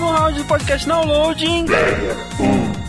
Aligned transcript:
Mais 0.00 0.02
um 0.02 0.06
round 0.06 0.38
de 0.38 0.44
podcast 0.44 0.88
downloading. 0.88 1.66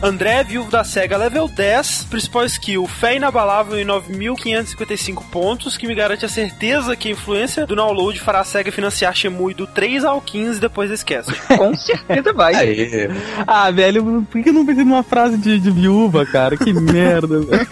André, 0.02 0.44
viúvo 0.44 0.72
da 0.72 0.84
SEGA, 0.84 1.16
level 1.18 1.48
10, 1.48 2.06
principal 2.06 2.46
skill, 2.46 2.88
fé 2.88 3.18
inabalável 3.18 3.78
em 3.78 3.86
9.555 3.86 5.24
pontos, 5.30 5.78
que 5.78 5.86
me 5.86 5.94
garante 5.94 6.26
a 6.26 6.30
certeza 6.30 6.96
que 6.96 7.10
a 7.10 7.12
influência 7.12 7.68
do 7.68 7.76
download 7.76 8.20
fará 8.20 8.40
a 8.40 8.44
SEGA 8.44 8.72
financiar 8.72 9.14
Shemui 9.16 9.54
do 9.54 9.68
3 9.68 10.04
ao 10.06 10.20
15 10.22 10.60
depois 10.60 10.90
desse 10.90 11.06
cast. 11.06 11.32
Com 11.56 11.76
certeza 11.76 12.34
vai. 12.34 12.56
Aê. 12.56 13.10
Ah, 13.46 13.70
velho, 13.70 14.26
por 14.30 14.42
que 14.42 14.50
eu 14.50 14.54
não 14.54 14.66
pensei 14.66 14.84
numa 14.84 15.04
frase 15.04 15.38
de, 15.38 15.60
de 15.60 15.70
viúva, 15.70 16.26
cara? 16.26 16.58
Que 16.58 16.74
merda, 16.74 17.40
velho. 17.40 17.68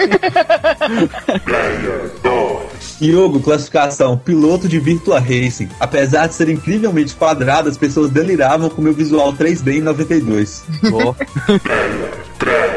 Yogo, 3.02 3.40
classificação, 3.40 4.18
piloto 4.18 4.68
de 4.68 4.80
Virtua 4.80 5.20
Racing. 5.20 5.70
Apesar 5.80 6.28
de 6.28 6.34
ser 6.34 6.50
incrivelmente 6.50 7.16
quadrado, 7.16 7.70
as 7.70 7.78
pessoas 7.78 8.10
deliravam 8.10 8.70
com 8.70 8.82
meu 8.82 8.94
visual 8.94 9.34
3D 9.34 9.78
em 9.78 9.82
92. 9.82 10.64
Ó, 10.92 11.16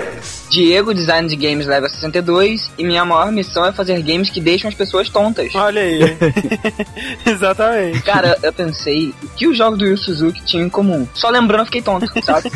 Diego, 0.53 0.92
design 0.92 1.27
de 1.27 1.34
games 1.34 1.67
level 1.67 1.89
62, 1.89 2.70
e 2.77 2.84
minha 2.84 3.06
maior 3.06 3.33
missão 3.33 3.64
é 3.64 3.72
fazer 3.72 4.03
games 4.03 4.28
que 4.28 4.39
deixam 4.39 4.69
as 4.69 4.75
pessoas 4.75 5.08
tontas. 5.08 5.55
Olha 5.55 5.81
aí. 5.81 6.00
Exatamente. 7.25 8.03
Cara, 8.03 8.36
eu 8.42 8.53
pensei 8.53 9.14
o 9.23 9.28
que 9.28 9.48
os 9.48 9.56
jogos 9.56 9.78
do 9.78 9.86
Yu 9.86 9.97
Suzuki 9.97 10.45
tinham 10.45 10.67
em 10.67 10.69
comum. 10.69 11.08
Só 11.14 11.30
lembrando, 11.30 11.61
eu 11.61 11.67
fiquei 11.67 11.80
tonto, 11.80 12.06
sabe? 12.23 12.50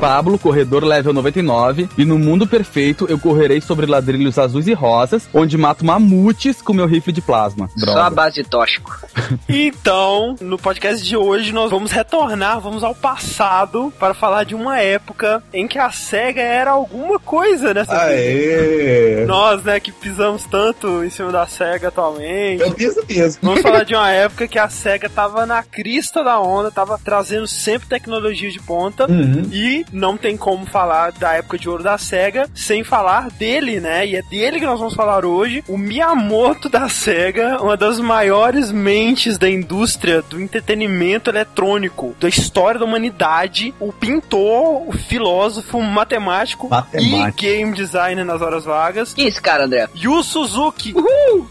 Pablo, 0.00 0.38
corredor 0.38 0.82
level 0.82 1.12
99. 1.12 1.90
E 1.98 2.06
no 2.06 2.18
mundo 2.18 2.46
perfeito, 2.46 3.06
eu 3.10 3.18
correrei 3.18 3.60
sobre 3.60 3.84
ladrilhos 3.84 4.38
azuis 4.38 4.66
e 4.66 4.72
rosas, 4.72 5.28
onde 5.34 5.58
mato 5.58 5.84
mamutes 5.84 6.62
com 6.62 6.72
meu 6.72 6.86
rifle 6.86 7.12
de 7.12 7.20
plasma. 7.20 7.68
Só 7.76 7.90
a 7.90 7.94
Droga. 7.94 8.10
base 8.10 8.42
de 8.42 8.48
tóxico. 8.48 8.98
Então, 9.48 10.34
no 10.40 10.58
podcast 10.58 11.04
de 11.04 11.16
hoje, 11.16 11.52
nós 11.52 11.70
vamos 11.70 11.92
retornar, 11.92 12.60
vamos 12.60 12.82
ao 12.82 12.94
passado 12.94 13.92
para 13.98 14.14
falar 14.14 14.44
de 14.44 14.54
uma 14.54 14.78
época 14.80 15.42
em 15.52 15.66
que 15.66 15.78
a 15.78 15.90
SEGA 15.90 16.40
era 16.40 16.70
alguma 16.70 17.18
coisa 17.18 17.74
nessa 17.74 17.92
vida. 17.92 18.10
Aê! 18.10 19.24
Nós, 19.26 19.62
né, 19.64 19.80
que 19.80 19.92
pisamos 19.92 20.44
tanto 20.46 21.04
em 21.04 21.10
cima 21.10 21.30
da 21.32 21.46
SEGA 21.46 21.88
atualmente. 21.88 22.62
Eu 22.62 22.72
penso 22.72 23.04
mesmo. 23.08 23.40
Vamos 23.42 23.62
falar 23.62 23.84
de 23.84 23.94
uma 23.94 24.10
época 24.10 24.48
que 24.48 24.58
a 24.58 24.68
SEGA 24.68 25.08
tava 25.08 25.46
na 25.46 25.62
crista 25.62 26.22
da 26.22 26.40
onda, 26.40 26.70
tava 26.70 26.98
trazendo 27.02 27.46
sempre 27.46 27.88
tecnologia 27.88 28.50
de 28.50 28.60
ponta. 28.60 29.10
Uhum. 29.10 29.48
E 29.52 29.84
não 29.92 30.16
tem 30.16 30.36
como 30.36 30.66
falar 30.66 31.12
da 31.12 31.34
época 31.34 31.58
de 31.58 31.68
ouro 31.68 31.82
da 31.82 31.98
SEGA 31.98 32.48
sem 32.54 32.84
falar 32.84 33.30
dele, 33.30 33.80
né? 33.80 34.06
E 34.06 34.16
é 34.16 34.22
dele 34.22 34.60
que 34.60 34.66
nós 34.66 34.78
vamos 34.78 34.94
falar 34.94 35.24
hoje. 35.24 35.64
O 35.68 35.76
Miyamoto 35.76 36.68
da 36.68 36.88
SEGA, 36.88 37.60
uma 37.60 37.76
das 37.76 37.98
maiores 37.98 38.72
mentes 38.72 39.38
da 39.38 39.48
indústria 39.48 40.22
do 40.22 40.40
entretenimento 40.40 41.30
eletrônico, 41.30 42.14
da 42.20 42.28
história 42.28 42.78
da 42.78 42.86
humanidade. 42.86 43.74
O 43.80 43.92
pintor, 43.92 44.88
o 44.88 44.92
filósofo, 44.92 45.39
o 45.72 45.80
matemático, 45.82 46.68
Matemático. 46.68 47.44
e 47.44 47.48
game 47.48 47.72
designer 47.72 48.24
nas 48.24 48.40
horas 48.42 48.64
vagas. 48.64 49.14
Quem 49.14 49.24
é 49.24 49.28
esse 49.28 49.40
cara, 49.40 49.64
André? 49.64 49.88
Yu 49.94 50.22
Suzuki. 50.22 50.94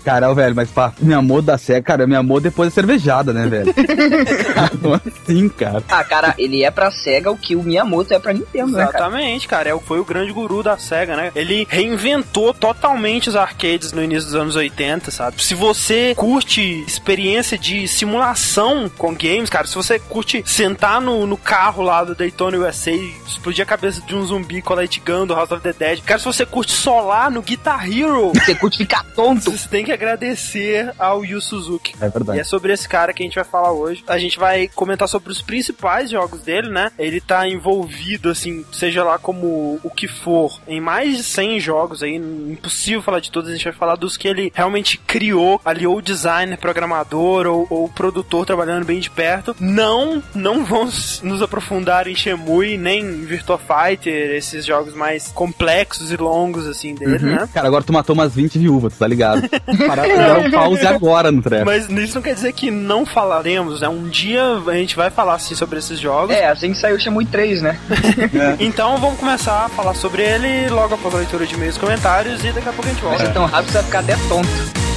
Cara, 0.04 0.30
ó, 0.30 0.34
velho, 0.34 0.56
mas 0.56 0.70
pá, 0.70 0.94
minha 1.00 1.18
amor 1.18 1.42
da 1.42 1.58
SEGA, 1.58 1.82
cara, 1.82 2.08
minha 2.08 2.20
amor 2.20 2.42
depois 2.42 2.70
da 2.70 2.74
cervejada, 2.74 3.34
né, 3.34 3.48
velho? 3.48 3.74
Como 4.82 4.96
assim, 4.96 5.50
cara? 5.50 5.84
Ah, 5.90 6.04
cara, 6.04 6.34
ele 6.38 6.64
é 6.64 6.72
pra 6.72 6.92
SEGA 6.92 7.32
o 7.32 7.38
que 7.38 7.56
o 7.56 7.64
Miyamoto 7.64 8.14
é 8.14 8.20
pra 8.20 8.34
Nintendo, 8.34 8.72
né, 8.74 8.86
cara? 8.86 8.90
Exatamente, 9.08 9.48
cara. 9.48 9.70
É, 9.70 9.80
foi 9.80 10.00
o 10.00 10.06
grande 10.06 10.32
guru 10.32 10.64
da 10.64 10.78
SEGA, 10.78 11.16
né? 11.16 11.32
Ele 11.36 11.66
reinventou 11.70 12.54
totalmente 12.54 13.30
os 13.30 13.36
arcades 13.36 13.92
no 13.92 14.04
início 14.04 14.26
dos 14.26 14.36
anos 14.36 14.56
80, 14.56 15.12
sabe? 15.12 15.44
Se 15.44 15.54
você 15.54 16.14
curte 16.16 16.84
experiência 16.88 17.58
de 17.58 17.88
simulação 17.88 18.90
com 18.98 19.14
games, 19.14 19.50
cara, 19.50 19.68
se 19.68 19.76
você 19.76 20.00
curte 20.00 20.44
sentar 20.46 21.02
no, 21.02 21.26
no 21.26 21.38
carro 21.38 21.84
lá 21.84 22.04
do 22.04 22.16
Daytona 22.16 22.58
USA 22.58 22.92
e 22.92 23.14
explodir 23.28 23.64
a 23.64 23.66
cabeça 23.80 24.02
de 24.02 24.14
um 24.14 24.26
zumbi 24.26 24.62
com 24.62 24.74
a 24.74 24.78
Light 24.78 25.00
Gun 25.00 25.26
do 25.26 25.34
House 25.34 25.52
of 25.52 25.62
the 25.64 25.72
Dead, 25.72 26.02
cara, 26.04 26.20
se 26.20 26.26
você 26.26 26.46
curte 26.46 26.72
solar 26.74 27.32
no 27.32 27.42
Guitar 27.42 27.90
Hero, 27.90 28.32
Você 28.40 28.54
curte 28.56 28.78
ficar 28.78 29.04
tonto. 29.16 29.52
você 29.52 29.68
tem 29.70 29.86
que 29.86 29.92
agradecer 29.92 30.92
ao 31.00 31.24
Yu 31.24 31.40
Suzuki. 31.40 31.94
É 32.02 32.08
E 32.08 32.10
verdade. 32.10 32.40
é 32.40 32.44
sobre 32.44 32.74
esse 32.74 32.88
cara 32.90 33.14
que 33.14 33.24
a 33.24 33.26
gente 33.26 33.36
vai 33.36 33.44
falar 33.44 33.72
hoje. 33.72 34.04
A 34.08 34.18
gente 34.18 34.38
vai 34.38 34.68
comentar 34.76 35.08
sobre 35.08 35.32
os 35.32 35.42
principais 35.42 36.10
jogos 36.10 36.42
dele, 36.42 36.70
né? 36.70 36.92
Ele 37.00 37.22
tá 37.22 37.48
envolvido, 37.48 38.30
assim, 38.30 38.66
seja 38.72 39.04
lá 39.04 39.18
como 39.18 39.80
o 39.84 39.90
que 39.90 40.08
for, 40.08 40.60
em 40.68 40.82
mais 40.82 41.18
de 41.18 41.24
100 41.24 41.60
jogos 41.60 42.04
aí. 42.04 42.16
Impossível 42.16 43.02
falar 43.02 43.20
de 43.20 43.32
todos. 43.32 43.50
A 43.50 43.54
gente 43.54 43.64
vai 43.64 43.74
falar 43.74 43.96
dos 43.96 44.18
que 44.18 44.28
ele 44.28 44.52
realmente 44.54 44.98
criou 44.98 45.62
ali, 45.64 45.88
ou 45.88 46.02
designer, 46.02 46.58
programador, 46.58 47.46
ou, 47.48 47.66
ou 47.70 47.88
produtor 47.90 48.46
trabalhando 48.46 48.86
bem 48.86 49.00
de 49.00 49.10
perto. 49.10 49.56
Não, 49.60 50.22
não 50.34 50.66
vamos 50.66 51.22
nos 51.22 51.42
aprofundar 51.42 52.08
em 52.08 52.16
Shemui, 52.16 52.78
nem 52.78 53.02
em 53.02 53.26
Virtua 53.26 53.58
Fighter, 53.70 54.32
esses 54.36 54.66
jogos 54.66 54.96
mais 54.96 55.28
complexos 55.28 56.12
e 56.12 56.18
longos, 56.18 56.66
assim, 56.66 56.96
dele, 56.96 57.20
né? 57.20 57.48
Cara, 57.54 57.68
agora 57.68 57.84
tu 57.84 57.94
matou 57.94 58.16
umas 58.16 58.34
20 58.34 58.58
viúvas, 58.58 58.94
tu 58.94 59.00
tá 59.00 59.08
ligado? 59.08 59.48
Parar 59.88 60.04
pra 60.08 60.16
dar 60.16 60.40
um 60.40 60.52
pause 60.52 60.88
agora 60.88 61.32
no 61.32 61.42
treco. 61.42 61.66
Mas 61.66 61.88
isso 61.88 62.16
não 62.16 62.22
quer 62.22 62.34
dizer 62.34 62.52
que 62.54 62.72
não 62.72 63.06
falaremos, 63.06 63.82
né? 63.82 63.88
Um 63.90 64.08
dia 64.10 64.42
a 64.66 64.74
gente 64.74 64.96
vai 64.96 65.12
falar 65.12 65.36
assim 65.36 65.54
sobre 65.54 65.78
esses 65.78 66.00
jogos. 66.00 66.36
É, 66.36 66.48
assim 66.48 66.72
que 66.72 66.80
saiu 66.80 66.96
o 66.96 67.00
Shenmue 67.00 67.26
3, 67.26 67.62
né? 67.62 67.80
Então 68.60 68.98
vamos 68.98 69.20
começar 69.20 69.66
a 69.66 69.70
falar 69.70 69.94
sobre 69.94 70.24
ele 70.24 70.70
logo 70.70 70.96
após 70.96 71.14
a 71.14 71.18
leitura 71.20 71.46
de 71.46 71.54
e-mails 71.56 71.76
e 71.76 71.80
comentários 71.80 72.44
e 72.44 72.52
daqui 72.52 72.70
a 72.70 72.74
pouco 72.74 72.88
a 72.90 72.94
gente 72.94 73.02
Vai 73.02 73.10
volta. 73.12 73.26
ser 73.26 73.34
tão 73.34 73.46
rápido 73.46 73.66
que 73.68 73.72
você 73.72 73.78
vai 73.78 73.86
ficar 73.86 74.00
até 74.00 74.16
tonto. 74.28 74.89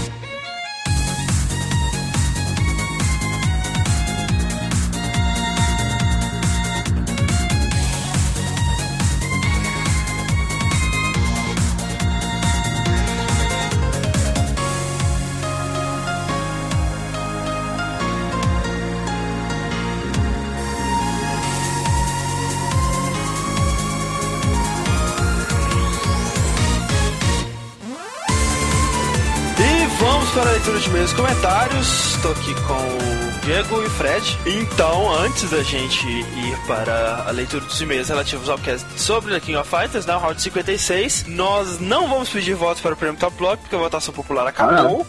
Estou 32.22 32.30
aqui 32.34 32.54
com 32.54 33.11
Diego 33.42 33.82
e 33.82 33.90
Fred. 33.90 34.38
Então, 34.46 35.12
antes 35.12 35.50
da 35.50 35.64
gente 35.64 36.06
ir 36.06 36.56
para 36.64 37.24
a 37.26 37.30
leitura 37.32 37.64
dos 37.64 37.80
e-mails 37.80 38.08
relativos 38.08 38.48
ao 38.48 38.56
cast 38.56 38.86
sobre 38.96 39.34
The 39.34 39.40
King 39.40 39.56
of 39.56 39.68
Fighters, 39.68 40.06
né, 40.06 40.14
o 40.14 40.18
round 40.20 40.40
56, 40.40 41.24
nós 41.26 41.80
não 41.80 42.08
vamos 42.08 42.28
pedir 42.28 42.54
votos 42.54 42.80
para 42.80 42.92
o 42.92 42.96
prêmio 42.96 43.18
Top 43.18 43.36
Block, 43.36 43.60
porque 43.60 43.74
a 43.74 43.78
votação 43.80 44.14
popular 44.14 44.46
acabou. 44.46 45.04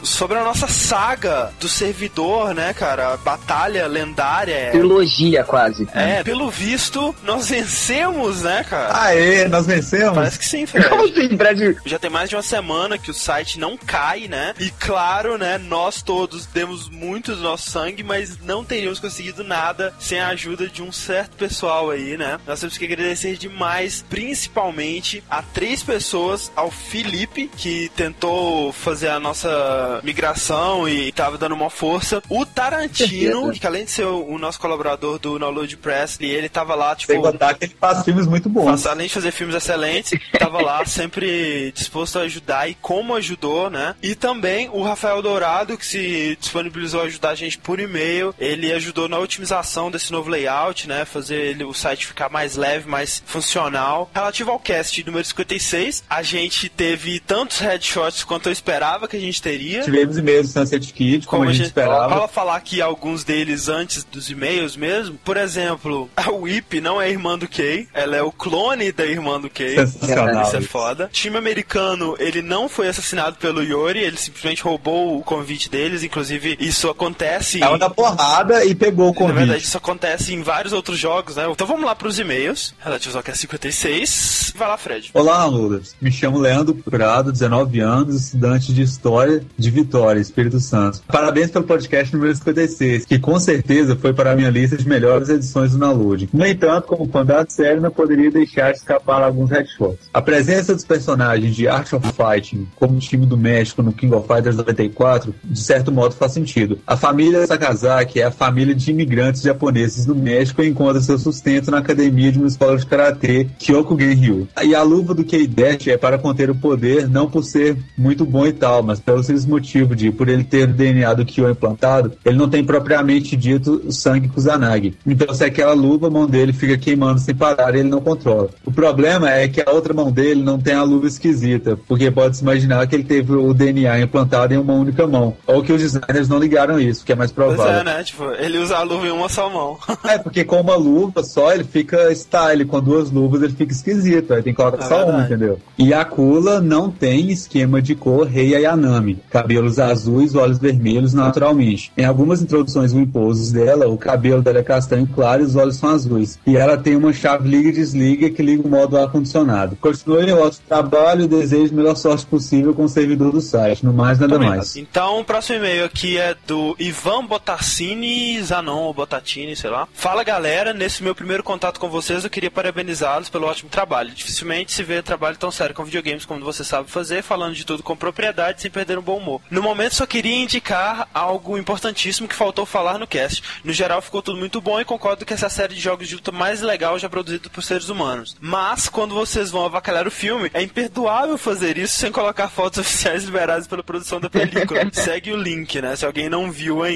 Sobre 0.00 0.38
a 0.38 0.44
nossa 0.44 0.68
saga 0.68 1.52
do 1.58 1.68
servidor, 1.68 2.54
né, 2.54 2.72
cara, 2.72 3.16
batalha 3.16 3.88
lendária. 3.88 4.70
Trilogia, 4.70 5.42
quase. 5.42 5.88
É, 5.92 6.22
pelo 6.22 6.48
visto, 6.48 7.14
nós 7.24 7.48
vencemos, 7.48 8.42
né, 8.42 8.64
cara? 8.68 8.96
Aê, 8.96 9.48
nós 9.48 9.66
vencemos. 9.66 10.14
Parece 10.14 10.38
que 10.38 10.46
sim, 10.46 10.66
Fred. 10.66 10.88
Como 10.88 11.04
assim, 11.04 11.36
Fred? 11.36 11.76
Já 11.84 11.98
tem 11.98 12.10
mais 12.10 12.30
de 12.30 12.36
uma 12.36 12.42
semana 12.42 12.96
que 12.96 13.10
o 13.10 13.14
site 13.14 13.58
não 13.58 13.76
cai, 13.76 14.28
né? 14.28 14.54
E 14.60 14.70
claro, 14.70 15.36
né, 15.36 15.58
nós 15.58 16.00
todos 16.00 16.46
demos 16.46 16.88
muito 16.88 17.34
do 17.34 17.55
sangue, 17.58 18.02
mas 18.02 18.38
não 18.40 18.64
teríamos 18.64 18.98
conseguido 18.98 19.42
nada 19.44 19.94
sem 19.98 20.18
a 20.20 20.28
ajuda 20.28 20.66
de 20.68 20.82
um 20.82 20.92
certo 20.92 21.36
pessoal 21.36 21.90
aí, 21.90 22.16
né? 22.16 22.38
Nós 22.46 22.60
temos 22.60 22.76
que 22.78 22.84
agradecer 22.84 23.36
demais, 23.36 24.04
principalmente 24.08 25.22
a 25.30 25.42
três 25.42 25.82
pessoas, 25.82 26.50
ao 26.54 26.70
Felipe, 26.70 27.50
que 27.56 27.90
tentou 27.96 28.72
fazer 28.72 29.08
a 29.08 29.18
nossa 29.20 30.00
migração 30.02 30.88
e 30.88 31.10
tava 31.12 31.38
dando 31.38 31.54
uma 31.54 31.70
força, 31.70 32.22
o 32.28 32.44
Tarantino, 32.46 33.52
que 33.52 33.66
além 33.66 33.84
de 33.84 33.90
ser 33.90 34.04
o, 34.04 34.26
o 34.26 34.38
nosso 34.38 34.60
colaborador 34.60 35.18
do 35.18 35.38
Download 35.38 35.76
Press, 35.76 36.18
ele 36.20 36.48
tava 36.48 36.74
lá, 36.74 36.94
tipo, 36.94 37.12
Sem 37.12 37.20
contar 37.22 37.54
que 37.54 37.64
ele 37.64 37.76
faz 37.80 38.04
filmes 38.04 38.26
muito 38.26 38.48
bons. 38.48 38.64
Faz- 38.64 38.86
além 38.86 39.06
de 39.08 39.14
fazer 39.14 39.30
filmes 39.30 39.54
excelentes, 39.56 40.18
tava 40.38 40.60
lá 40.62 40.84
sempre 40.86 41.72
disposto 41.72 42.18
a 42.18 42.22
ajudar 42.22 42.68
e 42.68 42.74
como 42.74 43.14
ajudou, 43.14 43.70
né? 43.70 43.94
E 44.02 44.14
também 44.14 44.68
o 44.72 44.82
Rafael 44.82 45.20
Dourado, 45.22 45.76
que 45.76 45.86
se 45.86 46.36
disponibilizou 46.40 47.00
a 47.02 47.04
ajudar 47.04 47.30
a 47.30 47.34
gente 47.34 47.45
por 47.54 47.78
e-mail. 47.78 48.34
Ele 48.38 48.72
ajudou 48.72 49.08
na 49.08 49.18
otimização 49.18 49.90
desse 49.90 50.10
novo 50.10 50.30
layout, 50.30 50.88
né? 50.88 51.04
Fazer 51.04 51.36
ele, 51.36 51.64
o 51.64 51.74
site 51.74 52.06
ficar 52.06 52.28
mais 52.28 52.56
leve, 52.56 52.88
mais 52.88 53.22
funcional. 53.26 54.10
Relativo 54.14 54.50
ao 54.50 54.58
cast 54.58 55.04
número 55.04 55.24
56, 55.24 56.04
a 56.08 56.22
gente 56.22 56.68
teve 56.68 57.20
tantos 57.20 57.58
headshots 57.58 58.24
quanto 58.24 58.48
eu 58.48 58.52
esperava 58.52 59.06
que 59.06 59.16
a 59.16 59.20
gente 59.20 59.40
teria. 59.40 59.82
Tivemos 59.82 60.16
e-mails 60.16 60.52
do 60.52 60.52
Sunset 60.52 60.92
Kid, 60.92 61.26
como, 61.26 61.44
a 61.44 61.52
gente 61.52 61.66
esperava. 61.66 62.08
Fala 62.08 62.28
falar 62.28 62.56
aqui 62.56 62.80
alguns 62.80 63.24
deles 63.24 63.68
antes 63.68 64.04
dos 64.04 64.30
e-mails 64.30 64.76
mesmo. 64.76 65.18
Por 65.24 65.36
exemplo, 65.36 66.08
a 66.16 66.30
Whip 66.30 66.80
não 66.80 67.00
é 67.00 67.10
irmã 67.10 67.38
do 67.38 67.48
Kay, 67.48 67.88
ela 67.92 68.16
é 68.16 68.22
o 68.22 68.32
clone 68.32 68.92
da 68.92 69.04
irmã 69.04 69.40
do 69.40 69.50
Kay. 69.50 69.76
Sensacional. 69.76 70.42
Isso 70.44 70.56
é 70.56 70.60
foda. 70.60 71.04
O 71.06 71.08
time 71.08 71.36
americano, 71.36 72.16
ele 72.18 72.42
não 72.42 72.68
foi 72.68 72.88
assassinado 72.88 73.36
pelo 73.36 73.62
Yori, 73.62 74.00
ele 74.00 74.16
simplesmente 74.16 74.62
roubou 74.62 75.18
o 75.18 75.22
convite 75.22 75.68
deles. 75.68 76.02
Inclusive, 76.02 76.56
isso 76.60 76.88
acontece. 76.88 77.35
Tava 77.60 77.78
da 77.78 77.90
porrada 77.90 78.64
e 78.64 78.74
pegou 78.74 79.10
o 79.10 79.12
Na 79.20 79.26
verdade, 79.26 79.46
convite. 79.48 79.64
isso 79.64 79.76
acontece 79.76 80.34
em 80.34 80.42
vários 80.42 80.72
outros 80.72 80.98
jogos, 80.98 81.36
né? 81.36 81.46
Então 81.50 81.66
vamos 81.66 81.84
lá 81.84 81.94
pros 81.94 82.18
e-mails, 82.18 82.74
relativos 82.80 83.16
ao 83.16 83.22
Cast 83.22 83.40
56. 83.40 84.52
Vai 84.56 84.68
lá, 84.68 84.76
Fred. 84.78 85.10
Olá, 85.12 85.44
Ludas. 85.44 85.94
Me 86.00 86.10
chamo 86.10 86.38
Leandro 86.38 86.74
Prado, 86.74 87.30
19 87.32 87.80
anos, 87.80 88.16
estudante 88.26 88.72
de 88.72 88.82
História 88.82 89.42
de 89.56 89.70
Vitória, 89.70 90.20
Espírito 90.20 90.58
Santo. 90.60 91.02
Parabéns 91.06 91.50
pelo 91.50 91.64
podcast 91.64 92.14
número 92.14 92.34
56, 92.34 93.04
que 93.04 93.18
com 93.18 93.38
certeza 93.38 93.96
foi 93.96 94.12
para 94.12 94.32
a 94.32 94.36
minha 94.36 94.50
lista 94.50 94.76
de 94.76 94.88
melhores 94.88 95.28
edições 95.28 95.72
do 95.72 95.78
Download. 95.78 96.28
No 96.32 96.46
entanto, 96.46 96.86
como 96.86 97.08
fã 97.10 97.24
da 97.24 97.44
série, 97.48 97.80
não 97.80 97.90
poderia 97.90 98.30
deixar 98.30 98.72
de 98.72 98.78
escapar 98.78 99.22
alguns 99.22 99.50
headshots. 99.50 100.08
A 100.12 100.22
presença 100.22 100.74
dos 100.74 100.84
personagens 100.84 101.54
de 101.54 101.68
Art 101.68 101.92
of 101.92 102.06
Fighting, 102.12 102.66
como 102.76 102.96
o 102.96 103.00
time 103.00 103.26
do 103.26 103.36
México 103.36 103.82
no 103.82 103.92
King 103.92 104.14
of 104.14 104.26
Fighters 104.26 104.56
94, 104.56 105.34
de 105.44 105.60
certo 105.60 105.92
modo 105.92 106.14
faz 106.14 106.32
sentido. 106.32 106.78
A 106.86 106.96
família 106.96 107.25
Sakazaki 107.46 108.20
é 108.20 108.24
a 108.24 108.30
família 108.30 108.74
de 108.74 108.90
imigrantes 108.90 109.42
japoneses 109.42 110.06
do 110.06 110.14
México 110.14 110.62
e 110.62 110.68
encontra 110.68 111.00
seu 111.00 111.18
sustento 111.18 111.70
na 111.70 111.78
academia 111.78 112.30
de 112.30 112.38
uma 112.38 112.48
escola 112.48 112.76
de 112.76 112.86
karatê, 112.86 113.46
Kyokugen 113.58 114.14
Ryu. 114.14 114.48
E 114.62 114.74
a 114.74 114.82
luva 114.82 115.14
do 115.14 115.24
K-Dash 115.24 115.88
é 115.88 115.96
para 115.96 116.18
conter 116.18 116.50
o 116.50 116.54
poder, 116.54 117.08
não 117.08 117.28
por 117.28 117.42
ser 117.44 117.76
muito 117.96 118.24
bom 118.24 118.46
e 118.46 118.52
tal, 118.52 118.82
mas 118.82 119.00
pelo 119.00 119.22
simples 119.22 119.46
motivo 119.46 119.96
de, 119.96 120.10
por 120.10 120.28
ele 120.28 120.44
ter 120.44 120.68
o 120.68 120.72
DNA 120.72 121.12
do 121.14 121.24
Kyo 121.24 121.50
implantado, 121.50 122.12
ele 122.24 122.36
não 122.36 122.48
tem 122.48 122.64
propriamente 122.64 123.36
dito 123.36 123.92
sangue 123.92 124.28
Kusanagi. 124.28 124.94
Então, 125.06 125.34
se 125.34 125.44
aquela 125.44 125.72
luva, 125.72 126.06
a 126.06 126.10
mão 126.10 126.26
dele 126.26 126.52
fica 126.52 126.76
queimando 126.76 127.20
sem 127.20 127.34
parar 127.34 127.74
e 127.74 127.80
ele 127.80 127.88
não 127.88 128.00
controla. 128.00 128.50
O 128.64 128.70
problema 128.70 129.30
é 129.30 129.48
que 129.48 129.60
a 129.60 129.70
outra 129.70 129.92
mão 129.92 130.10
dele 130.12 130.42
não 130.42 130.58
tem 130.58 130.74
a 130.74 130.82
luva 130.82 131.06
esquisita, 131.06 131.78
porque 131.88 132.10
pode-se 132.10 132.42
imaginar 132.42 132.86
que 132.86 132.94
ele 132.94 133.04
teve 133.04 133.32
o 133.32 133.52
DNA 133.52 134.00
implantado 134.00 134.54
em 134.54 134.58
uma 134.58 134.74
única 134.74 135.06
mão. 135.06 135.36
Ou 135.46 135.62
que 135.62 135.72
os 135.72 135.80
designers 135.80 136.28
não 136.28 136.38
ligaram 136.38 136.78
isso, 136.78 137.04
que 137.04 137.12
é 137.16 137.18
mais 137.18 137.32
Pois 137.32 137.54
provável. 137.54 137.80
é, 137.80 137.84
né? 137.84 138.04
Tipo, 138.04 138.24
ele 138.32 138.58
usa 138.58 138.76
a 138.76 138.82
luva 138.82 139.06
em 139.06 139.10
uma 139.10 139.28
só 139.28 139.50
mão. 139.50 139.78
É, 140.06 140.18
porque 140.18 140.44
com 140.44 140.60
uma 140.60 140.76
luva 140.76 141.22
só 141.24 141.52
ele 141.52 141.64
fica 141.64 142.12
style, 142.12 142.64
com 142.64 142.80
duas 142.80 143.10
luvas 143.10 143.42
ele 143.42 143.52
fica 143.54 143.72
esquisito, 143.72 144.32
aí 144.34 144.42
tem 144.42 144.52
que 144.52 144.56
colocar 144.62 144.84
É 144.84 144.88
só 144.88 144.96
uma, 144.98 145.04
verdade. 145.06 145.34
entendeu? 145.34 145.58
E 145.78 145.92
a 145.92 146.04
Kula 146.04 146.60
não 146.60 146.90
tem 146.90 147.30
esquema 147.30 147.82
de 147.82 147.94
cor 147.94 148.26
Rei 148.26 148.54
Ayanami, 148.54 149.18
cabelos 149.30 149.78
azuis, 149.78 150.34
olhos 150.34 150.58
vermelhos 150.58 151.12
naturalmente. 151.12 151.90
Em 151.96 152.04
algumas 152.04 152.40
introduções 152.42 152.92
impousos 152.92 153.50
dela, 153.52 153.88
o 153.88 153.96
cabelo 153.98 154.42
dela 154.42 154.58
é 154.58 154.62
castanho 154.62 155.06
claro 155.12 155.42
e 155.42 155.46
os 155.46 155.56
olhos 155.56 155.76
são 155.76 155.88
azuis. 155.90 156.38
E 156.46 156.56
ela 156.56 156.76
tem 156.76 156.94
uma 156.94 157.12
chave 157.12 157.48
liga 157.48 157.68
e 157.68 157.72
desliga 157.72 158.30
que 158.30 158.42
liga 158.42 158.62
o 158.66 158.70
modo 158.70 158.96
ar-condicionado. 158.96 159.76
Continue 159.80 160.32
o 160.32 160.40
ótimo 160.42 160.62
trabalho 160.68 161.24
e 161.24 161.28
desejo 161.28 161.72
a 161.72 161.76
melhor 161.76 161.96
sorte 161.96 162.26
possível 162.26 162.74
com 162.74 162.84
o 162.84 162.88
servidor 162.88 163.32
do 163.32 163.40
site. 163.40 163.84
No 163.84 163.92
mais, 163.92 164.18
nada 164.18 164.38
mais. 164.38 164.76
Então, 164.76 165.20
o 165.20 165.24
próximo 165.24 165.58
e-mail 165.58 165.84
aqui 165.84 166.16
é 166.18 166.36
do 166.46 166.76
Ivan 166.78 167.05
Botassini 167.06 168.42
Zanon, 168.42 168.82
ou 168.82 168.92
Botatini, 168.92 169.54
sei 169.54 169.70
lá. 169.70 169.86
Fala 169.94 170.24
galera, 170.24 170.72
nesse 170.72 171.04
meu 171.04 171.14
primeiro 171.14 171.40
contato 171.40 171.78
com 171.78 171.88
vocês, 171.88 172.24
eu 172.24 172.30
queria 172.30 172.50
parabenizá-los 172.50 173.28
pelo 173.28 173.46
ótimo 173.46 173.70
trabalho. 173.70 174.10
Dificilmente 174.10 174.72
se 174.72 174.82
vê 174.82 175.00
trabalho 175.00 175.36
tão 175.36 175.52
sério 175.52 175.72
com 175.72 175.84
videogames 175.84 176.24
como 176.24 176.44
você 176.44 176.64
sabe 176.64 176.90
fazer, 176.90 177.22
falando 177.22 177.54
de 177.54 177.64
tudo 177.64 177.80
com 177.80 177.96
propriedade, 177.96 178.60
sem 178.60 178.72
perder 178.72 178.98
um 178.98 179.02
bom 179.02 179.18
humor. 179.18 179.40
No 179.48 179.62
momento, 179.62 179.94
só 179.94 180.04
queria 180.04 180.34
indicar 180.34 181.08
algo 181.14 181.56
importantíssimo 181.56 182.26
que 182.26 182.34
faltou 182.34 182.66
falar 182.66 182.98
no 182.98 183.06
cast. 183.06 183.40
No 183.62 183.72
geral, 183.72 184.02
ficou 184.02 184.20
tudo 184.20 184.38
muito 184.38 184.60
bom 184.60 184.80
e 184.80 184.84
concordo 184.84 185.24
que 185.24 185.32
essa 185.32 185.46
é 185.46 185.48
série 185.48 185.76
de 185.76 185.80
jogos 185.80 186.08
de 186.08 186.16
luta 186.16 186.32
mais 186.32 186.60
legal 186.60 186.98
já 186.98 187.08
produzida 187.08 187.48
por 187.48 187.62
seres 187.62 187.88
humanos. 187.88 188.36
Mas, 188.40 188.88
quando 188.88 189.14
vocês 189.14 189.48
vão 189.48 189.64
avacalhar 189.64 190.08
o 190.08 190.10
filme, 190.10 190.50
é 190.52 190.60
imperdoável 190.60 191.38
fazer 191.38 191.78
isso 191.78 191.96
sem 191.96 192.10
colocar 192.10 192.48
fotos 192.48 192.80
oficiais 192.80 193.22
liberadas 193.26 193.68
pela 193.68 193.84
produção 193.84 194.20
da 194.20 194.28
película. 194.28 194.80
Segue 194.92 195.32
o 195.32 195.36
link, 195.36 195.80
né? 195.80 195.94
Se 195.94 196.04
alguém 196.04 196.28
não 196.28 196.50
viu 196.50 196.82
ainda, 196.82 196.95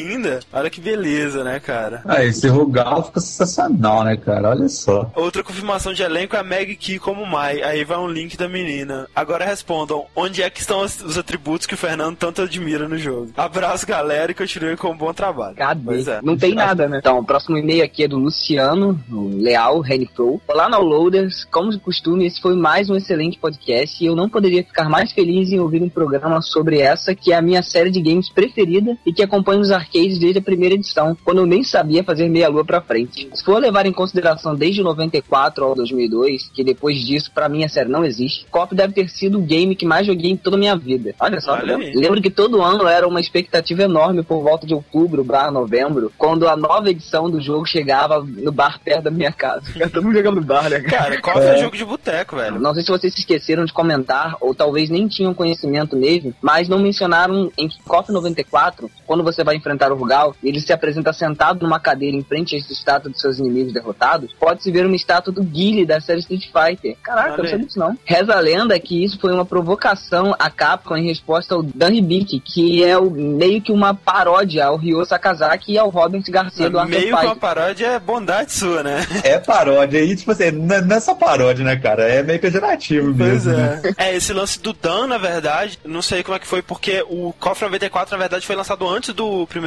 olha 0.52 0.70
que 0.70 0.80
beleza, 0.80 1.44
né, 1.44 1.60
cara? 1.60 2.02
Ah, 2.04 2.24
esse 2.24 2.48
Rugal 2.48 3.04
fica 3.04 3.20
sensacional, 3.20 4.04
né, 4.04 4.16
cara? 4.16 4.50
Olha 4.50 4.68
só. 4.68 5.10
Outra 5.14 5.42
confirmação 5.42 5.92
de 5.92 6.02
elenco 6.02 6.36
é 6.36 6.40
a 6.40 6.44
Meg 6.44 6.76
Key 6.76 6.98
como 6.98 7.26
Mai. 7.26 7.62
Aí 7.62 7.84
vai 7.84 7.98
um 7.98 8.08
link 8.08 8.36
da 8.36 8.48
menina. 8.48 9.06
Agora 9.14 9.44
respondam, 9.44 10.06
onde 10.14 10.42
é 10.42 10.50
que 10.50 10.60
estão 10.60 10.80
os, 10.80 11.00
os 11.02 11.18
atributos 11.18 11.66
que 11.66 11.74
o 11.74 11.78
Fernando 11.78 12.16
tanto 12.16 12.42
admira 12.42 12.88
no 12.88 12.98
jogo? 12.98 13.30
Abraço, 13.36 13.86
galera, 13.86 14.32
e 14.32 14.34
continue 14.34 14.76
com 14.76 14.90
um 14.90 14.96
bom 14.96 15.12
trabalho. 15.12 15.56
Cadê? 15.56 15.80
Pois 15.84 16.08
é. 16.08 16.20
Não 16.22 16.36
tem 16.36 16.54
nada, 16.54 16.88
né? 16.88 16.98
Então, 16.98 17.18
o 17.18 17.24
próximo 17.24 17.56
e-mail 17.56 17.84
aqui 17.84 18.04
é 18.04 18.08
do 18.08 18.18
Luciano, 18.18 18.98
o 19.10 19.28
Leal 19.36 19.80
Renifro. 19.80 20.40
Olá, 20.48 20.68
Downloaders. 20.68 21.44
Como 21.44 21.70
de 21.70 21.78
costume, 21.78 22.26
esse 22.26 22.40
foi 22.40 22.54
mais 22.54 22.88
um 22.88 22.96
excelente 22.96 23.38
podcast 23.38 24.02
e 24.02 24.06
eu 24.06 24.16
não 24.16 24.28
poderia 24.28 24.64
ficar 24.64 24.88
mais 24.88 25.12
feliz 25.12 25.50
em 25.50 25.60
ouvir 25.60 25.82
um 25.82 25.88
programa 25.88 26.40
sobre 26.40 26.78
essa, 26.78 27.14
que 27.14 27.32
é 27.32 27.36
a 27.36 27.42
minha 27.42 27.62
série 27.62 27.90
de 27.90 28.00
games 28.00 28.30
preferida 28.30 28.96
e 29.04 29.12
que 29.12 29.22
acompanho 29.22 29.60
os 29.60 29.70
arcades 29.90 30.18
desde 30.18 30.38
a 30.38 30.42
primeira 30.42 30.74
edição, 30.76 31.16
quando 31.24 31.38
eu 31.38 31.46
nem 31.46 31.64
sabia 31.64 32.04
fazer 32.04 32.28
meia-lua 32.28 32.64
pra 32.64 32.80
frente. 32.80 33.28
Se 33.34 33.44
for 33.44 33.60
levar 33.60 33.86
em 33.86 33.92
consideração 33.92 34.54
desde 34.54 34.80
o 34.80 34.84
94 34.84 35.64
ao 35.64 35.74
2002, 35.74 36.50
que 36.54 36.62
depois 36.62 36.98
disso, 37.04 37.30
pra 37.34 37.48
mim, 37.48 37.64
a 37.64 37.68
série 37.68 37.88
não 37.88 38.04
existe, 38.04 38.46
KOF 38.50 38.74
deve 38.74 38.94
ter 38.94 39.08
sido 39.08 39.38
o 39.38 39.42
game 39.42 39.74
que 39.74 39.84
mais 39.84 40.06
joguei 40.06 40.30
em 40.30 40.36
toda 40.36 40.56
a 40.56 40.58
minha 40.58 40.76
vida. 40.76 41.14
Olha 41.18 41.40
só, 41.40 41.54
Olha. 41.54 41.76
Lembro 41.76 42.22
que 42.22 42.30
todo 42.30 42.62
ano 42.62 42.86
era 42.86 43.06
uma 43.06 43.20
expectativa 43.20 43.82
enorme 43.82 44.22
por 44.22 44.42
volta 44.42 44.66
de 44.66 44.74
outubro, 44.74 45.24
barra 45.24 45.50
novembro, 45.50 46.12
quando 46.16 46.48
a 46.48 46.56
nova 46.56 46.90
edição 46.90 47.28
do 47.28 47.40
jogo 47.40 47.66
chegava 47.66 48.20
no 48.20 48.52
bar 48.52 48.80
perto 48.82 49.04
da 49.04 49.10
minha 49.10 49.32
casa. 49.32 49.62
Todo 49.90 50.04
mundo 50.04 50.16
jogando 50.16 50.36
no 50.36 50.46
bar, 50.46 50.70
né, 50.70 50.80
cara? 50.80 51.00
Cara, 51.00 51.20
qual 51.20 51.42
é 51.42 51.58
jogo 51.58 51.76
de 51.76 51.84
boteco, 51.84 52.36
velho? 52.36 52.60
Não 52.60 52.74
sei 52.74 52.82
se 52.82 52.90
vocês 52.90 53.12
se 53.12 53.20
esqueceram 53.20 53.64
de 53.64 53.72
comentar, 53.72 54.36
ou 54.40 54.54
talvez 54.54 54.88
nem 54.88 55.08
tinham 55.08 55.34
conhecimento 55.34 55.96
mesmo, 55.96 56.34
mas 56.40 56.68
não 56.68 56.78
mencionaram 56.78 57.50
em 57.58 57.68
KOF 57.86 58.12
94, 58.12 58.90
quando 59.06 59.24
você 59.24 59.42
vai 59.42 59.56
enfrentar 59.56 59.69
o 59.90 59.94
Rugal, 59.94 60.34
e 60.42 60.48
ele 60.48 60.60
se 60.60 60.72
apresenta 60.72 61.12
sentado 61.12 61.62
numa 61.62 61.80
cadeira 61.80 62.16
em 62.16 62.22
frente 62.22 62.54
a 62.54 62.58
essa 62.58 62.72
estátua 62.72 63.10
dos 63.10 63.20
seus 63.20 63.38
inimigos 63.38 63.72
derrotados, 63.72 64.32
pode-se 64.38 64.70
ver 64.70 64.86
uma 64.86 64.96
estátua 64.96 65.32
do 65.32 65.42
Guile 65.42 65.86
da 65.86 66.00
série 66.00 66.20
Street 66.20 66.46
Fighter. 66.46 66.96
Caraca, 67.02 67.30
eu 67.30 67.38
não 67.38 67.50
sabia 67.50 67.66
disso 67.66 67.78
não. 67.78 67.98
Reza 68.04 68.34
a 68.34 68.40
lenda 68.40 68.78
que 68.78 69.04
isso 69.04 69.18
foi 69.20 69.32
uma 69.32 69.44
provocação 69.44 70.34
à 70.38 70.50
Capcom 70.50 70.96
em 70.96 71.06
resposta 71.06 71.54
ao 71.54 71.62
Dan 71.62 71.94
Hibiki, 71.94 72.40
que 72.40 72.84
é 72.84 72.96
o, 72.98 73.10
meio 73.10 73.60
que 73.60 73.72
uma 73.72 73.94
paródia 73.94 74.66
ao 74.66 74.76
Ryo 74.76 75.04
Sakazaki 75.04 75.72
e 75.72 75.78
ao 75.78 75.88
Robert 75.88 76.22
Garcia 76.28 76.68
do 76.68 76.78
Art 76.78 76.88
of 76.88 76.98
Meio 76.98 77.16
que 77.16 77.24
uma 77.24 77.36
paródia 77.36 77.86
é 77.86 77.98
bondade 77.98 78.52
sua, 78.52 78.82
né? 78.82 79.06
É 79.22 79.38
paródia. 79.38 80.02
E, 80.02 80.16
tipo 80.16 80.32
assim, 80.32 80.50
não 80.50 80.96
é 80.96 81.00
só 81.00 81.14
paródia, 81.14 81.64
né, 81.64 81.76
cara? 81.76 82.04
É 82.04 82.22
meio 82.22 82.40
pejorativo 82.40 83.14
Pois 83.16 83.46
mesmo. 83.46 83.52
né? 83.52 83.82
é. 83.96 84.10
É, 84.10 84.16
esse 84.16 84.32
lance 84.32 84.60
do 84.60 84.72
Dan, 84.72 85.06
na 85.06 85.18
verdade, 85.18 85.78
não 85.84 86.02
sei 86.02 86.22
como 86.22 86.36
é 86.36 86.38
que 86.38 86.46
foi, 86.46 86.62
porque 86.62 87.04
o 87.08 87.32
KOF 87.38 87.62
94, 87.62 88.12
na 88.12 88.18
verdade, 88.18 88.46
foi 88.46 88.56
lançado 88.56 88.88
antes 88.88 89.14
do 89.14 89.46
primeiro 89.46 89.59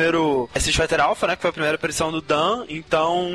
Street 0.56 0.76
Fighter 0.76 1.02
Alpha, 1.02 1.28
né? 1.28 1.36
Que 1.36 1.42
foi 1.42 1.50
a 1.50 1.54
primeira 1.54 1.76
aparição 1.76 2.12
do 2.12 2.22
Dan. 2.22 2.64
Então, 2.70 3.28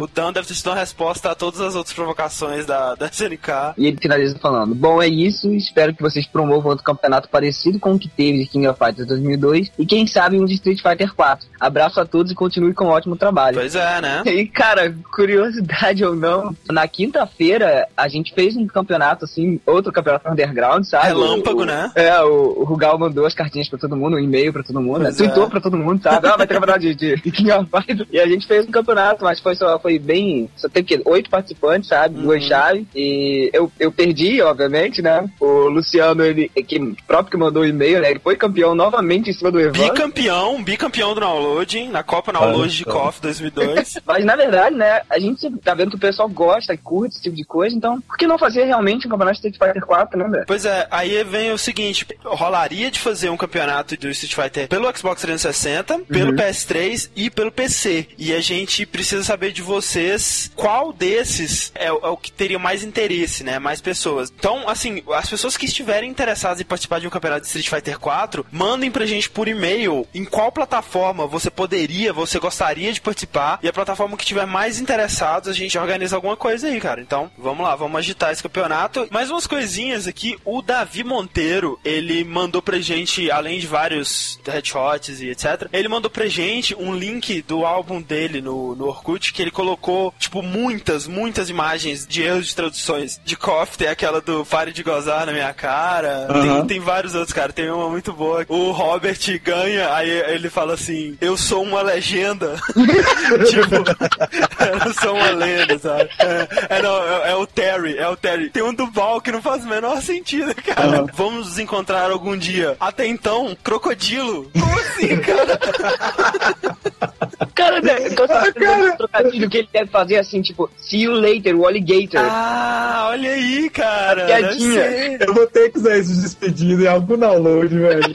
o 0.00 0.06
Dan 0.06 0.32
deve 0.32 0.46
ter 0.46 0.54
sido 0.54 0.68
uma 0.70 0.76
resposta 0.76 1.30
a 1.30 1.34
todas 1.34 1.60
as 1.60 1.74
outras 1.74 1.94
provocações 1.94 2.66
da, 2.66 2.94
da 2.94 3.06
SNK. 3.06 3.74
E 3.78 3.86
ele 3.86 3.96
finaliza 4.00 4.38
falando: 4.38 4.74
Bom, 4.74 5.00
é 5.02 5.08
isso. 5.08 5.50
Espero 5.54 5.94
que 5.94 6.02
vocês 6.02 6.26
promovam 6.26 6.70
outro 6.70 6.84
campeonato 6.84 7.28
parecido 7.28 7.78
com 7.78 7.94
o 7.94 7.98
que 7.98 8.08
teve 8.08 8.38
de 8.40 8.46
King 8.46 8.66
of 8.68 8.78
Fighters 8.78 9.08
2002 9.08 9.70
e 9.78 9.86
quem 9.86 10.06
sabe 10.06 10.38
um 10.38 10.44
de 10.44 10.54
Street 10.54 10.80
Fighter 10.82 11.14
4. 11.14 11.46
Abraço 11.60 12.00
a 12.00 12.04
todos 12.04 12.32
e 12.32 12.34
continue 12.34 12.74
com 12.74 12.86
um 12.86 12.88
ótimo 12.90 13.16
trabalho. 13.16 13.56
Pois 13.56 13.74
é, 13.74 14.00
né? 14.00 14.22
E 14.26 14.46
cara, 14.46 14.94
curiosidade 15.14 16.04
ou 16.04 16.14
não, 16.16 16.54
na 16.70 16.86
quinta-feira 16.88 17.86
a 17.96 18.08
gente 18.08 18.34
fez 18.34 18.56
um 18.56 18.66
campeonato 18.66 19.24
assim, 19.24 19.60
outro 19.66 19.92
campeonato 19.92 20.28
underground, 20.28 20.84
sabe? 20.84 21.06
Relâmpago, 21.08 21.62
O- 21.62 21.64
né? 21.64 21.90
É, 21.94 22.20
o, 22.22 22.60
o 22.60 22.64
Rugal 22.64 22.98
mandou 22.98 23.24
as 23.26 23.34
cartinhas 23.34 23.68
pra 23.68 23.78
todo 23.78 23.96
mundo, 23.96 24.16
um 24.16 24.20
e-mail 24.20 24.52
pra 24.52 24.62
todo 24.62 24.80
mundo, 24.80 24.98
né? 25.00 25.04
Pois 25.06 25.16
Tweetou 25.16 25.44
é. 25.46 25.50
pra 25.50 25.60
todo 25.60 25.76
mundo, 25.76 26.01
sabe? 26.02 26.26
Ah, 26.26 26.36
vai 26.36 26.46
ter 26.46 26.54
campeonato 26.54 26.80
de, 26.80 26.94
de, 26.94 27.16
de 27.22 27.30
King 27.30 27.52
of 27.52 27.70
Fighters. 27.70 28.08
E 28.10 28.20
a 28.20 28.26
gente 28.26 28.46
fez 28.46 28.66
um 28.66 28.70
campeonato, 28.70 29.24
mas 29.24 29.40
foi 29.40 29.54
só, 29.54 29.78
foi 29.78 29.98
bem, 29.98 30.48
só 30.56 30.68
teve 30.68 30.86
que 30.86 31.02
oito 31.04 31.30
participantes, 31.30 31.88
sabe? 31.88 32.16
Uhum. 32.16 32.22
Duas 32.22 32.44
chaves. 32.44 32.86
E 32.94 33.50
eu, 33.52 33.70
eu 33.78 33.92
perdi, 33.92 34.40
obviamente, 34.42 35.00
né? 35.02 35.28
O 35.40 35.68
Luciano, 35.68 36.24
ele, 36.24 36.48
que 36.48 36.78
próprio 37.06 37.32
que 37.32 37.36
mandou 37.36 37.62
o 37.62 37.66
e-mail, 37.66 38.00
né? 38.00 38.10
Ele 38.10 38.20
foi 38.20 38.36
campeão 38.36 38.74
novamente 38.74 39.30
em 39.30 39.32
cima 39.32 39.50
do 39.50 39.60
Evan. 39.60 39.72
Bicampeão, 39.72 40.62
bicampeão 40.62 41.14
do 41.14 41.20
downloading, 41.20 41.88
na 41.88 42.02
Copa 42.02 42.32
Download 42.32 42.74
de. 42.74 42.84
KOF 42.84 43.20
2002. 43.20 43.98
Mas 44.06 44.24
na 44.24 44.36
verdade, 44.36 44.76
né, 44.76 45.02
a 45.08 45.18
gente 45.18 45.50
tá 45.58 45.74
vendo 45.74 45.90
que 45.90 45.96
o 45.96 46.00
pessoal 46.00 46.28
gosta, 46.28 46.76
curte 46.76 47.14
esse 47.14 47.22
tipo 47.22 47.36
de 47.36 47.44
coisa, 47.44 47.76
então 47.76 48.00
por 48.00 48.16
que 48.16 48.26
não 48.26 48.38
fazer 48.38 48.64
realmente 48.64 49.06
um 49.06 49.10
campeonato 49.10 49.40
de 49.40 49.48
Street 49.48 49.72
Fighter 49.72 49.86
4, 49.86 50.18
né, 50.18 50.28
velho? 50.28 50.44
Pois 50.46 50.64
é, 50.64 50.86
aí 50.90 51.22
vem 51.24 51.52
o 51.52 51.58
seguinte, 51.58 52.06
rolaria 52.24 52.90
de 52.90 53.00
fazer 53.00 53.30
um 53.30 53.36
campeonato 53.36 53.96
do 53.96 54.08
Street 54.08 54.34
Fighter 54.34 54.68
pelo 54.68 54.94
Xbox 54.96 55.22
360, 55.22 55.91
pelo 56.00 56.32
PS3 56.32 57.10
e 57.14 57.30
pelo 57.30 57.52
PC. 57.52 58.08
E 58.18 58.32
a 58.32 58.40
gente 58.40 58.86
precisa 58.86 59.22
saber 59.22 59.52
de 59.52 59.62
vocês 59.62 60.50
qual 60.54 60.92
desses 60.92 61.72
é, 61.74 61.86
é 61.86 61.92
o 61.92 62.16
que 62.16 62.32
teria 62.32 62.58
mais 62.58 62.82
interesse, 62.82 63.44
né? 63.44 63.58
Mais 63.58 63.80
pessoas. 63.80 64.32
Então, 64.36 64.68
assim, 64.68 65.02
as 65.12 65.28
pessoas 65.28 65.56
que 65.56 65.66
estiverem 65.66 66.10
interessadas 66.10 66.60
em 66.60 66.64
participar 66.64 67.00
de 67.00 67.06
um 67.06 67.10
campeonato 67.10 67.42
de 67.42 67.46
Street 67.46 67.68
Fighter 67.68 67.98
4, 67.98 68.46
mandem 68.50 68.90
pra 68.90 69.06
gente 69.06 69.30
por 69.30 69.48
e-mail 69.48 70.06
em 70.14 70.24
qual 70.24 70.52
plataforma 70.52 71.26
você 71.26 71.50
poderia, 71.50 72.12
você 72.12 72.38
gostaria 72.38 72.92
de 72.92 73.00
participar. 73.00 73.58
E 73.62 73.68
a 73.68 73.72
plataforma 73.72 74.16
que 74.16 74.24
tiver 74.24 74.46
mais 74.46 74.80
interessados, 74.80 75.48
a 75.48 75.52
gente 75.52 75.76
organiza 75.78 76.16
alguma 76.16 76.36
coisa 76.36 76.68
aí, 76.68 76.80
cara. 76.80 77.00
Então, 77.00 77.30
vamos 77.38 77.64
lá, 77.64 77.74
vamos 77.76 77.98
agitar 77.98 78.32
esse 78.32 78.42
campeonato. 78.42 79.08
Mais 79.10 79.30
umas 79.30 79.46
coisinhas 79.46 80.06
aqui. 80.06 80.36
O 80.44 80.62
Davi 80.62 81.04
Monteiro, 81.04 81.78
ele 81.84 82.24
mandou 82.24 82.62
pra 82.62 82.78
gente, 82.80 83.30
além 83.30 83.58
de 83.58 83.66
vários 83.66 84.40
headshots 84.46 85.20
e 85.20 85.30
etc., 85.30 85.68
ele 85.72 85.81
mandou 85.88 86.10
pra 86.10 86.26
gente 86.26 86.74
um 86.74 86.94
link 86.94 87.42
do 87.42 87.64
álbum 87.64 88.00
dele 88.00 88.40
no, 88.40 88.74
no 88.74 88.86
Orkut, 88.86 89.32
que 89.32 89.42
ele 89.42 89.50
colocou, 89.50 90.14
tipo, 90.18 90.42
muitas, 90.42 91.06
muitas 91.06 91.48
imagens 91.48 92.06
de 92.06 92.22
erros 92.22 92.48
de 92.48 92.56
traduções 92.56 93.20
de 93.24 93.36
KOF. 93.36 93.78
Tem 93.78 93.88
aquela 93.88 94.20
do 94.20 94.44
Pare 94.44 94.72
de 94.72 94.82
Gozar 94.82 95.26
na 95.26 95.32
minha 95.32 95.52
cara. 95.52 96.28
Tem, 96.32 96.66
tem 96.66 96.80
vários 96.80 97.14
outros, 97.14 97.32
cara. 97.32 97.52
Tem 97.52 97.70
uma 97.70 97.88
muito 97.88 98.12
boa. 98.12 98.44
O 98.48 98.70
Robert 98.70 99.18
ganha, 99.42 99.94
aí 99.94 100.10
ele 100.10 100.50
fala 100.50 100.74
assim: 100.74 101.16
Eu 101.20 101.36
sou 101.36 101.62
uma 101.62 101.82
legenda. 101.82 102.56
tipo, 103.48 103.76
eu 104.86 104.94
sou 104.94 105.14
uma 105.14 105.30
lenda, 105.30 105.78
sabe? 105.78 106.10
É, 106.18 106.76
é, 106.76 106.82
não, 106.82 106.96
é, 106.96 107.30
é 107.30 107.36
o 107.36 107.46
Terry, 107.46 107.96
é 107.96 108.08
o 108.08 108.16
Terry. 108.16 108.50
Tem 108.50 108.62
um 108.62 108.74
do 108.74 108.90
Val 108.90 109.20
que 109.20 109.32
não 109.32 109.42
faz 109.42 109.64
o 109.64 109.68
menor 109.68 110.00
sentido, 110.02 110.54
cara. 110.54 111.06
Vamos 111.14 111.48
nos 111.48 111.58
encontrar 111.58 112.10
algum 112.10 112.36
dia. 112.36 112.76
Até 112.78 113.06
então, 113.06 113.56
crocodilo. 113.62 114.50
Como 114.52 114.78
assim, 114.78 115.16
cara? 115.18 115.58
Cara, 117.54 117.80
né, 117.80 118.06
eu 118.06 118.14
tô 118.14 118.26
pensando 118.26 118.86
no 118.86 118.96
trocadilho 118.96 119.50
que 119.50 119.58
ele 119.58 119.68
deve 119.72 119.90
fazer 119.90 120.18
assim, 120.18 120.40
tipo, 120.40 120.70
see 120.78 121.02
you 121.02 121.12
later, 121.12 121.54
o 121.56 121.66
alligator. 121.66 122.20
Ah, 122.22 123.08
olha 123.10 123.30
aí, 123.30 123.68
cara. 123.70 124.26
Piadinha. 124.26 125.18
Eu 125.20 125.34
vou 125.34 125.46
ter 125.46 125.70
que 125.70 125.78
usar 125.78 125.96
esse 125.98 126.20
despedido 126.22 126.82
em 126.82 126.86
algum 126.86 127.16
download, 127.18 127.76
velho. 127.76 128.12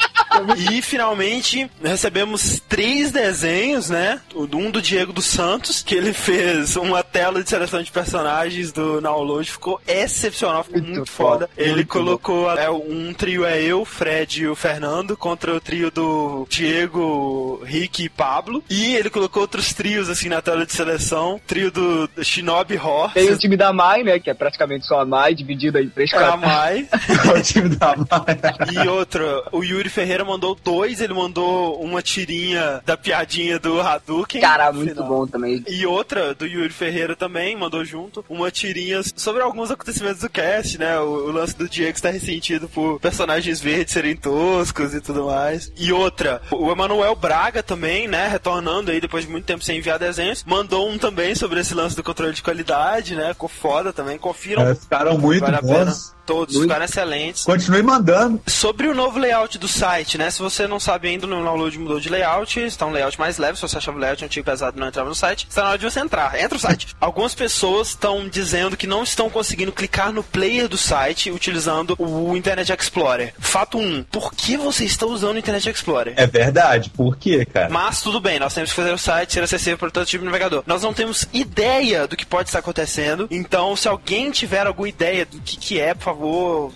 E 0.71 0.81
finalmente 0.81 1.69
recebemos 1.83 2.61
três 2.67 3.11
desenhos, 3.11 3.89
né? 3.89 4.19
Um 4.35 4.71
do 4.71 4.81
Diego 4.81 5.13
dos 5.13 5.25
Santos, 5.25 5.81
que 5.81 5.95
ele 5.95 6.13
fez 6.13 6.75
uma 6.75 7.03
tela 7.17 7.43
de 7.43 7.49
seleção 7.49 7.81
de 7.81 7.91
personagens 7.91 8.71
do 8.71 9.01
download, 9.01 9.49
ficou 9.49 9.81
excepcional, 9.87 10.63
ficou 10.63 10.79
muito, 10.79 10.97
Muito 10.97 11.11
foda. 11.11 11.49
Ele 11.57 11.73
muito 11.73 11.87
colocou 11.87 12.51
é, 12.51 12.69
um 12.69 13.11
trio 13.11 13.43
é 13.43 13.59
eu, 13.59 13.83
Fred 13.83 14.43
e 14.43 14.47
o 14.47 14.55
Fernando 14.55 15.17
contra 15.17 15.51
o 15.55 15.59
trio 15.59 15.89
do 15.89 16.45
Diego, 16.47 17.59
Rick 17.63 18.03
e 18.03 18.09
Pablo. 18.09 18.63
E 18.69 18.95
ele 18.95 19.09
colocou 19.09 19.41
outros 19.41 19.73
trios 19.73 20.09
assim 20.09 20.29
na 20.29 20.43
tela 20.43 20.63
de 20.63 20.73
seleção, 20.73 21.41
trio 21.47 21.71
do 21.71 22.07
Shinobi 22.21 22.77
Horse. 22.77 23.15
Tem 23.15 23.31
o 23.31 23.37
time 23.37 23.57
da 23.57 23.73
Mai, 23.73 24.03
né, 24.03 24.19
que 24.19 24.29
é 24.29 24.35
praticamente 24.35 24.85
só 24.85 24.99
a 24.99 25.05
Mai, 25.05 25.33
dividida 25.33 25.81
em 25.81 25.89
três 25.89 26.13
a 26.13 26.17
caras. 26.19 26.39
Mai. 26.39 26.87
É 27.27 27.39
o 27.39 27.41
time 27.41 27.69
da 27.69 27.95
Maia. 27.95 28.83
E 28.83 28.87
outra, 28.87 29.43
o 29.51 29.63
Yuri 29.63 29.89
Ferreira 29.89 30.23
mandou 30.23 30.55
dois, 30.63 31.01
ele 31.01 31.13
mandou 31.13 31.81
uma 31.81 32.01
tirinha 32.01 32.81
da 32.85 32.95
piadinha 32.95 33.57
do 33.57 33.81
Hadouken. 33.81 34.39
Cara, 34.39 34.71
muito 34.71 34.93
final. 34.93 35.07
bom 35.07 35.27
também. 35.27 35.63
E 35.67 35.85
outra 35.85 36.33
do 36.35 36.45
Yuri 36.45 36.71
Ferreira 36.71 37.06
também, 37.15 37.55
mandou 37.55 37.83
junto 37.83 38.23
uma 38.29 38.51
tirinha 38.51 39.01
sobre 39.15 39.41
alguns 39.41 39.71
acontecimentos 39.71 40.21
do 40.21 40.29
cast, 40.29 40.77
né? 40.77 40.99
O, 40.99 41.27
o 41.27 41.31
lance 41.31 41.55
do 41.57 41.67
Diego 41.67 41.95
estar 41.95 42.09
ressentido 42.09 42.67
por 42.67 42.99
personagens 42.99 43.59
verdes 43.59 43.93
serem 43.93 44.15
toscos 44.15 44.93
e 44.93 45.01
tudo 45.01 45.25
mais. 45.25 45.71
E 45.77 45.91
outra, 45.91 46.41
o 46.51 46.71
Emanuel 46.71 47.15
Braga 47.15 47.63
também, 47.63 48.07
né? 48.07 48.27
Retornando 48.27 48.91
aí 48.91 48.99
depois 48.99 49.25
de 49.25 49.31
muito 49.31 49.45
tempo 49.45 49.63
sem 49.63 49.77
enviar 49.77 49.99
desenhos, 49.99 50.43
mandou 50.45 50.89
um 50.89 50.97
também 50.97 51.35
sobre 51.35 51.59
esse 51.59 51.73
lance 51.73 51.95
do 51.95 52.03
controle 52.03 52.33
de 52.33 52.43
qualidade, 52.43 53.15
né? 53.15 53.29
Ficou 53.33 53.49
foda 53.49 53.93
também. 53.93 54.17
Confiram, 54.17 54.67
É, 54.67 54.75
ficaram 54.75 55.17
muito 55.17 55.41
vale 55.41 55.61
bons. 55.61 56.16
Todos 56.27 56.55
Muito. 56.55 56.67
ficaram 56.67 56.83
excelentes. 56.83 57.45
Continue 57.45 57.81
mandando. 57.81 58.41
Sobre 58.45 58.87
o 58.89 58.93
novo 58.93 59.17
layout 59.17 59.57
do 59.57 59.67
site, 59.67 60.17
né? 60.17 60.29
Se 60.29 60.39
você 60.39 60.67
não 60.67 60.77
sabe 60.77 61.07
ainda, 61.07 61.25
o 61.25 61.29
download 61.29 61.79
mudou 61.79 62.01
de 62.01 62.09
layout, 62.09 62.59
está 62.59 62.85
um 62.85 62.91
layout 62.91 63.17
mais 63.17 63.37
leve. 63.37 63.55
Se 63.55 63.61
você 63.61 63.77
achava 63.77 63.97
o 63.97 63.99
layout 63.99 64.25
antigo 64.25 64.45
pesado 64.45 64.75
e 64.75 64.79
não 64.79 64.89
entrava 64.89 65.07
no 65.07 65.15
site, 65.15 65.47
está 65.49 65.63
na 65.63 65.69
hora 65.69 65.77
de 65.77 65.85
você 65.85 66.01
entrar. 66.01 66.37
Entra 66.37 66.55
no 66.55 66.59
site. 66.59 66.95
Algumas 66.99 67.33
pessoas 67.33 67.89
estão 67.89 68.27
dizendo 68.27 68.75
que 68.75 68.85
não 68.85 69.03
estão 69.03 69.29
conseguindo 69.29 69.71
clicar 69.71 70.11
no 70.11 70.21
player 70.21 70.67
do 70.67 70.77
site 70.77 71.31
utilizando 71.31 71.95
o 71.97 72.35
Internet 72.35 72.73
Explorer. 72.73 73.33
Fato 73.39 73.77
1. 73.77 74.03
Por 74.11 74.33
que 74.33 74.57
você 74.57 74.83
está 74.83 75.05
usando 75.05 75.35
o 75.35 75.39
Internet 75.39 75.69
Explorer? 75.69 76.13
É 76.17 76.27
verdade. 76.27 76.89
Por 76.89 77.15
quê, 77.15 77.45
cara? 77.45 77.69
Mas 77.69 78.01
tudo 78.01 78.19
bem, 78.19 78.37
nós 78.37 78.53
temos 78.53 78.71
que 78.71 78.75
fazer 78.75 78.91
o 78.91 78.97
site 78.97 79.33
ser 79.33 79.43
acessível 79.43 79.77
para 79.77 79.91
todo 79.91 80.05
tipo 80.05 80.23
de 80.23 80.25
navegador. 80.25 80.63
Nós 80.65 80.83
não 80.83 80.93
temos 80.93 81.25
ideia 81.31 82.05
do 82.05 82.17
que 82.17 82.25
pode 82.25 82.49
estar 82.49 82.59
acontecendo, 82.59 83.27
então 83.31 83.75
se 83.75 83.87
alguém 83.87 84.29
tiver 84.31 84.67
alguma 84.67 84.89
ideia 84.89 85.25
do 85.25 85.39
que, 85.39 85.57
que 85.57 85.79
é, 85.79 85.93
por 85.93 86.03
favor, 86.03 86.16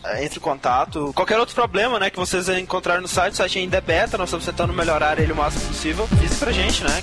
eh, 0.04 0.26
entre 0.26 0.40
em 0.40 0.42
contato. 0.42 1.12
Qualquer 1.16 1.40
outro 1.40 1.56
problema, 1.56 2.00
né, 2.00 2.10
que 2.10 2.18
vocês 2.18 2.48
encontrarem 2.50 3.02
no 3.02 3.08
site, 3.08 3.34
o 3.34 3.38
site 3.38 3.60
ainda 3.60 3.78
é 3.78 3.82
beta, 3.82 4.18
nós 4.18 4.30
estamos 4.30 4.46
tentando 4.46 4.74
melhorar 4.74 5.20
ele 5.20 5.32
o 5.32 5.36
máximo 5.36 5.66
possível. 5.68 6.08
Avise 6.12 6.36
pra 6.38 6.52
gente, 6.52 6.84
né? 6.84 7.02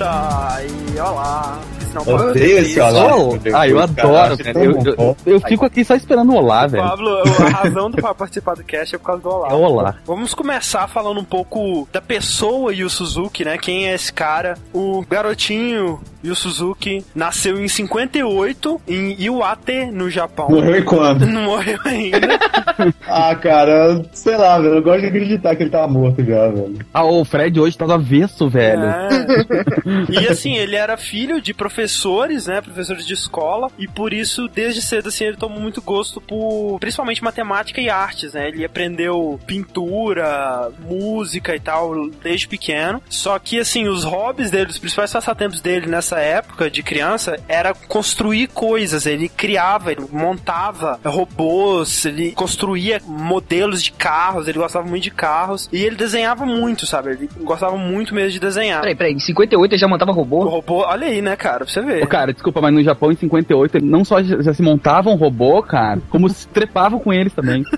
Volta! 0.00 0.64
E 0.64 0.98
olá! 0.98 1.69
Não, 1.94 2.02
Odeio 2.02 2.58
esse 2.58 2.70
Isso. 2.72 2.80
olá. 2.80 3.10
Ah, 3.54 3.68
eu 3.68 3.80
adoro, 3.80 4.38
cara. 4.38 4.64
Eu, 4.64 4.78
eu, 4.84 5.16
eu 5.26 5.40
fico 5.40 5.64
aqui 5.64 5.84
só 5.84 5.94
esperando 5.94 6.32
o 6.32 6.36
olá, 6.36 6.66
velho. 6.66 6.82
Pablo, 6.82 7.16
a 7.18 7.48
razão 7.48 7.90
do 7.90 7.96
Pablo 7.96 8.16
participar 8.16 8.54
do 8.54 8.64
cast 8.64 8.94
é 8.94 8.98
por 8.98 9.04
causa 9.06 9.22
do 9.22 9.28
Olá. 9.28 9.48
É 9.50 9.54
o 9.54 9.60
olá. 9.60 9.94
Vamos 10.06 10.34
começar 10.34 10.86
falando 10.88 11.20
um 11.20 11.24
pouco 11.24 11.88
da 11.92 12.00
pessoa 12.00 12.72
Yu 12.74 12.88
Suzuki, 12.88 13.44
né? 13.44 13.58
Quem 13.58 13.88
é 13.88 13.94
esse 13.94 14.12
cara? 14.12 14.56
O 14.72 15.04
garotinho 15.08 16.00
Yu 16.22 16.34
Suzuki 16.34 17.04
nasceu 17.14 17.60
em 17.60 17.68
58 17.68 18.80
em 18.86 19.16
Iwate, 19.22 19.86
no 19.92 20.10
Japão. 20.10 20.48
Morreu 20.50 20.76
e 20.76 20.82
quando? 20.82 21.26
Não 21.26 21.42
morreu 21.42 21.78
ainda. 21.84 22.20
Ah, 23.06 23.34
cara, 23.34 24.04
sei 24.12 24.36
lá, 24.36 24.58
velho. 24.58 24.76
Eu 24.76 24.82
gosto 24.82 25.00
de 25.00 25.06
acreditar 25.08 25.54
que 25.56 25.64
ele 25.64 25.70
tava 25.70 25.88
morto 25.88 26.24
já, 26.24 26.48
velho. 26.48 26.78
Ah, 26.94 27.04
o 27.04 27.24
Fred 27.24 27.58
hoje 27.58 27.76
tá 27.76 27.84
do 27.84 27.92
avesso, 27.92 28.48
velho. 28.48 28.84
É. 28.84 29.08
E 30.08 30.28
assim, 30.28 30.54
ele 30.56 30.76
era 30.76 30.96
filho 30.96 31.40
de 31.42 31.52
professores, 31.80 32.46
né? 32.46 32.60
Professores 32.60 33.06
de 33.06 33.14
escola. 33.14 33.70
E 33.78 33.88
por 33.88 34.12
isso, 34.12 34.48
desde 34.48 34.82
cedo, 34.82 35.08
assim, 35.08 35.24
ele 35.24 35.36
tomou 35.36 35.58
muito 35.60 35.80
gosto 35.80 36.20
por 36.20 36.78
principalmente 36.78 37.22
matemática 37.24 37.80
e 37.80 37.88
artes, 37.88 38.34
né? 38.34 38.48
Ele 38.48 38.64
aprendeu 38.64 39.40
pintura, 39.46 40.70
música 40.80 41.54
e 41.56 41.60
tal, 41.60 42.08
desde 42.22 42.46
pequeno. 42.46 43.02
Só 43.08 43.38
que, 43.38 43.58
assim, 43.58 43.88
os 43.88 44.04
hobbies 44.04 44.50
dele, 44.50 44.70
os 44.70 44.78
principais 44.78 45.12
passatempos 45.12 45.60
dele 45.60 45.86
nessa 45.86 46.18
época 46.18 46.70
de 46.70 46.82
criança 46.82 47.38
era 47.48 47.72
construir 47.74 48.48
coisas. 48.48 49.06
Ele 49.06 49.28
criava, 49.28 49.92
ele 49.92 50.04
montava 50.10 51.00
robôs, 51.04 52.04
ele 52.04 52.32
construía 52.32 53.00
modelos 53.06 53.82
de 53.82 53.92
carros, 53.92 54.48
ele 54.48 54.58
gostava 54.58 54.86
muito 54.86 55.04
de 55.04 55.10
carros. 55.10 55.68
E 55.72 55.82
ele 55.82 55.96
desenhava 55.96 56.44
muito, 56.44 56.86
sabe? 56.86 57.10
Ele 57.10 57.30
gostava 57.40 57.76
muito 57.76 58.14
mesmo 58.14 58.30
de 58.32 58.40
desenhar. 58.40 58.80
Peraí, 58.80 58.94
peraí, 58.94 59.12
em 59.14 59.18
58 59.18 59.72
ele 59.72 59.80
já 59.80 59.88
montava 59.88 60.10
O 60.10 60.14
robô? 60.14 60.44
robô, 60.44 60.84
olha 60.86 61.06
aí, 61.06 61.22
né, 61.22 61.36
cara, 61.36 61.64
pra 61.72 61.82
você 61.82 61.92
ver. 61.92 62.02
Ô, 62.02 62.06
cara, 62.06 62.32
desculpa, 62.32 62.60
mas 62.60 62.74
no 62.74 62.82
Japão 62.82 63.12
em 63.12 63.16
58 63.16 63.78
ele 63.78 63.86
não 63.86 64.04
só 64.04 64.22
já 64.22 64.40
já 64.42 64.54
se 64.54 64.62
montava 64.62 65.10
um 65.10 65.16
robô, 65.16 65.62
cara, 65.62 66.00
como 66.10 66.28
se 66.28 66.46
trepavam 66.48 66.98
com 66.98 67.12
eles 67.12 67.32
também. 67.32 67.64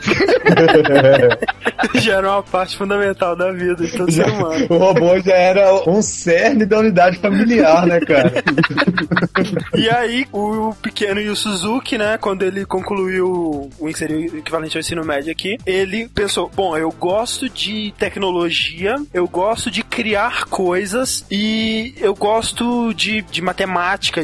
Já 1.95 2.19
era 2.19 2.31
uma 2.31 2.43
parte 2.43 2.77
fundamental 2.77 3.37
da 3.37 3.53
vida 3.53 3.85
de 3.85 3.97
todo 3.97 4.11
ser 4.11 4.27
humano. 4.29 4.67
o 4.69 4.79
robô 4.79 5.19
já 5.21 5.35
era 5.35 5.89
um 5.89 6.01
cerne 6.01 6.65
da 6.65 6.79
unidade 6.79 7.19
familiar, 7.19 7.87
né, 7.87 8.01
cara? 8.01 8.33
E 9.75 9.89
aí, 9.89 10.27
o 10.33 10.75
pequeno 10.81 11.21
Yu 11.21 11.35
Suzuki, 11.35 11.99
né, 11.99 12.19
quando 12.19 12.43
ele 12.43 12.65
concluiu 12.65 13.71
o 13.79 13.89
inserir 13.89 14.31
o 14.31 14.39
equivalente 14.39 14.77
ao 14.77 14.81
ensino 14.81 15.05
médio 15.05 15.33
aqui, 15.33 15.57
ele 15.67 16.09
pensou: 16.09 16.51
bom, 16.55 16.77
eu 16.77 16.91
gosto 16.91 17.49
de 17.49 17.93
tecnologia, 17.99 18.97
eu 19.13 19.27
gosto 19.27 19.71
de 19.71 19.83
criar 19.83 20.45
coisas 20.47 21.25
e 21.31 21.95
eu 21.99 22.15
gosto 22.15 22.93
de, 22.95 23.23
de 23.23 23.43
matemática, 23.43 23.73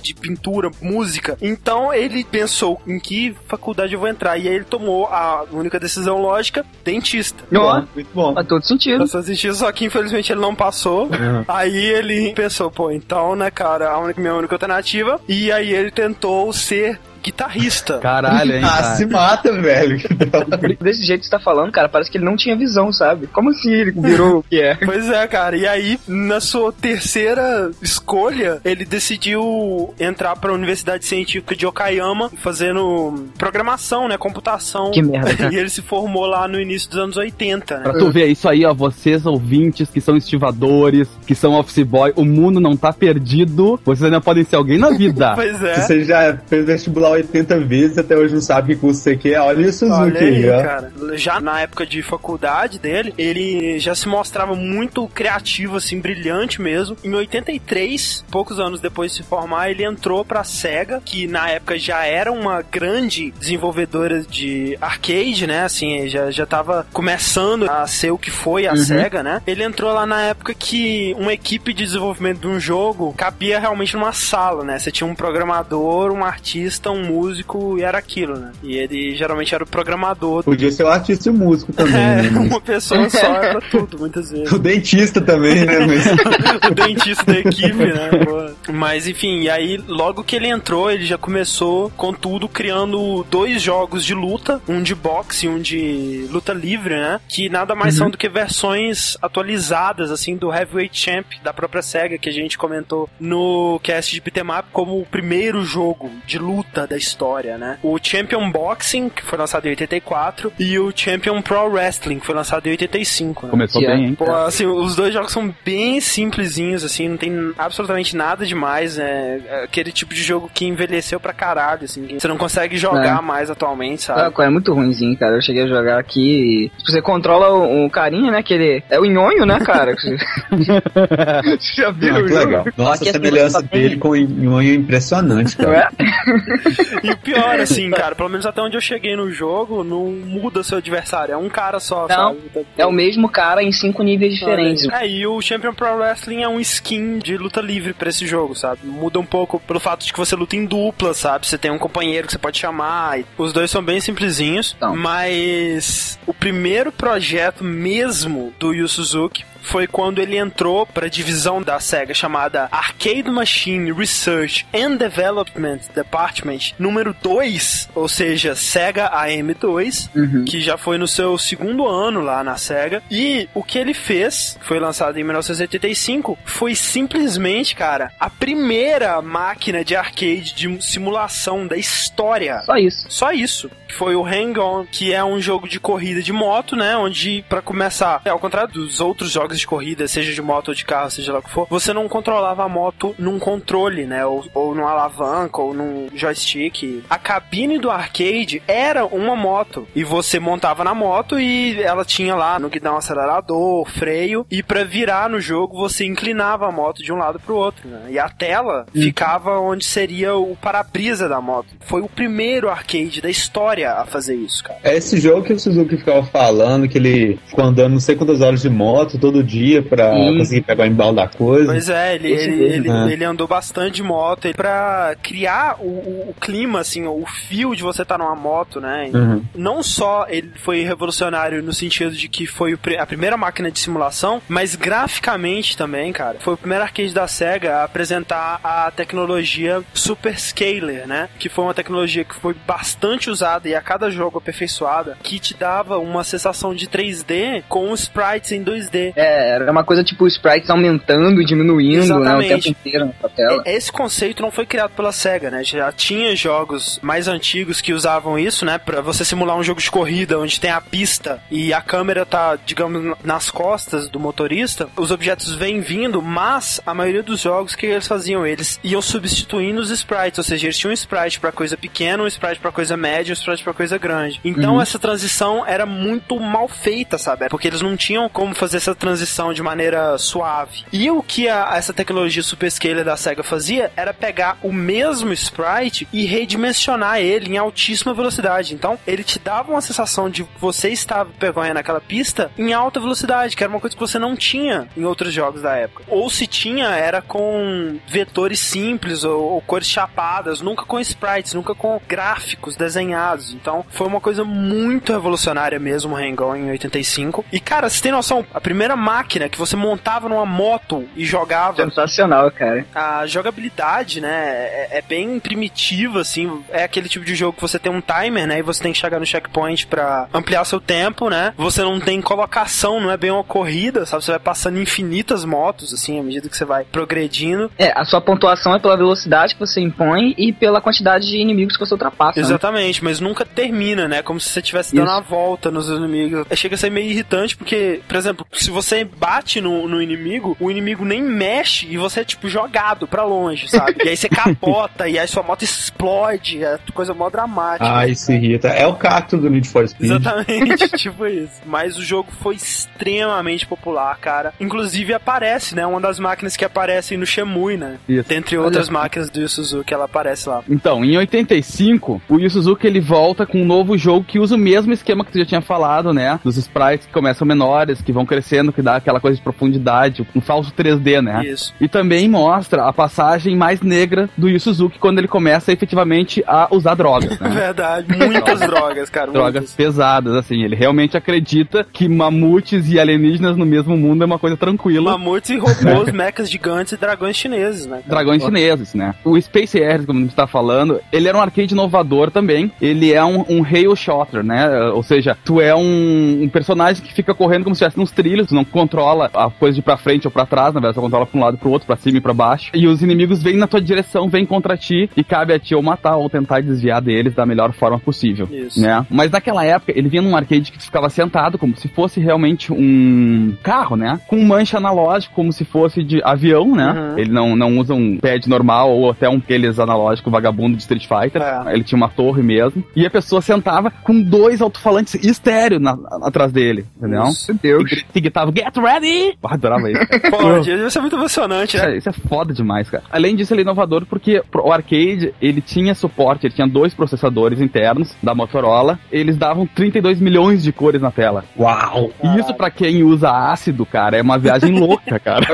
de 0.01 0.15
pintura, 0.15 0.71
música. 0.81 1.37
Então 1.41 1.93
ele 1.93 2.25
pensou 2.25 2.81
em 2.87 2.99
que 2.99 3.35
faculdade 3.47 3.95
eu 3.95 4.01
vou 4.01 4.09
entrar. 4.09 4.39
E 4.39 4.49
aí 4.49 4.55
ele 4.55 4.65
tomou 4.65 5.07
a 5.07 5.45
única 5.51 5.79
decisão 5.81 6.21
lógica: 6.21 6.65
dentista. 6.85 7.43
Ó, 7.55 7.83
Muito 7.95 8.11
bom. 8.15 8.35
faz 8.35 8.47
todo 8.47 8.65
sentido. 8.65 9.07
Faz 9.07 9.27
sentido, 9.27 9.55
só 9.55 9.71
que 9.73 9.85
infelizmente 9.85 10.33
ele 10.33 10.41
não 10.41 10.55
passou. 10.55 11.09
Aí 11.47 11.77
ele 11.77 12.33
pensou, 12.35 12.71
pô, 12.71 12.91
então, 12.91 13.35
né, 13.35 13.51
cara, 13.51 13.91
a 13.91 13.99
única, 13.99 14.21
minha 14.21 14.35
única 14.35 14.55
alternativa. 14.55 15.21
E 15.29 15.51
aí 15.51 15.73
ele 15.73 15.91
tentou 15.91 16.53
ser 16.53 16.99
guitarrista. 17.33 17.99
Caralho, 17.99 18.55
hein, 18.57 18.63
Ah, 18.65 18.69
cara. 18.83 18.97
se 18.97 19.07
mata, 19.07 19.53
velho. 19.61 19.99
Desse 20.81 21.03
jeito 21.05 21.21
que 21.21 21.27
você 21.27 21.31
tá 21.31 21.39
falando, 21.41 21.71
cara, 21.73 21.89
parece 21.89 22.11
que 22.11 22.19
ele 22.19 22.25
não 22.25 22.37
tinha 22.37 22.57
visão, 22.57 22.93
sabe? 22.93 23.27
Como 23.29 23.51
assim 23.51 23.71
ele 23.73 23.91
virou 23.93 24.39
o 24.39 24.43
que 24.43 24.61
é? 24.61 24.75
Pois 24.85 25.09
é, 25.11 25.27
cara. 25.27 25.57
E 25.57 25.67
aí, 25.67 25.99
na 26.07 26.41
sua 26.41 26.73
terceira 26.73 27.71
escolha, 27.83 28.59
ele 28.65 28.85
decidiu 28.85 29.95
entrar 30.01 30.35
pra 30.37 30.53
Universidade 30.53 31.05
Científica 31.05 31.55
de 31.55 31.67
Okayama, 31.67 32.31
fazendo 32.43 33.27
programação, 33.37 34.09
né? 34.09 34.17
Computação. 34.17 34.91
Que 34.91 35.03
merda, 35.03 35.35
cara. 35.37 35.53
E 35.53 35.57
ele 35.57 35.69
se 35.69 35.83
formou 35.83 36.27
lá 36.27 36.49
no 36.49 36.61
início 36.61 36.89
dos 36.91 36.99
anos 36.99 37.17
80, 37.17 37.77
né? 37.79 37.83
Pra 37.83 37.93
tu 37.95 38.11
ver 38.11 38.27
isso 38.27 38.49
aí, 38.49 38.65
ó, 38.65 38.73
vocês 38.73 39.27
ouvintes 39.27 39.91
que 39.91 40.01
são 40.01 40.17
estivadores, 40.17 41.09
que 41.27 41.35
são 41.35 41.55
office 41.59 41.85
boy, 41.85 42.13
o 42.17 42.25
mundo 42.25 42.61
não 42.61 42.77
tá 42.77 42.93
perdido, 42.93 43.79
vocês 43.85 44.03
ainda 44.05 44.21
podem 44.21 44.45
ser 44.45 44.57
alguém 44.57 44.79
na 44.79 44.91
vida. 44.91 45.33
Pois 45.35 45.63
é. 45.63 45.75
Você 45.81 46.05
já 46.05 46.37
fez 46.47 46.65
vestibular 46.67 47.18
80 47.19 47.61
vezes 47.61 47.99
até 47.99 48.17
hoje 48.17 48.35
não 48.35 48.41
sabe 48.41 48.75
que 48.75 48.81
curso 48.81 49.01
você 49.01 49.17
quer. 49.17 49.41
Olha 49.41 49.69
o 49.69 49.73
Suzuki 49.73 50.01
Olha 50.01 50.21
aí, 50.21 50.43
cara. 50.63 50.93
Já 51.15 51.41
na 51.41 51.61
época 51.61 51.87
de 51.87 52.03
faculdade 52.03 52.79
dele, 52.79 53.13
ele 53.17 53.79
já 53.79 53.95
se 53.95 54.09
mostrava 54.09 54.55
muito 54.55 55.07
criativo, 55.09 55.77
assim, 55.77 56.01
brilhante 56.01 56.61
mesmo. 56.61 56.97
Em 57.05 57.15
83, 57.15 58.25
poucos 58.31 58.59
anos 58.59 58.81
depois 58.81 59.13
de 59.13 59.19
se 59.19 59.23
formar, 59.23 59.71
ele 59.71 59.85
entrou 59.85 60.25
pra 60.25 60.45
SEGA, 60.45 61.01
que 61.05 61.27
na 61.27 61.51
época 61.51 61.79
já 61.79 62.05
era 62.05 62.33
uma 62.33 62.63
grande 62.63 63.33
desenvolvedora 63.39 64.23
de 64.23 64.77
arcade, 64.81 65.47
né? 65.47 65.65
Assim, 65.65 66.09
já, 66.09 66.31
já 66.31 66.47
tava 66.47 66.87
começando 66.93 67.69
a 67.71 67.87
ser 67.87 68.11
o 68.11 68.19
que 68.19 68.31
foi 68.31 68.67
a 68.67 68.77
SEGA, 68.77 69.23
né? 69.23 69.43
Ele 69.47 69.63
entrou 69.63 69.93
lá 69.93 70.07
na 70.07 70.23
época 70.23 70.55
que 70.55 71.15
uma 71.19 71.33
equipe 71.33 71.73
de 71.73 71.85
desenvolvimento 71.85 72.41
de 72.41 72.47
um 72.47 72.61
jogo 72.61 73.15
cabia 73.17 73.59
realmente 73.59 73.95
numa 73.95 74.13
sala, 74.13 74.65
né? 74.65 74.79
Você 74.79 74.91
tinha 74.91 75.07
um 75.07 75.15
programador, 75.15 76.13
um 76.13 76.25
artista, 76.25 76.91
um 76.91 76.98
músico 77.05 77.79
e 77.79 77.83
era 77.83 77.99
aquilo, 77.99 78.37
né? 78.39 78.53
E 78.63 78.77
ele 78.77 79.15
geralmente 79.17 79.55
era 79.55 79.65
o 79.65 79.67
programador. 79.67 80.43
Podia 80.45 80.71
ser 80.71 80.85
o 80.85 80.89
artista 80.89 81.29
e 81.29 81.33
o 81.33 81.35
músico 81.35 81.73
também, 81.73 81.95
É, 81.95 82.23
né? 82.23 82.39
Uma 82.39 82.61
pessoa 82.61 83.09
só 83.11 83.19
era 83.37 83.61
tudo, 83.61 83.99
muitas 83.99 84.31
vezes. 84.31 84.51
O 84.53 84.59
dentista 84.59 85.21
também, 85.21 85.65
né? 85.65 85.87
Mas... 85.87 86.07
o 86.71 86.75
dentista 86.75 87.25
da 87.25 87.39
equipe, 87.39 87.75
né? 87.75 88.11
Pô. 88.25 88.73
Mas 88.73 89.07
enfim, 89.07 89.43
e 89.43 89.51
aí 89.51 89.77
logo 89.87 90.25
que 90.25 90.37
ele 90.37 90.49
entrou, 90.49 90.91
ele 90.91 91.07
já 91.07 91.19
começou 91.19 91.91
com 91.91 92.13
tudo 92.13 92.49
criando 92.49 93.25
dois 93.31 93.63
jogos 93.63 94.05
de 94.05 94.15
luta, 94.15 94.61
um 94.69 94.83
de 94.83 94.95
boxe 94.95 95.47
e 95.47 95.49
um 95.49 95.59
de 95.59 96.27
luta 96.31 96.53
livre, 96.53 96.95
né? 96.95 97.21
Que 97.29 97.49
nada 97.49 97.75
mais 97.75 97.95
são 97.95 98.11
do 98.11 98.19
que 98.19 98.29
versões 98.29 99.17
atualizadas 99.23 100.11
assim 100.11 100.37
do 100.37 100.53
Heavyweight 100.53 100.99
Champ 100.99 101.27
da 101.43 101.53
própria 101.53 101.83
Sega 101.83 102.19
que 102.19 102.29
a 102.29 102.33
gente 102.33 102.59
comentou 102.59 103.09
no 103.19 103.81
cast 103.83 104.15
de 104.15 104.21
Beat'em 104.21 104.59
Up 104.59 104.69
como 104.73 105.01
o 105.01 105.07
primeiro 105.07 105.65
jogo 105.65 106.11
de 106.27 106.39
luta 106.39 106.87
da 106.89 106.97
história, 106.97 107.57
né? 107.59 107.79
O 107.83 107.99
Champion 108.03 108.51
Boxing, 108.51 109.09
que 109.09 109.23
foi 109.25 109.39
lançado 109.39 109.67
em 109.67 109.71
84, 109.71 110.53
e 110.59 110.79
o 110.79 110.93
Champion 110.95 111.41
Pro 111.43 111.67
Wrestling, 111.69 112.19
que 112.19 112.27
foi 112.27 112.35
lançado 112.35 112.67
em 112.67 112.71
85, 112.71 113.47
né? 113.47 113.51
Começou 113.51 113.81
Que 113.81 113.87
é. 113.87 113.91
bem, 113.95 114.05
hein? 114.07 114.15
Pô, 114.15 114.31
assim, 114.33 114.67
os 114.67 114.97
dois 114.97 115.13
jogos 115.13 115.33
são 115.33 115.55
bem 115.65 116.01
simplesinhos, 116.01 116.85
assim, 116.85 117.09
não 117.09 117.17
tem 117.17 117.53
absolutamente 117.59 118.17
nada 118.17 118.45
demais, 118.47 118.97
né? 118.97 119.41
É 119.49 119.65
aquele 119.65 119.93
tipo 119.93 120.15
de 120.15 120.23
jogo 120.23 120.51
que 120.53 120.65
envelheceu 120.67 121.19
pra 121.21 121.33
caralho, 121.33 121.85
assim, 121.85 122.05
que 122.07 122.19
você 122.21 122.29
não 122.29 122.39
consegue 122.39 122.77
jogar 122.77 123.19
É. 123.19 123.23
mais 123.23 123.51
atualmente, 123.51 124.03
sabe? 124.03 124.35
cara, 124.35 124.49
é 124.49 124.53
muito 124.53 124.73
ruimzinho, 124.73 125.17
cara. 125.17 125.37
Eu 125.37 125.43
cheguei 125.43 125.65
a 125.65 125.67
jogar 125.69 125.99
aqui. 125.99 126.19
e- 126.19 126.69
Tipo, 126.79 126.91
você 126.93 127.03
controla 127.03 127.51
o, 127.53 127.85
o 127.87 127.91
carinha, 127.91 128.31
né? 128.31 128.43
Que 128.43 128.55
ele 128.55 128.83
é 128.89 128.99
o 128.99 129.05
nhonho, 129.05 129.45
né, 129.47 129.59
cara? 129.61 129.95
Você 129.95 130.17
já 131.77 131.91
viu 131.91 132.15
Ah, 132.15 132.19
o 132.21 132.23
que 132.25 132.29
jogo? 132.29 132.45
legal. 132.45 132.65
Nossa, 132.77 132.91
a 132.91 132.95
assim, 132.95 133.13
semelhança 133.13 133.63
dele 133.63 133.97
com 133.97 134.11
o 134.11 134.17
Nhonho 134.17 134.71
é 134.73 134.75
impressionante, 134.75 135.59
Não 135.59 135.67
cara. 135.67 135.91
é? 135.99 136.78
E 137.03 137.11
o 137.11 137.17
pior, 137.17 137.59
assim, 137.61 137.91
cara, 137.91 138.15
pelo 138.15 138.29
menos 138.29 138.47
até 138.47 138.61
onde 138.61 138.77
eu 138.77 138.81
cheguei 138.81 139.17
no 139.17 139.31
jogo, 139.31 139.83
não 139.85 140.07
muda 140.07 140.63
seu 140.63 140.79
adversário, 140.79 141.33
é 141.33 141.37
um 141.37 141.49
cara 141.49 141.79
só, 141.81 142.07
Não, 142.09 142.09
sabe? 142.09 142.67
É 142.77 142.87
o 142.87 142.93
mesmo 142.93 143.29
cara 143.29 143.63
em 143.63 143.71
cinco 143.73 144.03
níveis 144.03 144.35
diferentes. 144.35 144.89
É, 144.89 145.07
e 145.09 145.27
o 145.27 145.41
Champion 145.41 145.73
Pro 145.73 145.97
Wrestling 145.97 146.43
é 146.43 146.49
um 146.49 146.61
skin 146.61 147.19
de 147.19 147.37
luta 147.37 147.61
livre 147.61 147.93
pra 147.93 148.09
esse 148.09 148.27
jogo, 148.27 148.55
sabe? 148.55 148.87
Muda 148.87 149.19
um 149.19 149.25
pouco 149.27 149.61
pelo 149.61 149.81
fato 149.81 150.05
de 150.05 150.13
que 150.13 150.19
você 150.19 150.35
luta 150.37 150.57
em 150.57 150.65
dupla, 150.65 151.15
sabe? 151.15 151.47
Você 151.47 151.59
tem 151.59 151.71
um 151.71 151.79
companheiro 151.79 152.27
que 152.27 152.33
você 152.33 152.39
pode 152.39 152.59
chamar. 152.59 153.19
Os 153.37 153.53
dois 153.53 153.71
são 153.71 153.83
bem 153.83 154.01
simplesinhos, 154.01 154.75
Então. 154.77 154.97
mas 154.97 156.19
o 156.27 156.35
primeiro 156.35 156.91
projeto 156.93 157.65
mesmo 157.65 158.53
do 158.59 158.73
Yu 158.73 158.89
Suzuki 158.89 159.45
foi 159.69 159.87
quando 159.87 160.19
ele 160.21 160.37
entrou 160.37 160.87
para 160.87 161.07
a 161.07 161.11
divisão 161.11 161.63
da 161.63 161.79
SEGA 161.79 162.15
chamada 162.15 162.69
Arcade 162.73 163.31
Machine 163.31 163.93
Research 163.93 164.67
and 164.75 164.97
Development 164.97 165.81
Department 165.95 166.73
número 166.79 167.15
2, 167.23 167.91
ou 167.95 168.09
seja, 168.09 168.55
SEGA 168.55 169.11
AM2, 169.11 170.09
Uhum. 170.15 170.45
que 170.45 170.61
já 170.61 170.77
foi 170.79 170.97
no 170.99 171.07
seu 171.07 171.37
segundo 171.39 171.87
ano 171.87 172.21
lá 172.21 172.43
na 172.43 172.57
SEGA. 172.57 173.03
E 173.11 173.49
o 173.55 173.63
que 173.63 173.79
ele 173.79 173.95
fez, 173.95 174.57
foi 174.61 174.79
lançado 174.81 175.19
em 175.19 175.25
1985, 175.25 176.39
foi 176.45 176.75
simplesmente, 176.75 177.75
cara, 177.75 178.11
a 178.19 178.31
primeira 178.31 179.21
máquina 179.23 179.85
de 179.85 179.95
arcade 179.95 180.55
de 180.55 180.83
simulação 180.85 181.67
da 181.67 181.77
história. 181.77 182.61
Só 182.63 182.77
isso. 182.77 183.07
Só 183.09 183.33
isso. 183.33 183.71
Que 183.89 183.95
foi 183.95 184.15
o 184.15 184.25
Hang 184.25 184.59
On, 184.61 184.85
que 184.85 185.13
é 185.13 185.25
um 185.25 185.41
jogo 185.41 185.67
de 185.67 185.81
corrida 185.81 186.23
de 186.23 186.33
moto, 186.33 186.77
né? 186.77 186.97
Onde, 186.97 187.45
pra 187.49 187.63
começar, 187.63 188.21
é, 188.25 188.31
ao 188.31 188.39
contrário 188.39 188.73
dos 188.73 189.01
outros 189.01 189.31
jogos 189.31 189.59
de 189.59 189.67
corrida, 189.67 190.07
seja 190.07 190.33
de 190.33 190.43
moto 190.43 190.69
ou 190.69 190.75
de 190.75 190.85
carro, 190.85 191.11
seja 191.11 191.33
lá 191.33 191.39
o 191.39 191.43
que 191.43 191.51
for, 191.51 191.67
você 191.71 191.93
não 191.93 192.07
controlava 192.07 192.63
a 192.65 192.69
moto 192.69 193.15
num 193.19 193.39
controle, 193.39 194.05
né? 194.05 194.27
Ou, 194.27 194.45
ou 194.55 194.75
numa 194.75 194.91
alavanca, 194.91 195.63
ou 195.63 195.73
num 195.73 196.09
joystick. 196.15 197.03
A 197.09 197.19
cabine 197.19 197.79
do 197.79 197.91
arcade 197.91 198.63
era 198.69 199.07
uma 199.07 199.35
moto. 199.35 199.89
E 199.95 200.05
você 200.05 200.39
montava 200.39 200.85
na 200.85 200.95
moto 200.95 201.41
e 201.41 201.81
ela 201.83 202.05
tinha 202.05 202.35
lá 202.35 202.59
no 202.59 202.69
guidão 202.69 202.97
acelerador, 202.97 203.89
freio. 203.89 204.47
E 204.51 204.63
pra 204.63 204.85
virar 204.85 205.31
no 205.31 205.41
jogo, 205.41 205.79
você 205.79 206.05
inclinava 206.05 206.69
a 206.69 206.73
moto 206.73 207.03
de 207.03 207.13
um 207.13 207.17
lado 207.17 207.41
pro 207.41 207.57
outro, 207.57 207.89
né? 207.89 208.09
E 208.11 208.19
a 208.19 208.29
tela 208.29 208.87
ficava 208.93 209.59
onde 209.59 209.85
seria 209.85 210.37
o 210.37 210.55
para-brisa 210.57 211.27
da 211.27 211.41
moto. 211.41 211.69
Foi 211.81 212.03
o 212.03 212.09
primeiro 212.09 212.69
arcade 212.69 213.23
da 213.23 213.31
história 213.31 213.78
a 213.85 214.05
fazer 214.05 214.35
isso, 214.35 214.63
cara. 214.65 214.79
É 214.83 214.97
esse 214.97 215.19
jogo 215.19 215.43
que 215.45 215.53
o 215.53 215.59
Suzuki 215.59 215.97
ficava 215.97 216.25
falando, 216.25 216.89
que 216.89 216.99
ele 216.99 217.39
ficou 217.47 217.65
andando 217.65 217.93
não 217.93 218.01
sei 218.01 218.17
quantas 218.17 218.41
horas 218.41 218.63
de 218.63 218.71
moto 218.71 219.19
todo 219.19 219.43
dia 219.43 219.83
pra 219.83 220.13
Sim. 220.15 220.39
conseguir 220.39 220.61
pegar 220.63 220.85
o 220.85 220.87
embalo 220.87 221.15
da 221.17 221.29
coisa. 221.29 221.73
Pois 221.73 221.89
é, 221.89 222.15
ele, 222.15 222.29
ele, 222.33 222.47
mesmo, 222.57 222.63
ele, 222.75 222.89
né? 222.89 223.13
ele 223.13 223.25
andou 223.25 223.47
bastante 223.47 223.97
de 223.97 224.03
moto 224.03 224.45
ele- 224.47 224.55
pra 224.55 225.15
criar 225.23 225.77
o, 225.81 225.87
o- 225.87 226.31
o 226.31 226.35
clima, 226.41 226.81
assim, 226.81 227.07
o 227.07 227.25
fio 227.27 227.75
de 227.75 227.83
você 227.83 228.03
estar 228.03 228.19
numa 228.19 228.35
moto, 228.37 228.81
né? 228.81 229.11
Uhum. 229.15 229.43
Não 229.55 229.83
só 229.83 230.27
ele 230.29 230.51
foi 230.57 230.83
revolucionário 230.83 231.63
no 231.63 231.73
sentido 231.73 232.11
de 232.13 232.29
que 232.29 232.47
foi 232.47 232.79
a 232.99 233.07
primeira 233.07 233.37
máquina 233.37 233.71
de 233.71 233.79
simulação, 233.79 234.41
mas 234.49 234.75
graficamente 234.75 235.77
também, 235.77 236.13
cara. 236.13 236.39
Foi 236.41 236.55
o 236.55 236.57
primeiro 236.57 236.85
arcade 236.85 237.13
da 237.15 237.27
SEGA 237.27 237.77
a 237.77 237.85
apresentar 237.85 238.61
a 238.63 238.91
tecnologia 238.91 239.83
Super 239.95 240.39
Scaler, 240.39 241.07
né? 241.07 241.29
Que 241.39 241.49
foi 241.49 241.65
uma 241.65 241.75
tecnologia 241.75 242.25
que 242.25 242.35
foi 242.35 242.55
bastante 242.67 243.31
usada 243.31 243.68
e 243.69 243.75
a 243.75 243.81
cada 243.81 244.11
jogo 244.11 244.39
aperfeiçoada, 244.39 245.17
que 245.23 245.39
te 245.39 245.55
dava 245.55 245.99
uma 245.99 246.25
sensação 246.25 246.75
de 246.75 246.87
3D 246.87 247.63
com 247.69 247.91
os 247.91 248.03
sprites 248.03 248.53
em 248.53 248.65
2D. 248.65 249.13
É, 249.15 249.51
era 249.51 249.71
uma 249.71 249.85
coisa 249.85 250.03
tipo 250.03 250.27
sprites 250.27 250.71
aumentando 250.71 251.41
e 251.41 251.45
diminuindo, 251.45 252.07
né? 252.07 252.37
O 252.37 252.41
Exatamente. 252.41 252.63
tempo 252.63 252.69
inteiro 252.69 253.15
na 253.23 253.29
tela. 253.29 253.63
Esse 253.67 253.93
conceito 253.93 254.43
não 254.43 254.51
foi 254.51 254.67
criado 254.67 254.91
pela 254.91 255.13
SEGA, 255.13 255.51
né? 255.51 255.63
Já 255.65 255.93
tinha 255.93 256.35
jogos 256.35 256.99
mais 257.03 257.29
antigos 257.29 257.81
que 257.81 257.93
usavam 257.93 258.39
isso, 258.39 258.65
né? 258.65 258.79
Pra 258.79 259.01
você 259.01 259.25
simular 259.25 259.57
um 259.57 259.63
jogo 259.63 259.81
de 259.81 259.91
corrida 259.91 260.39
onde 260.39 260.61
tem 260.61 260.71
a 260.71 260.81
pista 260.81 261.41
e 261.51 261.73
a 261.73 261.81
câmera 261.81 262.25
tá, 262.25 262.59
digamos, 262.65 263.17
nas 263.25 263.51
costas 263.51 264.09
do 264.09 264.19
motorista. 264.19 264.89
Os 264.97 265.11
objetos 265.11 265.55
vêm 265.55 265.81
vindo, 265.81 266.23
mas 266.23 266.81
a 266.87 266.95
maioria 266.95 267.23
dos 267.23 267.41
jogos, 267.41 267.75
que 267.75 267.87
eles 267.87 268.07
faziam? 268.07 268.47
Eles 268.47 268.79
iam 268.83 269.03
substituindo 269.03 269.81
os 269.81 269.91
sprites, 269.91 270.39
ou 270.39 270.45
seja, 270.45 270.67
eles 270.67 270.79
tinham 270.79 270.91
um 270.91 270.95
sprite 270.95 271.41
pra 271.41 271.53
coisa 271.53 271.77
pequena, 271.77 272.23
um 272.23 272.27
sprite 272.27 272.61
pra 272.61 272.73
coisa 272.73 272.97
média, 272.97 273.33
um 273.33 273.35
sprite 273.35 273.58
pra 273.63 273.73
coisa 273.73 273.97
grande. 273.99 274.41
Então 274.45 274.81
essa 274.83 274.99
transição 274.99 275.65
era 275.67 275.87
muito 275.87 276.39
mal 276.41 276.67
feita, 276.69 277.19
sabe? 277.19 277.49
Porque 277.49 277.69
eles 277.69 277.81
não 277.83 277.97
tinham 277.97 278.29
como 278.29 278.55
fazer 278.55 278.79
essa 278.79 278.95
transição 278.95 279.53
de 279.53 279.63
maneira 279.63 280.17
suave. 280.19 280.85
E 280.93 281.11
o 281.11 281.23
que 281.23 281.49
a- 281.49 281.71
essa 281.77 281.93
tecnologia 281.93 282.43
Super 282.43 282.71
Scaler 282.71 283.05
da 283.05 283.17
SEGA 283.17 283.29
SEGA 283.29 283.43
fazia 283.45 283.93
era 283.95 284.15
pegar 284.15 284.57
o 284.63 284.73
mesmo 284.73 285.33
sprite 285.35 286.09
e 286.13 286.25
redimensionar 286.25 287.21
ele 287.21 287.51
em 287.53 287.59
altíssima 287.59 288.15
velocidade. 288.15 288.75
Então, 288.75 288.99
ele 289.07 289.23
te 289.23 289.39
dava 289.39 289.71
uma 289.71 289.81
sensação 289.83 290.31
de 290.31 290.47
você 290.59 290.89
estava 290.89 291.31
percorrendo 291.39 291.79
aquela 291.79 292.01
pista 292.01 292.51
em 292.57 292.73
alta 292.73 292.99
velocidade, 293.01 293.55
que 293.55 293.63
era 293.63 293.71
uma 293.71 293.81
coisa 293.81 293.95
que 293.95 294.01
você 294.01 294.19
não 294.19 294.35
tinha 294.35 294.89
em 294.97 295.05
outros 295.05 295.33
jogos 295.33 295.61
da 295.63 295.77
época. 295.77 296.05
Ou 296.09 296.31
se 296.31 296.47
tinha, 296.47 296.87
era 296.89 297.21
com 297.21 297.99
vetores 298.09 298.61
simples 298.61 299.25
ou, 299.25 299.43
ou 299.53 299.61
cores 299.61 299.89
chapadas, 299.89 300.61
nunca 300.63 300.85
com 300.85 300.99
sprites, 300.99 301.53
nunca 301.53 301.75
com 301.75 302.01
gráficos 302.09 302.77
desenhados. 302.77 303.48
Então, 303.53 303.85
foi 303.91 304.07
uma 304.07 304.21
coisa 304.21 304.45
muito 304.45 305.13
revolucionária 305.13 305.79
mesmo 305.79 306.15
o 306.15 306.17
Hang-On 306.17 306.57
em 306.57 306.71
85. 306.71 307.45
E, 307.53 307.61
cara, 307.61 307.89
você 307.89 308.03
tem 308.03 308.13
noção, 308.13 308.45
a 308.53 308.61
primeira 308.61 308.97
máquina 308.97 309.49
que 309.49 309.59
você 309.59 309.77
montava 309.77 310.29
numa 310.29 310.47
moto 310.47 311.05
e 311.17 311.25
jogava. 311.25 311.77
Sensacional, 311.85 312.51
cara. 312.51 312.85
A 312.95 313.27
jogabilidade, 313.27 314.21
né, 314.21 314.29
é, 314.31 314.99
é 314.99 315.03
bem 315.03 315.39
primitiva, 315.41 316.21
assim. 316.21 316.63
É 316.71 316.85
aquele 316.85 317.09
tipo 317.09 317.25
de 317.25 317.35
jogo 317.35 317.55
que 317.55 317.63
você 317.63 317.79
tem 317.79 317.91
um 317.93 318.01
timer, 318.01 318.47
né, 318.47 318.59
e 318.59 318.63
você 318.63 318.83
tem 318.83 318.93
que 318.93 318.99
chegar 318.99 319.19
no 319.19 319.27
checkpoint 319.27 319.87
pra 319.87 320.29
ampliar 320.33 320.65
seu 320.65 320.81
tempo, 320.81 321.29
né. 321.29 321.53
Você 321.57 321.83
não 321.83 322.01
tem 322.01 322.21
colocação, 322.21 323.01
não 323.01 323.11
é 323.11 323.17
bem 323.17 323.31
uma 323.31 323.45
corrida, 323.45 324.05
sabe? 324.07 324.25
Você 324.25 324.31
vai 324.33 324.41
passando 324.41 324.79
infinitas 324.79 325.45
motos, 325.45 325.93
assim, 325.93 326.19
à 326.19 326.23
medida 326.23 326.49
que 326.49 326.57
você 326.57 326.65
vai 326.65 326.85
progredindo. 326.85 327.71
É, 327.79 327.93
a 327.99 328.05
sua 328.05 328.21
pontuação 328.21 328.75
é 328.75 328.79
pela 328.79 328.97
velocidade 328.97 329.55
que 329.55 329.61
você 329.61 329.81
impõe 329.81 330.35
e 330.37 330.53
pela 330.53 330.81
quantidade 330.81 331.27
de 331.27 331.37
inimigos 331.37 331.77
que 331.77 331.85
você 331.85 331.95
ultrapassa. 331.95 332.39
né? 332.41 332.47
Exatamente, 332.47 333.03
mas 333.03 333.21
nunca 333.21 333.38
termina, 333.45 334.09
né? 334.09 334.23
Como 334.23 334.41
se 334.41 334.49
você 334.51 334.61
estivesse 334.61 334.95
dando 334.95 335.11
a 335.11 335.21
volta 335.21 335.71
nos 335.71 335.89
inimigos. 335.89 336.47
É, 336.51 336.57
Chega 336.57 336.75
a 336.75 336.79
ser 336.79 336.91
meio 336.91 337.11
irritante, 337.11 337.57
porque, 337.57 338.01
por 338.07 338.17
exemplo, 338.17 338.47
se 338.53 338.71
você 338.71 339.05
bate 339.05 339.61
no, 339.61 339.89
no 339.89 340.03
inimigo, 340.03 340.57
o 340.61 340.71
inimigo 340.71 341.05
nem 341.05 341.23
mexe 341.23 341.87
e 341.87 341.97
você 341.97 342.21
é, 342.21 342.25
tipo, 342.25 342.49
jogado 342.49 343.07
pra 343.07 343.25
longe, 343.25 343.69
sabe? 343.69 343.97
e 344.05 344.09
aí 344.09 344.17
você 344.17 344.29
capota, 344.29 345.09
e 345.09 345.19
aí 345.19 345.29
sua 345.29 345.43
moto 345.43 345.63
explode, 345.63 346.65
é 346.65 346.79
coisa 346.93 347.15
mó 347.15 347.31
dramática. 347.31 347.99
Ah, 347.99 348.07
isso 348.07 348.33
irrita. 348.33 348.69
É 348.69 348.87
o 348.87 348.95
cacto 348.95 349.37
do 349.37 349.49
Need 349.49 349.69
for 349.69 349.87
Speed. 349.89 350.11
Exatamente, 350.11 350.89
tipo 350.99 351.27
isso. 351.27 351.61
Mas 351.65 351.97
o 351.97 352.03
jogo 352.03 352.29
foi 352.41 352.57
extremamente 352.57 353.67
popular, 353.67 354.19
cara. 354.19 354.53
Inclusive 354.61 355.15
aparece, 355.15 355.75
né? 355.75 355.87
Uma 355.87 356.01
das 356.01 356.19
máquinas 356.19 356.57
que 356.57 356.65
aparecem 356.65 357.17
no 357.17 357.27
Shemui, 357.27 357.77
né? 357.77 357.99
Isso. 358.09 358.29
Dentre 358.29 358.59
outras 358.59 358.89
máquinas 358.89 359.31
do 359.31 359.41
Yu 359.41 359.49
Suzuki, 359.49 359.95
ela 359.95 360.07
aparece 360.07 360.49
lá. 360.49 360.63
Então, 360.69 361.05
em 361.05 361.17
85, 361.17 362.23
o 362.29 362.39
Yu 362.39 362.51
Suzuki 362.51 362.87
ele 362.87 363.01
volta 363.01 363.28
com 363.47 363.63
um 363.63 363.65
novo 363.65 363.97
jogo 363.97 364.25
que 364.25 364.39
usa 364.39 364.55
o 364.55 364.59
mesmo 364.59 364.93
esquema 364.93 365.25
que 365.25 365.33
tu 365.33 365.39
já 365.39 365.45
tinha 365.45 365.61
falado, 365.61 366.13
né? 366.13 366.39
Dos 366.45 366.57
sprites 366.57 367.07
que 367.07 367.13
começam 367.13 367.47
menores, 367.47 368.01
que 368.03 368.13
vão 368.13 368.27
crescendo, 368.27 368.73
que 368.73 368.83
dá 368.83 368.97
aquela 368.97 369.21
coisa 369.21 369.37
de 369.37 369.43
profundidade, 369.43 370.27
um 370.35 370.41
falso 370.41 370.73
3D, 370.73 371.21
né? 371.21 371.45
Isso. 371.45 371.75
E 371.81 371.89
também 371.89 372.29
mostra 372.29 372.85
a 372.85 372.93
passagem 372.93 373.57
mais 373.57 373.81
negra 373.81 374.29
do 374.37 374.49
Yu 374.49 374.61
Suzuki 374.61 374.99
quando 374.99 375.19
ele 375.19 375.29
começa 375.29 375.73
efetivamente 375.73 376.43
a 376.47 376.69
usar 376.71 376.95
drogas, 376.95 377.39
né? 377.39 377.49
Verdade, 377.49 378.17
muitas 378.17 378.61
drogas, 378.61 379.11
cara. 379.11 379.31
drogas 379.31 379.55
muitas. 379.55 379.75
pesadas, 379.75 380.35
assim. 380.35 380.63
Ele 380.63 380.77
realmente 380.77 381.17
acredita 381.17 381.87
que 381.93 382.09
mamutes 382.09 382.91
e 382.91 382.99
alienígenas 382.99 383.57
no 383.57 383.67
mesmo 383.67 383.97
mundo 383.97 384.23
é 384.23 384.27
uma 384.27 384.39
coisa 384.39 384.57
tranquila. 384.57 385.13
Mamutes 385.13 385.51
e 385.51 385.59
robôs, 385.59 386.13
mechas 386.13 386.51
gigantes 386.51 386.93
e 386.93 386.97
dragões 386.97 387.37
chineses, 387.37 387.87
né? 387.87 388.01
Dragões 388.07 388.43
chineses, 388.43 388.95
né? 388.95 389.15
O 389.25 389.41
Space 389.41 389.83
Air, 389.83 390.05
como 390.05 390.19
a 390.19 390.23
gente 390.23 390.35
tá 390.35 390.47
falando, 390.47 391.01
ele 391.13 391.29
era 391.29 391.37
um 391.37 391.41
arcade 391.41 391.73
inovador 391.75 392.31
também. 392.31 392.71
Ele 392.81 393.08
é 393.13 393.25
um, 393.25 393.45
um 393.49 393.61
rail 393.61 393.95
shooter, 393.95 394.43
né? 394.43 394.69
Ou 394.91 395.03
seja, 395.03 395.37
tu 395.45 395.61
é 395.61 395.75
um, 395.75 396.43
um 396.43 396.49
personagem 396.49 397.03
que 397.03 397.13
fica 397.13 397.35
correndo 397.35 397.65
como 397.65 397.75
se 397.75 397.85
estivesse 397.85 397.99
nos 397.99 398.11
trilhos, 398.11 398.49
tu 398.49 398.55
não 398.55 398.65
controla 398.65 399.31
a 399.35 399.51
coisa 399.51 399.77
de 399.77 399.83
pra 399.83 399.97
frente 399.97 400.27
ou 400.27 400.31
pra 400.31 400.47
trás, 400.47 400.75
na 400.75 400.81
verdade, 400.81 400.95
você 400.95 401.01
controla 401.01 401.27
pra 401.27 401.39
um 401.39 401.43
lado 401.43 401.55
e 401.57 401.59
pro 401.59 401.71
outro, 401.71 401.87
pra 401.87 401.97
cima 401.97 402.19
e 402.19 402.21
pra 402.21 402.33
baixo. 402.33 402.71
E 402.75 402.87
os 402.87 403.03
inimigos 403.03 403.43
vêm 403.43 403.57
na 403.57 403.67
tua 403.67 403.81
direção, 403.81 404.29
vêm 404.29 404.47
contra 404.47 404.77
ti, 404.77 405.11
e 405.17 405.25
cabe 405.25 405.53
a 405.53 405.59
ti 405.59 405.75
ou 405.75 405.83
matar 405.83 406.17
ou 406.17 406.31
tentar 406.31 406.61
desviar 406.61 407.01
deles 407.01 407.35
da 407.35 407.45
melhor 407.45 407.73
forma 407.73 407.99
possível. 407.99 408.49
Isso. 408.51 408.81
Né? 408.81 409.05
Mas 409.11 409.31
naquela 409.31 409.65
época, 409.65 409.93
ele 409.95 410.09
vinha 410.09 410.23
num 410.23 410.37
arcade 410.37 410.71
que 410.71 410.79
tu 410.79 410.85
ficava 410.85 411.09
sentado, 411.11 411.59
como 411.59 411.77
se 411.77 411.89
fosse 411.89 412.21
realmente 412.21 412.73
um 412.73 413.55
carro, 413.63 413.97
né? 413.97 414.21
Com 414.27 414.43
manche 414.45 414.77
analógico, 414.77 415.35
como 415.35 415.53
se 415.53 415.65
fosse 415.65 416.03
de 416.03 416.23
avião, 416.23 416.75
né? 416.75 416.93
Uhum. 416.93 417.19
Ele 417.19 417.31
não, 417.31 417.57
não 417.57 417.79
usa 417.79 417.95
um 417.95 418.19
pad 418.19 418.49
normal 418.49 418.91
ou 418.91 419.11
até 419.11 419.29
um 419.29 419.41
aqueles 419.49 419.79
analógico 419.79 420.31
vagabundo 420.31 420.77
de 420.77 420.83
Street 420.83 421.07
Fighter. 421.07 421.41
É. 421.41 421.73
Ele 421.73 421.83
tinha 421.83 421.97
uma 421.97 422.09
torre 422.09 422.43
mesmo. 422.43 422.85
E 423.01 423.07
a 423.07 423.11
pessoa 423.11 423.41
sentava 423.41 423.91
com 423.91 424.21
dois 424.21 424.61
alto-falantes 424.61 425.15
estéreo 425.15 425.79
na- 425.79 425.97
atrás 426.23 426.51
dele, 426.53 426.85
entendeu? 426.97 427.25
Isso. 427.29 427.53
Meu 427.63 427.79
Deus. 427.85 428.05
E 428.15 428.21
gritava, 428.21 428.51
get 428.55 428.77
ready! 428.77 429.37
Ah, 429.43 429.55
adorava 429.55 429.91
isso. 429.91 430.01
Pô, 430.31 430.61
deve 430.61 430.91
ser 430.91 431.01
muito 431.01 431.17
emocionante, 431.17 431.77
Isso 431.77 431.87
né? 431.87 431.95
é, 431.95 431.97
isso 431.99 432.09
é 432.09 432.13
foda 432.13 432.53
demais, 432.53 432.91
cara. 432.91 433.05
Além 433.11 433.37
disso, 433.37 433.55
ele 433.55 433.61
é 433.61 433.63
inovador 433.63 434.05
porque 434.07 434.43
o 434.55 434.73
arcade, 434.73 435.33
ele 435.41 435.61
tinha 435.61 435.95
suporte, 435.95 436.47
ele 436.47 436.55
tinha 436.55 436.67
dois 436.67 436.93
processadores 436.95 437.61
internos 437.61 438.15
da 438.23 438.35
Motorola. 438.35 438.99
Eles 439.13 439.37
davam 439.37 439.67
32 439.67 440.21
milhões 440.21 440.63
de 440.63 440.73
cores 440.73 441.01
na 441.01 441.11
tela. 441.11 441.45
Uau! 441.59 442.11
E 442.23 442.41
isso 442.41 442.53
pra 442.55 442.71
quem 442.71 443.03
usa 443.05 443.31
ácido, 443.31 443.87
cara, 443.87 444.17
é 444.17 444.23
uma 444.23 444.39
viagem 444.39 444.73
louca, 444.79 445.19
cara. 445.21 445.47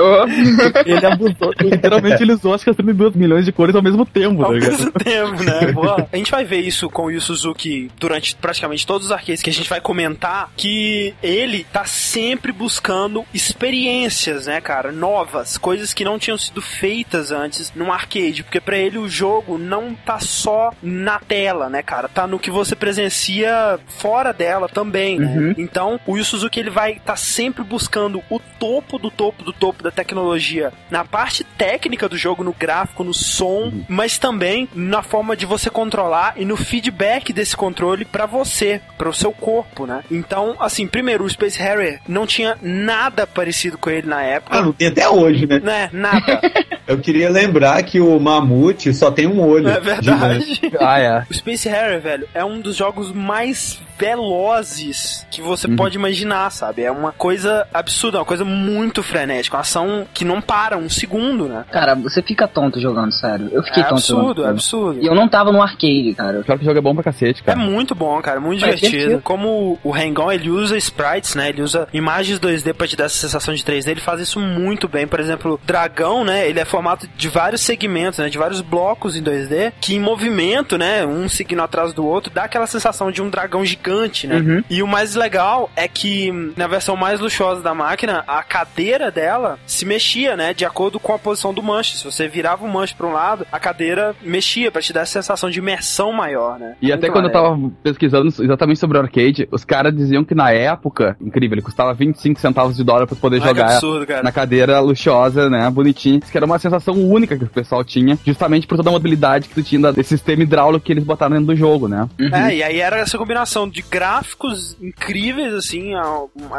Ele 0.87 1.07
abusou, 1.07 1.53
literalmente 1.61 2.23
ele 2.23 2.33
usou 2.33 2.55
acho 2.55 2.65
que 2.65 2.71
as 2.71 2.77
32 2.77 3.15
milhões 3.17 3.45
de 3.45 3.53
cores 3.53 3.75
ao 3.75 3.83
mesmo 3.83 4.05
tempo, 4.07 4.43
Ao 4.43 4.49
tá 4.49 4.55
ligado? 4.55 4.71
mesmo 4.73 4.93
tempo, 4.93 5.43
né? 5.45 5.73
Boa. 5.73 6.09
A 6.13 6.17
gente 6.17 6.31
vai 6.31 6.45
ver 6.45 6.61
isso 6.61 6.89
com 6.89 7.05
o 7.07 7.11
Yu 7.11 7.21
Suzuki 7.37 7.91
durante 7.99 8.35
praticamente 8.37 8.87
todos 8.87 9.07
os 9.07 9.13
arcades 9.13 9.43
que 9.43 9.51
a 9.51 9.53
gente 9.53 9.69
vai 9.69 9.81
comentar, 9.81 10.51
que 10.57 11.15
ele 11.23 11.65
tá 11.65 11.85
sempre 11.85 12.53
buscando 12.53 13.25
experiências, 13.33 14.47
né, 14.47 14.61
cara, 14.61 14.93
novas, 14.93 15.59
coisas 15.59 15.93
que 15.93 16.05
não 16.05 16.19
tinham 16.19 16.39
sido 16.39 16.63
feitas 16.63 17.31
antes 17.31 17.73
num 17.75 17.93
arcade, 17.93 18.43
porque 18.43 18.61
pra 18.61 18.77
ele 18.77 18.99
o 18.99 19.09
jogo 19.09 19.59
não 19.59 19.95
tá 19.95 20.19
só 20.21 20.73
na 20.83 21.19
tela, 21.19 21.69
né, 21.69 21.83
cara, 21.83 22.09
tá 22.09 22.27
no 22.27 22.39
que 22.39 22.51
você 22.51 22.75
presencia 22.75 23.79
fora 23.99 24.33
dela 24.33 24.69
também, 24.69 25.19
né? 25.19 25.27
Uhum. 25.27 25.55
Então, 25.59 26.01
o 26.07 26.17
Yu 26.17 26.25
Suzuki 26.25 26.61
ele 26.61 26.71
vai 26.71 26.93
estar 26.93 27.17
sempre 27.17 27.63
buscando 27.63 28.23
o 28.31 28.41
topo 28.59 28.99
do 28.99 29.11
topo 29.11 29.45
do 29.45 29.53
topo 29.53 29.83
da 29.83 29.91
tecnologia 29.91 30.73
na 30.91 31.05
parte 31.05 31.45
técnica 31.45 32.09
do 32.09 32.17
jogo, 32.17 32.45
no 32.45 32.53
gráfico, 32.53 33.05
no 33.05 33.15
som, 33.15 33.73
mas 33.89 34.19
também 34.19 34.69
na 34.75 35.03
forma 35.03 35.37
de 35.37 35.47
você 35.47 35.71
controlar 35.71 36.35
e 36.37 36.45
no 36.45 36.57
feedback 36.57 37.24
desse 37.33 37.57
controle 37.57 38.05
pra 38.05 38.27
você, 38.27 38.81
para 38.99 39.09
o 39.09 39.15
seu 39.15 39.33
corpo, 39.33 39.87
né? 39.87 40.03
Então, 40.11 40.55
assim, 40.61 40.87
primeiro, 40.87 41.25
o 41.25 41.31
Space 41.31 41.59
Harrier 41.61 42.01
não 42.09 42.27
tinha 42.27 42.57
nada 42.63 43.27
parecido 43.27 43.79
com 43.79 43.91
ele 43.91 44.07
na 44.07 44.23
época. 44.23 44.59
Ah, 44.59 44.63
não 44.63 44.73
tem 44.73 44.89
até 44.89 45.09
hoje, 45.09 45.47
né? 45.47 45.61
Né? 45.61 45.91
Nada. 45.93 46.41
Eu 46.87 46.99
queria 46.99 47.31
lembrar 47.31 47.83
que 47.83 47.99
o 47.99 48.19
Mamute 48.21 48.93
só 48.93 49.11
tem 49.11 49.27
um 49.27 49.41
olho. 49.41 49.69
É 49.69 49.81
verdade. 49.81 50.45
gigante. 50.45 50.77
Ah, 50.85 50.99
é. 51.01 51.25
O 51.31 51.35
Space 51.35 51.67
Harrier, 51.69 52.01
velho, 52.01 52.29
é 52.35 52.45
um 52.45 52.61
dos 52.61 52.77
jogos 52.77 53.11
mais 53.11 53.81
velozes 53.99 55.27
que 55.31 55.41
você 55.41 55.67
Uhum. 55.67 55.77
pode 55.77 55.97
imaginar, 55.97 56.51
sabe? 56.51 56.83
É 56.83 56.91
uma 56.91 57.13
coisa 57.13 57.67
absurda, 57.73 58.19
uma 58.19 58.25
coisa 58.25 58.45
muito 58.45 59.03
frenética, 59.03 59.57
uma 59.57 59.61
ação 59.63 60.07
que 60.13 60.25
não 60.25 60.41
para 60.41 60.77
um 60.77 60.89
segundo, 60.91 61.47
né? 61.49 61.65
Cara, 61.71 61.95
você 61.95 62.21
fica 62.23 62.47
tonto 62.47 62.81
jogando, 62.81 63.13
sério. 63.13 63.49
Eu 63.53 63.63
fiquei 63.63 63.83
É 63.83 63.87
tonto 63.87 63.95
absurdo, 63.99 64.23
é 64.23 64.35
jogando. 64.37 64.51
absurdo. 64.51 65.01
E 65.03 65.07
eu 65.07 65.15
não 65.15 65.29
tava 65.29 65.53
no 65.53 65.63
arcade, 65.63 66.15
cara. 66.17 66.43
Pior 66.43 66.57
que 66.59 66.65
o 66.65 66.67
jogo 66.67 66.79
é 66.79 66.83
bom 66.83 66.95
pra 66.95 67.03
cacete, 67.15 67.43
É 67.43 67.47
cara. 67.47 67.59
muito 67.59 67.95
bom, 67.95 68.21
cara, 68.21 68.41
muito 68.41 68.65
É 68.65 68.75
divertido. 68.75 69.21
Como 69.23 69.79
o 69.83 69.93
Hang-On, 69.95 70.33
ele 70.33 70.51
usa 70.51 70.77
sprites, 70.77 71.35
né? 71.35 71.49
Ele 71.49 71.63
usa 71.63 71.89
imagens 71.93 72.39
2D 72.39 72.75
pra 72.75 72.87
te 72.87 72.97
dar 72.97 73.05
essa 73.05 73.17
sensação 73.17 73.55
de 73.55 73.63
3D, 73.63 73.89
ele 73.91 74.01
faz 74.01 74.21
isso 74.21 74.41
muito 74.41 74.89
bem. 74.89 75.07
Por 75.07 75.21
exemplo, 75.21 75.61
Dragão, 75.65 76.25
né? 76.25 76.49
Ele 76.49 76.61
é 76.61 76.65
formato 76.65 77.09
de 77.17 77.29
vários 77.29 77.61
segmentos, 77.63 78.19
né? 78.19 78.29
De 78.29 78.39
vários 78.39 78.61
blocos 78.61 79.17
em 79.17 79.23
2D, 79.23 79.73
que 79.81 79.95
em 79.95 80.01
movimento, 80.01 80.77
né? 80.77 81.05
Um 81.07 81.29
seguindo 81.29 81.63
atrás 81.63 81.93
do 81.93 82.05
outro, 82.05 82.33
dá 82.33 82.45
aquela 82.45 82.67
sensação 82.67 83.11
de 83.11 83.23
um 83.23 83.29
dragão 83.31 83.65
gigante, 83.65 84.27
né? 84.27 84.37
Uhum. 84.37 84.65
E 84.69 84.83
o 84.83 84.87
mais 84.87 85.15
legal 85.15 85.71
é 85.77 85.87
que 85.89 86.31
na 86.57 86.67
versão 86.67 86.97
mais 86.97 87.21
luxuosa 87.21 87.61
da 87.63 87.75
máquina, 87.75 88.25
a 88.27 88.43
cadeira 88.43 89.11
dela 89.11 89.59
se 89.67 89.85
mexia, 89.85 90.37
né? 90.37 90.53
De 90.55 90.65
acordo 90.65 90.99
com 90.99 91.13
a 91.15 91.19
posição 91.19 91.53
do 91.55 91.63
manche. 91.63 91.97
Se 91.97 92.05
você 92.05 92.29
virava 92.29 92.65
o 92.65 92.69
manche 92.69 92.95
pra 92.95 93.07
um 93.07 93.13
lado, 93.13 93.47
a 93.51 93.59
cadeira 93.59 94.15
mexia 94.23 94.71
pra 94.71 94.83
te 94.83 94.93
dar 94.93 95.03
essa 95.03 95.13
sensação 95.13 95.51
de 95.51 95.59
imersão 95.59 96.13
maior, 96.13 96.59
né? 96.59 96.75
E 96.81 96.93
até 96.93 97.04
Muito 97.09 97.15
quando 97.15 97.27
eu 97.27 97.33
tava 97.33 97.71
pesquisando 97.83 98.29
exatamente 98.29 98.79
sobre 98.79 98.99
o 98.99 99.01
arcade, 99.01 99.49
os 99.51 99.65
caras 99.65 99.95
diziam 99.95 100.25
que 100.25 100.35
na 100.35 100.51
época, 100.51 101.17
incrível, 101.21 101.55
ele 101.55 101.63
custava 101.63 101.93
25 101.95 102.41
centavos 102.41 102.77
de 102.77 102.85
dólar 102.85 103.07
pra 103.07 103.17
poder 103.17 103.41
Ai, 103.43 103.49
jogar 103.49 103.73
absurdo, 103.73 104.07
cara. 104.07 104.23
na 104.23 104.33
cadeira 104.33 104.81
luxuosa, 104.81 105.49
né, 105.49 105.69
bonitinha. 105.71 106.19
Isso 106.23 106.31
que 106.31 106.37
era 106.37 106.47
uma 106.47 106.59
sensação 106.59 106.95
única 106.95 107.37
que 107.37 107.45
o 107.45 107.49
pessoal 107.49 107.85
tinha, 107.85 108.19
justamente 108.25 108.67
por 108.67 108.77
toda 108.77 108.91
a 108.91 108.93
mobilidade 108.93 109.49
que 109.49 109.55
tu 109.55 109.63
tinha 109.63 109.93
desse 109.93 110.11
sistema 110.11 110.43
hidráulico 110.43 110.85
que 110.85 110.93
eles 110.93 111.05
botaram 111.05 111.37
dentro 111.37 111.55
do 111.55 111.57
jogo, 111.57 111.89
né? 111.89 112.09
Uhum. 112.19 112.35
É, 112.35 112.57
e 112.57 112.63
aí 112.63 112.81
era 112.81 112.99
essa 112.99 113.19
combinação 113.19 113.69
de 113.69 113.83
gráficos 113.83 114.77
incríveis, 114.81 115.55
assim, 115.55 115.93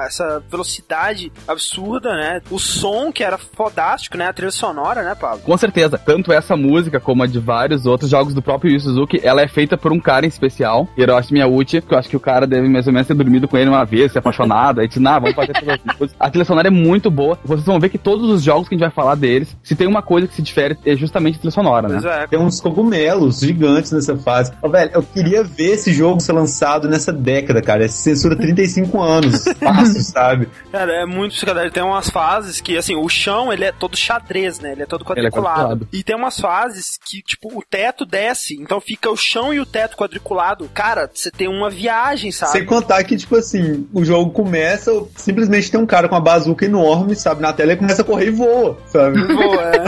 essa 0.06 0.44
velocidade 0.50 1.32
absurda, 1.48 2.14
né? 2.16 2.42
O 2.50 2.60
som 2.60 3.12
que 3.12 3.24
era 3.24 3.38
fodástico, 3.38 4.18
né? 4.18 4.28
A 4.28 4.34
trilha 4.34 4.52
sonora, 4.52 5.04
né, 5.04 5.16
Pablo? 5.16 5.42
Com 5.42 5.58
certeza, 5.58 5.98
tanto 5.98 6.32
essa 6.32 6.56
música 6.56 7.00
como 7.00 7.24
a 7.24 7.28
de 7.28 7.40
vários 7.40 7.86
outros 7.86 8.10
jogos 8.10 8.34
do 8.34 8.42
próprio 8.42 8.72
Yu 8.72 8.80
Suzuki, 8.80 9.20
ela 9.24 9.42
é 9.42 9.48
feita 9.48 9.78
por 9.78 9.92
um 9.92 10.00
cara 10.00 10.26
em 10.26 10.30
especial, 10.36 10.88
Hiroshi 10.98 11.34
Miyauchi, 11.34 11.82
que 11.82 11.94
eu 11.94 11.98
acho 11.98 12.10
que 12.10 12.18
o 12.18 12.20
cara 12.20 12.46
deve 12.46 12.68
mais 12.68 12.88
ou 12.88 12.94
menos 12.94 13.08
ter 13.08 13.14
dormido 13.14 13.48
com 13.48 13.58
ele 13.58 13.70
uma 13.70 13.84
vez, 13.84 14.12
se 14.12 14.18
apaixonado, 14.18 14.82
aí 14.82 14.88
disse, 14.88 15.00
nah, 15.00 15.20
vamos 15.20 15.36
fazer 15.36 15.54
todas 15.54 15.80
as 15.86 15.98
coisas. 15.98 16.16
A 16.20 16.30
trilha 16.30 16.46
sonora 16.46 16.68
é 16.68 16.72
muito 16.72 17.10
boa, 17.10 17.38
vocês 17.44 17.66
vão 17.66 17.80
ver 17.80 17.90
que 17.90 17.98
todos 17.98 18.30
os 18.30 18.44
jogos 18.44 18.68
que 18.68 18.76
a 18.76 18.78
gente 18.78 18.86
vai 18.86 18.94
falar 18.94 19.16
deles, 19.16 19.56
se 19.64 19.76
tem 19.76 19.88
uma 19.88 20.02
coisa 20.02 20.28
que 20.28 20.36
se 20.36 20.42
difere, 20.42 20.78
é 20.86 20.96
justamente 20.96 21.36
a 21.36 21.40
trilha 21.40 21.52
sonora, 21.52 21.88
né? 21.88 22.02
É. 22.06 22.28
Tem 22.28 22.40
uns 22.40 22.62
cogumelos 22.62 23.40
gigantes 23.40 23.92
nessa 23.92 24.16
fase. 24.18 24.52
Ô, 24.62 24.70
velho, 24.70 24.92
eu 24.94 25.04
queria 25.04 25.44
ver 25.44 25.74
esse 25.74 25.94
jogo 25.94 26.20
ser 26.20 26.34
lançado 26.34 26.88
nessa 26.88 27.12
década, 27.12 27.62
cara. 27.62 27.86
Essa 27.86 27.98
censura 27.98 28.36
35 28.36 29.02
anos. 29.02 29.44
Fácil, 29.60 30.02
sabe? 30.02 30.50
Cara, 30.72 30.92
é 31.02 31.06
muito 31.06 31.34
psicodélico. 31.34 31.74
Tem 31.74 31.84
umas 31.84 32.10
fases 32.10 32.60
que, 32.60 32.78
assim, 32.78 32.96
o 32.96 33.08
chão, 33.08 33.52
ele 33.52 33.64
é 33.64 33.72
todo 33.72 33.98
xadrez, 33.98 34.60
né? 34.60 34.74
Ele 34.74 34.84
é 34.84 34.86
todo 34.86 35.04
é 35.04 35.08
quadriculado. 35.08 35.60
quadriculado. 35.60 35.88
e 35.92 36.04
tem 36.04 36.16
umas 36.16 36.40
fases 36.40 36.98
que, 37.04 37.22
tipo, 37.22 37.58
o 37.58 37.64
teto 37.64 38.06
desce, 38.06 38.56
então 38.56 38.80
fica 38.80 39.10
o 39.10 39.18
chão 39.18 39.54
e 39.54 39.60
o 39.60 39.66
teto 39.66 39.96
quadriculado. 39.96 40.25
Cara, 40.74 41.10
você 41.14 41.30
tem 41.32 41.48
uma 41.48 41.70
viagem, 41.70 42.32
sabe? 42.32 42.52
Sem 42.54 42.66
contar 42.66 43.04
que, 43.04 43.16
tipo 43.16 43.36
assim, 43.36 43.86
o 43.94 44.04
jogo 44.04 44.32
começa, 44.32 44.92
simplesmente 45.16 45.70
tem 45.72 45.80
um 45.80 45.86
cara 45.86 46.08
com 46.10 46.16
uma 46.16 46.22
bazuca 46.22 46.66
enorme, 46.66 47.16
sabe, 47.16 47.42
na 47.42 47.54
tela 47.54 47.74
e 47.74 47.78
começa 47.78 48.02
a 48.02 48.06
correr 48.06 48.28
e 48.28 48.32
voa, 48.32 48.78
sabe? 48.88 49.22
Voa, 49.34 49.62
é. 49.64 49.86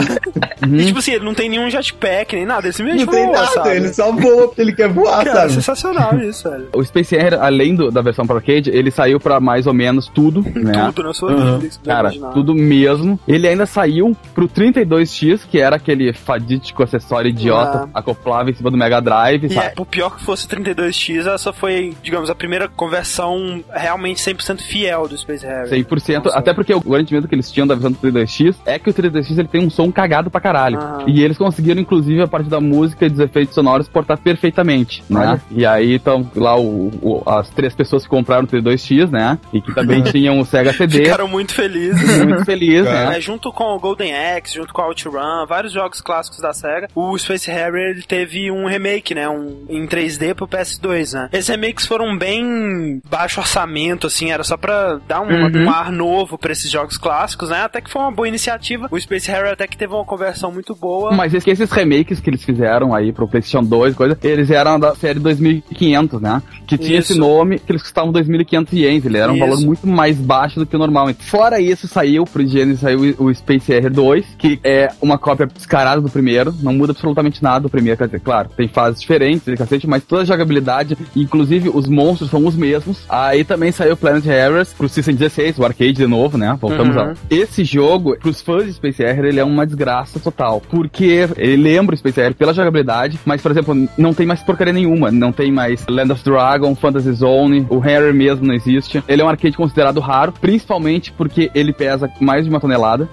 Uhum. 0.66 0.76
E, 0.76 0.88
tipo 0.88 0.98
assim, 1.00 1.12
ele 1.12 1.24
não 1.24 1.36
tem 1.36 1.48
nenhum 1.50 1.70
jetpack, 1.70 2.36
nem 2.36 2.44
nada. 2.46 2.66
Ele 2.66 2.74
simplesmente 2.74 3.06
Não 3.06 3.14
tem 3.14 3.26
voa, 3.28 3.36
nada, 3.36 3.52
sabe? 3.52 3.70
ele 3.76 3.94
só 3.94 4.12
voa 4.12 4.48
porque 4.48 4.62
ele 4.62 4.74
quer 4.74 4.90
voar, 4.90 5.24
Cara, 5.24 5.30
é 5.30 5.34
sabe? 5.42 5.54
sensacional 5.54 6.18
isso, 6.20 6.50
velho. 6.50 6.68
O 6.74 6.84
Space 6.84 7.16
Air, 7.16 7.36
além 7.40 7.76
do- 7.76 7.92
da 7.92 8.02
versão 8.02 8.26
para 8.26 8.38
arcade, 8.38 8.72
ele 8.72 8.90
saiu 8.90 9.20
pra 9.20 9.40
mais 9.40 9.68
ou 9.68 9.74
menos 9.74 10.08
tudo, 10.08 10.42
né? 10.56 10.92
Tudo 10.96 11.04
na 11.08 11.14
sua 11.14 11.32
Uhum. 11.32 11.60
vida. 11.60 11.76
Cara, 11.86 12.08
imaginar. 12.10 12.32
tudo 12.32 12.56
mesmo. 12.56 13.20
Ele 13.28 13.48
ainda 13.48 13.68
saiu 13.68 14.18
pro 14.34 14.48
32X, 14.48 15.42
que 15.50 15.60
era 15.60 15.76
aquele 15.76 16.12
fadítico 16.12 16.82
acessório 16.82 17.30
idiota 17.30 17.88
Ah. 17.94 18.00
acoplável 18.00 18.52
em 18.52 18.56
cima 18.56 18.72
do 18.72 18.78
Mega 18.78 19.00
Drive, 19.00 19.46
E 19.46 19.54
sabe? 19.54 19.68
é, 19.68 19.70
por 19.70 19.86
pior 19.86 20.16
que 20.17 20.17
fosse 20.24 20.46
o 20.46 20.50
32X, 20.50 21.26
essa 21.28 21.52
foi, 21.54 21.96
digamos, 22.02 22.30
a 22.30 22.36
primeira 22.36 22.68
conversão 22.68 23.64
realmente 23.74 24.22
100% 24.22 24.62
fiel 24.62 25.08
do 25.08 25.18
Space 25.18 25.46
Harrier. 25.46 25.86
100%, 25.86 26.24
Nossa. 26.26 26.38
até 26.38 26.54
porque 26.54 26.74
o 26.74 26.80
grande 26.82 27.14
medo 27.14 27.28
que 27.28 27.36
eles 27.36 27.52
tinham 27.52 27.68
da 27.68 27.76
versão 27.76 27.92
do 27.92 27.98
32X 28.00 28.56
é 28.66 28.78
que 28.80 28.90
o 28.90 28.94
32X 28.94 29.38
ele 29.38 29.48
tem 29.48 29.66
um 29.66 29.70
som 29.70 29.92
cagado 29.92 30.30
pra 30.30 30.42
caralho. 30.42 30.78
Aham. 30.80 31.06
E 31.08 31.24
eles 31.24 31.38
conseguiram, 31.38 31.82
inclusive, 31.82 32.22
a 32.22 32.28
partir 32.28 32.50
da 32.50 32.60
música 32.60 33.06
e 33.06 33.10
dos 33.10 33.20
efeitos 33.20 33.54
sonoros, 33.56 33.88
portar 33.88 34.18
perfeitamente, 34.18 35.04
né? 35.10 35.20
Olha. 35.32 35.42
E 35.52 35.66
aí, 35.66 35.96
então, 35.96 36.30
lá 36.36 36.58
o, 36.58 36.88
o- 37.02 37.24
as 37.30 37.50
três 37.50 37.74
pessoas 37.74 38.04
que 38.04 38.10
compraram 38.10 38.44
o 38.44 38.48
32X, 38.48 39.10
né? 39.10 39.38
E 39.54 39.62
que 39.62 39.74
também 39.74 40.02
tinham 40.12 40.40
o 40.40 40.46
Sega 40.46 40.74
CD, 40.74 41.04
Ficaram 41.04 41.28
muito 41.28 41.54
felizes. 41.54 42.18
muito 42.26 42.46
feliz, 42.46 42.84
Cara. 42.84 43.10
né? 43.12 43.18
É, 43.18 43.22
junto 43.22 43.52
com 43.52 43.76
o 43.76 43.80
Golden 43.80 44.14
Axe, 44.16 44.56
junto 44.56 44.74
com 44.74 44.82
o 44.82 44.86
OutRun, 44.86 45.46
vários 45.48 45.74
jogos 45.74 46.02
clássicos 46.02 46.40
da 46.40 46.54
SEGA, 46.54 46.88
o 46.96 47.18
Space 47.18 47.50
Harrier 47.50 47.92
ele 47.92 48.04
teve 48.04 48.52
um 48.52 48.66
remake, 48.68 49.14
né, 49.16 49.28
um, 49.30 49.66
em 49.70 49.86
3D 50.08 50.34
pro 50.34 50.48
PS2, 50.48 51.14
né. 51.14 51.30
Esses 51.34 51.48
remakes 51.50 51.86
foram 51.86 52.18
bem 52.18 53.02
baixo 53.10 53.40
orçamento, 53.40 54.08
assim, 54.08 54.32
era 54.32 54.44
só 54.44 54.56
pra 54.58 55.00
dar 55.08 55.22
um, 55.22 55.28
Uhum. 55.28 55.66
um 55.66 55.70
ar 55.70 55.92
novo 55.92 56.38
pra 56.38 56.52
esses 56.52 56.70
jogos 56.72 56.98
clássicos, 56.98 57.50
né, 57.50 57.62
até 57.64 57.82
que 57.82 57.90
foi 57.90 58.02
uma 58.02 58.12
boa 58.12 58.28
iniciativa. 58.28 58.88
O 58.90 59.00
Space 59.00 59.30
Harrier 59.30 59.54
até 59.54 59.68
que 59.68 59.78
teve 59.78 59.94
uma 59.94 60.06
conversão 60.06 60.52
muito 60.52 60.74
boa. 60.76 61.12
Mas 61.12 61.34
es- 61.34 61.46
esses 61.46 61.70
remakes 61.72 62.20
que 62.20 62.30
eles 62.30 62.44
fizeram 62.44 62.94
aí 62.96 63.12
pro 63.12 63.28
PlayStation 63.28 63.64
2, 63.64 63.96
coisa, 63.96 64.18
eles 64.24 64.50
eram 64.50 64.80
da 64.80 64.96
série 64.96 65.20
2500, 65.20 66.22
né? 66.22 66.42
Que 66.66 66.78
tinha 66.78 67.00
Isso. 67.00 67.12
esse 67.14 67.20
nome, 67.20 67.60
que 67.60 67.72
eles 67.72 67.82
custavam 67.82 68.12
2.500 68.12 68.74
ienes. 68.74 69.06
Ele 69.06 69.18
era 69.18 69.32
um 69.32 69.36
Isso. 69.36 69.46
valor 69.46 69.62
muito 69.62 69.88
mais 69.88 70.18
baixo 70.18 70.60
do 70.60 70.66
que 70.66 70.76
o 70.76 70.80
normal. 70.80 71.08
Fora 71.20 71.60
isso, 71.60 71.88
saiu 71.88 72.26
pro 72.26 72.46
Genesis 72.46 72.82
saiu 72.82 73.16
o 73.18 73.34
Space 73.34 73.72
Air 73.74 73.92
2, 73.92 74.26
que 74.38 74.60
é 74.64 74.90
uma 75.02 75.18
cópia 75.18 75.46
descarada 75.48 76.02
do 76.02 76.10
primeiro. 76.10 76.54
Não 76.62 76.74
muda 76.74 76.92
absolutamente 76.92 77.42
nada 77.42 77.62
do 77.62 77.70
primeiro. 77.70 77.98
Quer 77.98 78.06
dizer, 78.06 78.20
claro, 78.20 78.50
tem 78.56 78.68
fases 78.68 79.00
diferentes, 79.02 79.44
cacete, 79.58 79.88
mas 79.88 79.97
toda 80.00 80.22
a 80.22 80.26
jogabilidade, 80.26 80.98
inclusive 81.16 81.70
os 81.74 81.88
monstros 81.88 82.30
são 82.30 82.46
os 82.46 82.56
mesmos. 82.56 83.00
Aí 83.10 83.44
também 83.44 83.72
saiu 83.72 83.96
Planet 83.98 84.24
Harriers 84.26 84.74
pro 84.74 84.90
System 84.90 85.16
16, 85.16 85.58
o 85.60 85.66
arcade 85.66 85.94
de 85.94 86.08
novo, 86.08 86.38
né? 86.38 86.58
Voltamos 86.60 86.96
Uhum. 86.96 87.02
a 87.02 87.14
esse 87.30 87.64
jogo, 87.64 88.18
pros 88.20 88.42
fãs 88.42 88.66
de 88.66 88.74
Space 88.74 89.04
Air, 89.04 89.20
ele 89.26 89.40
é 89.40 89.44
uma 89.44 89.66
desgraça 89.66 90.20
total. 90.20 90.62
Porque 90.70 91.28
ele 91.38 91.58
lembra 91.62 91.96
o 91.96 91.98
Space 91.98 92.20
Air 92.22 92.34
pela 92.36 92.54
jogabilidade, 92.54 93.20
mas, 93.26 93.42
por 93.42 93.52
exemplo, 93.52 93.88
não 93.98 94.14
tem 94.14 94.26
mais 94.26 94.42
porcaria 94.42 94.74
nenhuma. 94.74 95.12
Não 95.12 95.32
tem 95.32 95.52
mais 95.52 95.86
Land 95.88 96.12
of 96.12 96.24
Dragon, 96.24 96.74
Fantasy 96.76 97.12
Zone, 97.14 97.66
o 97.70 97.80
Harrier 97.80 98.14
mesmo 98.14 98.46
não 98.46 98.54
existe. 98.54 99.04
Ele 99.08 99.22
é 99.22 99.26
um 99.26 99.30
arcade 99.30 99.56
considerado 99.58 100.00
raro, 100.00 100.34
principalmente 100.40 101.12
porque 101.12 101.52
ele 101.54 101.74
pesa 101.74 102.10
mais 102.20 102.44
de 102.46 102.50
uma 102.50 102.60
tonelada. 102.60 103.08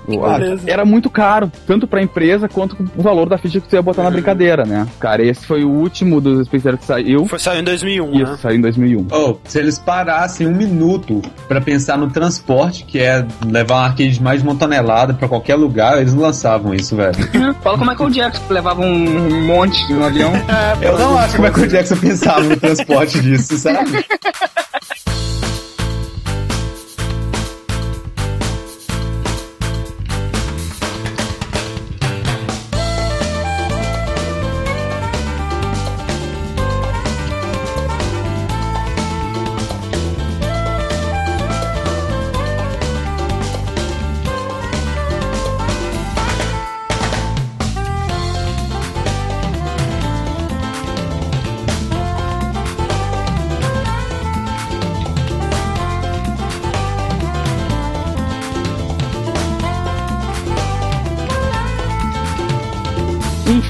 Era 0.67 0.85
muito 0.85 1.11
caro, 1.11 1.51
tanto 1.67 1.87
pra 1.87 2.03
empresa 2.03 2.49
quanto 2.49 2.77
o 2.97 3.03
valor 3.03 3.29
da 3.29 3.39
ficha 3.39 3.61
que 3.61 3.69
você 3.69 3.77
ia 3.77 3.83
botar 3.83 4.03
na 4.03 4.11
brincadeira, 4.11 4.65
né? 4.65 4.87
Cara, 5.01 5.23
esse 5.25 5.45
foi 5.47 5.65
o 5.65 5.71
último 5.71 6.21
dos 6.21 6.47
Space 6.47 6.69
Que 6.77 6.85
saiu. 6.85 7.27
Foi 7.27 7.39
saiu 7.39 7.61
em 7.61 7.65
2001, 7.65 8.13
Isso, 8.23 8.33
né. 8.33 8.39
saiu 8.41 8.57
em 8.57 8.61
2001. 8.61 9.07
Oh, 9.11 9.37
se 9.45 9.59
eles 9.59 9.79
parassem 9.79 10.47
um 10.47 10.55
minuto 10.55 11.23
pra 11.49 11.61
pensar 11.61 11.97
no 11.99 12.11
transporte, 12.11 12.85
que 12.85 12.99
é 12.99 13.25
levar 13.47 13.75
um 13.75 13.85
arcade 13.85 14.11
de 14.11 14.23
mais 14.23 14.43
de 14.43 14.49
uma 14.49 14.57
tonelada 14.57 15.15
pra 15.15 15.29
qualquer 15.29 15.55
lugar, 15.57 15.99
eles 15.99 16.15
não 16.15 16.23
lançavam 16.23 16.75
isso, 16.75 16.97
velho. 16.97 17.15
Fala 17.63 17.79
como 17.79 17.91
é 17.91 17.95
que 17.95 18.03
o 18.03 18.11
Jackson 18.11 18.43
levava 18.51 18.81
um 18.81 19.47
monte 19.47 19.93
no 19.93 20.05
avião. 20.05 20.33
Eu 20.81 20.99
não 20.99 21.19
acho 21.19 21.35
que 21.35 21.41
o 21.41 21.45
Michael 21.45 21.67
Jackson 21.69 21.97
pensava 21.97 22.41
no 22.43 22.57
transporte 22.57 23.21
disso, 23.21 23.57
sabe? 23.59 24.05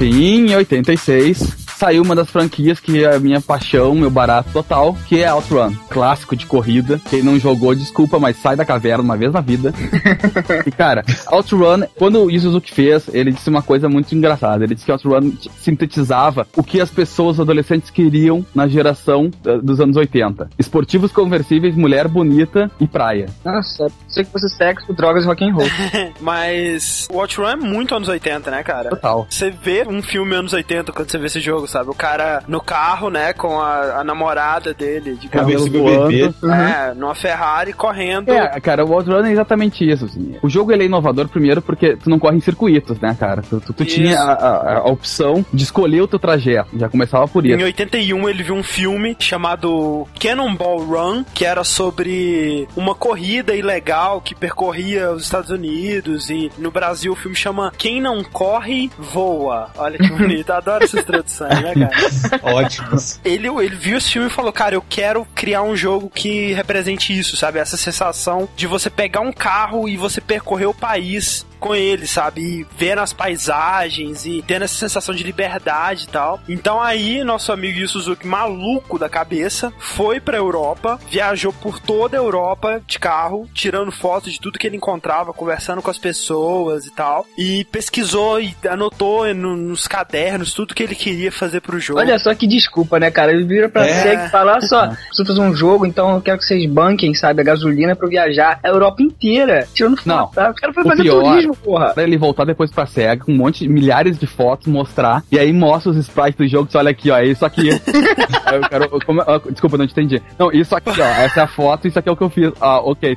Enfim, 0.05 0.51
em 0.51 0.55
86 0.55 1.64
saiu 1.77 2.03
uma 2.03 2.15
das 2.15 2.31
franquias 2.31 2.81
que 2.81 3.05
é 3.05 3.15
a 3.15 3.21
minha 3.21 3.41
paixão, 3.41 3.95
meu 3.95 4.11
barato 4.11 4.51
total, 4.53 4.97
que 5.09 5.23
é 5.23 5.31
Outrun, 5.31 5.75
clássico 5.89 6.37
de 6.37 6.47
corrida. 6.47 7.01
Quem 7.11 7.23
não 7.23 7.39
jogou, 7.39 7.75
desculpa, 7.75 8.19
mas 8.19 8.37
sai 8.37 8.57
da 8.57 8.65
caverna 8.65 9.03
uma 9.03 9.17
vez 9.17 9.33
na 9.33 9.41
vida. 9.41 9.73
e 10.67 10.71
cara, 10.71 11.05
Outrun, 11.27 11.85
quando 11.97 12.23
o 12.23 12.41
Suzuki 12.41 12.73
fez, 12.73 13.09
ele 13.13 13.33
disse 13.33 13.49
uma 13.49 13.63
coisa 13.63 13.89
muito 13.89 14.15
engraçada. 14.15 14.65
Ele 14.65 14.75
disse 14.75 14.87
que 14.87 14.93
Outrun 14.93 15.33
sintetizava 15.61 16.47
o 16.57 16.63
que 16.63 16.81
as 16.81 16.91
pessoas 16.91 17.41
adolescentes 17.41 17.91
queriam 17.91 18.45
na 18.55 18.67
geração 18.69 19.31
eh, 19.47 19.59
dos 19.59 19.81
anos 19.81 19.97
80. 19.97 20.51
Esportivos 20.59 21.13
conversíveis, 21.13 21.75
mulher 21.75 22.09
bonita 22.09 22.71
e 22.81 22.87
praia. 22.87 23.27
Nossa, 23.45 23.87
sei 24.09 24.25
que 24.25 24.31
fosse 24.31 24.49
sexo, 24.57 24.93
drogas 24.93 25.25
e 25.25 25.27
rock 25.27 25.45
and 25.45 25.55
roll. 25.55 25.67
Mas 26.21 27.09
o 27.11 27.19
OutRun 27.19 27.49
é 27.49 27.57
muito 27.57 27.95
anos 27.95 28.09
80, 28.09 28.51
né, 28.51 28.63
cara? 28.63 28.91
Total. 28.91 29.27
Você 29.29 29.51
vê 29.51 29.87
um 29.89 30.03
filme 30.03 30.35
anos 30.35 30.53
80 30.53 30.93
quando 30.93 31.11
você 31.11 31.19
vê 31.19 31.27
esse 31.27 31.41
jogo, 31.41 31.64
sabe? 31.67 31.91
O 31.91 31.95
cara 31.95 32.43
no 32.49 32.61
carro, 32.61 33.11
né, 33.11 33.33
com 33.33 33.61
a, 33.61 34.01
a 34.01 34.05
namorada 34.05 34.73
dele, 34.75 35.15
de 35.17 35.29
Cabelo 35.29 35.67
voando. 35.71 36.09
bebê. 36.09 36.35
É, 36.45 36.95
numa 36.95 37.15
Ferrari 37.15 37.73
correndo. 37.73 38.31
É, 38.33 38.61
cara, 38.61 38.85
o 38.85 38.93
Outrun 38.93 39.25
é 39.25 39.33
exatamente 39.33 39.89
isso. 39.89 40.05
assim. 40.07 40.37
O 40.43 40.49
jogo 40.49 40.73
ele 40.73 40.83
é 40.83 40.87
inovador 40.87 41.29
primeiro 41.29 41.61
porque 41.63 41.97
tu 41.97 42.09
não 42.11 42.19
corre 42.19 42.37
em 42.37 42.41
circuitos, 42.41 42.99
né, 43.01 43.17
cara? 43.19 43.43
Tu, 43.43 43.61
tu- 43.61 43.73
tu 43.73 43.85
tinha 43.85 44.19
a, 44.21 44.33
a- 44.33 44.79
a 44.79 44.85
opção 44.85 45.45
de 45.53 45.65
escolher 45.65 46.03
o 46.03 46.09
teu 46.09 46.19
trajeto. 46.19 46.71
Já 46.79 46.89
começava 46.89 47.27
por 47.29 47.45
Em 47.45 47.55
isso. 47.55 47.65
81 47.65 48.29
ele 48.29 48.43
viu 48.43 48.55
um 48.55 48.63
filme 48.63 49.17
chamado 49.19 50.07
Cannonball 50.21 50.85
Run, 50.85 51.25
que 51.35 51.45
era 51.45 51.65
sobre 51.65 52.69
uma 52.77 52.95
corrida 52.95 53.55
ilegal 53.55 54.21
que 54.21 54.35
percorria 54.35 55.11
os 55.13 55.25
Estados 55.25 55.51
Unidos 55.51 56.31
e 56.31 56.51
no 56.59 56.71
Brasil 56.71 57.13
o 57.13 57.17
filme 57.17 57.37
chama 57.37 57.73
Quem 57.77 58.01
não 58.01 58.23
corre 58.25 58.91
voa. 58.99 59.69
Olha 59.77 59.99
que 59.99 60.09
bonito, 60.13 60.51
adoro 60.51 60.85
essas 60.85 61.05
traduções, 61.05 61.54
né, 61.61 61.75
cara? 61.75 62.41
Ótimos. 62.55 63.21
Ele, 63.25 63.49
ele 63.49 63.77
viu 63.77 63.99
esse 63.99 64.11
filme 64.11 64.29
e 64.29 64.31
falou, 64.31 64.53
cara, 64.53 64.75
eu 64.75 64.85
quero 64.89 65.27
criar 65.35 65.63
um 65.63 65.77
jogo 65.77 66.11
que 66.11 66.53
represente 66.53 67.17
isso, 67.17 67.37
sabe? 67.37 67.59
Essa 67.59 67.77
sensação 67.77 68.49
de 68.57 68.67
você 68.67 68.91
pegar 68.91 69.21
um 69.21 69.33
carro 69.33 69.89
e 69.89 69.97
você 69.97 70.21
percorrer 70.21 70.67
o 70.67 70.75
país 70.75 71.47
com 71.65 71.75
ele, 71.75 72.07
sabe? 72.07 72.41
E 72.43 72.67
vendo 72.77 72.99
as 73.01 73.13
paisagens 73.15 74.27
e 74.27 74.43
tendo 74.47 74.65
essa 74.65 74.75
sensação 74.75 75.15
de 75.15 75.23
liberdade 75.25 76.05
e 76.05 76.09
tal. 76.09 76.39
Então 76.49 76.81
aí, 76.81 77.25
nosso 77.25 77.53
amigo 77.53 77.79
Yu 77.79 77.89
Suzuki, 77.89 78.27
maluco 78.27 78.99
da 78.99 79.09
cabeça, 79.09 79.73
foi 79.79 80.21
pra 80.21 80.37
Europa, 80.37 80.99
viajou 81.11 81.53
por 81.55 81.79
toda 81.81 82.17
a 82.17 82.21
Europa 82.21 82.83
de 82.87 82.99
carro, 82.99 83.49
tirando 83.55 83.91
fotos 83.91 84.33
de 84.33 84.41
tudo 84.41 84.59
que 84.59 84.67
ele 84.67 84.77
encontrava, 84.77 85.33
conversando 85.33 85.81
com 85.81 85.91
as 85.91 85.97
pessoas 85.99 86.85
e 86.87 86.91
tal. 86.95 87.25
E 87.39 87.65
pesquisou 87.73 88.41
e 88.41 88.55
anotou 88.69 89.33
no- 89.35 89.57
nos 89.57 89.87
cadernos 89.89 90.53
tudo 90.53 90.75
que 90.75 90.83
ele 90.83 90.95
queria 90.95 91.33
fazer 91.33 91.61
pro 91.61 91.81
jogo. 91.81 92.01
Olha 92.01 92.19
só 92.19 92.35
que 92.35 92.47
desculpa, 92.47 92.99
né, 93.01 93.11
cara? 93.11 93.33
Ele 93.33 93.45
vira 93.45 93.69
pra 93.69 93.87
É. 93.87 94.03
SEG 94.03 94.27
e 94.27 94.29
fala, 94.31 94.53
olha 94.53 94.61
só, 94.63 94.89
preciso 94.89 95.27
fazer 95.27 95.41
um 95.41 95.55
jogo, 95.57 95.87
então 95.87 96.15
eu 96.15 96.21
quero 96.21 96.39
que 96.39 96.45
vocês 96.45 96.69
banquem, 96.71 97.15
sabe, 97.15 97.41
a 97.41 97.45
gasolina 97.45 97.97
pra 97.97 98.07
eu 98.07 98.11
viajar 98.11 98.59
a 98.63 98.69
Europa 98.69 99.03
inteira, 99.03 99.67
tirando 99.73 99.97
foto, 99.97 100.07
Não. 100.09 100.27
tá? 100.29 100.51
Os 100.51 100.61
caras 100.61 100.75
foram 100.75 100.87
O 100.87 100.91
fazer 100.91 101.03
pior- 101.03 101.23
turismo, 101.23 101.54
porra. 101.57 101.93
Pra 101.95 102.03
ele 102.03 102.17
voltar 102.19 102.45
depois 102.45 102.71
pra 102.71 102.87
SEGA 102.87 103.25
com 103.25 103.33
um 103.33 103.37
monte 103.37 103.61
de 103.65 103.69
milhares 103.69 104.19
de 104.19 104.27
fotos, 104.27 104.67
mostrar, 104.67 105.23
e 105.31 105.39
aí 105.39 105.53
mostra 105.53 105.91
os 105.91 105.97
sprites 105.99 106.37
do 106.39 106.49
jogo, 106.49 106.71
você 106.71 106.79
olha 106.79 106.91
aqui, 106.91 107.11
ó, 107.11 107.19
é 107.19 107.27
isso 107.27 107.45
aqui. 107.45 107.71
aí 108.47 108.57
eu 108.57 108.61
quero. 108.69 108.89
como- 109.05 109.23
desculpa, 109.51 109.77
não 109.77 109.85
entendi. 109.85 110.21
Não, 110.39 110.51
isso 110.53 110.75
aqui, 110.75 110.91
ó, 111.01 111.05
essa 111.05 111.41
é 111.41 111.43
a 111.43 111.47
foto, 111.49 111.87
isso 111.89 111.99
aqui 111.99 112.09
é 112.09 112.13
o 112.13 112.17
que 112.17 112.23
eu 112.23 112.31
fiz. 112.31 112.53
Ah, 112.61 112.79
ok. 112.81 113.17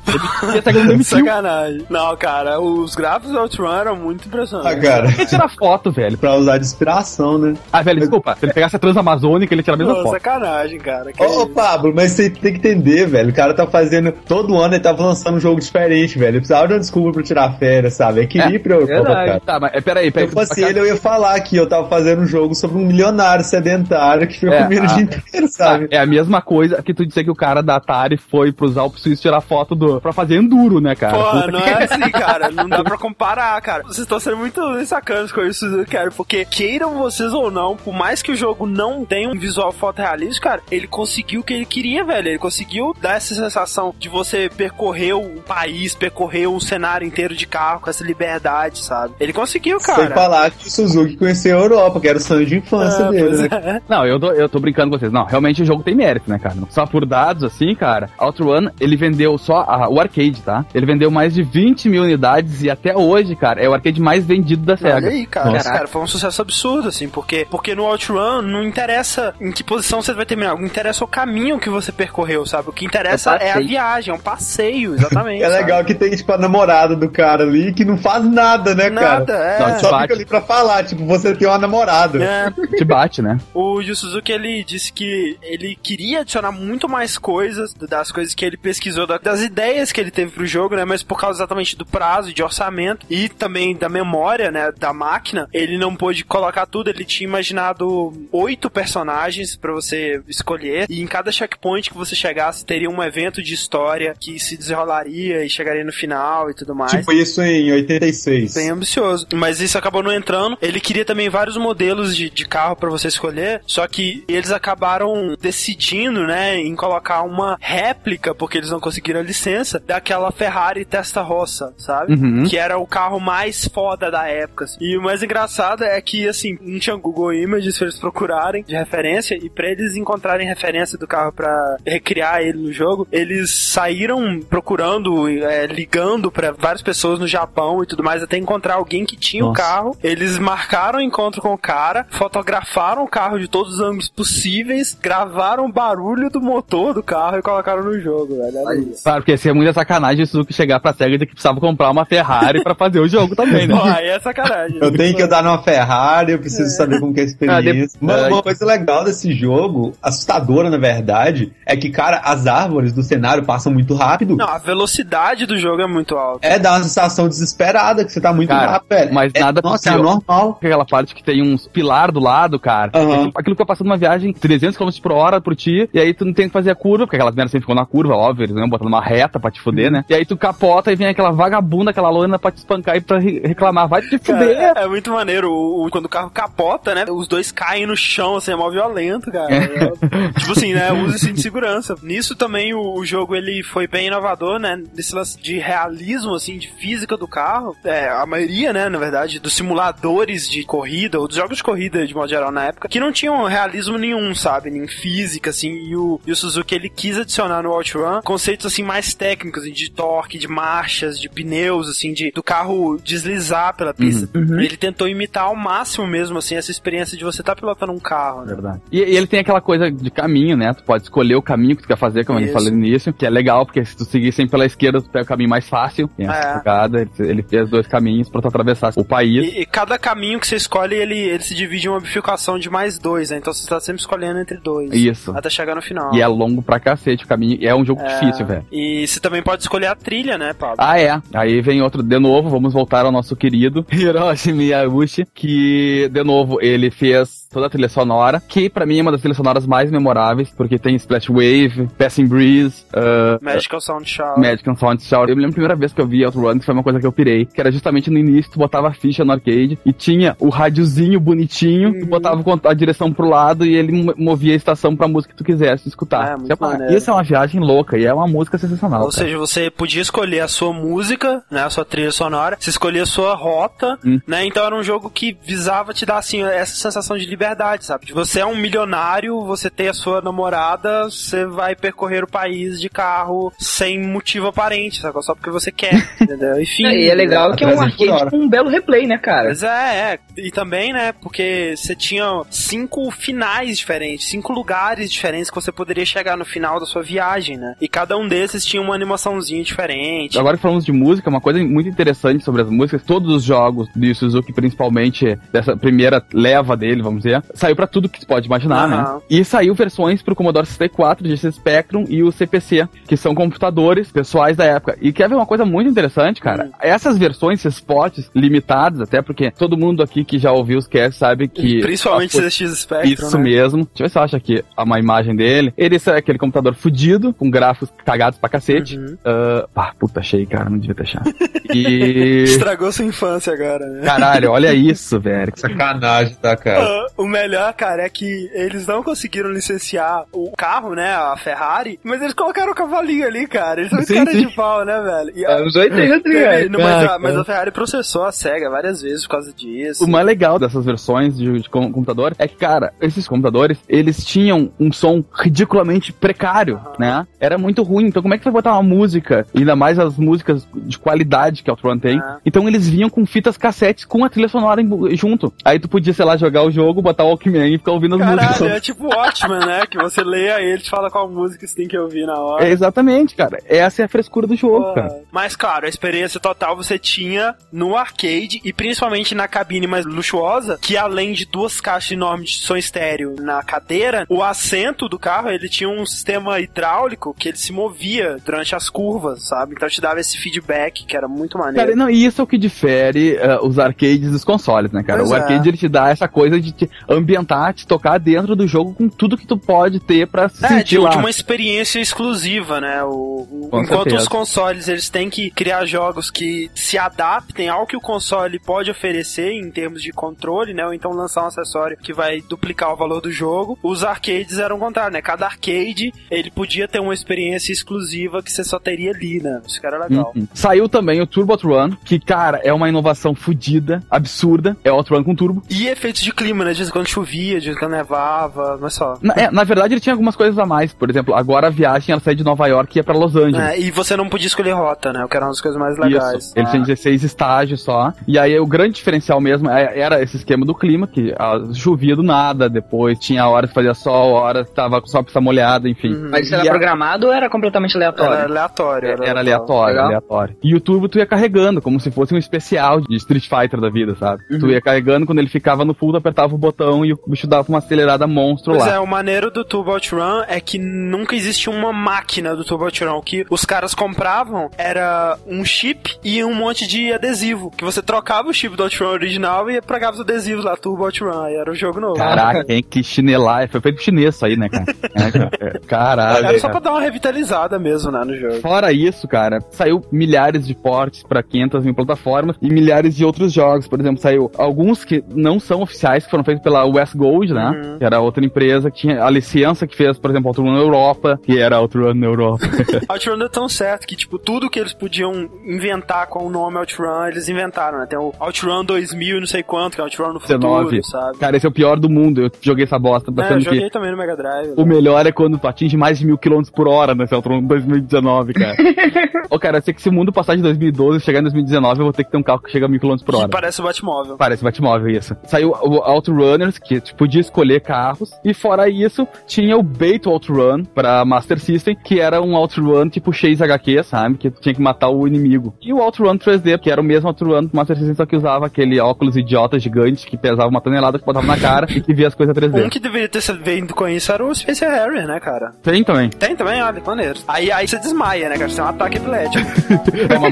Aqui 0.66 0.72
não. 0.84 1.04
Sacanagem. 1.04 1.86
Não, 1.90 2.16
cara, 2.18 2.60
os 2.60 2.96
gráficos 2.96 3.32
do 3.32 3.40
Outrun 3.40 3.72
eram 3.72 3.96
muito 3.96 4.28
impressionantes. 4.28 4.78
Ah, 4.78 4.82
cara. 4.82 5.08
Ele 5.08 5.26
tira 5.26 5.48
foto, 5.50 5.92
velho. 5.92 6.18
Pra 6.18 6.36
usar 6.36 6.58
de 6.58 6.66
inspiração, 6.66 7.38
né? 7.38 7.54
Ah, 7.72 7.82
velho, 7.82 8.00
desculpa. 8.00 8.36
Se 8.40 8.46
ele 8.46 8.54
pegasse 8.54 8.76
a 8.76 8.80
Transamazônica, 8.80 9.54
ele 9.54 9.64
tira 9.64 9.76
a 9.76 9.78
mesma 9.78 9.96
Pô, 9.96 10.04
foto. 10.04 10.12
sacanagem, 10.14 10.80
cara. 10.80 11.12
Que 11.12 11.24
Ô, 11.24 11.26
isso? 11.26 11.48
Pablo, 11.50 11.94
mas 11.96 12.12
você 12.12 12.30
tem 12.30 12.52
que 12.54 12.58
entender, 12.60 13.06
velho. 13.08 13.30
O 13.30 13.34
cara 13.34 13.54
tá 13.54 13.66
fazendo. 13.68 14.12
Todo 14.12 14.58
ano 14.58 14.74
ele 14.76 14.84
tava 14.84 15.04
lançando 15.04 15.36
um 15.38 15.40
jogo 15.40 15.60
diferente, 15.60 16.18
velho. 16.18 16.30
Ele 16.32 16.38
precisava 16.40 16.68
de 16.68 16.74
uma 16.74 16.80
desculpa 16.80 17.12
pra 17.14 17.24
tirar 17.24 17.52
férias, 17.58 17.94
sabe? 17.94 18.22
Ele 18.28 18.34
queria 18.34 18.48
É, 18.48 18.56
ir 18.56 18.60
pra 18.60 18.74
Europa, 18.76 18.94
verdade. 18.94 19.26
cara. 19.28 19.40
Tá, 19.40 19.60
mas 19.60 19.72
é, 19.74 19.82
peraí, 19.82 20.06
Se 20.06 20.12
peraí. 20.12 20.28
eu 20.28 20.32
fosse 20.34 20.64
ele, 20.64 20.80
eu 20.80 20.86
ia 20.86 20.96
falar 20.98 21.40
que 21.42 21.56
eu 21.56 21.68
tava 21.68 21.88
fazendo 21.88 22.22
um 22.22 22.26
jogo 22.28 22.54
sobre 22.56 22.78
um 22.78 22.86
milionário 22.86 23.44
sedentário 23.44 24.28
que 24.28 24.40
fica 24.40 24.54
É, 24.54 24.64
comendo 24.64 24.82
o 24.88 24.90
ah. 24.90 24.94
dia 24.94 25.04
inteiro, 25.04 25.48
sabe? 25.48 25.88
É 25.92 25.98
a 26.00 26.06
mesma 26.06 26.42
coisa 26.42 26.82
que 26.82 26.94
tu 26.94 27.06
dizer 27.06 27.24
que 27.24 27.32
o 27.32 27.36
cara 27.36 27.62
da 27.62 27.76
Atari 27.78 28.18
foi 28.18 28.52
pro 28.52 28.66
usar 28.68 28.84
o 28.84 28.90
Suíço 28.98 29.22
tirar 29.22 29.42
foto 29.42 29.76
do. 29.76 30.02
pra 30.02 30.14
fazer 30.14 30.36
enduro, 30.36 30.80
né, 30.82 30.96
cara? 30.96 31.18
Pô, 31.18 31.32
Puta 31.32 31.52
não 31.52 31.62
que- 31.62 31.70
é 31.70 31.84
assim, 31.84 32.12
cara. 32.12 32.50
Não 32.58 32.68
dá 32.68 32.84
pra 32.84 32.98
comparar, 32.98 33.62
cara. 33.62 33.84
Vocês 33.84 34.00
estão 34.00 34.20
sendo 34.20 34.38
muito 34.38 34.62
sacanas 34.86 35.32
com 35.32 35.42
isso, 35.42 35.66
cara. 35.90 36.10
Porque 36.12 36.44
queiram 36.46 36.96
vocês 36.98 37.32
ou 37.34 37.52
não, 37.52 37.76
por 37.76 37.94
mais 37.94 38.22
que 38.22 38.32
o 38.32 38.36
jogo 38.36 38.66
não 38.66 39.06
tenha 39.06 39.30
um 39.30 39.38
visual 39.38 39.72
fotorrealista, 39.72 40.42
cara, 40.42 40.62
ele 40.72 40.88
conseguiu 40.88 41.42
o 41.42 41.44
que 41.44 41.54
ele 41.54 41.66
queria, 41.66 42.04
velho. 42.04 42.28
Ele 42.30 42.38
conseguiu 42.40 42.96
dar 43.02 43.16
essa 43.18 43.36
sensação 43.36 43.94
de 44.00 44.10
você 44.10 44.50
percorrer 44.56 45.14
o 45.14 45.42
país, 45.42 45.94
percorrer 45.96 46.48
um 46.48 46.60
cenário 46.60 47.06
inteiro 47.08 47.36
de 47.36 47.46
carro 47.46 47.82
com 47.82 47.90
essa 47.90 48.04
liberdade, 48.08 48.80
sabe? 48.84 49.14
Ele 49.20 49.34
conseguiu, 49.34 49.80
Sem 49.80 49.96
cara. 49.96 50.14
falar 50.16 50.50
que 50.52 50.68
o 50.68 50.72
Suzuki 50.72 51.16
conheceu 51.18 51.58
a 51.58 51.62
Europa, 51.62 52.00
que 52.00 52.08
era 52.08 52.18
o 52.18 52.22
sonho 52.22 52.46
de 52.46 52.58
infância 52.58 53.06
Ah, 53.08 53.12
dele, 53.12 53.38
né? 53.38 53.48
é. 53.52 53.82
Não, 53.88 54.06
eu 54.06 54.20
tô, 54.20 54.32
eu 54.32 54.50
tô 54.50 54.60
brincando 54.60 54.92
com 54.92 54.98
vocês. 55.00 55.12
Não, 55.12 55.26
realmente 55.26 55.62
o 55.62 55.66
jogo 55.66 55.84
tem 55.84 55.96
mérito, 55.96 56.30
né, 56.30 56.40
cara? 56.40 56.56
Só 56.70 56.86
por 56.86 57.06
dados, 57.06 57.44
assim, 57.44 57.76
cara, 57.76 58.10
Outrun, 58.18 58.70
ele 58.80 58.96
vendeu 58.96 59.38
só 59.38 59.58
a- 59.68 59.90
o 59.90 60.00
arcade, 60.00 60.42
tá? 60.42 60.66
Ele 60.74 60.86
vendeu 60.86 61.12
mais 61.12 61.34
de 61.34 61.44
20 61.44 61.90
mil 61.90 62.04
unidades 62.04 62.64
e 62.64 62.70
até 62.70 62.96
hoje, 62.96 63.36
cara, 63.36 63.62
é 63.62 63.68
o 63.70 63.74
arcade 63.74 64.02
mais 64.02 64.26
vendido 64.26 64.66
da 64.66 64.78
SEGA. 64.78 64.96
Olha 64.96 65.10
aí, 65.10 65.26
cara. 65.26 65.52
Nossa. 65.52 65.72
Cara, 65.72 65.88
foi 65.88 66.02
um 66.02 66.08
sucesso 66.08 66.42
absurdo, 66.42 66.88
assim, 66.90 67.08
porque, 67.10 67.46
porque 67.50 67.76
no 67.76 67.84
Outrun 67.86 68.42
não 68.42 68.64
interessa 68.64 69.34
em 69.42 69.52
que 69.52 69.64
posição 69.64 70.02
você 70.02 70.14
vai 70.14 70.26
terminar, 70.26 70.54
o 70.54 70.58
que 70.58 70.66
interessa 70.66 71.04
é 71.04 71.06
o 71.06 71.08
caminho 71.08 71.60
que 71.60 71.70
você 71.70 71.92
percorreu, 71.92 72.46
sabe? 72.46 72.70
O 72.70 72.74
que 72.74 72.86
interessa 72.86 73.36
É 73.36 73.48
é, 73.48 73.52
a 73.54 73.60
viagem, 73.60 74.14
é 74.14 74.16
um 74.16 74.20
passeio, 74.20 74.94
exatamente. 74.96 75.44
É 75.48 75.48
legal 75.50 75.84
que 75.86 75.94
tem, 75.96 76.12
tipo, 76.12 76.32
a 76.32 76.38
namorada 76.38 76.96
do 76.96 77.10
cara 77.10 77.44
ali 77.44 77.74
que 77.74 77.84
não 77.86 77.97
faz 77.98 78.24
nada, 78.24 78.74
né, 78.76 78.90
Nada, 78.90 79.26
cara? 79.34 79.44
é. 79.44 79.60
Não, 79.74 79.80
Só 79.80 79.92
Bate. 79.92 80.02
fica 80.04 80.14
ali 80.16 80.26
pra 80.26 80.42
falar, 80.42 80.84
tipo, 80.86 81.06
você 81.06 81.36
tem 81.36 81.48
uma 81.48 81.58
namorada. 81.58 82.24
É, 82.24 82.52
Te 82.78 82.84
bate, 82.84 83.22
né? 83.22 83.40
o 83.54 83.82
Yu 83.82 83.96
Suzuki 83.96 84.32
ele 84.32 84.64
disse 84.64 84.92
que 84.92 85.38
ele 85.42 85.76
queria 85.82 86.22
adicionar 86.22 86.52
muito 86.52 86.88
mais 86.90 87.18
coisas 87.18 87.74
das 87.74 88.12
coisas 88.12 88.34
que 88.34 88.44
ele 88.46 88.58
pesquisou, 88.58 89.06
da- 89.08 89.18
das 89.18 89.42
ideias 89.42 89.92
que 89.92 90.00
ele 90.02 90.12
teve 90.12 90.32
pro 90.32 90.46
jogo, 90.46 90.76
né? 90.76 90.86
Mas 90.86 91.04
por 91.04 91.20
causa 91.20 91.40
exatamente 91.40 91.76
do 91.76 91.86
prazo, 91.86 92.34
de 92.34 92.44
orçamento 92.44 93.06
e 93.10 93.30
também 93.30 93.76
da 93.76 93.90
memória, 93.90 94.52
né? 94.52 94.72
Da 94.78 94.94
máquina, 94.94 95.48
ele 95.54 95.78
não 95.78 95.96
pôde 95.96 96.24
colocar 96.24 96.66
tudo. 96.66 96.90
Ele 96.90 97.04
tinha 97.06 97.28
imaginado 97.28 98.14
oito 98.32 98.70
personagens 98.70 99.56
pra 99.56 99.72
você 99.74 100.22
escolher 100.28 100.86
e 100.90 101.02
em 101.02 101.08
cada 101.08 101.32
checkpoint 101.32 101.90
que 101.90 101.98
você 101.98 102.16
chegasse 102.16 102.66
teria 102.66 102.90
um 102.90 103.02
evento 103.04 103.42
de 103.42 103.54
história 103.54 104.14
que 104.20 104.40
se 104.40 104.58
desenrolaria 104.58 105.44
e 105.46 105.50
chegaria 105.50 105.84
no 105.84 105.92
final 105.94 106.50
e 106.50 106.54
tudo 106.54 106.76
mais. 106.76 106.92
Tipo 106.92 107.12
isso 107.12 107.42
em 107.42 107.70
86. 107.94 108.54
Bem 108.54 108.70
ambicioso. 108.70 109.28
Mas 109.34 109.62
isso 109.62 109.78
acabou 109.78 110.04
não 110.04 110.12
entrando. 110.12 110.58
Ele 110.62 110.80
queria 110.80 111.06
também 111.06 111.30
vários 111.30 111.58
modelos 111.58 112.16
de, 112.16 112.30
de 112.30 112.48
carro 112.48 112.76
pra 112.76 112.90
você 112.90 113.08
escolher. 113.08 113.62
Só 113.66 113.88
que 113.88 114.24
eles 114.28 114.52
acabaram 114.52 115.36
decidindo, 115.40 116.26
né, 116.26 116.58
em 116.58 116.76
colocar 116.76 117.24
uma 117.24 117.58
réplica, 117.60 118.34
porque 118.36 118.58
eles 118.58 118.72
não 118.72 118.80
conseguiram 118.80 119.20
a 119.20 119.24
licença, 119.24 119.82
daquela 119.86 120.32
Ferrari 120.32 120.86
Testa 120.86 121.22
Rossa, 121.22 121.74
sabe? 121.78 122.14
Uhum. 122.14 122.44
Que 122.46 122.58
era 122.58 122.78
o 122.78 122.88
carro 122.88 123.20
mais 123.20 123.68
foda 123.68 124.12
da 124.12 124.28
época. 124.28 124.66
assim. 124.66 124.78
E 124.82 124.98
o 124.98 125.02
mais 125.02 125.24
engraçado 125.24 125.84
é 125.84 126.00
que, 126.02 126.28
assim, 126.28 126.58
não 126.62 126.80
tinha 126.80 126.96
Google 126.96 127.34
Images 127.34 127.78
pra 127.78 127.88
eles 127.88 128.00
procurarem 128.00 128.64
de 128.64 128.76
referência. 128.76 129.36
E 129.36 129.50
pra 129.50 129.70
eles 129.70 129.96
encontrarem 129.96 130.48
referência 130.48 130.98
do 130.98 131.08
carro 131.08 131.32
pra 131.32 131.78
recriar 131.86 132.42
ele 132.42 132.58
no 132.58 132.72
jogo, 132.72 133.08
eles 133.12 133.52
saíram 133.52 134.40
procurando, 134.42 135.28
é, 135.30 135.66
ligando 135.68 136.32
pra 136.32 136.52
várias 136.52 136.82
pessoas 136.82 137.20
no 137.20 137.28
Japão 137.28 137.77
e 137.84 137.88
tudo 137.88 138.04
mais, 138.04 138.22
até 138.24 138.38
encontrar 138.38 138.76
alguém 138.76 139.06
que 139.06 139.16
tinha 139.16 139.44
o 139.44 139.50
Nossa. 139.50 139.62
carro. 139.62 139.98
Eles 140.04 140.38
marcaram 140.38 141.00
o 141.00 141.02
encontro 141.02 141.42
com 141.42 141.54
o 141.54 141.58
cara, 141.58 142.06
fotografaram 142.10 143.04
o 143.04 143.08
carro 143.08 143.40
de 143.40 143.48
todos 143.48 143.76
os 143.76 143.80
ângulos 143.82 144.10
possíveis, 144.10 144.98
gravaram 145.00 145.66
o 145.66 145.72
barulho 145.72 146.30
do 146.30 146.40
motor 146.42 146.94
do 146.94 147.04
carro 147.04 147.38
e 147.38 147.42
colocaram 147.42 147.84
no 147.84 148.00
jogo, 148.00 148.38
velho. 148.38 148.92
Isso. 148.92 149.04
Claro, 149.04 149.22
porque 149.22 149.32
ia 149.32 149.38
ser 149.38 149.54
muita 149.54 149.74
sacanagem 149.74 150.24
o 150.24 150.28
Suzuki 150.28 150.54
chegar 150.54 150.80
pra 150.80 150.94
SEGA 150.94 151.16
e 151.16 151.20
que 151.20 151.34
precisava 151.34 151.60
comprar 151.60 151.90
uma 151.92 152.06
Ferrari 152.06 152.62
pra 152.64 152.76
fazer 152.76 153.00
o 153.00 153.08
jogo 153.08 153.36
também, 153.36 153.68
né? 153.68 153.76
Pô, 153.78 153.84
aí 153.84 154.08
é 154.08 154.20
sacanagem. 154.20 154.78
Eu 154.82 154.92
tenho 154.92 155.16
que 155.16 155.22
andar 155.24 155.44
numa 155.44 155.62
Ferrari, 155.62 156.32
eu 156.34 156.40
preciso 156.40 156.76
saber 156.76 157.00
como 157.00 157.14
que 157.14 157.22
é 157.22 157.24
a 157.24 157.26
Ah, 157.26 157.62
de- 157.62 157.68
experiência. 157.70 158.00
Uma, 158.02 158.14
é. 158.18 158.28
uma 158.28 158.44
coisa 158.44 158.66
legal 158.66 159.04
desse 159.04 159.32
jogo, 159.34 159.94
assustadora 160.02 160.70
na 160.70 160.78
verdade, 160.78 161.52
é 161.66 161.76
que, 161.76 161.90
cara, 161.90 162.18
as 162.24 162.48
árvores 162.48 162.94
do 162.94 163.02
cenário 163.04 163.44
passam 163.44 163.72
muito 163.74 163.94
rápido. 163.96 164.36
Não, 164.36 164.48
a 164.48 164.58
velocidade 164.58 165.46
do 165.46 165.58
jogo 165.58 165.82
é 165.82 165.88
muito 165.88 166.16
alta. 166.16 166.46
É 166.48 166.58
dar 166.60 166.74
uma 166.74 166.84
sensação 166.84 167.28
desesperada, 167.68 168.06
que 168.06 168.12
você 168.12 168.22
tá 168.22 168.34
muito 168.34 168.50
Cara, 168.50 168.72
rápido, 168.72 168.90
velho. 168.90 169.14
mas 169.14 169.32
É- 169.36 169.40
nada 169.40 169.62
Nossa, 169.64 169.90
é 169.90 169.98
normal. 169.98 170.58
Aquela 170.62 170.86
parte 170.86 171.14
que 171.14 171.24
tem 171.24 171.42
uns 171.42 171.68
pilar 171.68 172.12
do 172.12 172.20
lado, 172.20 172.60
cara. 172.60 172.92
Aham. 172.96 173.32
Aquilo, 173.36 173.56
que 173.56 173.64
vai 173.64 173.68
passando 173.68 173.88
uma 173.88 173.98
viagem 173.98 174.32
300 174.34 174.78
km 174.78 174.90
por 175.02 175.12
hora 175.12 175.42
por 175.42 175.56
ti, 175.56 175.90
e 175.94 176.00
aí 176.00 176.14
tu 176.14 176.26
não 176.26 176.34
tem 176.34 176.48
que 176.48 176.54
fazer 176.54 176.72
a 176.72 176.76
curva, 176.76 177.06
porque 177.06 177.16
aquelas 177.16 177.36
merdas 177.36 177.52
sempre 177.52 177.64
ficam 177.64 177.76
na 177.76 177.86
curva, 177.86 178.14
óbvio, 178.16 178.46
eles 178.46 178.56
não 178.56 178.70
botando 178.70 178.88
uma 178.88 179.02
reta 179.02 179.40
pra 179.40 179.52
te 179.52 179.60
fuder, 179.62 179.92
né? 179.92 180.04
E 180.10 180.14
aí 180.14 180.26
tu 180.26 180.38
capota 180.38 180.92
e 180.92 180.96
vem 180.96 181.08
aquela 181.08 181.32
vagabunda, 181.32 181.92
aquela 181.92 182.10
loina 182.10 182.40
pra 182.40 182.52
te 182.52 182.58
espancar 182.58 182.96
e 182.96 183.02
pra 183.02 183.20
re- 183.20 183.42
reclamar. 183.44 183.88
Vai 183.88 184.02
te 184.02 184.18
Cara, 184.20 184.40
fuder! 184.40 184.58
é, 184.78 184.84
é 184.84 184.88
muito 184.88 185.12
maneiro. 185.12 185.52
O, 185.52 185.86
o- 185.86 185.90
quando 185.90 186.06
o 186.06 186.10
carro 186.10 186.30
capota, 186.30 186.94
né? 186.96 187.06
Os 187.10 187.28
dois 187.28 187.52
caem 187.52 187.86
no 187.86 187.96
chão, 187.96 188.36
assim, 188.38 188.52
é 188.52 188.56
mó 188.56 188.70
violento, 188.70 189.32
cara. 189.32 189.48
É, 189.54 190.40
tipo 190.40 190.52
assim, 190.52 190.74
né? 190.74 190.92
Usa 190.94 191.18
cinto 191.18 191.34
de 191.36 191.42
segurança. 191.42 191.96
Nisso 192.04 192.36
também 192.36 192.74
o, 192.74 192.96
o 193.00 193.06
jogo 193.06 193.36
ele 193.36 193.64
foi 193.64 193.88
bem 193.88 194.08
inovador, 194.08 194.60
né? 194.60 194.82
Nesse 194.96 195.14
lance 195.16 195.38
de 195.42 195.58
realismo, 195.60 196.34
assim, 196.34 196.58
de 196.58 196.68
física 196.70 197.18
do 197.18 197.28
carro. 197.28 197.57
É, 197.84 198.10
a 198.10 198.26
maioria, 198.26 198.72
né, 198.74 198.90
na 198.90 198.98
verdade, 198.98 199.40
dos 199.40 199.54
simuladores 199.54 200.50
de 200.50 200.64
corrida, 200.64 201.20
ou 201.20 201.28
dos 201.28 201.38
jogos 201.38 201.58
de 201.58 201.64
corrida 201.64 202.06
de 202.06 202.14
modo 202.14 202.30
geral 202.30 202.52
na 202.52 202.66
época, 202.66 202.88
que 202.88 203.00
não 203.00 203.12
tinham 203.12 203.44
realismo 203.46 203.98
nenhum, 203.98 204.34
sabe? 204.36 204.70
Nem 204.70 204.88
física, 204.88 205.50
assim. 205.50 205.70
E 205.70 205.96
o, 205.96 206.20
e 206.26 206.32
o 206.32 206.36
Suzuki 206.36 206.76
ele 206.76 206.90
quis 206.90 207.18
adicionar 207.18 207.64
no 207.64 207.72
Outrun 207.72 208.22
conceitos 208.24 208.66
assim 208.66 208.84
mais 208.84 209.14
técnicos, 209.14 209.64
assim, 209.64 209.72
de 209.72 209.90
torque, 209.92 210.38
de 210.38 210.48
marchas, 210.48 211.20
de 211.20 211.30
pneus, 211.30 211.90
assim, 211.90 212.14
de 212.14 212.32
do 212.32 212.44
carro 212.44 212.98
deslizar 213.04 213.76
pela 213.76 213.94
pista. 213.94 214.30
Ele 214.36 214.78
tentou 214.78 215.08
imitar 215.08 215.44
ao 215.46 215.56
máximo 215.56 216.06
mesmo, 216.08 216.38
assim, 216.38 216.56
essa 216.56 216.72
experiência 216.72 217.18
de 217.18 217.24
você 217.24 217.42
estar 217.42 217.56
pilotando 217.56 217.92
um 217.94 218.00
carro, 218.00 218.42
né? 218.42 218.54
Verdade. 218.54 218.82
E, 218.92 219.00
e 219.00 219.16
ele 219.16 219.28
tem 219.28 219.40
aquela 219.40 219.62
coisa 219.62 219.90
de 219.92 220.12
caminho, 220.12 220.56
né? 220.58 220.74
Tu 220.74 220.84
pode 220.84 221.04
escolher 221.04 221.36
o 221.36 221.42
caminho 221.42 221.76
que 221.76 221.84
tu 221.84 221.88
quer 221.88 221.98
fazer, 221.98 222.26
como 222.26 222.40
eu 222.40 222.44
Isso. 222.46 222.54
falei 222.54 222.72
no 222.72 222.78
início, 222.78 223.14
que 223.14 223.26
é 223.26 223.30
legal, 223.30 223.66
porque 223.66 223.84
se 223.86 223.96
tu 223.96 224.04
seguir 224.06 224.32
sempre 224.32 224.52
pela 224.52 224.66
esquerda, 224.66 225.02
tu 225.02 225.10
pega 225.10 225.24
o 225.24 225.28
caminho 225.28 225.50
mais 225.50 225.68
fácil. 225.68 226.08
Tem 226.16 226.28
essa 226.28 226.50
É. 226.50 226.54
jogada, 226.58 227.02
ele, 227.02 227.12
ele 227.20 227.44
fez 227.48 227.70
dois 227.70 227.88
caminhos 227.88 228.30
pra 228.30 228.42
tu 228.42 228.48
atravessar 228.48 228.94
o 228.96 229.04
país. 229.04 229.54
E, 229.54 229.62
e 229.62 229.66
cada 229.66 229.98
caminho 229.98 230.40
que 230.40 230.48
você 230.48 230.56
escolhe, 230.56 230.96
ele, 230.96 231.18
ele 231.18 231.44
se 231.44 231.56
divide 231.56 231.88
em 231.88 231.90
uma 231.90 232.00
bifurcação 232.00 232.58
de 232.60 232.70
mais 232.70 232.98
dois, 233.00 233.30
né? 233.30 233.38
Então 233.38 233.54
você 233.54 233.68
tá 233.68 233.80
sempre 233.80 234.02
escolhendo 234.02 234.40
entre 234.40 234.58
dois. 234.58 234.92
Isso. 234.94 235.32
Até 235.36 235.50
chegar 235.50 235.76
no 235.76 235.82
final. 235.82 236.14
E 236.14 236.22
é 236.22 236.28
longo 236.28 236.62
pra 236.62 236.80
cacete 236.80 237.26
o 237.26 237.28
caminho. 237.28 237.58
E 237.60 237.68
é 237.68 237.76
um 237.76 237.86
jogo 237.86 238.02
É, 238.02 238.20
difícil, 238.20 238.46
velho. 238.46 238.66
E 238.72 239.08
você 239.08 239.20
também 239.20 239.42
pode 239.42 239.62
escolher 239.62 239.88
a 239.88 239.96
trilha, 239.96 240.38
né, 240.38 240.54
Pablo? 240.54 240.76
Ah, 240.78 241.00
é. 241.00 241.20
Aí 241.34 241.62
vem 241.62 241.82
outro, 241.82 242.04
de 242.04 242.20
novo, 242.20 242.50
vamos 242.50 242.74
voltar 242.74 243.06
ao 243.06 243.12
nosso 243.12 243.36
querido 243.36 243.86
Hiroshi 243.92 244.54
Miyauchi, 244.54 245.26
que, 245.34 246.10
de 246.12 246.24
novo, 246.24 246.60
ele 246.62 246.90
fez 246.92 247.48
toda 247.52 247.68
a 247.68 247.70
trilha 247.70 247.90
sonora, 247.90 248.42
que 248.46 248.70
pra 248.70 248.86
mim 248.86 249.00
é 249.00 249.02
uma 249.02 249.12
das 249.12 249.22
trilhas 249.22 249.38
sonoras 249.38 249.66
mais 249.66 249.90
memoráveis, 249.90 250.50
porque 250.50 250.78
tem 250.78 250.96
Splash 250.96 251.30
Wave, 251.30 251.88
Passing 251.98 252.28
Breeze, 252.28 252.86
uh, 252.94 253.44
Magical 253.44 253.80
Sound 253.80 254.08
Shower. 254.10 254.38
Magic 254.38 254.70
and 254.70 254.76
Sound 254.76 255.04
Shower. 255.04 255.30
Eu 255.30 255.36
me 255.36 255.42
lembro 255.42 255.54
a 255.54 255.56
primeira 255.56 255.76
vez 255.76 255.94
que 255.94 256.02
eu 256.02 256.08
vi 256.08 256.24
Outrun, 256.26 256.60
que 256.60 256.66
foi 256.66 256.74
uma 256.74 256.84
coisa 256.84 257.00
que 257.00 257.06
eu 257.06 257.12
pirei. 257.12 257.37
Play, 257.38 257.46
que 257.46 257.60
era 257.62 257.72
justamente 257.72 258.10
no 258.10 258.18
início, 258.18 258.52
tu 258.52 258.60
botava 258.60 258.88
a 258.88 258.94
ficha 258.94 259.24
no 259.24 259.32
arcade 259.32 259.78
e 259.86 259.94
tinha 259.94 260.36
o 260.40 260.50
rádiozinho 260.50 261.20
bonitinho, 261.20 261.94
tu 261.94 262.00
Uhum. 262.02 262.06
botava 262.08 262.44
a 262.66 262.74
direção 262.74 263.12
pro 263.12 263.28
lado 263.28 263.66
e 263.66 263.76
ele 263.76 263.92
mo- 263.92 264.14
movia 264.18 264.54
a 264.54 264.56
estação 264.56 264.96
pra 264.96 265.08
música 265.08 265.34
que 265.34 265.38
tu 265.38 265.44
quisesse 265.44 265.88
escutar. 265.88 266.32
É, 266.32 266.36
muito 266.38 266.52
Isso 266.54 266.64
é 266.64 266.68
uma-. 266.68 266.92
Isso 266.94 267.10
é 267.10 267.14
uma 267.14 267.24
viagem 267.24 267.60
louca 267.62 267.98
e 267.98 268.06
é 268.06 268.14
uma 268.14 268.28
música 268.28 268.58
sensacional. 268.58 269.02
Ou 269.04 269.10
cara. 269.12 269.24
seja, 269.26 269.38
você 269.38 269.70
podia 269.70 270.02
escolher 270.02 270.40
a 270.42 270.48
sua 270.48 270.74
música, 270.74 271.44
né, 271.52 271.64
a 271.64 271.70
sua 271.70 271.86
trilha 271.86 272.12
sonora, 272.12 272.58
você 272.60 272.70
escolhia 272.70 273.04
a 273.04 273.06
sua 273.06 273.36
rota, 273.36 273.98
Hum. 274.06 274.20
né? 274.28 274.46
Então 274.46 274.66
era 274.66 274.76
um 274.76 274.84
jogo 274.84 275.10
que 275.10 275.38
visava 275.46 275.94
te 275.94 276.06
dar 276.06 276.18
assim 276.18 276.42
essa 276.44 276.76
sensação 276.76 277.18
de 277.18 277.26
liberdade, 277.26 277.86
sabe? 277.86 278.06
De 278.06 278.14
Você 278.14 278.40
é 278.40 278.46
um 278.46 278.56
milionário, 278.56 279.42
você 279.46 279.70
tem 279.70 279.88
a 279.90 279.94
sua 279.94 280.22
namorada, 280.22 281.04
você 281.06 281.46
vai 281.46 281.76
percorrer 281.76 282.24
o 282.24 282.28
país 282.28 282.80
de 282.80 282.90
carro 282.90 283.52
sem 283.60 284.02
motivo 284.02 284.48
aparente, 284.48 285.00
sabe? 285.02 285.22
Só 285.24 285.34
porque 285.36 285.50
você 285.50 285.72
quer, 285.72 285.94
entendeu? 286.22 286.60
Enfim. 286.62 286.84
E 286.88 287.10
é 287.10 287.16
legal 287.28 287.56
que 287.56 287.64
é 287.64 287.68
um 287.68 287.78
300 287.78 287.96
por 287.96 288.10
arcade 288.10 288.32
com 288.32 288.38
um 288.38 288.50
belo 288.50 288.70
replay, 288.70 289.08
né, 289.08 289.18
cara? 289.18 289.50
Mas 289.50 289.64
é, 289.64 290.14
é. 290.14 290.20
E 290.38 290.52
também, 290.52 290.94
né, 290.94 291.12
porque 291.12 291.74
você 291.76 291.96
tinha 291.96 292.42
cinco 292.50 293.10
finais 293.12 293.78
diferentes, 293.78 294.30
cinco 294.30 294.54
lugares 294.54 295.12
diferentes 295.12 295.50
que 295.50 295.56
você 295.56 295.72
poderia 295.72 296.06
chegar 296.06 296.38
no 296.38 296.46
final 296.46 296.80
da 296.80 296.86
sua 296.86 297.02
viagem, 297.02 297.58
né? 297.58 297.76
E 297.82 297.88
cada 297.88 298.18
um 298.18 298.28
desses 298.28 298.66
tinha 298.66 298.82
uma 298.82 298.96
animaçãozinha 298.96 299.64
diferente. 299.64 300.38
Agora 300.38 300.58
que 300.58 300.62
falamos 300.62 300.86
de 300.86 300.92
música, 300.92 301.30
uma 301.30 301.42
coisa 301.42 301.60
muito 301.64 301.90
interessante 301.90 302.44
sobre 302.44 302.62
as 302.62 302.70
músicas, 302.70 303.04
todos 303.04 303.34
os 303.34 303.44
jogos 303.44 303.88
de 303.96 304.14
Suzuki, 304.14 304.54
principalmente 304.54 305.38
dessa 305.52 305.76
primeira 305.76 306.24
leva 306.34 306.76
dele, 306.76 307.02
vamos 307.02 307.24
dizer, 307.24 307.44
saiu 307.54 307.76
pra 307.76 307.88
tudo 307.88 308.10
que 308.10 308.20
você 308.20 308.26
pode 308.26 308.48
imaginar, 308.48 308.86
Aham. 308.86 309.14
né? 309.16 309.22
E 309.30 309.44
saiu 309.44 309.74
versões 309.74 310.22
pro 310.22 310.36
Commodore 310.36 310.66
64, 310.66 311.28
GC 311.28 311.52
Spectrum 311.52 312.06
e 312.08 312.24
o 312.24 312.32
CPC, 312.32 312.88
que 313.08 313.18
são 313.18 313.34
computadores 313.34 314.12
pessoais 314.12 314.56
da 314.56 314.66
época. 314.66 314.98
E 315.02 315.12
quer 315.12 315.30
ver 315.30 315.36
uma 315.36 315.46
coisa 315.46 315.66
muito 315.66 315.90
interessante, 315.90 316.42
cara? 316.42 316.66
Hum. 316.66 316.72
Essas 317.08 317.18
versões, 317.18 317.64
esses 317.64 317.80
potes 317.80 318.30
limitados, 318.36 319.00
até 319.00 319.22
porque 319.22 319.50
todo 319.50 319.78
mundo 319.78 320.04
aqui 320.04 320.26
que 320.26 320.38
já 320.38 320.52
ouviu 320.52 320.78
os 320.78 320.88
casts 320.88 321.18
sabe 321.18 321.48
que... 321.48 321.80
Principalmente 321.80 322.38
as 322.38 322.54
CX 322.54 322.80
Spectrum, 322.80 323.28
isso 323.28 323.38
né? 323.38 323.44
mesmo. 323.44 323.78
Deixa 323.86 323.92
eu 324.00 324.06
ver 324.06 324.10
se 324.10 324.18
eu 324.18 324.22
acho 324.24 324.36
aqui 324.36 324.64
uma 324.78 325.00
imagem 325.00 325.34
dele. 325.36 325.74
Ele 325.78 325.96
é 326.06 326.10
aquele 326.12 326.38
computador 326.38 326.76
fudido, 326.76 327.34
com 327.34 327.50
gráficos 327.50 327.90
cagados 328.06 328.38
pra 328.38 328.50
cacete. 328.50 328.98
Uhum. 328.98 329.18
Ah, 329.24 329.68
pá, 329.74 329.94
puta, 329.98 330.20
achei, 330.20 330.46
cara, 330.46 330.70
não 330.70 330.78
devia 330.78 330.96
ter 330.96 331.04
achado. 331.04 331.34
E. 331.74 332.44
Estragou 332.48 332.92
sua 332.92 333.06
infância 333.06 333.54
agora, 333.54 333.86
né? 333.88 334.06
Caralho, 334.06 334.52
olha 334.52 334.74
isso, 334.76 335.18
velho. 335.20 335.54
Sacanagem, 335.56 336.36
tá, 336.42 336.58
cara? 336.58 336.84
Ah, 336.84 337.06
O 337.18 337.26
melhor, 337.26 337.72
cara, 337.74 338.04
é 338.04 338.10
que 338.10 338.50
eles 338.54 338.86
não 338.86 339.02
conseguiram 339.02 339.50
licenciar 339.50 340.26
o 340.34 340.52
carro, 340.58 340.94
né? 340.94 341.14
A 341.14 341.38
Ferrari, 341.38 342.00
mas 342.04 342.22
eles 342.22 342.34
colocaram 342.34 342.72
o 342.72 342.76
cavalinho 342.76 343.26
ali, 343.26 343.48
cara. 343.48 343.80
Eles 343.80 343.92
são 343.92 344.02
Sim, 344.04 344.16
caras 344.26 344.34
de 344.42 344.48
pau, 344.56 344.84
né, 344.86 345.00
velho? 345.02 345.32
E 345.38 345.46
a- 345.46 345.56
Anos 345.58 345.76
80, 345.76 346.20
Teve- 346.22 346.44
cara. 346.44 346.70
não, 346.70 346.80
mas, 346.98 347.04
a, 347.06 347.08
Cara. 347.08 347.20
mas 347.20 347.38
a 347.38 347.44
Ferrari 347.46 347.72
processou 347.72 348.24
a 348.26 348.32
SEGA 348.32 348.70
várias 348.70 349.02
vezes 349.02 349.24
por 349.24 349.32
causa 349.32 349.54
disso. 349.54 350.04
O 350.04 350.08
mais 350.10 350.26
legal 350.26 350.60
dessas 350.60 350.84
versões 350.86 351.38
de, 351.38 351.60
de 351.62 351.70
com- 351.70 351.92
computador 351.92 352.36
é 352.38 352.48
que, 352.48 352.56
cara, 352.56 352.94
esses 353.02 353.28
computadores, 353.28 353.78
eles 353.88 354.24
tinham 354.24 354.72
um 354.80 354.92
som 354.92 355.24
ridiculamente 355.34 356.12
precário, 356.14 356.80
né? 357.00 357.26
Era 357.40 357.58
muito 357.58 357.84
ruim. 357.84 358.08
Então, 358.08 358.22
como 358.22 358.34
é 358.34 358.38
que 358.38 358.44
você 358.44 358.50
vai 358.52 358.62
botar 358.62 358.74
uma 358.74 358.84
música, 358.84 359.46
ainda 359.56 359.76
mais 359.76 359.98
as 360.00 360.18
músicas 360.18 360.68
de 360.76 360.98
qualidade 360.98 361.64
que 361.64 361.70
a 361.70 361.74
Outrun 361.74 361.98
tem? 362.00 362.20
Ah. 362.20 362.38
Então, 362.46 362.68
eles 362.68 362.88
vinham 362.88 363.10
com 363.10 363.26
fitas 363.26 363.58
cassetes 363.58 364.06
com 364.06 364.24
a 364.24 364.30
trilha 364.30 364.48
sonora 364.50 364.82
em- 364.82 365.16
junto. 365.16 365.54
Aí 365.64 365.80
tu 365.80 365.88
podia, 365.90 366.14
sei 366.14 366.26
lá, 366.26 366.38
jogar 366.38 366.64
o 366.64 366.72
jogo, 366.72 367.02
botar 367.02 367.24
o 367.24 367.28
Walkman 367.30 367.74
e 367.74 367.78
ficar 367.78 367.92
ouvindo 367.92 368.16
as 368.16 368.22
Caralho, 368.22 368.48
músicas. 368.48 368.72
é 368.72 368.80
tipo 368.80 369.08
Watchmen, 369.08 369.60
né? 369.66 369.86
Que 369.90 369.98
você 369.98 370.24
leia 370.24 370.62
ele 370.62 370.78
e 370.80 370.84
te 370.84 370.90
fala 370.90 371.10
qual 371.10 371.30
música 371.30 371.66
você 371.66 371.76
tem 371.76 371.88
que 371.88 371.98
ouvir 371.98 372.26
na 372.26 372.36
hora. 372.40 372.66
É, 372.66 372.70
exatamente, 372.72 373.36
cara. 373.36 373.58
Essa 373.66 374.02
é 374.02 374.06
a 374.06 374.08
frescura 374.10 374.48
do 374.48 374.56
jogo, 374.56 374.94
cara. 374.94 375.08
Porra. 375.10 375.22
Mas 375.32 375.56
claro, 375.56 375.86
a 375.86 375.90
experiência 375.90 376.40
total 376.40 376.76
você 376.76 376.87
tinha 377.00 377.56
no 377.72 377.98
arcade 377.98 378.62
e 378.64 378.72
principalmente 378.72 379.34
na 379.34 379.48
cabine 379.48 379.88
mais 379.88 380.06
luxuosa, 380.06 380.78
que 380.80 380.96
além 380.96 381.34
de 381.34 381.46
duas 381.48 381.82
caixas 381.82 382.12
enormes 382.12 382.52
de 382.52 382.60
som 382.60 382.76
estéreo 382.78 383.36
na 383.40 383.64
cadeira, 383.64 384.28
o 384.30 384.44
assento 384.44 385.10
do 385.10 385.18
carro 385.18 385.50
ele 385.50 385.68
tinha 385.68 385.90
um 385.90 386.06
sistema 386.06 386.60
hidráulico 386.60 387.34
que 387.34 387.48
ele 387.50 387.58
se 387.58 387.72
movia 387.74 388.38
durante 388.46 388.76
as 388.76 388.90
curvas, 388.92 389.48
sabe? 389.48 389.74
Então 389.76 389.90
te 389.90 390.00
dava 390.00 390.20
esse 390.20 390.38
feedback 390.38 391.04
que 391.08 391.18
era 391.18 391.28
muito 391.28 391.58
maneiro. 391.58 391.80
Cara, 391.88 391.96
não, 391.96 392.10
e 392.10 392.24
isso 392.26 392.42
é 392.42 392.44
o 392.44 392.48
que 392.48 392.58
difere 392.60 393.36
eh, 393.38 393.58
os 393.64 393.80
arcades 393.80 394.30
dos 394.30 394.44
consoles, 394.44 394.92
né, 394.92 395.02
cara? 395.02 395.20
Pois 395.20 395.32
o 395.32 395.36
é. 395.36 395.40
arcade 395.40 395.68
ele 395.70 395.78
te 395.78 395.88
dá 395.90 396.10
essa 396.10 396.28
coisa 396.28 396.60
de 396.62 396.72
te 396.72 396.90
ambientar, 397.10 397.74
te 397.74 397.88
tocar 397.88 398.20
dentro 398.20 398.56
do 398.56 398.68
jogo 398.68 398.94
com 398.94 399.10
tudo 399.10 399.38
que 399.38 399.48
tu 399.48 399.58
pode 399.58 400.00
ter 400.00 400.28
pra 400.28 400.50
se 400.50 400.64
É, 400.64 400.68
sentir 400.70 400.84
de, 400.90 400.98
lá. 401.00 401.10
de 401.12 401.18
uma 401.18 401.30
experiência 401.30 402.00
exclusiva, 402.00 402.80
né? 402.82 403.02
O, 403.04 403.48
o- 403.50 403.70
enquanto 403.74 404.04
certeza. 404.04 404.18
os 404.18 404.28
consoles 404.28 404.88
eles 404.88 405.10
têm 405.10 405.30
que 405.30 405.50
criar 405.50 405.86
jogos 405.86 406.30
que 406.30 406.70
se 406.78 406.98
adaptem 406.98 407.70
ao 407.70 407.86
que 407.88 407.98
o 407.98 408.02
console 408.02 408.60
pode 408.60 408.92
oferecer 408.92 409.52
em 409.52 409.70
termos 409.72 410.02
de 410.02 410.12
controle, 410.12 410.74
né? 410.74 410.86
Ou 410.86 410.94
então 410.94 411.12
lançar 411.12 411.44
um 411.44 411.48
acessório 411.48 411.98
que 411.98 412.14
vai 412.14 412.42
duplicar 412.42 412.94
o 412.94 412.96
valor 412.96 413.20
do 413.20 413.32
jogo. 413.32 413.78
Os 413.82 414.04
arcades 414.04 414.60
eram 414.60 414.78
o 414.78 414.80
contrário, 414.80 415.14
né? 415.14 415.22
Cada 415.22 415.46
arcade 415.46 416.14
ele 416.30 416.52
podia 416.52 416.88
ter 416.88 417.00
uma 417.00 417.14
experiência 417.14 417.72
exclusiva 417.72 418.44
que 418.44 418.52
você 418.52 418.64
só 418.64 418.80
teria 418.80 419.12
ali, 419.12 419.42
né? 419.42 419.62
Isso 419.66 419.82
que 419.82 419.88
era 419.88 419.98
legal. 419.98 420.32
Uhum. 420.36 420.48
Saiu 420.54 420.88
também 420.88 421.20
o 421.22 421.28
Turbo 421.28 421.54
Outrun, 421.54 421.92
que, 422.06 422.20
cara, 422.20 422.62
é 422.64 422.72
uma 422.72 422.88
inovação 422.88 423.34
fodida, 423.34 424.04
absurda. 424.10 424.78
É 424.84 424.92
o 424.92 424.96
Outrun 424.96 425.24
com 425.24 425.36
turbo. 425.36 425.64
E 425.70 425.88
efeitos 425.88 426.22
de 426.22 426.32
clima, 426.32 426.64
né? 426.64 426.72
De 426.72 426.80
vez 426.80 426.92
quando 426.92 427.08
chovia, 427.08 427.60
de 427.60 427.68
vez 427.68 427.80
quando 427.80 427.92
nevava, 427.92 428.78
mas 428.80 428.94
só. 428.94 429.18
Na, 429.22 429.34
é, 429.34 429.52
na 429.52 429.64
verdade, 429.64 429.94
ele 429.94 430.02
tinha 430.02 430.14
algumas 430.14 430.36
coisas 430.36 430.58
a 430.60 430.66
mais. 430.66 430.94
Por 430.94 431.10
exemplo, 431.10 431.34
agora 431.34 431.68
a 431.68 431.72
viagem 431.72 432.12
ela 432.12 432.22
sai 432.22 432.36
de 432.36 432.44
Nova 432.44 432.68
York 432.68 432.96
e 432.96 433.00
ia 433.00 433.04
pra 433.04 433.18
Los 433.18 433.36
Angeles. 433.36 433.60
É, 433.60 433.80
e 433.80 433.90
você 433.90 434.16
não 434.16 434.30
podia 434.30 434.48
escolher 434.48 434.74
rota, 434.74 435.12
né? 435.12 435.24
O 435.24 435.28
que 435.28 435.36
era 435.36 435.46
uma 435.46 435.52
das 435.52 435.62
coisas 435.62 435.80
mais 435.80 435.98
legais. 435.98 436.46
Isso. 436.46 436.54
Ele 436.56 436.67
tinha 436.72 436.82
16 436.84 437.24
estágios 437.24 437.82
só. 437.84 438.14
E 438.28 438.38
aí 438.38 438.58
o 438.60 438.66
grande 438.66 438.96
diferencial 438.96 439.40
mesmo 439.42 439.70
é- 439.70 440.00
era 440.00 440.22
esse 440.22 440.38
esquema 440.38 440.66
do 440.66 440.74
clima, 440.76 441.08
que 441.08 441.34
ah, 441.38 441.60
chovia 441.74 442.16
do 442.16 442.24
nada, 442.24 442.70
depois 442.70 443.18
tinha 443.20 443.48
horas 443.48 443.70
que 443.70 443.76
fazia 443.76 443.94
sol, 443.94 444.34
horas 444.34 444.68
que 444.70 444.76
tava 444.76 445.02
só 445.06 445.22
pista 445.24 445.40
molhada, 445.42 445.88
enfim. 445.90 446.14
Uhum. 446.14 446.30
Mas 446.32 446.46
isso 446.46 446.56
era 446.56 446.66
E 446.66 446.68
a- 446.68 446.72
programado 446.72 447.28
ou 447.28 447.34
era 447.34 447.50
completamente 447.50 447.96
aleatório? 447.96 448.34
Era 448.34 448.44
aleatório. 448.46 449.10
Era, 449.24 449.40
aleatório, 449.40 449.88
Legal. 449.96 450.06
aleatório. 450.08 450.56
E 450.64 450.76
o 450.76 450.82
turbo 450.82 451.08
tu 451.10 451.18
ia 451.20 451.26
carregando, 451.26 451.82
como 451.82 452.00
se 452.00 452.12
fosse 452.12 452.34
um 452.34 452.38
especial 452.38 453.02
de 453.02 453.16
Street 453.16 453.48
Fighter 453.48 453.80
da 453.80 453.90
vida, 453.90 454.16
sabe? 454.16 454.44
Tu 454.60 454.68
ia 454.70 454.82
carregando, 454.82 455.26
quando 455.26 455.40
ele 455.40 455.50
ficava 455.50 455.84
no 455.86 455.94
full, 455.94 456.12
tu 456.12 456.18
apertava 456.18 456.54
o 456.54 456.58
botão 456.58 457.06
e 457.06 457.14
o 457.14 457.20
bicho 457.28 457.48
dava 457.48 457.68
uma 457.70 457.78
acelerada 457.80 458.28
monstro 458.28 458.74
Pois 458.74 458.86
lá. 458.86 458.96
é, 458.96 459.00
o 459.00 459.08
maneiro 459.08 459.50
do 459.52 459.64
Turbo 459.64 459.92
Outrun 459.92 460.44
é 460.48 460.60
que 460.60 460.78
nunca 460.78 461.36
existiu 461.36 461.72
uma 461.72 461.92
máquina 461.94 462.56
do 462.56 462.64
Turbo 462.64 462.86
Outrun. 462.86 463.18
O 463.18 463.22
que 463.22 463.46
os 463.50 463.66
caras 463.66 463.94
compravam 463.94 464.70
era 464.78 465.38
um 465.48 465.64
chip 465.64 466.18
e 466.24 466.44
um 466.44 466.57
monte 466.58 466.88
de 466.88 467.14
adesivo. 467.14 467.72
Que 467.72 467.84
você 467.84 468.02
trocava 468.02 468.50
o 468.50 468.54
chip 468.54 468.76
do 468.76 468.84
Outrun 468.84 469.08
original 469.08 469.70
e 469.70 469.82
pregava 469.82 470.16
os 470.16 470.22
adesivos 470.22 470.66
lá, 470.66 470.76
Turbo 470.76 471.06
Outrun. 471.06 471.42
Aí 471.42 471.56
era 471.56 471.72
o 471.72 471.76
jogo 471.76 472.00
novo. 472.00 472.16
Caraca, 472.16 472.66
hein? 472.72 472.84
Que 472.88 473.04
chinelar. 473.04 473.70
Foi 473.70 473.82
feito 473.82 474.02
chinês 474.02 474.36
isso 474.36 474.46
aí, 474.46 474.58
né, 474.58 474.70
cara? 474.70 474.86
É, 475.16 475.32
cara. 475.32 475.52
É, 475.60 475.80
Caralho. 475.88 476.46
Era 476.48 476.60
só 476.60 476.70
pra 476.70 476.80
dar 476.80 476.92
uma 476.92 477.02
revitalizada 477.02 477.80
mesmo, 477.80 478.12
né, 478.12 478.24
no 478.24 478.36
jogo. 478.36 478.62
Fora 478.62 478.92
isso, 478.92 479.28
cara, 479.28 479.60
saiu 479.72 480.02
milhares 480.12 480.66
de 480.68 480.76
portes 480.76 481.24
pra 481.24 481.44
500 481.44 481.84
mil 481.84 481.94
plataformas 481.94 482.56
e 482.62 482.70
milhares 482.70 483.16
de 483.16 483.26
outros 483.26 483.52
jogos. 483.52 483.88
Por 483.88 484.00
exemplo, 484.00 484.22
saiu 484.22 484.52
alguns 484.58 485.04
que 485.04 485.24
não 485.30 485.60
são 485.60 485.82
oficiais, 485.82 486.26
que 486.26 486.32
foram 486.32 486.44
feitos 486.44 486.64
pela 486.64 486.86
West 486.86 487.16
Gold, 487.16 487.54
né? 487.54 487.70
Uhum. 487.70 487.98
Que 487.98 488.06
era 488.06 488.20
outra 488.20 488.44
empresa 488.44 488.92
que 488.92 489.00
tinha 489.00 489.24
a 489.24 489.30
licença 489.30 489.88
que 489.88 489.96
fez, 489.96 490.18
por 490.18 490.32
exemplo, 490.32 490.50
Outrun 490.50 490.72
na 490.72 490.80
Europa, 490.80 491.40
que 491.44 491.60
era 491.60 491.78
Outrun 491.80 492.14
na 492.14 492.28
Europa. 492.28 492.66
Outrun 493.10 493.38
deu 493.38 493.50
tão 493.50 493.68
certo 493.68 494.08
que, 494.08 494.16
tipo, 494.16 494.38
tudo 494.38 494.70
que 494.70 494.80
eles 494.80 494.94
podiam 494.94 495.50
inventar 495.66 496.28
com 496.28 496.47
o 496.48 496.52
nome 496.52 496.78
Outrun, 496.78 497.28
eles 497.28 497.48
inventaram, 497.50 498.00
né? 498.00 498.06
Tem 498.10 498.18
o 498.18 498.34
Outrun 498.40 498.84
2000 498.86 499.38
e 499.38 499.40
não 499.40 499.48
sei 499.48 499.64
quanto, 499.64 499.96
que 499.96 500.02
é 500.02 500.04
Outrun 500.04 500.34
no 500.34 500.40
futuro, 500.40 500.60
19. 500.60 501.04
sabe? 501.04 501.38
Cara, 501.38 501.58
esse 501.58 501.66
é 501.66 501.70
o 501.70 501.72
pior 501.72 502.00
do 502.00 502.10
mundo. 502.10 502.42
Eu 502.44 502.52
joguei 502.62 502.84
essa 502.86 502.98
bosta, 503.00 503.32
É, 503.38 503.54
eu 503.54 503.62
joguei 503.62 503.82
que 503.84 503.90
também 503.92 504.12
no 504.12 504.18
Mega 504.18 504.36
Drive. 504.36 504.74
o 504.78 504.86
melhor 504.86 505.26
é 505.26 505.32
quando 505.32 505.58
tu 505.58 505.68
atinge 505.68 505.96
mais 505.98 506.18
de 506.20 506.26
mil 506.26 506.38
quilômetros 506.38 506.72
por 506.74 506.88
hora 506.88 507.14
nesse 507.16 507.34
Outrun 507.36 507.62
2019, 507.66 508.54
cara. 508.54 508.76
Ô, 509.50 509.58
cara, 509.60 509.78
eu 509.78 509.82
sei 509.82 509.94
que 509.94 510.02
se 510.02 510.10
o 510.10 510.12
mundo 510.14 510.32
passar 510.34 510.56
de 510.56 510.62
2012 510.62 511.18
e 511.20 511.22
chegar 511.22 511.40
em 511.40 511.44
2019, 511.44 512.00
eu 512.00 512.04
vou 512.06 512.14
ter 512.14 512.24
que 512.24 512.32
ter 512.32 512.38
um 512.38 512.44
carro 512.44 512.60
que 512.60 512.70
chega 512.72 512.86
a 512.86 512.90
mil 512.90 513.00
quilômetros 513.00 513.26
por 513.26 513.34
Que 513.36 513.42
hora. 513.42 513.50
parece 513.50 513.80
o 513.80 513.84
Batmóvel. 513.84 514.38
Parece 514.38 514.64
Batmóvel, 514.64 515.10
isso. 515.10 515.36
Saiu 515.46 515.70
o 515.72 516.02
Outrunners, 516.04 516.78
que 516.78 517.00
tu 517.00 517.16
podia 517.16 517.42
escolher 517.42 517.80
carros. 517.82 518.32
E 518.44 518.54
fora 518.54 518.90
isso, 518.90 519.28
tinha 519.46 519.78
o 519.78 519.84
Bait 519.84 520.26
Outrun 520.28 520.84
pra 520.84 521.24
Master 521.24 521.60
System, 521.60 521.96
que 521.96 522.20
era 522.20 522.42
um 522.42 522.56
Outrun 522.56 523.08
tipo 523.10 523.32
Chase 523.32 523.64
HQ, 523.64 524.04
sabe? 524.04 524.38
Que 524.38 524.50
tu 524.52 524.60
tinha 524.62 524.74
que 524.76 524.82
matar 524.82 525.10
o 525.10 525.26
inimigo. 525.28 525.74
E 525.82 525.94
o 525.94 526.00
Outrun 526.02 526.37
3D, 526.38 526.78
que 526.80 526.90
era 526.90 527.00
o 527.02 527.04
mesmo 527.04 527.28
Outrun 527.28 527.64
do 527.66 527.70
Master 527.74 527.96
System, 527.98 528.16
só 528.16 528.26
que 528.26 528.36
usava 528.36 528.66
aquele 528.66 529.00
óculos 529.00 529.36
idiota 529.38 529.80
gigante 529.80 530.26
que 530.26 530.38
pesava 530.38 530.68
uma 530.70 530.82
tonelada, 530.82 531.18
que 531.20 531.26
botava 531.26 531.46
na 531.46 531.58
cara 531.58 531.88
e 531.90 532.02
que 532.02 532.14
via 532.14 532.28
as 532.28 532.36
coisas 532.36 532.56
Um 532.56 532.60
3D. 532.60 532.90
que 532.90 533.00
deveria 533.00 533.30
ter 533.30 533.42
vindo 533.64 533.94
com 533.94 534.08
isso 534.08 534.32
era 534.32 534.46
o 534.46 534.54
Space 534.54 534.84
Harrier, 534.84 535.28
né, 535.28 535.40
cara? 535.40 535.74
Tem 535.82 536.04
também. 536.04 536.30
Tem 536.30 536.56
também, 536.56 536.82
olha, 536.82 537.02
maneiro. 537.06 537.40
Aí, 537.48 537.72
aí 537.72 537.88
você 537.88 537.98
desmaia, 538.00 538.50
né, 538.50 538.58
cara? 538.58 538.70
Você 538.70 538.76
tem 538.76 538.86
um 538.86 538.88
ataque 538.88 539.18
epilético. 539.18 539.68
É 540.30 540.38
uma, 540.38 540.50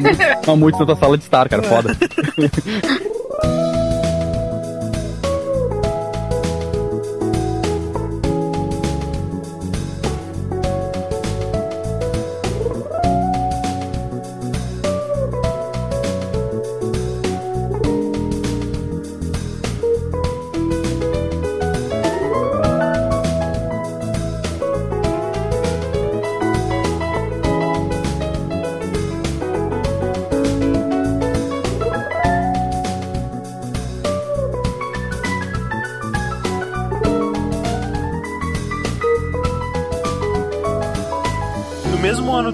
uma 0.47 0.55
multi 0.55 0.79
na 0.79 0.85
tua 0.85 0.95
sala 0.95 1.17
de 1.17 1.23
estar, 1.23 1.49
cara. 1.49 1.63
Foda. 1.63 1.95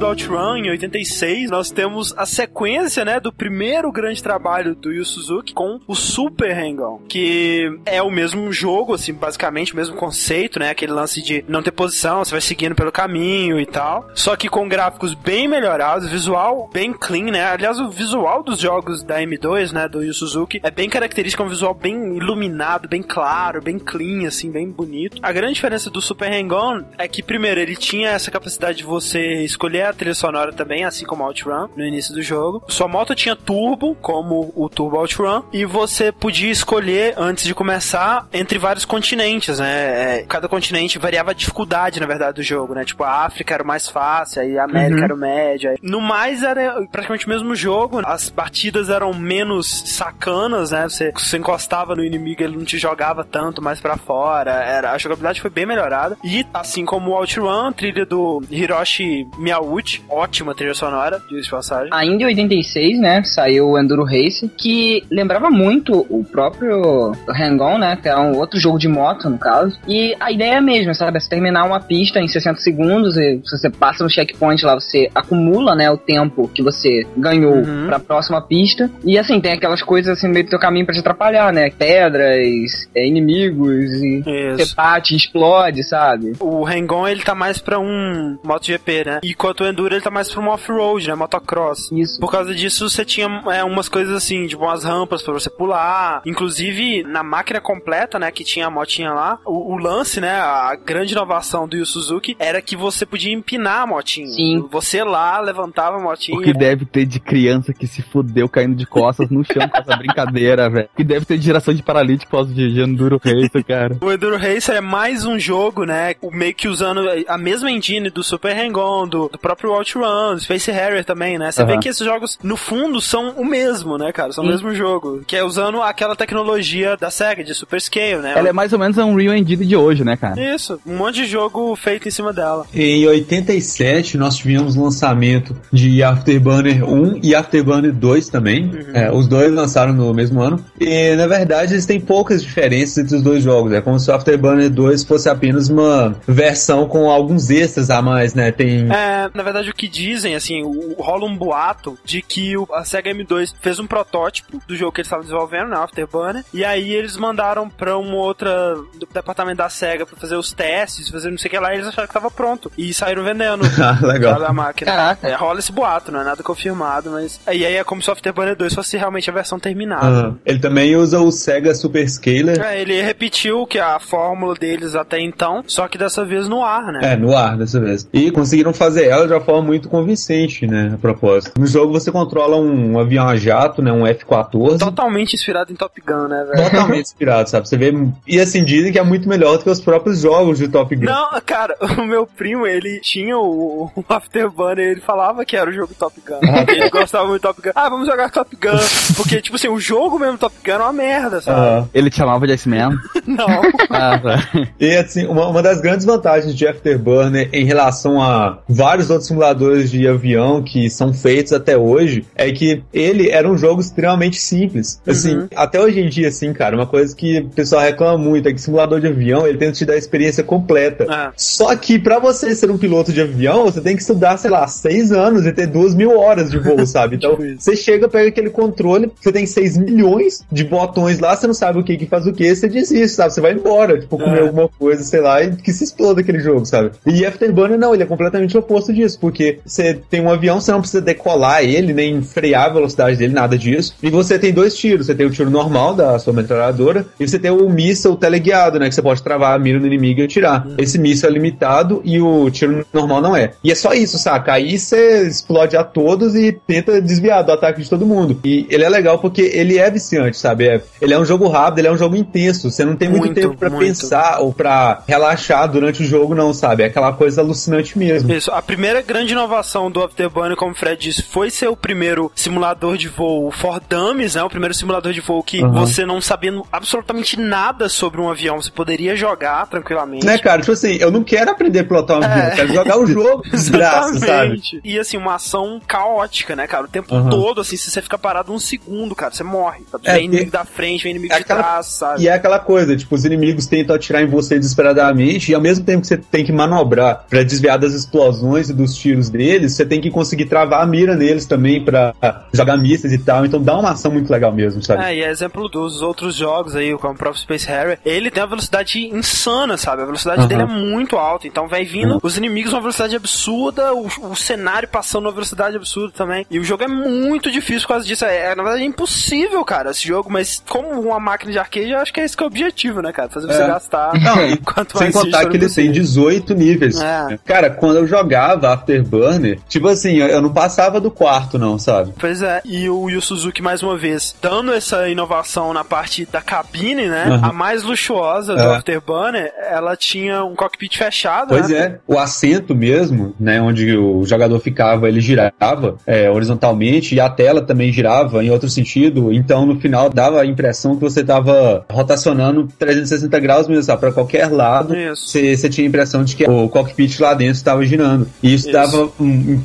do 0.02 0.08
OutRun, 0.08 0.56
em 0.56 0.70
86, 0.72 1.52
nós 1.52 1.70
temos 1.70 2.12
a 2.18 2.26
sequência, 2.26 3.06
né, 3.06 3.20
do 3.20 3.32
primeiro 3.32 3.91
grande 3.91 4.22
trabalho 4.22 4.74
do 4.74 4.91
Yu 4.91 5.06
Suzuki 5.06 5.54
com 5.54 5.80
o 5.88 5.93
Super 5.93 6.58
Hang-On, 6.58 7.02
que 7.08 7.80
é 7.86 8.02
o 8.02 8.10
mesmo 8.10 8.52
jogo, 8.52 8.95
assim, 8.95 9.14
basicamente, 9.14 9.74
o 9.74 9.76
mesmo 9.76 9.95
conceito, 9.95 10.58
né, 10.58 10.72
aquele 10.72 10.91
lance 10.91 11.22
de 11.22 11.45
não 11.47 11.62
ter 11.62 11.70
posição, 11.70 12.26
você 12.26 12.32
vai 12.32 12.41
seguindo 12.41 12.74
pelo 12.74 12.91
caminho 12.91 13.60
e 13.60 13.66
tal, 13.68 14.10
só 14.16 14.36
que 14.36 14.49
com 14.49 14.68
gráficos 14.68 15.14
bem 15.14 15.47
melhorados, 15.47 16.10
visual 16.10 16.68
bem 16.74 16.91
clean, 16.93 17.26
né, 17.26 17.43
aliás, 17.43 17.80
o 17.80 17.91
visual 17.91 18.41
dos 18.41 18.58
jogos 18.60 19.04
da 19.04 19.22
M2, 19.22 19.72
né, 19.72 19.88
do 19.88 20.04
Yu 20.04 20.16
Suzuki, 20.16 20.60
é 20.64 20.72
bem 20.72 20.89
característico, 20.89 21.43
é 21.43 21.45
um 21.45 21.49
visual 21.49 21.76
bem 21.76 22.18
iluminado, 22.18 22.89
bem 22.89 23.04
claro, 23.04 23.62
bem 23.62 23.78
clean, 23.78 24.28
assim, 24.28 24.49
bem 24.49 24.68
bonito. 24.68 25.20
A 25.22 25.32
grande 25.32 25.54
diferença 25.54 25.91
do 25.91 26.02
Super 26.02 26.34
Hang-On 26.34 26.86
é 26.97 27.08
que, 27.08 27.22
primeiro, 27.22 27.60
ele 27.60 27.76
tinha 27.76 28.10
essa 28.10 28.32
capacidade 28.32 28.80
de 28.80 28.84
você 28.84 29.43
escolher 29.43 29.90
a 29.91 29.93
trilha 29.93 30.13
sonora 30.15 30.51
também, 30.51 30.83
assim 30.83 31.05
como 31.05 31.23
OutRun, 31.23 31.67
no 31.75 31.85
início 31.85 32.13
do 32.13 32.21
jogo. 32.21 32.63
Sua 32.67 32.87
moto 32.87 33.13
tinha 33.15 33.35
turbo, 33.35 33.95
como 33.95 34.51
o 34.55 34.69
Turbo 34.69 34.97
OutRun, 34.97 35.43
e 35.53 35.65
você 35.65 36.11
podia 36.11 36.49
escolher, 36.51 37.13
antes 37.17 37.43
de 37.43 37.53
começar, 37.53 38.27
entre 38.33 38.57
vários 38.57 38.85
continentes, 38.85 39.59
né? 39.59 40.19
É, 40.19 40.25
cada 40.27 40.47
continente 40.47 40.97
variava 40.99 41.31
a 41.31 41.33
dificuldade, 41.33 41.99
na 41.99 42.05
verdade, 42.05 42.35
do 42.35 42.43
jogo, 42.43 42.73
né? 42.73 42.83
Tipo, 42.85 43.03
a 43.03 43.25
África 43.25 43.53
era 43.53 43.63
o 43.63 43.67
mais 43.67 43.87
fácil, 43.87 44.41
aí 44.41 44.57
a 44.57 44.63
América 44.63 44.97
Uhum. 44.97 45.03
era 45.03 45.13
o 45.13 45.17
médio. 45.17 45.69
aí- 45.71 45.77
No 45.81 45.99
mais, 46.01 46.43
era 46.43 46.81
praticamente 46.91 47.25
o 47.25 47.29
mesmo 47.29 47.55
jogo. 47.55 48.01
As 48.05 48.29
partidas 48.29 48.89
eram 48.89 49.13
menos 49.13 49.67
sacanas, 49.95 50.71
né? 50.71 50.87
Você, 50.87 51.11
você 51.15 51.37
encostava 51.37 51.95
no 51.95 52.03
inimigo, 52.03 52.41
ele 52.43 52.57
não 52.57 52.65
te 52.65 52.77
jogava 52.77 53.23
tanto 53.23 53.61
mais 53.61 53.79
pra 53.79 53.97
fora. 53.97 54.51
Era, 54.51 54.91
a 54.91 54.97
jogabilidade 54.97 55.41
foi 55.41 55.49
bem 55.49 55.65
melhorada. 55.65 56.17
E, 56.23 56.45
assim 56.53 56.85
como 56.85 57.11
o 57.11 57.13
OutRun, 57.13 57.71
trilha 57.71 58.05
do 58.05 58.41
Hiroshi 58.49 59.27
Miyauchi, 59.37 59.80
ótima 60.09 60.53
trilha 60.55 60.73
sonora, 60.73 61.21
diz 61.29 61.45
de 61.45 61.51
passagem. 61.51 61.89
Ainda 61.91 62.23
em 62.23 62.27
86, 62.27 62.99
né, 62.99 63.23
saiu 63.23 63.69
o 63.69 63.79
Enduro 63.79 64.03
Race, 64.03 64.49
que 64.57 65.03
lembrava 65.09 65.49
muito 65.49 66.05
o 66.09 66.23
próprio 66.23 67.11
Hang-On, 67.29 67.77
né, 67.77 67.97
que 68.01 68.07
é 68.09 68.17
um 68.17 68.38
outro 68.38 68.59
jogo 68.59 68.77
de 68.77 68.88
moto, 68.88 69.29
no 69.29 69.38
caso. 69.38 69.77
E 69.88 70.15
a 70.19 70.32
ideia 70.32 70.53
é 70.53 70.57
a 70.57 70.61
mesma, 70.61 70.93
sabe? 70.93 71.17
É 71.17 71.21
terminar 71.29 71.63
uma 71.65 71.79
pista 71.79 72.19
em 72.19 72.27
60 72.27 72.59
segundos 72.59 73.15
e 73.17 73.39
se 73.45 73.57
você 73.57 73.69
passa 73.69 74.03
no 74.03 74.09
checkpoint 74.09 74.63
lá, 74.65 74.75
você 74.75 75.09
acumula, 75.15 75.75
né, 75.75 75.89
o 75.89 75.97
tempo 75.97 76.47
que 76.53 76.61
você 76.61 77.05
ganhou 77.17 77.51
Uhum. 77.55 77.86
pra 77.88 77.99
próxima 77.99 78.41
pista. 78.41 78.89
E 79.05 79.17
assim, 79.17 79.39
tem 79.39 79.53
aquelas 79.53 79.82
coisas 79.82 80.17
assim 80.17 80.27
no 80.27 80.34
meio 80.34 80.45
do 80.45 80.49
teu 80.49 80.59
caminho 80.59 80.86
pra 80.86 80.93
te 80.93 80.99
atrapalhar, 80.99 81.51
né? 81.53 81.69
Pedras, 81.69 82.89
é, 82.95 83.05
inimigos, 83.07 83.91
e 84.01 84.21
você 84.55 84.73
bate, 84.75 85.15
explode, 85.15 85.84
sabe? 85.84 86.34
O 86.39 86.65
Hang-On, 86.65 87.07
ele 87.07 87.21
tá 87.21 87.36
mais 87.36 87.59
pra 87.59 87.79
um 87.79 88.38
MotoGP, 88.43 89.03
né? 89.05 89.19
Enquanto 89.23 89.61
o 89.61 89.65
Enduro, 89.72 89.93
ele 89.95 90.01
tá 90.01 90.11
mais 90.11 90.32
pra 90.32 90.41
um 90.41 90.49
off-road, 90.49 91.07
né? 91.07 91.15
Motocross. 91.15 91.91
Isso. 91.91 92.19
Por 92.19 92.32
causa 92.32 92.53
disso, 92.53 92.89
você 92.89 93.03
tinha 93.05 93.28
é, 93.51 93.63
umas 93.63 93.89
coisas 93.89 94.13
assim, 94.15 94.45
tipo 94.47 94.63
umas 94.63 94.84
rampas 94.84 95.22
pra 95.24 95.34
você 95.34 95.49
pular. 95.49 96.22
Inclusive, 96.26 97.03
na 97.03 97.24
máquina 97.24 97.61
completa, 97.61 98.19
né, 98.19 98.32
que 98.32 98.43
tinha 98.43 98.67
a 98.67 98.69
motinha 98.69 99.11
lá, 99.13 99.39
o, 99.45 99.74
o 99.74 99.78
lance, 99.78 100.19
né, 100.19 100.32
a 100.39 100.76
grande 100.76 101.13
inovação 101.13 101.67
do 101.67 101.78
Yu 101.78 101.86
Suzuki 101.86 102.36
era 102.39 102.61
que 102.61 102.76
você 102.76 103.05
podia 103.05 103.34
empinar 103.34 103.82
a 103.84 103.88
motinha. 103.88 104.28
Sim. 104.28 104.67
Você 104.72 105.03
lá 105.03 105.39
levantava 105.39 105.97
a 105.97 106.01
motinha. 106.01 106.38
O 106.38 106.41
que 106.41 106.53
deve 106.53 106.86
ter 106.86 107.05
de 107.05 107.19
criança 107.19 107.74
que 107.74 107.88
se 107.88 108.01
fudeu 108.01 108.49
caindo 108.49 108.76
de 108.76 108.86
costas 108.86 109.30
no 109.30 109.43
chão 109.43 109.67
com 109.69 109.78
essa 109.78 109.95
brincadeira, 109.95 110.69
velho. 110.69 110.89
O 110.93 110.97
que 110.97 111.03
deve 111.03 111.26
ter 111.26 111.38
de 111.38 111.45
geração 111.45 111.74
de 111.74 111.84
paralítico 111.84 112.32
pós 112.32 112.53
de 112.53 112.72
de 112.74 112.82
Enduro 112.82 113.19
Racer, 113.24 113.63
cara. 113.65 113.97
O 114.01 114.11
Enduro 114.11 114.38
Racer 114.38 114.76
é 114.76 114.82
mais 114.82 115.26
um 115.26 115.38
jogo, 115.39 115.84
né? 115.86 116.15
o- 116.22 116.32
Meio 116.32 116.53
que 116.55 116.67
usando 116.67 117.01
a 117.28 117.38
mesma 117.38 117.69
engine 117.72 118.09
do 118.09 118.24
Super 118.24 118.55
Hang-On, 118.57 119.07
do, 119.07 119.28
do 119.30 119.38
próprio 119.56 119.72
OutRun, 119.72 120.39
Space 120.39 120.72
Harrier 120.72 121.04
também, 121.04 121.38
né? 121.38 121.52
Você 121.52 121.64
vê 121.66 121.74
Aham. 121.74 121.82
que 121.82 121.89
esses 121.89 122.06
jogos, 122.06 122.38
no 122.43 122.56
fundo, 122.56 123.02
são 123.02 123.32
o 123.32 123.45
mesmo, 123.45 123.97
né, 123.97 124.12
cara? 124.12 124.32
São 124.32 124.43
o 124.43 124.47
mesmo 124.47 124.74
jogo. 124.74 125.22
Que 125.26 125.36
é 125.36 125.43
usando 125.43 125.82
aquela 125.82 126.16
tecnologia 126.16 126.95
da 126.95 127.12
SEGA, 127.12 127.43
de 127.43 127.54
Super 127.54 127.82
Scale, 127.82 128.18
né? 128.18 128.34
Ela 128.36 128.49
é 128.49 128.54
mais 128.54 128.72
ou 128.72 128.80
menos 128.80 128.97
a 128.97 129.06
Unreal 129.06 129.36
Engine 129.36 129.66
de 129.66 129.76
hoje, 129.76 130.04
né, 130.04 130.16
cara? 130.16 130.39
Isso, 130.39 130.80
um 130.86 130.95
monte 130.95 131.16
de 131.16 131.26
jogo 131.26 131.76
feito 131.76 132.08
em 132.08 132.12
cima 132.12 132.32
dela. 132.32 132.66
Em 132.74 133.06
87, 133.06 134.18
nós 134.18 134.38
tivemos 134.38 134.78
o 134.78 134.84
lançamento 134.84 135.56
de 135.72 136.02
Afterburner 136.02 136.88
1 136.88 137.20
e 137.22 137.36
Afterburner 137.36 137.91
2 137.93 138.30
também. 138.30 138.72
É, 138.93 139.12
os 139.12 139.28
dois 139.28 139.52
lançaram 139.52 139.93
no 139.93 140.14
mesmo 140.14 140.41
ano. 140.41 140.64
E, 140.80 141.16
na 141.16 141.28
verdade, 141.28 141.74
eles 141.74 141.86
têm 141.86 141.99
poucas 141.99 142.41
diferenças 142.41 142.97
entre 142.99 143.18
os 143.18 143.22
dois 143.22 143.43
jogos. 143.43 143.74
É 143.74 143.82
como 143.82 143.99
se 143.99 144.10
o 144.10 144.14
Afterburner 144.14 144.70
2 144.70 145.04
fosse 145.04 145.30
apenas 145.30 145.70
uma 145.70 146.16
versão 146.28 146.88
com 146.88 147.10
alguns 147.10 147.49
extras 147.49 147.89
a 147.89 148.02
mais, 148.02 148.34
né? 148.34 148.52
Tem... 148.52 148.88
É, 148.91 149.30
na 149.41 149.45
verdade, 149.45 149.69
o 149.69 149.73
que 149.73 149.87
dizem, 149.87 150.35
assim, 150.35 150.63
o, 150.63 150.95
rola 151.01 151.25
um 151.25 151.35
boato 151.35 151.97
de 152.05 152.21
que 152.21 152.55
o- 152.57 152.67
a 152.73 152.83
SEGA 152.85 153.11
M2 153.11 153.53
fez 153.61 153.79
um 153.79 153.87
protótipo 153.87 154.61
do 154.67 154.75
jogo 154.75 154.91
que 154.91 155.01
eles 155.01 155.07
estavam 155.07 155.23
desenvolvendo, 155.25 155.69
né, 155.69 155.77
Afterburner, 155.77 156.43
e 156.53 156.63
aí 156.63 156.93
eles 156.93 157.17
mandaram 157.17 157.69
pra 157.69 157.97
uma 157.97 158.15
outra 158.15 158.75
do 158.75 159.07
departamento 159.11 159.57
da 159.57 159.69
SEGA 159.69 160.05
pra 160.05 160.15
fazer 160.17 160.35
os 160.35 160.53
testes, 160.53 161.09
fazer 161.09 161.29
não 161.31 161.37
sei 161.37 161.47
o 161.47 161.51
que 161.51 161.59
lá, 161.59 161.71
e 161.73 161.77
eles 161.77 161.87
acharam 161.87 162.07
que 162.07 162.13
tava 162.13 162.29
pronto. 162.31 162.71
E 162.77 162.93
saíram 162.93 163.23
vendendo. 163.23 163.61
Ah, 163.81 163.97
legal. 164.05 164.43
a 164.45 164.53
máquina. 164.53 164.91
Caraca. 164.91 165.27
É, 165.27 165.33
rola 165.33 165.59
esse 165.59 165.71
boato, 165.71 166.11
não 166.11 166.21
é 166.21 166.23
nada 166.23 166.43
confirmado, 166.43 167.09
mas. 167.09 167.39
E 167.51 167.65
aí 167.65 167.75
é 167.75 167.83
como 167.83 168.01
se 168.01 168.09
o 168.09 168.13
Afterburner 168.13 168.55
2 168.55 168.73
fosse 168.75 168.95
realmente 168.95 169.27
a 169.29 169.33
versão 169.33 169.59
terminada. 169.59 170.05
Aham. 170.05 170.37
Ele 170.45 170.59
também 170.59 170.95
usa 170.95 171.19
o 171.19 171.31
Sega 171.31 171.73
Super 171.73 172.07
Scaler. 172.07 172.61
É, 172.63 172.79
ele 172.79 173.01
repetiu 173.01 173.65
que 173.65 173.79
a 173.79 173.99
fórmula 173.99 174.53
deles 174.55 174.93
até 174.95 175.19
então, 175.19 175.63
só 175.65 175.87
que 175.87 175.97
dessa 175.97 176.23
vez 176.23 176.47
no 176.47 176.63
ar, 176.63 176.83
né? 176.91 176.99
É, 177.13 177.15
no 177.15 177.35
ar 177.35 177.57
dessa 177.57 177.79
vez. 177.79 178.07
E 178.13 178.29
conseguiram 178.31 178.73
fazer 178.73 179.07
ela 179.07 179.27
de 179.32 179.38
uma 179.38 179.41
forma 179.41 179.61
muito 179.61 179.89
convincente, 179.89 180.67
né? 180.67 180.91
A 180.93 180.97
propósito. 180.97 181.59
No 181.59 181.65
jogo 181.65 181.91
você 181.91 182.11
controla 182.11 182.57
um 182.57 182.99
avião 182.99 183.27
a 183.27 183.36
jato, 183.36 183.82
né? 183.82 183.91
Um 183.91 184.05
F-14. 184.05 184.79
Totalmente 184.79 185.34
inspirado 185.34 185.71
em 185.71 185.75
Top 185.75 185.99
Gun, 186.01 186.27
né, 186.27 186.45
velho? 186.49 186.69
Totalmente 186.69 187.05
inspirado, 187.05 187.49
sabe? 187.49 187.67
Você 187.67 187.77
vê. 187.77 187.93
E 188.27 188.39
assim, 188.39 188.63
dizem 188.63 188.91
que 188.91 188.99
é 188.99 189.03
muito 189.03 189.27
melhor 189.27 189.57
do 189.57 189.63
que 189.63 189.69
os 189.69 189.82
próprios 189.82 190.21
jogos 190.21 190.57
de 190.57 190.67
Top 190.67 190.93
Gun. 190.95 191.05
Não, 191.05 191.29
cara, 191.45 191.75
o 191.97 192.05
meu 192.05 192.25
primo, 192.27 192.67
ele 192.67 192.99
tinha 193.01 193.38
o, 193.38 193.89
o 193.95 194.05
Afterburner, 194.09 194.91
ele 194.91 195.01
falava 195.01 195.45
que 195.45 195.55
era 195.55 195.69
o 195.69 195.73
jogo 195.73 195.93
Top 195.93 196.15
Gun. 196.25 196.39
ele 196.67 196.89
gostava 196.89 197.27
muito 197.27 197.41
de 197.41 197.47
Top 197.47 197.61
Gun. 197.61 197.71
Ah, 197.75 197.89
vamos 197.89 198.07
jogar 198.07 198.29
Top 198.29 198.55
Gun. 198.55 199.15
Porque, 199.15 199.41
tipo 199.41 199.55
assim, 199.55 199.69
o 199.69 199.79
jogo 199.79 200.19
mesmo 200.19 200.38
Top 200.38 200.55
Gun 200.63 200.71
é 200.71 200.77
uma 200.77 200.93
merda, 200.93 201.41
sabe? 201.41 201.59
Aham. 201.59 201.89
Ele 201.93 202.09
te 202.09 202.17
chamava 202.17 202.45
de 202.45 202.53
X-Men. 202.53 202.89
Não. 203.25 203.61
Ah, 203.89 204.19
tá. 204.19 204.67
E 204.79 204.95
assim, 204.95 205.25
uma, 205.25 205.47
uma 205.47 205.61
das 205.61 205.82
grandes 205.82 206.05
vantagens 206.05 206.55
de 206.55 206.67
Afterburner 206.67 207.49
em 207.53 207.65
relação 207.65 208.21
a 208.21 208.59
vários 208.67 209.09
outros 209.09 209.20
simuladores 209.28 209.89
de 209.91 210.07
avião 210.07 210.61
que 210.61 210.89
são 210.89 211.13
feitos 211.13 211.53
até 211.53 211.78
hoje 211.78 212.26
é 212.36 212.51
que 212.51 212.82
ele 212.93 213.30
era 213.30 213.49
um 213.49 213.57
jogo 213.57 213.82
extremamente 213.82 214.39
simples. 214.39 214.99
Assim, 215.07 215.36
Uhum. 215.36 215.47
até 215.55 215.80
hoje 215.80 215.99
em 215.99 216.09
dia, 216.09 216.28
assim, 216.28 216.53
cara, 216.53 216.76
uma 216.76 216.88
coisa 216.88 217.15
que 217.15 217.39
o 217.39 217.49
pessoal 217.49 217.82
reclama 217.82 218.17
muito 218.17 218.47
é 218.47 218.53
que 218.53 218.61
simulador 218.61 218.99
de 218.99 219.07
avião 219.07 219.47
ele 219.47 219.57
tenta 219.57 219.74
te 219.74 219.86
dar 219.86 219.93
a 219.93 219.97
experiência 219.97 220.43
completa. 220.43 221.03
É. 221.03 221.32
Só 221.36 221.76
que 221.76 221.97
pra 221.99 222.19
você 222.19 222.55
ser 222.55 222.69
um 222.72 222.78
piloto 222.78 223.11
de 223.13 223.22
avião, 223.22 223.65
você 223.65 223.82
tem 223.82 223.95
que 223.95 224.01
estudar, 224.01 224.38
sei 224.38 224.49
lá, 224.51 224.67
seis 224.67 225.11
anos 225.11 225.45
e 225.45 225.51
ter 225.51 225.67
duas 225.67 225.93
mil 225.95 226.17
horas 226.17 226.51
de 226.51 226.59
voo, 226.59 226.84
sabe? 226.86 227.15
Então, 227.15 227.36
Tipo 227.38 227.61
você 227.61 227.76
chega, 227.76 228.07
pega 228.09 228.30
aquele 228.30 228.49
controle, 228.49 229.11
você 229.19 229.32
tem 229.32 229.45
seis 229.45 229.78
milhões 229.78 230.43
de 230.51 230.63
botões 230.63 231.19
lá, 231.19 231.36
você 231.36 231.47
não 231.47 231.53
sabe 231.53 231.80
o 231.80 231.84
que 231.84 231.97
que 231.97 232.05
faz 232.05 232.26
o 232.28 232.34
que, 232.34 232.53
você 232.55 232.67
desiste, 232.67 233.15
sabe? 233.15 233.34
Você 233.34 233.41
vai 233.41 233.53
embora, 233.53 233.99
tipo, 233.99 234.17
comer 234.17 234.39
É. 234.39 234.41
alguma 234.41 234.67
coisa, 234.67 235.03
sei 235.03 235.19
lá, 235.22 235.41
e 235.43 235.55
que 235.55 235.72
se 235.74 235.84
exploda 235.84 236.22
aquele 236.22 236.39
jogo, 236.39 236.65
sabe? 236.65 236.91
E 237.05 237.26
Afterburner 237.26 237.78
não, 237.78 237.93
ele 237.93 238.03
é 238.03 238.05
completamente 238.05 238.55
o 238.55 238.59
oposto 238.59 238.91
disso, 238.93 239.11
porque 239.18 239.59
você 239.66 239.93
tem 240.09 240.22
um 240.22 240.30
avião, 240.30 240.59
você 240.59 240.72
não 240.72 240.80
precisa 240.82 241.01
decolar 241.01 241.64
ele, 241.64 241.93
nem 241.93 242.22
frear 242.22 242.66
a 242.66 242.70
velocidade 242.74 243.18
dele, 243.18 243.34
nada 243.34 243.57
disso. 243.57 243.93
E 244.01 244.09
você 244.09 244.38
tem 244.38 244.53
dois 244.53 244.76
tiros, 244.76 245.05
você 245.07 245.16
tem 245.16 245.26
o 245.26 245.30
tiro 245.30 245.49
normal 245.49 245.93
da 245.93 246.18
sua 246.20 246.34
metralhadora, 246.34 247.05
e 247.20 247.28
você 247.28 247.38
tem 247.39 247.51
o 247.51 247.70
míssil 247.70 248.16
teleguiado, 248.16 248.80
né? 248.80 248.88
Que 248.89 248.95
você 248.95 249.01
pode 249.01 249.22
travar 249.24 249.55
a 249.55 249.59
mira 249.59 249.80
no 249.80 249.88
inimigo 249.88 250.22
e 250.22 250.24
atirar. 250.24 250.66
Esse 250.78 250.97
míssil 250.97 251.30
é 251.30 251.32
limitado 251.32 252.01
e 252.03 252.20
o 252.22 252.49
tiro 252.49 252.86
normal 252.93 253.22
não 253.22 253.36
é. 253.36 253.51
E 253.64 253.72
é 253.72 253.76
só 253.76 253.93
isso, 253.93 254.18
saca? 254.18 254.53
Aí 254.53 254.78
você 254.78 255.28
explode 255.28 255.76
a 255.78 255.84
todos 255.84 256.36
e 256.36 256.51
tenta 256.51 257.01
desviar 257.01 257.43
do 257.43 257.51
ataque 257.51 257.82
de 257.82 257.89
todo 257.89 258.05
mundo. 258.05 258.39
E 258.43 258.66
ele 258.70 258.84
é 258.84 258.89
legal 258.89 259.20
porque 259.20 259.41
ele 259.41 259.78
é 259.78 259.89
viciante, 259.89 260.38
sabe? 260.38 260.68
É- 260.68 260.82
ele 261.01 261.14
é 261.14 261.20
um 261.20 261.26
jogo 261.26 261.47
rápido, 261.47 261.80
ele 261.80 261.88
é 261.88 261.91
um 261.91 261.97
jogo 261.97 262.16
intenso. 262.16 262.70
Você 262.70 262.86
não 262.86 262.95
tem 262.95 263.09
muito, 263.09 263.26
Muito, 263.26 263.36
tempo 263.41 263.55
pra 263.57 263.70
muito. 263.70 263.86
pensar 263.88 264.39
ou 264.39 264.51
pra 264.53 265.03
relaxar 265.07 265.70
durante 265.72 266.01
o 266.01 266.05
jogo, 266.05 266.34
não, 266.36 266.53
sabe? 266.53 266.84
É 266.84 266.86
aquela 266.88 267.12
coisa 267.14 267.41
alucinante 267.41 267.97
mesmo. 267.97 268.32
Isso, 268.34 268.51
a 268.51 268.62
primeira 268.62 269.01
grande 269.02 269.32
inovação 269.34 269.89
do 269.91 270.04
Afterburner, 270.04 270.56
como 270.58 270.72
o 270.72 270.76
Fred 270.76 271.02
disse, 271.02 271.24
foi 271.24 271.49
ser 271.49 271.68
o 271.68 271.76
primeiro 271.76 272.32
simulador 272.36 272.97
de 272.97 273.08
voo 273.08 273.52
for 273.52 273.80
dummies, 273.89 274.36
né? 274.36 274.43
O 274.43 274.49
primeiro 274.49 274.74
simulador 274.74 275.12
de 275.14 275.22
voo 275.22 275.41
que 275.43 275.62
Uhum. 275.64 275.72
você 275.72 276.06
não 276.06 276.20
sabendo 276.22 276.66
absolutamente 276.72 277.39
nada 277.39 277.88
sobre 277.89 278.20
um 278.22 278.30
avião, 278.30 278.62
você 278.62 278.72
poderia 278.72 279.16
jogar 279.16 279.66
tranquilamente. 279.68 280.26
Né, 280.26 280.38
cara? 280.38 280.62
Tipo 280.62 280.74
assim, 280.74 280.95
eu 280.99 281.12
não 281.12 281.24
quero 281.24 281.52
aprender 281.52 281.80
a 281.80 281.84
pilotar 281.84 282.20
um 282.20 282.24
avião, 282.24 282.47
eu 282.47 282.56
quero 282.56 282.74
jogar 282.74 282.97
o 282.99 283.06
jogo, 283.06 283.41
desgraça, 283.49 284.14
sabe? 284.14 284.18
Exatamente. 284.18 284.82
E 284.84 284.99
assim, 284.99 285.18
uma 285.18 285.36
ação 285.36 285.80
caótica, 285.88 286.56
né, 286.56 286.68
cara? 286.68 286.86
O 286.86 286.88
tempo 286.88 287.14
Uhum. 287.14 287.30
todo, 287.30 287.62
assim, 287.62 287.76
se 287.78 287.89
você 287.91 288.02
fica 288.02 288.18
parado 288.18 288.52
um 288.54 288.60
segundo, 288.60 289.16
cara, 289.16 289.34
você 289.34 289.43
morre. 289.43 289.84
Sabe? 289.91 290.08
É, 290.08 290.14
vem 290.16 290.26
inimigo 290.26 290.47
e- 290.47 290.52
da 290.52 290.66
frente, 290.66 291.04
vem 291.04 291.12
inimigo 291.12 291.34
é 291.34 291.38
de 291.38 291.43
aquela- 291.43 291.64
trás, 291.64 291.86
sabe? 291.88 292.24
E 292.24 292.28
é 292.28 292.34
aquela 292.34 292.60
coisa, 292.60 292.95
tipo, 292.95 293.14
os 293.16 293.26
inimigos 293.26 293.66
tentam 293.68 293.95
atirar 293.95 294.22
em 294.22 294.28
você 294.28 294.58
desesperadamente 294.58 295.52
e 295.52 295.56
ao 295.56 295.62
mesmo 295.62 295.86
tempo 295.86 296.02
que 296.02 296.08
você 296.08 296.18
tem 296.18 296.45
que 296.45 296.52
manobrar 296.52 297.26
pra 297.30 297.43
desviar 297.43 297.78
das, 297.78 297.93
explos 297.93 298.12
explosões 298.12 298.70
e 298.70 298.74
dos 298.74 298.90
tiros 298.95 299.29
deles, 299.29 299.73
você 299.75 299.85
tem 299.85 299.99
que 300.01 300.09
conseguir 300.09 300.45
travar 300.45 300.81
a 300.81 300.85
mira 300.85 301.15
neles 301.15 301.45
também 301.45 301.83
pra 301.83 302.13
jogar 302.53 302.77
mísseis 302.77 303.13
e 303.13 303.17
tal. 303.17 303.45
Então 303.45 303.61
dá 303.61 303.77
uma 303.77 303.91
ação 303.91 304.11
muito 304.11 304.29
legal 304.31 304.51
mesmo, 304.51 304.81
sabe? 304.81 305.03
É, 305.03 305.15
e 305.15 305.21
é 305.23 305.29
exemplo 305.29 305.67
dos 305.69 306.01
outros 306.01 306.35
jogos 306.35 306.75
aí, 306.75 306.95
como 306.97 307.13
o 307.13 307.17
próprio 307.17 307.41
Space 307.41 307.67
Harrier, 307.67 307.99
ele 308.05 308.29
tem 308.31 308.41
uma 308.43 308.49
velocidade 308.49 308.99
insana, 309.07 309.77
sabe? 309.77 310.01
A 310.01 310.05
velocidade 310.05 310.41
Uhum. 310.41 310.47
dele 310.47 310.61
é 310.63 310.65
muito 310.65 311.17
alta. 311.17 311.47
Então 311.47 311.67
vai 311.67 311.83
vindo 311.85 312.13
Uhum. 312.13 312.19
os 312.23 312.37
inimigos 312.37 312.71
numa 312.71 312.81
velocidade 312.81 313.15
absurda, 313.15 313.93
o, 313.93 314.07
o 314.31 314.35
cenário 314.35 314.87
passando 314.87 315.23
numa 315.23 315.33
velocidade 315.33 315.75
absurda 315.75 316.13
também. 316.15 316.45
E 316.49 316.59
o 316.59 316.63
jogo 316.63 316.83
é 316.83 316.87
muito 316.87 317.51
difícil 317.51 317.81
por 317.81 317.89
causa 317.93 318.05
disso. 318.07 318.25
É, 318.25 318.51
é, 318.51 318.55
na 318.55 318.63
verdade, 318.63 318.83
é 318.83 318.85
impossível, 318.85 319.63
cara, 319.63 319.91
esse 319.91 320.07
jogo, 320.07 320.29
mas 320.31 320.61
como 320.67 320.89
uma 321.01 321.19
máquina 321.19 321.51
de 321.51 321.59
arcade, 321.59 321.89
eu 321.89 321.97
acho 321.99 322.13
que 322.13 322.19
é 322.19 322.25
esse 322.25 322.35
que 322.35 322.43
é 322.43 322.45
o 322.45 322.47
objetivo, 322.47 323.01
né, 323.01 323.11
cara? 323.11 323.29
Fazer 323.29 323.47
você 323.47 323.61
É. 323.63 323.67
gastar 323.67 324.11
Não, 324.19 324.57
quanto 324.63 324.97
Sem 324.97 325.01
mais 325.07 325.13
contar 325.15 325.25
sistema 325.25 325.49
que 325.51 325.57
ele 325.57 325.59
tem 325.59 325.67
possível. 325.67 325.91
18 325.91 326.53
níveis. 326.55 327.01
É. 327.01 327.39
Cara, 327.45 327.69
quando 327.69 327.97
eu 327.97 328.07
jogava 328.07 328.77
Afterburner, 328.86 329.59
tipo 329.69 329.88
assim, 329.88 330.17
eu- 330.17 330.41
não 330.41 330.51
passava 330.51 330.99
do 330.99 331.11
quarto, 331.11 331.57
não, 331.59 331.77
sabe? 331.77 332.13
Pois 332.19 332.41
é, 332.41 332.61
e 332.65 332.89
o 332.89 333.09
Yu 333.09 333.21
Suzuki, 333.21 333.61
mais 333.61 333.84
uma 333.84 333.97
vez, 333.97 334.36
dando 334.41 334.73
essa 334.73 335.07
inovação 335.07 335.73
na 335.73 335.84
parte 335.84 336.25
da 336.25 336.41
cabine, 336.41 337.05
né? 337.07 337.25
Uhum. 337.29 337.45
A 337.45 337.53
mais 337.53 337.84
luxuosa 337.84 338.55
do 338.55 338.61
É. 338.61 338.75
Afterburner, 338.75 339.51
ela 339.69 339.95
tinha 339.95 340.43
um 340.43 340.55
cockpit 340.55 340.97
fechado, 340.97 341.49
Pois 341.49 341.69
né? 341.69 341.77
é, 341.77 341.95
o 342.07 342.17
assento 342.17 342.73
mesmo, 342.75 343.34
né, 343.39 343.61
onde 343.61 343.95
o 343.95 344.23
jogador 344.25 344.59
ficava, 344.59 345.07
ele 345.07 345.21
girava 345.21 345.95
é, 346.07 346.29
horizontalmente 346.29 347.15
e 347.15 347.19
a 347.19 347.29
tela 347.29 347.61
também 347.61 347.91
girava 347.93 348.43
em 348.43 348.49
outro 348.49 348.69
sentido, 348.69 349.32
então 349.32 349.65
no 349.65 349.79
final 349.79 350.09
dava 350.09 350.41
a 350.41 350.45
impressão 350.45 350.95
que 350.95 351.01
você 351.01 351.21
estava 351.21 351.86
rotacionando 351.91 352.67
360 352.79 353.39
graus 353.39 353.67
mesmo, 353.67 353.84
sabe, 353.84 354.01
para 354.01 354.11
qualquer 354.11 354.51
lado. 354.51 354.93
Você 355.15 355.69
tinha 355.69 355.86
a 355.86 355.89
impressão 355.89 356.23
de 356.23 356.36
que 356.36 356.49
o 356.49 356.67
cockpit 356.69 357.19
lá 357.19 357.34
dentro 357.34 357.53
estava 357.53 357.86
girando. 357.86 358.27
E 358.41 358.53
isso, 358.62 358.70
Isso. 358.70 358.72
dava, 358.91 359.12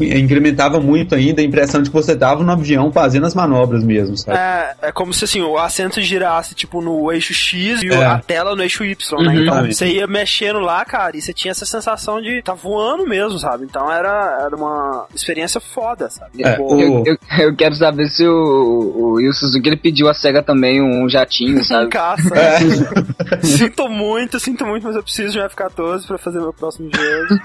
incrementava 0.00 0.80
muito 0.80 1.14
ainda 1.14 1.40
a 1.40 1.44
impressão 1.44 1.82
de 1.82 1.90
que 1.90 1.94
você 1.96 2.12
estava 2.12 2.42
no 2.42 2.50
avião 2.52 2.90
fazendo 2.92 3.26
as 3.26 3.34
manobras 3.34 3.82
mesmo, 3.84 4.16
sabe? 4.16 4.38
É, 4.38 4.74
é 4.88 4.92
como 4.92 5.12
se 5.12 5.24
assim, 5.24 5.40
o 5.40 5.58
assento 5.58 6.00
girasse 6.00 6.54
tipo 6.54 6.80
no 6.80 7.10
eixo 7.12 7.32
X 7.34 7.82
e 7.82 7.88
É. 7.88 8.04
a 8.04 8.18
tela 8.18 8.54
no 8.56 8.62
eixo 8.62 8.84
Y, 8.84 9.22
né? 9.22 9.28
Uhum. 9.28 9.32
Então 9.34 9.42
Exatamente. 9.42 9.74
você 9.76 9.86
ia 9.88 10.06
mexendo 10.06 10.58
lá, 10.60 10.84
cara, 10.84 11.16
e 11.16 11.20
você 11.22 11.32
tinha 11.32 11.50
essa 11.52 11.64
sensação 11.66 12.20
de 12.20 12.42
tá 12.42 12.54
voando 12.54 13.06
mesmo, 13.06 13.38
sabe? 13.38 13.64
Então 13.64 13.90
era, 13.90 14.38
era 14.44 14.56
uma 14.56 15.06
experiência 15.14 15.60
foda, 15.60 16.08
sabe? 16.10 16.42
É, 16.42 16.52
Tipo, 16.52 16.74
o- 16.74 16.80
Eu, 16.80 17.02
eu, 17.06 17.16
eu 17.48 17.56
quero 17.56 17.74
saber 17.74 18.08
se 18.08 18.26
o, 18.26 18.32
o 19.14 19.20
Yu 19.20 19.32
Suzuki 19.32 19.68
ele 19.68 19.76
pediu 19.76 20.08
a 20.08 20.14
SEGA 20.14 20.42
também 20.42 20.80
um 20.82 21.08
jatinho, 21.08 21.62
sabe? 21.64 21.88
Caça. 21.90 22.34
É. 22.34 22.58
sinto 23.42 23.88
muito, 23.88 24.38
sinto 24.40 24.64
muito, 24.66 24.84
mas 24.86 24.96
eu 24.96 25.02
preciso 25.02 25.32
de 25.32 25.40
um 25.40 25.42
F14 25.48 26.06
pra 26.06 26.18
fazer 26.18 26.38
meu 26.40 26.52
próximo 26.52 26.88
jogo. 26.94 27.40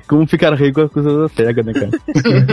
Como 0.20 0.28
ficar 0.28 0.52
rei 0.52 0.70
com 0.70 0.82
a 0.82 0.88
coisa 0.88 1.22
da 1.22 1.28
SEGA, 1.30 1.62
né, 1.62 1.72
cara? 1.72 1.90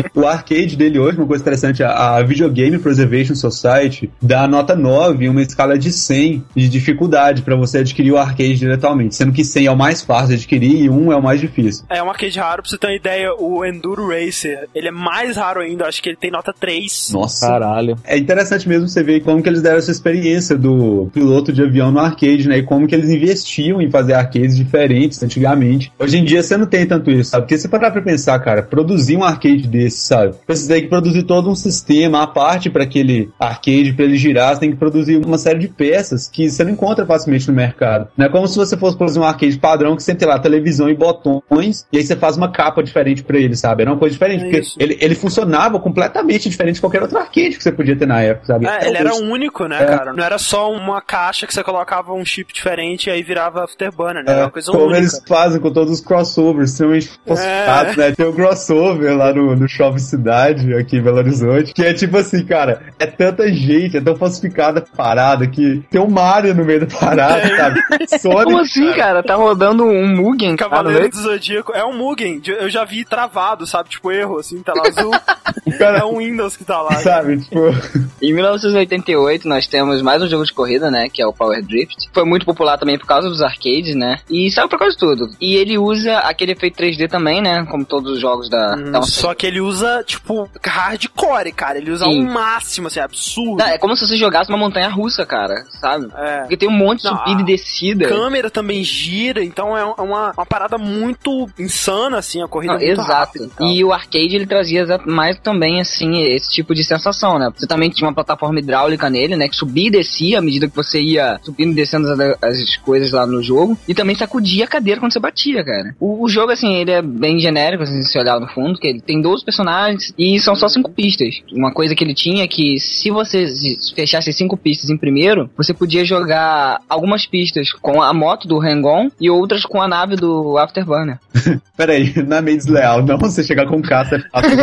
O 0.15 0.25
arcade 0.25 0.77
dele 0.77 0.97
hoje, 0.97 1.17
uma 1.17 1.27
coisa 1.27 1.43
interessante, 1.43 1.83
a, 1.83 2.15
a 2.15 2.23
Videogame 2.23 2.79
Preservation 2.79 3.35
Society 3.35 4.09
dá 4.21 4.47
nota 4.47 4.73
9 4.73 5.25
em 5.25 5.27
uma 5.27 5.41
escala 5.41 5.77
de 5.77 5.91
100 5.91 6.45
de 6.55 6.69
dificuldade 6.69 7.41
para 7.41 7.57
você 7.57 7.79
adquirir 7.79 8.13
o 8.13 8.17
arcade 8.17 8.55
diretamente, 8.55 9.15
sendo 9.15 9.33
que 9.33 9.43
100 9.43 9.65
é 9.65 9.71
o 9.71 9.75
mais 9.75 10.01
fácil 10.01 10.29
de 10.29 10.35
adquirir 10.35 10.85
e 10.85 10.89
1 10.89 11.11
é 11.11 11.15
o 11.17 11.21
mais 11.21 11.41
difícil. 11.41 11.83
É 11.89 12.01
um 12.01 12.09
arcade 12.09 12.39
raro, 12.39 12.61
pra 12.61 12.71
você 12.71 12.77
ter 12.77 12.87
uma 12.87 12.95
ideia, 12.95 13.33
o 13.37 13.65
Enduro 13.65 14.07
Racer, 14.07 14.69
ele 14.73 14.87
é 14.87 14.91
mais 14.91 15.35
raro 15.35 15.59
ainda, 15.59 15.85
acho 15.85 16.01
que 16.01 16.07
ele 16.07 16.17
tem 16.17 16.31
nota 16.31 16.53
3. 16.57 17.09
Nossa. 17.11 17.45
Caralho. 17.45 17.97
É 18.05 18.17
interessante 18.17 18.69
mesmo 18.69 18.87
você 18.87 19.03
ver 19.03 19.19
como 19.21 19.43
que 19.43 19.49
eles 19.49 19.61
deram 19.61 19.77
essa 19.77 19.91
experiência 19.91 20.57
do 20.57 21.09
piloto 21.13 21.51
de 21.51 21.61
avião 21.61 21.91
no 21.91 21.99
arcade, 21.99 22.47
né? 22.47 22.59
E 22.59 22.63
como 22.63 22.87
que 22.87 22.95
eles 22.95 23.09
investiam 23.09 23.81
em 23.81 23.91
fazer 23.91 24.13
arcades 24.13 24.55
diferentes 24.55 25.21
antigamente. 25.21 25.91
Hoje 25.99 26.17
em 26.17 26.23
dia 26.23 26.41
você 26.41 26.55
não 26.55 26.65
tem 26.65 26.85
tanto 26.85 27.11
isso, 27.11 27.31
sabe? 27.31 27.43
Porque 27.43 27.56
se 27.57 27.67
parar 27.67 27.91
pra 27.91 28.01
pensar, 28.01 28.37
cara, 28.39 28.61
produzir 28.63 29.17
um 29.17 29.23
arcade 29.23 29.67
desse, 29.67 30.05
sabe? 30.05 30.35
Você 30.47 30.67
tem 30.73 30.83
que 30.83 30.87
produzir 30.89 31.23
todo 31.23 31.49
um 31.49 31.55
sistema 31.55 32.23
à 32.23 32.27
parte 32.27 32.69
para 32.69 32.83
aquele 32.83 33.29
arcade, 33.39 33.93
para 33.93 34.05
ele 34.05 34.17
girar, 34.17 34.53
você 34.53 34.61
tem 34.61 34.71
que 34.71 34.77
produzir 34.77 35.17
uma 35.17 35.37
série 35.37 35.59
de 35.59 35.67
peças 35.67 36.27
que 36.27 36.49
você 36.49 36.63
não 36.63 36.71
encontra 36.71 37.05
facilmente 37.05 37.47
no 37.47 37.53
mercado. 37.53 38.07
Não 38.17 38.25
é 38.25 38.29
como 38.29 38.47
se 38.47 38.57
você 38.57 38.77
fosse 38.77 38.97
produzir 38.97 39.19
um 39.19 39.23
arcade 39.23 39.57
padrão 39.57 39.95
que 39.95 40.03
você 40.03 40.13
tem 40.15 40.27
lá 40.27 40.39
televisão 40.39 40.89
e 40.89 40.95
botões, 40.95 41.85
e 41.91 41.97
aí 41.97 42.03
você 42.03 42.15
faz 42.15 42.37
uma 42.37 42.51
capa 42.51 42.81
diferente 42.83 43.23
para 43.23 43.37
ele, 43.37 43.55
sabe? 43.55 43.81
Era 43.83 43.91
uma 43.91 43.97
coisa 43.99 44.13
diferente, 44.13 44.41
É 44.41 44.43
porque 44.45 44.59
isso. 44.59 44.75
ele, 44.79 44.97
ele 45.01 45.15
funcionava 45.15 45.79
completamente 45.79 46.49
diferente 46.49 46.75
de 46.75 46.81
qualquer 46.81 47.01
outro 47.01 47.17
arcade 47.17 47.57
que 47.57 47.63
você 47.63 47.71
podia 47.71 47.95
ter 47.95 48.07
na 48.07 48.21
época, 48.21 48.45
sabe? 48.47 48.65
É, 48.65 48.69
Até 48.69 48.87
ele 48.87 48.97
era 48.97 49.15
único, 49.15 49.65
né, 49.67 49.81
É. 49.81 49.85
cara? 49.85 50.13
Não 50.13 50.23
era 50.23 50.37
só 50.37 50.71
uma 50.71 51.01
caixa 51.01 51.45
que 51.47 51.53
você 51.53 51.63
colocava 51.63 52.13
um 52.13 52.23
chip 52.25 52.53
diferente 52.53 53.07
e 53.07 53.11
aí 53.11 53.23
virava 53.23 53.63
Afterburner, 53.63 54.23
né? 54.23 54.31
Era 54.31 54.39
É, 54.41 54.43
uma 54.45 54.51
coisa 54.51 54.71
como 54.71 54.83
única. 54.85 54.99
eles 54.99 55.21
fazem 55.27 55.59
com 55.59 55.71
todos 55.71 55.93
os 55.93 56.01
crossovers, 56.01 56.71
extremamente 56.71 57.09
falsificados, 57.47 57.95
né? 57.97 58.11
Tem 58.11 58.25
o 58.25 58.33
crossover 58.33 59.17
lá 59.17 59.33
no, 59.33 59.55
no 59.55 59.67
Shopping 59.67 59.99
Cidade, 59.99 60.73
aqui 60.73 60.97
em 60.97 61.01
Belo 61.01 61.17
Horizonte, 61.17 61.73
que 61.73 61.83
é 61.83 61.93
tipo 61.93 62.17
assim, 62.17 62.45
cara, 62.45 62.83
é 62.99 63.05
tanta 63.05 63.51
gente, 63.51 63.97
é 63.97 64.01
tão 64.01 64.15
falsificada 64.15 64.79
a 64.79 64.95
parada 64.97 65.47
que 65.47 65.83
tem 65.89 66.01
um 66.01 66.09
Mario 66.09 66.53
no 66.55 66.65
meio 66.65 66.81
da 66.85 66.87
parada, 66.87 67.37
É. 67.39 67.55
sabe? 67.57 67.79
Sonic, 68.19 68.43
Como 68.45 68.59
assim, 68.59 68.93
cara? 68.93 69.23
Tá 69.23 69.35
rodando 69.35 69.83
um 69.85 70.07
Mugen? 70.15 70.55
tá 70.55 70.67
Cavaleiro 70.69 71.09
do 71.09 71.17
Zodíaco 71.17 71.71
é 71.73 71.83
um 71.85 71.95
Mugen. 71.97 72.41
Eu 72.45 72.69
já 72.69 72.83
vi 72.85 73.03
travado, 73.05 73.65
sabe? 73.65 73.89
Tipo, 73.89 74.11
erro, 74.11 74.39
assim, 74.39 74.61
tela 74.61 74.81
azul. 74.87 75.11
Cara, 75.77 75.99
é 75.99 76.03
um 76.05 76.17
Windows 76.17 76.55
que 76.55 76.63
tá 76.63 76.81
lá. 76.81 76.93
sabe? 76.95 77.37
Tipo, 77.41 77.59
Em 78.21 78.33
1988 78.33 79.47
nós 79.47 79.67
temos 79.67 80.01
mais 80.01 80.21
um 80.21 80.27
jogo 80.27 80.43
de 80.45 80.53
corrida, 80.53 80.89
né? 80.89 81.07
Que 81.11 81.21
é 81.21 81.27
o 81.27 81.33
Power 81.33 81.61
Drift. 81.63 81.95
Foi 82.13 82.23
muito 82.25 82.45
popular 82.45 82.77
também 82.77 82.97
por 82.97 83.05
causa 83.05 83.27
dos 83.29 83.41
arcades, 83.41 83.95
né? 83.95 84.17
E 84.29 84.49
saiu 84.51 84.67
pra 84.67 84.77
quase 84.77 84.97
tudo. 84.97 85.29
E 85.39 85.55
ele 85.55 85.77
usa 85.77 86.17
aquele 86.19 86.53
efeito 86.53 86.77
3D 86.81 87.07
também, 87.09 87.36
né? 87.41 87.65
Como 87.69 87.85
todos 87.85 88.13
os 88.13 88.19
jogos 88.21 88.49
da. 88.49 88.75
Hum, 88.75 88.91
da 88.91 89.01
Só 89.01 89.33
que 89.33 89.45
ele 89.45 89.61
usa, 89.61 90.03
tipo, 90.05 90.49
hardcore, 90.63 91.51
cara. 91.51 91.77
Ele 91.77 91.91
usa 91.91 92.05
Sim. 92.05 92.21
um 92.23 92.31
máximo, 92.31 92.87
assim, 92.87 92.99
absurdo. 92.99 93.57
Não, 93.57 93.67
é 93.67 93.77
como 93.77 93.95
se 93.95 94.07
você 94.07 94.17
jogasse 94.17 94.49
uma 94.49 94.57
montanha 94.57 94.89
russa, 94.89 95.25
cara, 95.25 95.65
sabe? 95.81 96.07
É. 96.15 96.39
Porque 96.41 96.57
tem 96.57 96.69
um 96.69 96.71
monte 96.71 97.01
de 97.01 97.09
subida 97.09 97.39
a 97.39 97.41
e 97.41 97.45
descida. 97.45 98.07
câmera 98.07 98.49
também 98.49 98.83
gira, 98.83 99.43
então 99.43 99.77
é 99.77 99.83
uma, 99.83 100.31
uma 100.31 100.45
parada 100.45 100.77
muito 100.77 101.49
insana, 101.57 102.17
assim, 102.17 102.41
a 102.41 102.47
corrida 102.47 102.73
Não, 102.73 102.81
é 102.81 102.85
muito 102.85 103.01
exato. 103.01 103.11
rápida 103.11 103.45
e 103.45 103.49
tal. 103.49 103.67
E 103.67 103.83
o 103.83 103.91
arcade 103.93 104.35
ele 104.35 104.45
trazia 104.45 104.85
mais 105.05 105.37
também, 105.39 105.79
assim, 105.81 106.21
esse 106.23 106.49
tipo 106.49 106.73
de 106.73 106.83
sensação, 106.83 107.37
né? 107.39 107.51
Você 107.55 107.67
também 107.67 107.89
tinha 107.89 108.07
uma 108.07 108.13
plataforma 108.13 108.59
hidráulica 108.59 109.09
nele, 109.09 109.35
né? 109.35 109.47
Que 109.47 109.55
subia 109.55 109.87
e 109.87 109.91
descia 109.91 110.39
à 110.39 110.41
medida 110.41 110.67
que 110.67 110.75
você 110.75 111.01
ia 111.01 111.39
subindo 111.43 111.71
e 111.71 111.75
descendo 111.75 112.07
as, 112.11 112.19
as 112.43 112.77
coisas 112.77 113.11
lá 113.11 113.25
no 113.25 113.41
jogo. 113.41 113.77
E 113.87 113.93
também 113.93 114.15
sacudia 114.15 114.65
a 114.65 114.67
cadeira 114.67 114.99
quando 114.99 115.13
você 115.13 115.19
batia, 115.19 115.63
cara. 115.63 115.95
O, 115.99 116.23
o 116.23 116.29
jogo, 116.29 116.51
assim, 116.51 116.75
ele 116.75 116.91
é 116.91 117.01
bem 117.01 117.26
genérico, 117.39 117.83
assim, 117.83 118.01
se 118.03 118.17
olhar 118.19 118.39
no 118.39 118.47
fundo, 118.47 118.77
que 118.79 118.87
ele 118.87 119.01
tem 119.01 119.19
12 119.21 119.43
personagens 119.43 120.13
e 120.17 120.39
são 120.39 120.55
só 120.55 120.67
cinco 120.69 120.91
pistas. 120.91 121.41
Uma 121.51 121.71
coisa 121.73 121.95
que 121.95 122.03
ele 122.03 122.13
tinha 122.13 122.43
é 122.43 122.47
que 122.47 122.79
se 122.79 123.09
você 123.09 123.47
se- 123.47 123.77
fechasse 123.95 124.31
cinco 124.33 124.55
pistas 124.55 124.89
em 124.89 124.97
primeiro, 124.97 125.49
você 125.57 125.73
podia 125.73 126.05
jogar 126.05 126.79
algumas 126.87 127.25
pistas 127.25 127.71
com 127.71 128.01
a 128.01 128.13
moto 128.13 128.47
do 128.47 128.59
Hang-On 128.59 129.09
e 129.19 129.29
outras 129.29 129.63
com 129.65 129.81
a 129.81 129.87
nave 129.87 130.15
do 130.15 130.57
Afterburner. 130.57 131.17
peraí, 131.75 132.13
não 132.27 132.37
é 132.37 132.41
meio 132.41 132.57
desleal, 132.57 133.03
não 133.03 133.17
você 133.17 133.43
chegar 133.43 133.65
com 133.67 133.81
caça 133.81 134.15
é 134.17 134.19
fácil. 134.29 134.57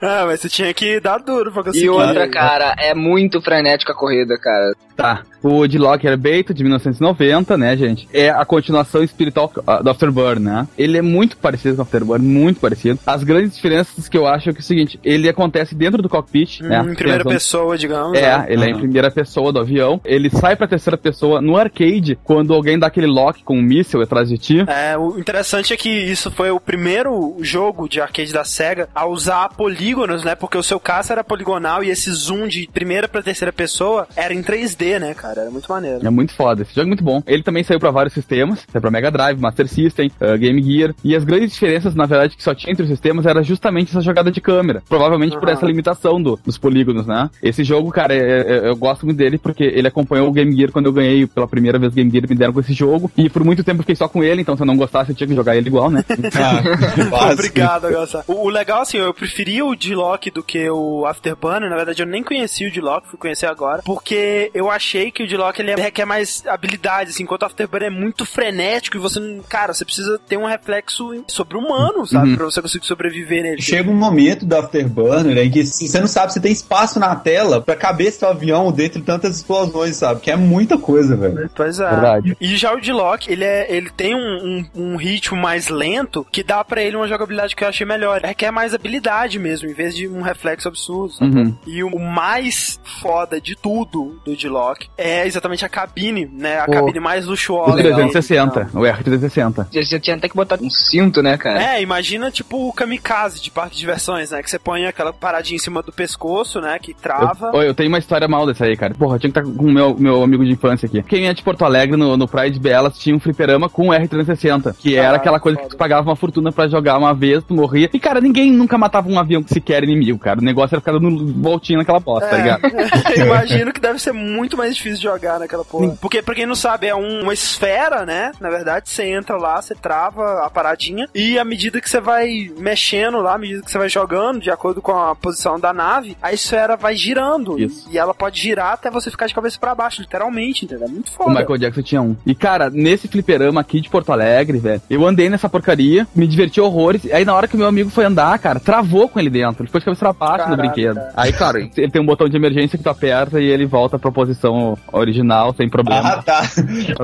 Ah, 0.00 0.24
mas 0.26 0.40
você 0.40 0.48
tinha 0.48 0.72
que 0.72 1.00
dar 1.00 1.18
duro 1.18 1.52
pra 1.52 1.62
conseguir. 1.64 1.84
E 1.86 1.88
outra, 1.88 2.28
cara, 2.28 2.74
é 2.78 2.94
muito 2.94 3.40
frenética 3.42 3.92
a 3.92 3.96
corrida, 3.96 4.38
cara. 4.38 4.72
Tá. 4.96 5.22
O 5.46 5.66
de 5.66 5.78
Locker 5.78 6.16
Bait, 6.18 6.52
de 6.52 6.62
1990, 6.62 7.56
né, 7.56 7.76
gente? 7.76 8.08
É 8.12 8.30
a 8.30 8.44
continuação 8.44 9.02
espiritual 9.02 9.52
ah, 9.66 9.80
do 9.82 9.90
Afterburn, 9.90 10.40
né? 10.40 10.66
Ele 10.76 10.98
é 10.98 11.02
muito 11.02 11.36
parecido 11.36 11.76
com 11.76 11.82
o 11.82 11.84
Afterburn, 11.84 12.24
muito 12.26 12.58
parecido. 12.60 12.98
As 13.06 13.22
grandes 13.22 13.54
diferenças 13.54 14.08
que 14.08 14.18
eu 14.18 14.26
acho 14.26 14.50
é 14.50 14.52
que 14.52 14.58
é 14.58 14.60
o 14.60 14.64
seguinte, 14.64 14.98
ele 15.04 15.28
acontece 15.28 15.74
dentro 15.74 16.02
do 16.02 16.08
cockpit, 16.08 16.60
Hum, 16.62 16.68
né? 16.68 16.80
em 16.80 16.94
primeira 16.94 17.24
pessoa, 17.24 17.78
digamos. 17.78 18.18
É, 18.18 18.38
né? 18.38 18.46
ele 18.48 18.64
é 18.64 18.68
em 18.68 18.72
Aham. 18.72 18.80
primeira 18.80 19.10
pessoa 19.10 19.52
do 19.52 19.60
avião. 19.60 20.00
Ele 20.04 20.30
sai 20.30 20.56
pra 20.56 20.66
terceira 20.66 20.96
pessoa 20.98 21.40
no 21.40 21.56
arcade 21.56 22.18
quando 22.24 22.52
alguém 22.52 22.78
dá 22.78 22.88
aquele 22.88 23.06
lock 23.06 23.44
com 23.44 23.56
um 23.58 23.62
míssil 23.62 24.02
atrás 24.02 24.28
de 24.28 24.38
ti. 24.38 24.64
É, 24.66 24.96
o 24.98 25.18
interessante 25.18 25.72
é 25.72 25.76
que 25.76 25.88
isso 25.88 26.30
foi 26.30 26.50
o 26.50 26.58
primeiro 26.58 27.36
jogo 27.40 27.88
de 27.88 28.00
arcade 28.00 28.32
da 28.32 28.44
SEGA 28.44 28.88
a 28.94 29.06
usar 29.06 29.50
polígonos, 29.50 30.24
né? 30.24 30.34
Porque 30.34 30.58
o 30.58 30.62
seu 30.62 30.80
caça 30.80 31.12
era 31.12 31.22
poligonal 31.22 31.84
e 31.84 31.90
esse 31.90 32.10
zoom 32.10 32.48
de 32.48 32.68
primeira 32.72 33.06
pra 33.06 33.22
terceira 33.22 33.52
pessoa 33.52 34.08
era 34.16 34.34
em 34.34 34.42
3D, 34.42 34.98
né, 34.98 35.14
cara? 35.14 35.35
Era 35.40 35.50
muito 35.50 35.68
maneiro. 35.70 36.06
É 36.06 36.10
muito 36.10 36.32
foda, 36.32 36.62
esse 36.62 36.74
jogo 36.74 36.86
é 36.86 36.88
muito 36.88 37.04
bom. 37.04 37.22
Ele 37.26 37.42
também 37.42 37.62
saiu 37.62 37.78
pra 37.80 37.90
vários 37.90 38.12
sistemas, 38.14 38.64
saiu 38.70 38.80
pra 38.80 38.90
Mega 38.90 39.10
Drive, 39.10 39.38
Master 39.40 39.68
System, 39.68 40.10
uh, 40.20 40.38
Game 40.38 40.62
Gear. 40.62 40.94
E 41.04 41.14
as 41.14 41.24
grandes 41.24 41.52
diferenças, 41.52 41.94
na 41.94 42.06
verdade, 42.06 42.36
que 42.36 42.42
só 42.42 42.54
tinha 42.54 42.72
entre 42.72 42.82
os 42.84 42.88
sistemas 42.88 43.26
era 43.26 43.42
justamente 43.42 43.90
essa 43.90 44.00
jogada 44.00 44.30
de 44.30 44.40
câmera. 44.40 44.82
Provavelmente 44.88 45.34
por 45.38 45.44
Aham. 45.48 45.52
essa 45.52 45.66
limitação 45.66 46.20
do- 46.22 46.38
dos 46.44 46.58
polígonos, 46.58 47.06
né? 47.06 47.30
Esse 47.42 47.62
jogo, 47.64 47.90
cara, 47.90 48.14
é- 48.14 48.18
é- 48.66 48.68
eu 48.68 48.76
gosto 48.76 49.04
muito 49.06 49.18
dele 49.18 49.38
porque 49.38 49.64
ele 49.64 49.88
acompanhou 49.88 50.28
o 50.28 50.32
Game 50.32 50.54
Gear 50.56 50.70
quando 50.72 50.86
eu 50.86 50.92
ganhei 50.92 51.26
pela 51.26 51.46
primeira 51.48 51.78
vez 51.78 51.94
Game 51.94 52.10
Gear 52.10 52.24
me 52.28 52.34
deram 52.36 52.52
com 52.52 52.60
esse 52.60 52.72
jogo. 52.72 53.10
E 53.16 53.28
por 53.28 53.44
muito 53.44 53.62
tempo 53.64 53.78
eu 53.78 53.82
fiquei 53.82 53.96
só 53.96 54.08
com 54.08 54.22
ele, 54.22 54.40
então 54.42 54.56
se 54.56 54.62
eu 54.62 54.66
não 54.66 54.76
gostasse 54.76 55.10
eu 55.10 55.16
tinha 55.16 55.26
que 55.28 55.34
jogar 55.34 55.56
ele 55.56 55.68
igual, 55.68 55.90
né? 55.90 56.04
Ah. 56.36 57.32
Obrigado, 57.32 57.90
Gonçalo. 57.90 58.24
O, 58.26 58.46
o 58.46 58.48
legal, 58.48 58.82
assim, 58.82 58.98
eu 58.98 59.12
preferia 59.14 59.64
o 59.64 59.74
D-Lock 59.74 60.30
do 60.30 60.42
que 60.42 60.68
o 60.70 61.06
Afterburner. 61.06 61.68
Na 61.70 61.76
verdade, 61.76 62.02
eu 62.02 62.06
nem 62.06 62.22
conhecia 62.22 62.68
o 62.68 62.72
D-Lock, 62.72 63.08
fui 63.08 63.18
conhecer 63.18 63.46
agora. 63.46 63.82
Porque 63.84 64.50
eu 64.54 64.70
achei 64.70 65.10
que 65.16 65.22
o 65.22 65.26
D-Lock 65.26 65.58
ele 65.60 65.74
requer 65.74 66.04
mais 66.04 66.44
habilidade, 66.46 67.10
assim, 67.10 67.22
enquanto 67.22 67.42
o 67.42 67.46
Afterburner 67.46 67.88
é 67.88 67.90
muito 67.90 68.26
frenético 68.26 68.98
e 68.98 69.00
você 69.00 69.18
não. 69.18 69.42
Cara, 69.42 69.72
você 69.72 69.84
precisa 69.84 70.18
ter 70.28 70.36
um 70.36 70.44
reflexo 70.44 71.24
sobre-humano, 71.26 72.06
sabe? 72.06 72.30
Uhum. 72.30 72.36
Pra 72.36 72.44
você 72.44 72.60
conseguir 72.60 72.86
sobreviver 72.86 73.42
nele. 73.42 73.62
Chega 73.62 73.90
um 73.90 73.96
momento 73.96 74.44
do 74.44 74.54
Afterburner 74.54 75.38
em 75.38 75.50
que 75.50 75.60
assim, 75.60 75.86
você 75.86 76.00
não 76.00 76.06
sabe 76.06 76.32
se 76.32 76.40
tem 76.40 76.52
espaço 76.52 77.00
na 77.00 77.16
tela 77.16 77.62
pra 77.62 77.74
caber 77.74 78.12
seu 78.12 78.28
avião 78.28 78.70
dentro 78.70 79.00
de 79.00 79.06
tantas 79.06 79.36
explosões, 79.36 79.96
sabe? 79.96 80.20
Que 80.20 80.30
é 80.30 80.36
muita 80.36 80.76
coisa, 80.76 81.16
velho. 81.16 81.50
Pois 81.54 81.80
é. 81.80 81.88
Verdade. 81.88 82.36
E 82.40 82.56
já 82.56 82.74
o 82.74 82.80
D-Lock, 82.80 83.30
ele, 83.30 83.44
é, 83.44 83.74
ele 83.74 83.90
tem 83.90 84.14
um, 84.14 84.66
um, 84.74 84.92
um 84.92 84.96
ritmo 84.96 85.40
mais 85.40 85.68
lento 85.68 86.26
que 86.30 86.42
dá 86.42 86.62
pra 86.62 86.82
ele 86.82 86.96
uma 86.96 87.08
jogabilidade 87.08 87.56
que 87.56 87.64
eu 87.64 87.68
achei 87.68 87.86
melhor. 87.86 88.20
Requer 88.22 88.50
mais 88.50 88.74
habilidade 88.74 89.38
mesmo, 89.38 89.68
em 89.68 89.72
vez 89.74 89.94
de 89.94 90.06
um 90.06 90.20
reflexo 90.20 90.68
absurdo. 90.68 91.14
sabe? 91.14 91.38
Uhum. 91.38 91.56
E 91.66 91.82
o 91.82 91.98
mais 91.98 92.78
foda 93.00 93.40
de 93.40 93.56
tudo 93.56 94.20
do 94.24 94.36
D-Lock 94.36 94.88
é 94.98 95.05
exatamente 95.26 95.64
a 95.64 95.68
cabine, 95.68 96.28
né? 96.32 96.60
A 96.60 96.64
Pô. 96.66 96.72
cabine 96.72 97.00
mais 97.00 97.26
O 97.26 97.30
luxuosa. 97.30 97.76
360, 97.76 98.70
o 98.74 98.80
R360. 98.80 99.66
Você 99.72 100.00
tinha 100.00 100.16
até 100.16 100.28
que 100.28 100.36
botar 100.36 100.58
um 100.60 100.70
cinto, 100.70 101.22
né, 101.22 101.36
cara? 101.36 101.62
É, 101.62 101.82
imagina 101.82 102.30
tipo 102.30 102.68
o 102.68 102.72
kamikaze 102.72 103.40
de 103.40 103.50
parque 103.50 103.74
de 103.74 103.80
diversões, 103.80 104.30
né? 104.30 104.42
Que 104.42 104.50
você 104.50 104.58
põe 104.58 104.86
aquela 104.86 105.12
paradinha 105.12 105.56
em 105.56 105.60
cima 105.60 105.82
do 105.82 105.92
pescoço, 105.92 106.60
né? 106.60 106.78
Que 106.78 106.94
trava. 106.94 107.50
Eu, 107.52 107.58
Oi, 107.60 107.68
eu 107.68 107.74
tenho 107.74 107.88
uma 107.88 107.98
história 107.98 108.26
mal 108.28 108.46
dessa 108.46 108.64
aí, 108.64 108.76
cara. 108.76 108.94
Porra, 108.94 109.16
eu 109.16 109.18
tinha 109.20 109.32
que 109.32 109.38
estar 109.38 109.50
com 109.50 109.64
o 109.64 109.72
meu, 109.72 109.96
meu 109.98 110.22
amigo 110.22 110.44
de 110.44 110.52
infância 110.52 110.86
aqui. 110.86 111.02
Quem 111.02 111.28
é 111.28 111.34
de 111.34 111.42
Porto 111.42 111.64
Alegre, 111.64 111.96
no, 111.96 112.16
no 112.16 112.28
Pride 112.28 112.58
Belas, 112.58 112.98
tinha 112.98 113.14
um 113.14 113.20
fliperama 113.20 113.68
com 113.68 113.88
o 113.88 113.92
R360, 113.92 114.74
que 114.78 114.96
era 114.96 115.16
aquela 115.16 115.38
coisa 115.40 115.56
foda. 115.58 115.68
que 115.68 115.74
tu 115.74 115.78
pagava 115.78 116.08
uma 116.08 116.16
fortuna 116.16 116.52
pra 116.52 116.68
jogar 116.68 116.98
uma 116.98 117.14
vez, 117.14 117.42
tu 117.44 117.54
morria. 117.54 117.88
E, 117.92 117.98
cara, 117.98 118.20
ninguém 118.20 118.50
nunca 118.52 118.76
matava 118.78 119.08
um 119.08 119.18
avião 119.18 119.42
que 119.42 119.52
sequer 119.52 119.82
inimigo, 119.84 120.18
cara. 120.18 120.40
O 120.40 120.44
negócio 120.44 120.74
era 120.74 120.80
ficar 120.80 120.92
dando 120.92 121.32
voltinha 121.34 121.78
naquela 121.78 122.00
bosta, 122.00 122.28
tá 122.28 122.36
ligado? 122.36 122.64
É, 122.66 123.20
imagino 123.24 123.72
que 123.72 123.80
deve 123.80 123.98
ser 123.98 124.12
muito 124.12 124.56
mais 124.56 124.74
difícil 124.74 124.95
de 124.98 125.04
jogar 125.04 125.38
naquela 125.38 125.64
porra. 125.64 125.96
Porque, 126.00 126.22
pra 126.22 126.34
quem 126.34 126.46
não 126.46 126.54
sabe, 126.54 126.86
é 126.86 126.94
um- 126.94 127.22
uma 127.22 127.32
esfera, 127.34 128.04
né? 128.06 128.32
Na 128.40 128.50
verdade, 128.50 128.88
você 128.88 129.04
entra 129.04 129.36
lá, 129.36 129.60
você 129.60 129.74
trava 129.74 130.44
a 130.44 130.50
paradinha, 130.50 131.08
e 131.14 131.38
à 131.38 131.44
medida 131.44 131.80
que 131.80 131.88
você 131.88 132.00
vai 132.00 132.50
mexendo 132.58 133.18
lá, 133.20 133.34
à 133.34 133.38
medida 133.38 133.62
que 133.62 133.70
você 133.70 133.78
vai 133.78 133.88
jogando, 133.88 134.40
de 134.40 134.50
acordo 134.50 134.80
com 134.82 134.92
a 134.92 135.14
posição 135.14 135.58
da 135.58 135.72
nave, 135.72 136.16
a 136.22 136.32
esfera 136.32 136.76
vai 136.76 136.94
girando. 136.94 137.58
Isso. 137.58 137.88
E 137.90 137.98
ela 137.98 138.14
pode 138.14 138.40
girar 138.40 138.72
até 138.72 138.90
você 138.90 139.10
ficar 139.10 139.26
de 139.26 139.34
cabeça 139.34 139.58
pra 139.58 139.74
baixo, 139.74 140.00
literalmente, 140.02 140.64
entendeu? 140.64 140.86
É 140.86 140.90
muito 140.90 141.08
O 141.08 141.12
foda. 141.12 141.30
Michael 141.30 141.58
Jackson 141.58 141.82
tinha 141.82 142.02
um. 142.02 142.16
E, 142.26 142.34
cara, 142.34 142.70
nesse 142.70 143.08
fliperama 143.08 143.60
aqui 143.60 143.80
de 143.80 143.88
Porto 143.88 144.12
Alegre, 144.12 144.58
velho, 144.58 144.82
eu 144.88 145.06
andei 145.06 145.28
nessa 145.28 145.48
porcaria, 145.48 146.06
me 146.14 146.26
diverti 146.26 146.60
horrores. 146.60 147.10
Aí, 147.12 147.24
na 147.24 147.34
hora 147.34 147.48
que 147.48 147.56
meu 147.56 147.66
amigo 147.66 147.90
foi 147.90 148.04
andar, 148.04 148.38
cara, 148.38 148.60
travou 148.60 149.08
com 149.08 149.18
ele 149.18 149.30
dentro. 149.30 149.62
Ele 149.62 149.68
ficou 149.68 149.78
de 149.80 149.84
cabeça 149.84 150.00
pra 150.00 150.12
baixo 150.12 150.48
no 150.48 150.56
Caraca, 150.56 150.62
brinquedo. 150.74 150.94
cara. 150.96 151.12
Aí, 151.16 151.32
claro, 151.32 151.58
ele 151.58 151.90
tem 151.90 152.00
um 152.02 152.06
botão 152.06 152.28
de 152.28 152.36
emergência 152.36 152.76
que 152.76 152.84
tu 152.84 152.90
aperta 152.90 153.40
e 153.40 153.44
ele 153.46 153.66
volta 153.66 153.98
pra 153.98 154.10
posição 154.12 154.76
original, 154.92 155.54
sem 155.56 155.68
problema. 155.68 156.08
Ah, 156.08 156.22
tá. 156.22 156.42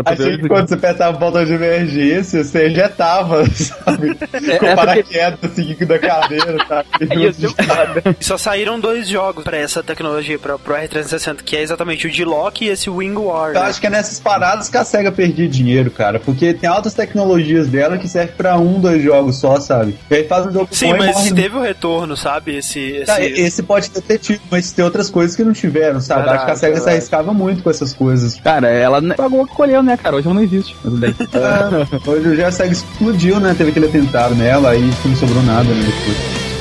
Achei 0.04 0.38
que 0.38 0.48
quando 0.48 0.68
você 0.68 0.74
apertava 0.74 1.16
o 1.16 1.20
botão 1.20 1.44
de 1.44 1.52
emergência, 1.52 2.42
você 2.42 2.64
ejetava, 2.64 3.44
sabe? 3.50 4.14
Com 4.14 4.26
é 4.50 4.58
porque- 4.58 4.74
paraquedas, 4.74 5.38
assim, 5.44 5.76
da 5.84 5.98
cadeira, 5.98 6.64
tá? 6.66 6.84
E 8.20 8.24
só 8.24 8.38
saíram 8.38 8.78
dois 8.78 9.08
jogos 9.08 9.44
pra 9.44 9.56
essa 9.56 9.82
tecnologia, 9.82 10.38
pra, 10.38 10.58
pro 10.58 10.74
R360, 10.74 11.42
que 11.42 11.56
é 11.56 11.62
exatamente 11.62 12.06
o 12.06 12.12
D-Lock 12.12 12.64
e 12.64 12.68
esse 12.68 12.88
Wing 12.88 13.16
War. 13.16 13.48
Eu 13.48 13.54
né? 13.54 13.60
acho 13.60 13.80
que 13.80 13.86
é 13.86 13.90
nessas 13.90 14.20
paradas 14.20 14.68
que 14.68 14.76
a 14.76 14.84
SEGA 14.84 15.12
perdia 15.12 15.48
dinheiro, 15.48 15.90
cara. 15.90 16.18
Porque 16.18 16.54
tem 16.54 16.68
altas 16.68 16.94
tecnologias 16.94 17.68
dela 17.68 17.98
que 17.98 18.08
servem 18.08 18.34
pra 18.36 18.56
um, 18.58 18.80
dois 18.80 19.02
jogos 19.02 19.36
só, 19.36 19.60
sabe? 19.60 19.96
E 20.10 20.14
aí 20.14 20.24
faz 20.28 20.46
um 20.46 20.52
jogo 20.52 20.68
Sim, 20.70 20.94
mas 20.94 21.14
morre 21.14 21.34
teve 21.34 21.56
o 21.56 21.60
retorno, 21.60 22.16
sabe? 22.16 22.56
Esse. 22.56 22.80
esse... 22.80 23.06
Tá, 23.06 23.20
esse 23.20 23.62
pode 23.62 23.90
ter 23.90 24.18
tido, 24.18 24.40
mas 24.50 24.72
tem 24.72 24.84
outras 24.84 25.10
coisas 25.10 25.36
que 25.36 25.44
não 25.44 25.52
tiveram, 25.52 26.00
sabe? 26.00 26.22
Verdade, 26.22 26.36
Acho 26.38 26.46
que 26.46 26.52
a 26.52 26.56
SEGA 26.56 26.80
se 26.80 26.88
arriscava 26.88 27.32
muito 27.34 27.62
com 27.62 27.71
essas 27.72 27.92
coisas. 27.92 28.38
Cara, 28.40 28.68
ela 28.68 29.02
pagou 29.14 29.42
o 29.42 29.46
que 29.46 29.54
colheu, 29.54 29.82
né, 29.82 29.96
cara? 29.96 30.16
Hoje 30.16 30.26
ela 30.26 30.34
não 30.34 30.42
existe. 30.42 30.76
Mas 30.84 30.98
daí. 30.98 31.14
É, 31.32 32.10
hoje 32.10 32.44
a 32.44 32.52
SEGA 32.52 32.72
explodiu, 32.72 33.40
né? 33.40 33.54
Teve 33.56 33.70
aquele 33.70 33.86
atentado 33.86 34.34
nela, 34.34 34.70
aí 34.70 34.90
não 35.04 35.16
sobrou 35.16 35.42
nada 35.42 35.68
né, 35.68 35.82
depois. 35.84 36.51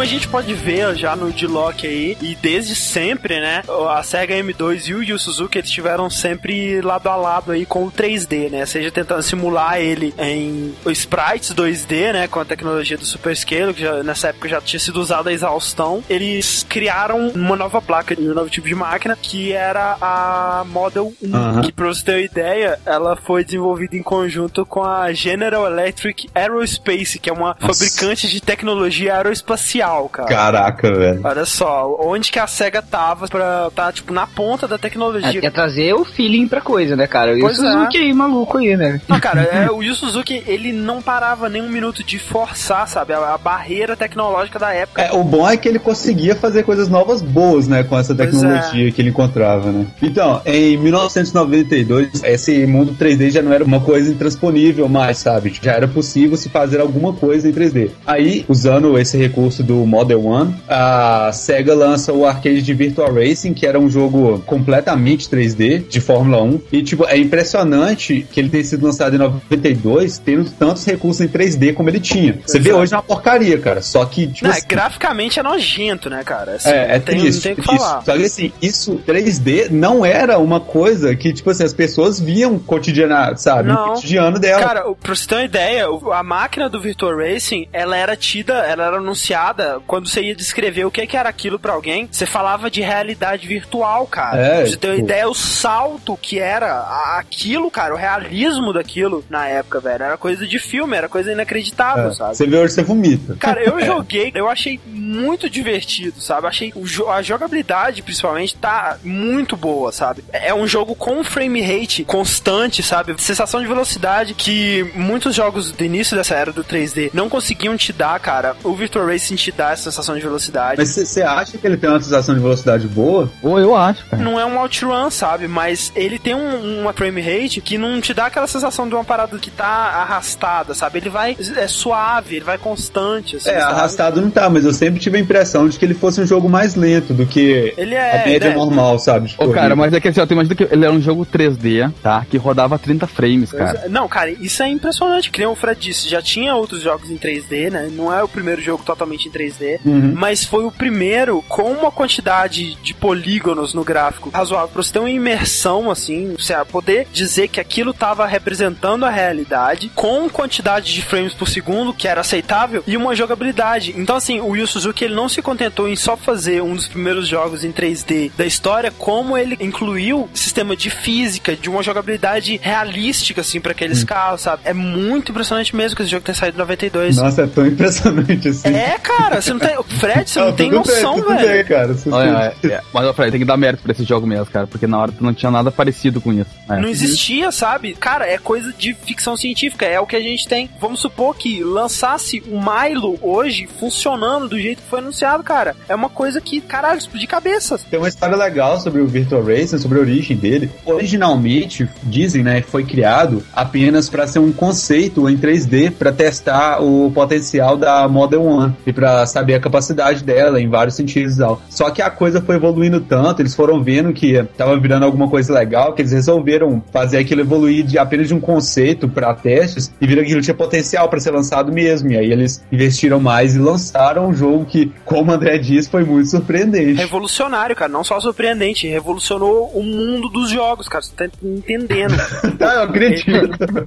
Como 0.00 0.08
a 0.08 0.14
gente 0.14 0.28
pode 0.28 0.54
ver 0.54 0.96
já 0.96 1.14
no 1.14 1.30
D-Lock 1.30 1.86
aí, 1.86 2.16
e 2.22 2.34
desde 2.34 2.74
sempre, 2.74 3.38
né, 3.38 3.62
a 3.90 4.02
Sega 4.02 4.34
M2 4.34 4.88
e 4.88 4.94
o 4.94 5.02
Yu 5.02 5.18
Suzuki, 5.18 5.58
eles 5.58 5.68
estiveram 5.68 6.08
sempre 6.08 6.80
lado 6.80 7.06
a 7.10 7.16
lado 7.16 7.52
aí 7.52 7.66
com 7.66 7.84
o 7.84 7.92
3D, 7.92 8.50
né, 8.50 8.64
seja 8.64 8.90
tentando 8.90 9.22
simular 9.22 9.78
ele 9.78 10.14
em 10.18 10.74
sprites 10.86 11.52
2D, 11.52 12.14
né, 12.14 12.26
com 12.28 12.40
a 12.40 12.46
tecnologia 12.46 12.96
do 12.96 13.04
Super 13.04 13.36
Scale, 13.36 13.74
que 13.74 13.82
já, 13.82 14.02
nessa 14.02 14.28
época 14.28 14.48
já 14.48 14.58
tinha 14.58 14.80
sido 14.80 14.98
usada 14.98 15.28
a 15.28 15.34
exaustão, 15.34 16.02
eles 16.08 16.64
criaram 16.66 17.28
uma 17.28 17.54
nova 17.54 17.82
placa, 17.82 18.18
um 18.18 18.32
novo 18.32 18.48
tipo 18.48 18.66
de 18.66 18.74
máquina, 18.74 19.18
que 19.20 19.52
era 19.52 19.98
a 20.00 20.64
Model 20.66 21.12
1, 21.22 21.36
Aham. 21.36 21.60
que 21.60 21.72
pra 21.72 21.88
você 21.88 22.02
ter 22.02 22.12
uma 22.12 22.20
ideia, 22.20 22.80
ela 22.86 23.16
foi 23.16 23.44
desenvolvida 23.44 23.94
em 23.96 24.02
conjunto 24.02 24.64
com 24.64 24.82
a 24.82 25.12
General 25.12 25.66
Electric 25.66 26.30
Aerospace, 26.34 27.18
que 27.18 27.28
é 27.28 27.32
uma 27.34 27.54
fabricante 27.54 28.30
de 28.30 28.40
tecnologia 28.40 29.14
aeroespacial, 29.16 29.89
cara. 30.08 30.28
Caraca, 30.28 30.92
velho. 30.92 31.20
Olha 31.22 31.44
só, 31.44 31.96
onde 32.00 32.30
que 32.30 32.38
a 32.38 32.46
SEGA 32.46 32.82
tava 32.82 33.26
pra 33.28 33.70
tá, 33.74 33.92
tipo, 33.92 34.12
na 34.12 34.26
ponta 34.26 34.66
da 34.66 34.76
É, 34.76 34.78
tecnologia. 34.78 35.40
quer 35.40 35.50
trazer 35.50 35.94
o 35.94 36.04
feeling 36.04 36.48
pra 36.48 36.60
coisa, 36.60 36.96
né, 36.96 37.06
cara? 37.06 37.38
E 37.38 37.42
o 37.42 37.48
é. 37.48 37.54
Suzuki 37.54 37.98
aí, 37.98 38.12
maluco 38.12 38.58
aí, 38.58 38.76
né? 38.76 39.00
Não, 39.08 39.20
cara, 39.20 39.42
é, 39.42 39.70
o 39.70 39.82
Yu 39.82 39.94
Suzuki, 39.94 40.42
ele 40.46 40.72
não 40.72 41.00
parava 41.02 41.48
nem 41.48 41.62
um 41.62 41.68
minuto 41.68 42.02
de 42.04 42.18
forçar, 42.18 42.86
sabe, 42.88 43.12
a, 43.12 43.34
a 43.34 43.38
barreira 43.38 43.96
tecnológica 43.96 44.58
da 44.58 44.72
época. 44.72 45.02
É, 45.02 45.12
o 45.12 45.22
bom 45.24 45.48
é 45.48 45.56
que 45.56 45.68
ele 45.68 45.78
conseguia 45.78 46.34
fazer 46.34 46.62
coisas 46.62 46.88
novas 46.88 47.22
boas, 47.22 47.66
né, 47.68 47.82
com 47.82 47.98
essa 47.98 48.12
é. 48.12 48.16
tecnologia 48.16 48.90
que 48.92 49.00
ele 49.00 49.10
encontrava, 49.10 49.70
né? 49.70 49.86
Então, 50.02 50.40
em 50.44 50.76
1992, 50.76 52.22
esse 52.24 52.66
mundo 52.66 52.94
3D 52.98 53.30
já 53.30 53.42
não 53.42 53.52
era 53.52 53.64
uma 53.64 53.80
coisa 53.80 54.10
intransponível 54.10 54.88
mais, 54.88 55.18
sabe? 55.18 55.54
Já 55.60 55.72
era 55.72 55.88
possível 55.88 56.36
se 56.36 56.48
fazer 56.48 56.80
alguma 56.80 57.12
coisa 57.12 57.48
em 57.48 57.52
3D. 57.52 57.90
Aí, 58.06 58.44
usando 58.48 58.98
esse 58.98 59.16
recurso 59.16 59.62
do 59.62 59.79
Model 59.86 60.24
One, 60.24 60.54
a 60.68 61.30
Sega 61.32 61.74
lança 61.74 62.12
o 62.12 62.26
arcade 62.26 62.62
de 62.62 62.74
Virtual 62.74 63.12
Racing, 63.12 63.54
que 63.54 63.66
era 63.66 63.78
um 63.78 63.88
jogo 63.88 64.42
completamente 64.46 65.28
3D, 65.28 65.86
de 65.88 66.00
Fórmula 66.00 66.42
1. 66.42 66.60
E, 66.72 66.82
tipo, 66.82 67.06
é 67.06 67.16
impressionante 67.16 68.26
que 68.30 68.40
ele 68.40 68.48
tenha 68.48 68.64
sido 68.64 68.84
lançado 68.84 69.14
em 69.14 69.18
92, 69.18 70.18
tendo 70.18 70.50
tantos 70.50 70.84
recursos 70.84 71.20
em 71.20 71.28
3D 71.28 71.74
como 71.74 71.88
ele 71.88 72.00
tinha. 72.00 72.40
Você 72.44 72.58
vê 72.58 72.70
é. 72.70 72.74
hoje 72.74 72.94
é 72.94 72.96
uma 72.96 73.02
porcaria, 73.02 73.58
cara. 73.58 73.82
Só 73.82 74.04
que, 74.04 74.26
tipo 74.26 74.44
Não, 74.44 74.52
assim, 74.52 74.66
graficamente 74.68 75.38
é 75.38 75.42
nojento, 75.42 76.10
né, 76.10 76.22
cara? 76.24 76.52
Assim, 76.52 76.70
é, 76.70 76.96
é 76.96 76.98
tem, 76.98 77.20
triste. 77.20 77.36
não 77.36 77.42
tem 77.42 77.54
que 77.54 77.62
triste. 77.62 77.78
falar. 77.78 78.04
Só 78.04 78.16
que 78.16 78.24
assim, 78.24 78.52
isso 78.60 79.00
3D 79.06 79.70
não 79.70 80.04
era 80.04 80.38
uma 80.38 80.60
coisa 80.60 81.14
que, 81.14 81.32
tipo 81.32 81.50
assim, 81.50 81.64
as 81.64 81.74
pessoas 81.74 82.20
viam 82.20 82.58
cotidiana, 82.58 83.36
sabe? 83.36 83.68
Não. 83.68 83.88
No 83.88 83.94
cotidiano 83.94 84.38
dela. 84.38 84.62
Cara, 84.62 84.84
pra 84.94 85.14
você 85.14 85.26
ter 85.26 85.34
uma 85.34 85.44
ideia, 85.44 85.86
a 86.12 86.22
máquina 86.22 86.68
do 86.68 86.80
Virtual 86.80 87.16
Racing, 87.16 87.68
ela 87.72 87.96
era 87.96 88.16
tida, 88.16 88.54
ela 88.54 88.86
era 88.86 88.96
anunciada, 88.96 89.69
quando 89.86 90.08
você 90.08 90.22
ia 90.22 90.34
descrever 90.34 90.84
o 90.84 90.90
que, 90.90 91.06
que 91.06 91.16
era 91.16 91.28
aquilo 91.28 91.58
pra 91.58 91.72
alguém, 91.72 92.08
você 92.10 92.26
falava 92.26 92.70
de 92.70 92.80
realidade 92.80 93.46
virtual, 93.46 94.06
cara. 94.06 94.38
É, 94.40 94.66
você 94.66 94.76
ter 94.76 94.88
uma 94.88 94.94
tipo- 94.96 95.06
ideia, 95.06 95.28
o 95.28 95.34
salto 95.34 96.16
que 96.16 96.38
era 96.38 97.16
aquilo, 97.18 97.70
cara, 97.70 97.94
o 97.94 97.96
realismo 97.96 98.72
daquilo 98.72 99.24
na 99.28 99.46
época, 99.46 99.80
velho. 99.80 100.04
Era 100.04 100.16
coisa 100.16 100.46
de 100.46 100.58
filme, 100.58 100.96
era 100.96 101.08
coisa 101.08 101.32
inacreditável, 101.32 102.08
É, 102.10 102.14
sabe? 102.14 102.36
Você 102.36 102.46
vê 102.46 102.56
hoje, 102.58 102.74
você 102.74 102.82
vomita. 102.82 103.36
Cara, 103.38 103.62
eu 103.62 103.80
joguei, 103.84 104.30
eu 104.34 104.48
achei 104.48 104.80
muito 104.86 105.48
divertido, 105.50 106.20
sabe? 106.20 106.46
Achei 106.46 106.72
a 107.12 107.22
jogabilidade, 107.22 108.02
principalmente, 108.02 108.54
tá 108.56 108.98
muito 109.02 109.56
boa, 109.56 109.92
sabe? 109.92 110.24
É 110.32 110.54
um 110.54 110.66
jogo 110.66 110.94
com 110.94 111.22
frame 111.24 111.60
rate 111.60 112.04
constante, 112.04 112.82
sabe? 112.82 113.14
Sensação 113.18 113.60
de 113.60 113.66
velocidade 113.66 114.34
que 114.34 114.90
muitos 114.94 115.34
jogos 115.34 115.72
do 115.72 115.84
início 115.84 116.16
dessa 116.16 116.34
era 116.34 116.52
do 116.52 116.62
3D 116.64 117.10
não 117.12 117.28
conseguiam 117.28 117.76
te 117.76 117.92
dar, 117.92 118.18
cara. 118.20 118.56
O 118.62 118.74
Virtua 118.74 118.90
Virtual 118.90 119.06
Racing 119.06 119.36
te 119.36 119.52
dá 119.60 119.72
essa 119.72 119.84
sensação 119.90 120.14
de 120.16 120.22
velocidade. 120.22 120.76
Mas 120.78 120.88
você 120.88 121.22
acha 121.22 121.58
que 121.58 121.66
ele 121.66 121.76
tem 121.76 121.90
uma 121.90 122.00
sensação 122.00 122.34
de 122.34 122.40
velocidade 122.40 122.86
boa? 122.88 123.30
Ou 123.42 123.58
eu 123.58 123.76
acho, 123.76 124.06
cara. 124.06 124.22
Não 124.22 124.40
é 124.40 124.44
um 124.46 124.58
outrun, 124.58 125.10
sabe? 125.10 125.46
Mas 125.46 125.92
ele 125.94 126.18
tem 126.18 126.34
um- 126.34 126.80
uma 126.80 126.92
frame 126.92 127.20
rate 127.20 127.60
que 127.60 127.76
não 127.76 128.00
te 128.00 128.14
dá 128.14 128.26
aquela 128.26 128.46
sensação 128.46 128.88
de 128.88 128.94
uma 128.94 129.04
parada 129.04 129.36
que 129.38 129.50
tá 129.50 129.66
arrastada, 129.66 130.74
sabe? 130.74 130.98
Ele 130.98 131.10
vai 131.10 131.36
é 131.56 131.66
suave, 131.68 132.36
ele 132.36 132.44
vai 132.44 132.58
constante, 132.58 133.36
assim, 133.36 133.50
É, 133.50 133.60
sabe? 133.60 133.72
arrastado 133.72 134.20
não 134.20 134.30
tá, 134.30 134.48
mas 134.48 134.64
eu 134.64 134.72
sempre 134.72 134.98
tive 135.00 135.18
a 135.18 135.20
impressão 135.20 135.68
de 135.68 135.78
que 135.78 135.84
ele 135.84 135.94
fosse 135.94 136.20
um 136.20 136.26
jogo 136.26 136.48
mais 136.48 136.74
lento 136.74 137.12
do 137.12 137.26
que 137.26 137.74
Ele 137.76 137.94
é, 137.94 138.22
a 138.22 138.26
média 138.26 138.48
né? 138.50 138.54
normal, 138.56 138.98
sabe? 138.98 139.28
de 139.28 139.34
Ô, 139.34 139.38
cara, 139.48 139.52
corrida. 139.54 139.76
mas 139.76 139.92
é 139.92 140.00
que 140.00 140.08
assim, 140.08 140.20
ó, 140.20 140.26
tu 140.26 140.32
imagina 140.32 140.54
que 140.54 140.64
ele 140.64 140.84
era 140.84 140.92
um 140.94 141.00
jogo 141.00 141.26
3D, 141.26 141.90
tá? 142.02 142.24
Que 142.28 142.36
rodava 142.36 142.78
30 142.78 143.06
frames, 143.06 143.52
cara. 143.52 143.86
Não, 143.88 144.08
cara, 144.08 144.30
isso 144.30 144.62
é 144.62 144.68
impressionante. 144.68 145.30
Que 145.30 145.38
nem 145.40 145.48
o 145.48 145.54
Fred 145.54 145.78
disse, 145.80 146.08
já 146.08 146.22
tinha 146.22 146.54
outros 146.54 146.80
jogos 146.82 147.10
em 147.10 147.16
3D, 147.16 147.70
né? 147.70 147.88
Não 147.92 148.12
é 148.12 148.22
o 148.22 148.28
primeiro 148.28 148.60
jogo 148.62 148.82
totalmente 148.84 149.28
em 149.28 149.30
3D, 149.30 149.49
Uhum. 149.84 150.14
mas 150.16 150.44
foi 150.44 150.64
o 150.64 150.70
primeiro 150.70 151.42
com 151.48 151.70
uma 151.72 151.90
quantidade 151.90 152.74
de 152.76 152.94
polígonos 152.94 153.74
no 153.74 153.84
gráfico 153.84 154.30
razoável 154.30 154.68
pra 154.68 154.82
você 154.82 154.92
ter 154.92 154.98
uma 154.98 155.10
imersão, 155.10 155.90
assim, 155.90 156.34
você 156.38 156.54
poder 156.64 157.06
dizer 157.12 157.48
que 157.48 157.60
aquilo 157.60 157.92
tava 157.92 158.26
representando 158.26 159.04
a 159.04 159.10
realidade 159.10 159.90
com 159.94 160.28
quantidade 160.28 160.92
de 160.92 161.02
frames 161.02 161.34
por 161.34 161.48
segundo, 161.48 161.92
que 161.92 162.08
era 162.08 162.20
aceitável, 162.20 162.82
e 162.86 162.96
uma 162.96 163.14
jogabilidade. 163.14 163.94
Então, 163.96 164.16
assim, 164.16 164.40
o 164.40 164.56
Yu 164.56 164.66
Suzuki 164.66 165.04
ele 165.04 165.14
não 165.14 165.28
se 165.28 165.42
contentou 165.42 165.88
em 165.88 165.96
só 165.96 166.16
fazer 166.16 166.62
um 166.62 166.74
dos 166.74 166.88
primeiros 166.88 167.26
jogos 167.26 167.64
em 167.64 167.72
3D 167.72 168.30
da 168.36 168.46
história, 168.46 168.90
como 168.90 169.36
ele 169.36 169.56
incluiu 169.60 170.28
sistema 170.34 170.76
de 170.76 170.90
física, 170.90 171.56
de 171.56 171.68
uma 171.68 171.82
jogabilidade 171.82 172.58
realística, 172.62 173.40
assim, 173.40 173.60
pra 173.60 173.72
aqueles 173.72 174.04
carros, 174.04 174.42
sabe? 174.42 174.62
É 174.64 174.72
muito 174.72 175.30
impressionante 175.32 175.74
mesmo 175.74 175.96
que 175.96 176.02
esse 176.02 176.10
jogo 176.10 176.24
tenha 176.24 176.34
saído 176.34 176.56
em 176.56 176.60
92. 176.60 177.16
Nossa, 177.16 177.42
é 177.42 177.46
tão 177.46 177.66
impressionante 177.66 178.48
assim. 178.48 178.68
É, 178.68 178.98
cara, 178.98 179.39
você 179.40 179.52
não 179.52 179.60
tem. 179.60 179.76
Fred, 179.98 180.28
você 180.30 180.40
não, 180.40 180.48
Ah, 180.48 180.52
tem 180.52 180.70
bem, 180.70 180.78
noção, 180.78 181.14
tudo 181.16 181.28
velho. 181.28 181.48
bem, 181.48 181.64
cara. 181.64 181.96
Olha, 182.10 182.54
é, 182.62 182.66
é, 182.66 182.80
mas 182.92 183.04
eu 183.04 183.14
falei, 183.14 183.30
tem 183.30 183.40
que 183.40 183.46
dar 183.46 183.56
mérito 183.56 183.82
pra 183.82 183.92
esse 183.92 184.04
jogo 184.04 184.26
mesmo, 184.26 184.46
cara, 184.46 184.66
porque 184.66 184.86
na 184.86 184.98
hora 184.98 185.12
tu 185.12 185.22
não 185.24 185.32
tinha 185.34 185.50
nada 185.50 185.70
parecido 185.70 186.20
com 186.20 186.32
isso. 186.32 186.50
É. 186.68 186.78
Não 186.80 186.88
existia, 186.88 187.50
sabe? 187.52 187.94
Cara, 187.94 188.26
é 188.26 188.38
coisa 188.38 188.72
de 188.76 188.94
ficção 188.94 189.36
científica, 189.36 189.84
é 189.86 189.98
o 190.00 190.06
que 190.06 190.16
a 190.16 190.20
gente 190.20 190.46
tem. 190.48 190.70
Vamos 190.80 191.00
supor 191.00 191.36
que 191.36 191.62
lançasse 191.62 192.42
o 192.50 192.60
Milo 192.60 193.18
hoje 193.22 193.68
funcionando 193.78 194.48
do 194.48 194.58
jeito 194.58 194.82
que 194.82 194.88
foi 194.88 194.98
anunciado, 195.00 195.42
cara. 195.42 195.74
É 195.88 195.94
uma 195.94 196.08
coisa 196.08 196.40
que, 196.40 196.60
caralho, 196.60 196.98
explodir 196.98 197.28
cabeças. 197.28 197.82
Tem 197.84 197.98
uma 197.98 198.08
história 198.08 198.36
legal 198.36 198.78
sobre 198.80 199.00
o 199.00 199.06
Virtual 199.06 199.42
Racing, 199.44 199.78
sobre 199.78 199.98
a 199.98 200.00
origem 200.02 200.36
dele. 200.36 200.70
Originalmente, 200.84 201.88
dizem, 202.02 202.42
né, 202.42 202.60
que 202.60 202.70
foi 202.70 202.84
criado 202.84 203.44
apenas 203.52 204.08
para 204.08 204.26
ser 204.26 204.38
um 204.38 204.52
conceito 204.52 205.28
em 205.28 205.36
3D 205.36 205.90
para 205.90 206.12
testar 206.12 206.80
o 206.82 207.10
potencial 207.12 207.76
da 207.76 208.06
Model 208.08 208.42
One 208.44 208.74
e 208.86 208.92
para 208.92 209.26
saber 209.30 209.54
a 209.54 209.60
capacidade 209.60 210.22
dela 210.22 210.60
em 210.60 210.68
vários 210.68 210.94
sentidos 210.94 211.36
e 211.36 211.38
tal. 211.38 211.60
Só 211.68 211.90
que 211.90 212.02
a 212.02 212.10
coisa 212.10 212.40
foi 212.40 212.56
evoluindo 212.56 213.00
tanto, 213.00 213.42
eles 213.42 213.54
foram 213.54 213.82
vendo 213.82 214.12
que 214.12 214.42
tava 214.56 214.78
virando 214.78 215.04
alguma 215.04 215.28
coisa 215.28 215.52
legal, 215.52 215.92
que 215.92 216.02
eles 216.02 216.12
resolveram 216.12 216.82
fazer 216.92 217.18
aquilo 217.18 217.40
evoluir 217.40 217.84
de 217.84 217.98
apenas 217.98 218.28
de 218.28 218.34
um 218.34 218.40
conceito 218.40 219.08
para 219.08 219.34
testes 219.34 219.92
e 220.00 220.06
viram 220.06 220.22
que 220.22 220.28
aquilo 220.28 220.42
tinha 220.42 220.54
potencial 220.54 221.08
para 221.08 221.20
ser 221.20 221.30
lançado 221.30 221.72
mesmo. 221.72 222.10
E 222.12 222.16
aí 222.16 222.30
eles 222.30 222.64
investiram 222.70 223.20
mais 223.20 223.54
e 223.54 223.58
lançaram 223.58 224.28
um 224.28 224.34
jogo 224.34 224.64
que, 224.64 224.92
como 225.04 225.30
o 225.30 225.34
André 225.34 225.58
disse, 225.58 225.88
foi 225.88 226.04
muito 226.04 226.30
surpreendente. 226.30 227.00
Revolucionário, 227.00 227.74
cara. 227.76 227.90
Não 227.90 228.04
só 228.04 228.20
surpreendente, 228.20 228.86
revolucionou 228.86 229.70
o 229.74 229.82
mundo 229.82 230.28
dos 230.28 230.50
jogos, 230.50 230.88
cara. 230.88 231.02
Você 231.02 231.14
tá 231.14 231.28
entendendo. 231.42 232.14
Ah, 232.60 232.74
eu 232.76 232.82
acredito. 232.82 233.24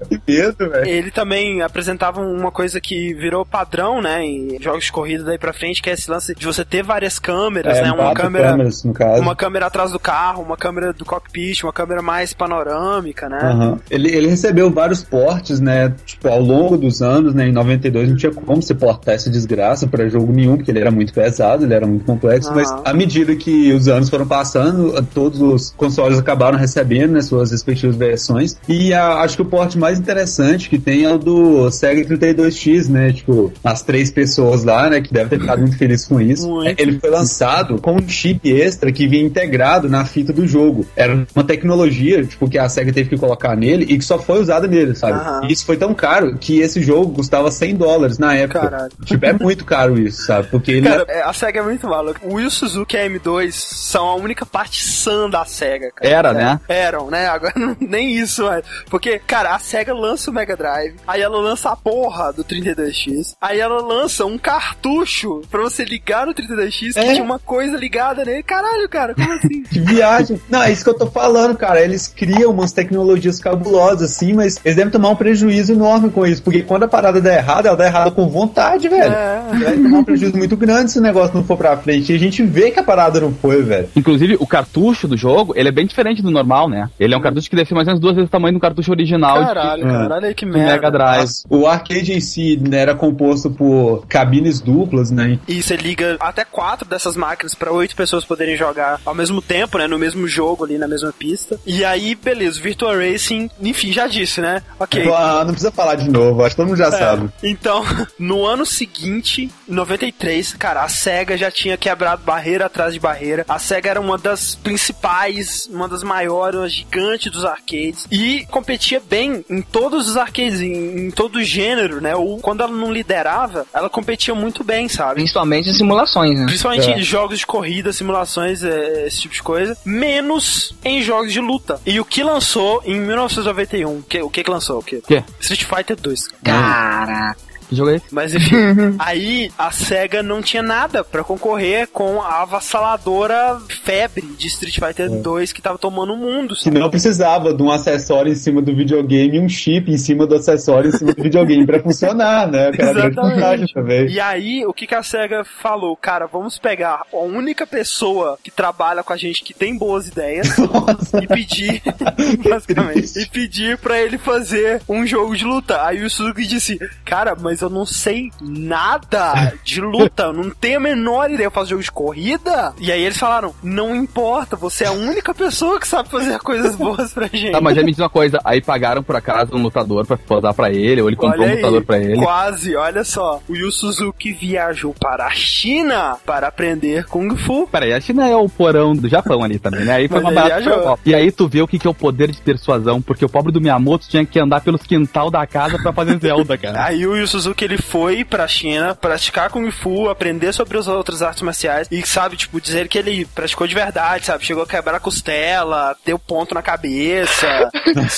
que 0.10 0.22
medo, 0.28 0.70
velho. 0.70 0.88
Ele 0.88 1.12
também 1.12 1.62
apresentava 1.62 2.22
uma 2.22 2.52
coisa 2.52 2.80
que 2.80 3.14
virou 3.14 3.46
padrão, 3.46 4.02
né, 4.02 4.24
em 4.24 4.58
jogos 4.62 4.86
de 4.86 4.92
corrida 4.92 5.23
daí 5.24 5.38
pra 5.38 5.54
frente, 5.54 5.82
que 5.82 5.90
é 5.90 5.94
esse 5.94 6.10
lance 6.10 6.34
de 6.36 6.46
você 6.46 6.64
ter 6.66 6.84
várias 6.84 7.20
câmeras, 7.20 7.80
né, 7.82 7.92
uma 7.92 8.14
câmera, 8.14 8.50
câmeras, 8.50 8.84
uma 9.20 9.36
câmera 9.36 9.66
atrás 9.68 9.92
do 9.92 10.00
carro, 10.00 10.44
uma 10.44 10.58
câmera 10.58 10.94
do 10.94 11.06
cockpit, 11.06 11.64
uma 11.64 11.74
câmera 11.74 12.02
mais 12.02 12.34
panorâmica, 12.34 13.28
né? 13.30 13.40
Aham. 13.42 13.80
Ele, 13.90 14.10
ele 14.16 14.28
recebeu 14.28 14.70
vários 14.72 15.04
portes, 15.04 15.60
né? 15.60 15.94
Tipo, 16.06 16.28
ao 16.30 16.40
longo 16.42 16.78
dos 16.78 17.02
anos, 17.02 17.34
né? 17.34 17.48
Em 17.48 17.52
92 17.52 18.10
não 18.10 18.16
tinha 18.18 18.32
como 18.32 18.62
você 18.62 18.74
portar 18.74 19.16
essa 19.16 19.30
desgraça 19.30 19.88
pra 19.88 20.08
jogo 20.08 20.32
nenhum, 20.32 20.56
porque 20.58 20.72
ele 20.72 20.80
era 20.80 20.92
muito 20.92 21.14
pesado, 21.14 21.64
ele 21.66 21.74
era 21.74 21.86
muito 21.86 22.06
complexo. 22.06 22.50
Aham. 22.50 22.56
Mas 22.58 22.72
à 22.86 22.94
medida 22.94 23.36
que 23.36 23.72
os 23.74 23.88
anos 23.88 24.10
foram 24.10 24.28
passando, 24.28 25.02
todos 25.14 25.42
os 25.42 25.72
consoles 25.72 26.18
acabaram 26.20 26.58
recebendo 26.58 27.12
né, 27.14 27.22
suas 27.22 27.52
respectivas 27.52 27.96
versões. 27.96 28.58
E 28.68 28.94
a- 28.94 29.18
acho 29.22 29.36
que 29.38 29.42
o 29.42 29.46
porte 29.46 29.78
mais 29.78 30.00
interessante 30.00 30.70
que 30.70 30.80
tem 30.80 31.04
é 31.04 31.14
o 31.14 31.18
do 31.18 31.70
Sega 31.72 32.04
32X, 32.06 32.88
né? 32.90 33.12
Tipo, 33.14 33.52
as 33.64 33.82
três 33.82 34.12
pessoas 34.12 34.64
lá, 34.64 34.90
né? 34.90 35.02
Que 35.02 35.13
devem 35.14 35.30
ter 35.30 35.40
ficado 35.40 35.60
muito 35.60 35.78
felizes 35.78 36.08
com 36.08 36.20
isso. 36.20 36.50
Muito. 36.50 36.80
Ele 36.80 37.00
foi 37.00 37.10
lançado 37.10 37.80
com 37.80 37.96
um 37.96 38.10
chip 38.10 38.52
extra 38.52 38.92
que 38.92 39.08
vinha 39.08 39.24
integrado 39.24 39.88
na 39.88 40.04
fita 40.06 40.34
do 40.34 40.48
jogo. 40.48 40.86
Era 40.96 41.26
uma 41.36 41.44
tecnologia, 41.44 42.24
tipo, 42.26 42.50
que 42.50 42.58
a 42.58 42.68
SEGA 42.68 42.92
teve 42.92 43.10
que 43.10 43.18
colocar 43.18 43.56
nele 43.56 43.86
e 43.86 43.98
que 43.98 44.04
só 44.04 44.18
foi 44.18 44.42
usada 44.42 44.68
nele, 44.68 44.96
sabe? 44.96 45.48
E 45.48 45.54
isso 45.54 45.66
foi 45.66 45.78
tão 45.78 45.94
caro 45.94 46.38
que 46.38 46.60
esse 46.60 46.82
jogo 46.82 47.14
custava 47.14 47.52
100 47.52 47.76
dólares 47.76 48.18
na 48.18 48.36
época. 48.36 48.60
Caralho. 48.60 48.92
Tipo, 49.06 49.26
é 49.26 49.34
muito 49.34 49.64
caro 49.64 50.00
isso, 50.00 50.26
sabe? 50.26 50.48
Porque 50.50 50.72
ele 50.72 50.90
Cara, 50.90 51.06
é, 51.08 51.22
a 51.22 51.32
SEGA 51.32 51.60
é 51.60 51.64
muito 51.64 51.88
maluca. 51.88 52.20
O 52.24 52.36
Wii 52.36 52.50
Suzuki 52.50 52.96
e 52.96 53.00
a 53.00 53.10
M2 53.10 53.52
são 53.52 54.08
a 54.08 54.16
única 54.16 54.46
parte 54.46 54.84
sã 54.84 55.30
da 55.30 55.46
SEGA, 55.46 55.92
cara. 55.92 56.10
Era, 56.10 56.30
É, 56.30 56.34
né? 56.34 56.60
Eram, 56.68 57.10
né? 57.10 57.28
Agora 57.28 57.54
nem 57.80 58.12
isso, 58.16 58.44
mas... 58.44 58.66
Porque, 58.90 59.20
cara, 59.20 59.56
a 59.56 59.60
SEGA 59.60 59.94
lança 59.94 60.32
o 60.32 60.34
Mega 60.34 60.58
Drive, 60.58 60.96
aí 61.08 61.22
ela 61.22 61.40
lança 61.40 61.70
a 61.70 61.76
porra 61.76 62.34
do 62.34 62.44
32X, 62.44 63.36
aí 63.40 63.60
ela 63.60 63.82
lança 63.82 64.26
um 64.26 64.38
cartucho 64.38 65.03
pra 65.50 65.62
você 65.62 65.84
ligar 65.84 66.26
no 66.26 66.34
32X 66.34 66.94
que 66.94 67.00
É. 67.00 67.14
tinha 67.14 67.24
uma 67.24 67.40
coisa 67.40 67.78
ligada 67.78 68.24
nele. 68.26 68.44
Caralho, 68.44 68.88
cara, 68.90 69.14
como 69.14 69.32
assim? 69.34 69.64
Que 69.74 69.80
viagem. 69.80 70.40
Não, 70.50 70.62
é 70.64 70.72
isso 70.72 70.84
que 70.84 70.90
eu 70.90 70.94
tô 70.98 71.08
falando, 71.08 71.56
cara. 71.58 71.82
Eles 71.82 72.08
criam 72.08 72.52
umas 72.52 72.72
tecnologias 72.72 73.40
cabulosas, 73.40 74.12
assim, 74.12 74.34
mas 74.34 74.60
eles 74.64 74.76
devem 74.76 74.92
tomar 74.92 75.10
um 75.10 75.16
prejuízo 75.16 75.74
enorme 75.74 76.10
com 76.10 76.26
isso. 76.26 76.42
Porque 76.44 76.62
quando 76.62 76.84
a 76.84 76.88
parada 76.88 77.20
der 77.22 77.38
errada, 77.40 77.70
ela 77.70 77.78
dá 77.78 77.86
errada 77.86 78.12
com 78.12 78.28
vontade, 78.28 78.88
velho. 78.90 79.04
É. 79.14 79.42
Vai 79.64 79.74
tomar 79.78 79.98
um 80.00 80.04
prejuízo 80.04 80.38
muito 80.38 80.56
grande 80.58 80.92
se 80.92 81.00
o 81.00 81.02
negócio 81.02 81.36
não 81.36 81.44
for 81.44 81.58
pra 81.58 81.76
frente. 81.78 82.12
E 82.12 82.16
a 82.16 82.20
gente 82.20 82.44
vê 82.44 82.72
que 82.72 82.80
a 82.80 82.84
parada 82.84 83.20
não 83.20 83.34
foi, 83.34 83.62
velho. 83.64 83.90
Inclusive, 83.96 84.38
o 84.40 84.46
cartucho 84.48 85.08
do 85.08 85.18
jogo, 85.18 85.54
ele 85.56 85.70
é 85.70 85.72
bem 85.72 85.86
diferente 85.86 86.22
do 86.22 86.30
normal, 86.32 86.70
né? 86.70 86.90
Ele 87.00 87.14
é 87.14 87.18
um 87.18 87.22
cartucho 87.22 87.50
que 87.50 87.56
deve 87.56 87.68
ser 87.68 87.76
mais 87.76 87.88
ou 87.88 87.92
menos 87.92 88.02
duas 88.02 88.16
vezes 88.16 88.28
o 88.28 88.32
tamanho 88.32 88.54
do 88.54 88.60
cartucho 88.60 88.92
original 88.92 89.40
de- 89.40 89.46
Caralho, 89.48 89.88
É. 89.88 89.92
caralho, 89.92 90.26
aí 90.28 90.34
que 90.34 90.46
merda. 90.46 90.74
Mega 90.74 90.92
Drive. 90.92 91.30
O 91.50 91.66
arcade 91.68 92.14
em 92.14 92.20
si 92.20 92.58
né, 92.58 92.78
era 92.80 92.96
composto 92.96 93.50
por 93.50 94.06
cabines 94.08 94.60
duplas, 94.62 94.93
né? 95.12 95.40
E 95.48 95.62
você 95.62 95.76
liga 95.76 96.18
até 96.20 96.46
quatro 96.46 96.88
dessas 96.88 97.16
máquinas 97.16 97.56
pra 97.56 97.72
oito 97.72 97.96
pessoas 97.96 98.26
poderem 98.26 98.56
jogar 98.56 99.00
ao 99.06 99.16
mesmo 99.16 99.42
tempo, 99.42 99.78
né? 99.78 99.88
No 99.88 100.00
mesmo 100.00 100.28
jogo 100.28 100.66
ali, 100.66 100.78
na 100.78 100.88
mesma 100.88 101.12
pista. 101.12 101.60
E 101.66 101.84
aí, 101.84 102.16
beleza, 102.16 102.60
o 102.60 102.64
Virtual 102.64 102.96
Racing, 102.98 103.50
enfim, 103.62 103.92
já 103.92 104.08
disse, 104.08 104.42
né? 104.42 104.62
Ok. 104.80 105.04
Ah, 105.14 105.44
não 105.46 105.54
precisa 105.54 105.72
falar 105.72 105.96
de 105.96 106.10
novo, 106.10 106.42
acho 106.44 106.52
que 106.52 106.58
todo 106.58 106.68
mundo 106.68 106.78
já 106.78 106.92
sabe. 106.92 107.30
É, 107.42 107.50
Então, 107.50 107.84
no 108.18 108.46
ano 108.46 108.66
seguinte, 108.66 109.50
em 109.68 109.74
93, 109.74 110.54
cara, 110.54 110.84
a 110.84 110.90
SEGA 110.90 111.38
já 111.38 111.52
tinha 111.52 111.78
quebrado 111.78 112.24
barreira 112.24 112.66
atrás 112.66 112.94
de 112.94 113.00
barreira. 113.00 113.46
A 113.48 113.60
SEGA 113.60 113.92
era 113.92 114.02
uma 114.02 114.18
das 114.18 114.56
principais, 114.56 115.68
uma 115.72 115.88
das 115.88 116.04
maiores, 116.04 116.60
uma 116.60 116.70
gigante 116.70 117.30
dos 117.30 117.46
arcades. 117.46 118.08
E 118.12 118.46
competia 118.50 119.00
bem 119.02 119.44
em 119.50 119.62
todos 119.62 120.10
os 120.10 120.18
arcades, 120.18 120.62
em, 120.62 121.08
em 121.08 121.12
todo 121.12 121.38
o 121.38 121.44
gênero, 121.44 122.02
né? 122.02 122.16
Ou 122.16 122.40
quando 122.40 122.62
ela 122.62 122.72
não 122.72 122.92
liderava, 122.92 123.66
ela 123.74 123.90
competia 123.90 124.34
muito 124.36 124.64
bem, 124.64 124.83
sabe? 124.88 125.16
Principalmente 125.16 125.70
em 125.70 125.74
simulações, 125.74 126.38
né? 126.40 126.46
Principalmente 126.46 126.90
É. 126.90 126.98
em 127.00 127.02
jogos 127.04 127.40
de 127.40 127.46
corrida, 127.46 127.92
simulações, 127.94 128.64
é, 128.64 129.08
esse 129.08 129.22
tipo 129.22 129.34
de 129.34 129.44
coisa. 129.44 129.78
Menos 129.86 130.76
em 130.84 131.02
jogos 131.02 131.32
de 131.32 131.40
luta. 131.40 131.80
E 131.86 132.00
o 132.00 132.06
que 132.06 132.24
lançou 132.24 132.82
em 132.86 133.00
1991? 133.00 134.02
Que, 134.04 134.22
o 134.22 134.30
que 134.30 134.44
que 134.44 134.50
lançou? 134.50 134.80
O 134.80 134.84
que? 134.84 135.02
Quê? 135.02 135.24
Street 135.40 135.64
Fighter 135.66 135.96
2. 136.00 136.28
Caraca. 136.44 137.38
Que 137.70 137.76
jogo 137.76 137.92
é 137.92 137.96
esse? 137.96 138.06
Mas 138.12 138.34
enfim, 138.34 138.56
aí 139.00 139.52
a 139.58 139.72
SEGA 139.72 140.24
não 140.24 140.42
tinha 140.42 140.64
nada 140.64 141.04
pra 141.04 141.24
concorrer 141.24 141.88
com 141.88 142.22
a 142.22 142.42
avassaladora 142.42 143.60
febre 143.84 144.24
de 144.38 144.48
Street 144.48 144.80
Fighter 144.80 145.10
2 145.10 145.54
que 145.54 145.62
tava 145.62 145.78
tomando 145.78 146.14
o 146.14 146.18
mundo. 146.18 146.56
Que 146.56 146.64
sabe? 146.64 146.80
não 146.80 146.90
precisava 146.90 147.54
de 147.54 147.62
um 147.62 147.72
acessório 147.72 148.32
em 148.32 148.36
cima 148.36 148.62
do 148.62 148.76
videogame 148.76 149.38
e 149.38 149.40
um 149.40 149.50
chip 149.50 149.92
em 149.92 149.98
cima 149.98 150.26
do 150.26 150.36
acessório 150.36 150.90
em 150.90 150.92
cima 150.92 151.14
do 151.14 151.24
videogame 151.24 151.66
pra 151.66 151.82
funcionar, 151.82 152.48
né? 152.48 152.72
Que 152.72 152.78
grande 152.78 153.00
Exatamente. 153.00 153.36
vantagem 153.36 153.68
também. 153.74 154.08
E 154.08 154.20
aí, 154.20 154.66
o 154.66 154.74
que, 154.74 154.88
que 154.88 154.96
a 154.96 155.04
SEGA 155.04 155.44
falou? 155.44 155.96
Cara, 155.96 156.26
vamos 156.28 156.58
pegar 156.58 157.04
a 157.12 157.18
única 157.18 157.66
pessoa 157.66 158.38
que 158.44 158.52
trabalha 158.52 159.04
com 159.04 159.14
a 159.14 159.18
gente 159.18 159.44
que 159.44 159.54
tem 159.54 159.78
boas 159.78 160.08
ideias 160.08 160.48
e 161.22 161.28
pedir, 161.28 161.82
basicamente, 162.44 163.20
e 163.20 163.26
pedir 163.28 163.78
pra 163.78 164.00
ele 164.02 164.18
fazer 164.18 164.82
um 164.88 165.06
jogo 165.06 165.36
de 165.36 165.46
luta. 165.46 165.86
Aí 165.86 166.04
o 166.04 166.10
Suzuki 166.10 166.46
disse, 166.46 166.80
cara, 167.06 167.36
mas 167.40 167.53
eu 167.62 167.70
não 167.70 167.86
sei 167.86 168.32
nada 168.42 169.54
de 169.64 169.82
luta, 169.82 170.24
eu 170.24 170.34
não 170.34 170.50
tenho 170.50 170.78
a 170.78 170.82
menor 170.82 171.30
ideia, 171.30 171.48
eu 171.48 171.52
faço 171.52 171.72
jogo 171.72 171.84
de 171.84 171.92
corrida? 171.92 172.74
E 172.80 172.92
aí 172.92 173.04
eles 173.04 173.18
falaram, 173.18 173.54
não 173.62 173.96
importa, 173.96 174.56
você 174.56 174.84
é 174.84 174.88
a 174.88 174.92
única 174.92 175.34
pessoa 175.34 175.80
que 175.80 175.88
sabe 175.88 176.10
fazer 176.10 176.40
coisas 176.40 176.76
boas 176.76 177.14
pra 177.14 177.28
gente. 177.28 177.52
Tá, 177.52 177.62
mas 177.62 177.76
já 177.76 177.84
me 177.84 177.92
diz 177.92 178.00
uma 178.00 178.10
coisa, 178.10 178.40
aí 178.44 178.62
pagaram 178.62 179.04
por 179.04 179.16
acaso 179.16 179.56
um 179.56 179.62
lutador 179.62 180.06
pra 180.06 180.18
posar 180.18 180.54
pra 180.54 180.72
ele, 180.72 181.02
ou 181.02 181.10
ele 181.10 181.16
comprou 181.16 181.44
Olha 181.44 181.54
um 181.54 181.56
lutador 181.56 181.80
aí, 181.80 181.86
pra 181.86 182.00
ele. 182.00 182.18
Quase, 182.18 182.76
olha 182.76 183.04
só. 183.04 183.42
O 183.48 183.56
Yu 183.56 183.72
Suzuki 183.72 184.32
viajou 184.32 184.94
para 185.00 185.26
a 185.26 185.32
China 185.32 186.18
para 186.26 186.48
aprender 186.48 187.06
Kung 187.06 187.36
Fu. 187.36 187.68
Peraí, 187.68 187.94
a 187.94 188.00
China 188.00 188.28
é 188.28 188.36
o 188.36 188.50
porão 188.50 188.96
do 188.96 189.08
Japão 189.08 189.44
ali 189.44 189.60
também, 189.60 189.86
né? 189.86 189.94
Aí 189.94 190.08
foi 190.08 190.22
Mas 190.22 190.34
uma 190.34 190.42
barata. 190.42 191.00
E 191.06 191.14
aí 191.14 191.32
tu 191.32 191.48
vê 191.48 191.62
o 191.62 191.68
que, 191.68 191.80
que 191.80 191.88
é 191.88 191.90
o 191.90 191.94
poder 191.94 192.32
de 192.32 192.42
persuasão, 192.42 193.02
porque 193.02 193.26
o 193.26 193.30
pobre 193.30 193.52
do 193.52 193.62
Miyamoto 193.62 194.08
tinha 194.08 194.26
que 194.26 194.40
andar 194.40 194.62
pelos 194.62 194.84
quintal 194.84 195.30
da 195.30 195.46
casa 195.46 195.78
pra 195.78 195.94
fazer 195.94 196.20
Zelda, 196.20 196.58
cara. 196.58 196.86
Aí 196.86 197.06
o 197.06 197.16
Yu 197.16 197.28
Suzuki 197.28 197.43
ele 197.66 197.78
foi 197.78 198.24
pra 198.24 198.48
China 198.48 198.96
praticar 198.96 199.50
Kung 199.50 199.70
Fu, 199.72 200.10
aprender 200.10 200.54
sobre 200.54 200.78
as 200.78 200.88
outras 200.88 201.22
artes 201.22 201.42
marciais 201.42 201.88
e, 201.92 202.06
sabe, 202.06 202.38
tipo, 202.38 202.62
dizer 202.62 202.88
que 202.88 202.98
ele 202.98 203.26
praticou 203.26 203.68
de 203.68 203.76
verdade, 203.76 204.26
sabe? 204.26 204.46
Chegou 204.46 204.64
a 204.64 204.68
quebrar 204.68 204.98
a 204.98 205.00
costela, 205.00 205.96
deu 206.06 206.18
ponto 206.18 206.54
na 206.54 206.62
cabeça, 206.62 207.70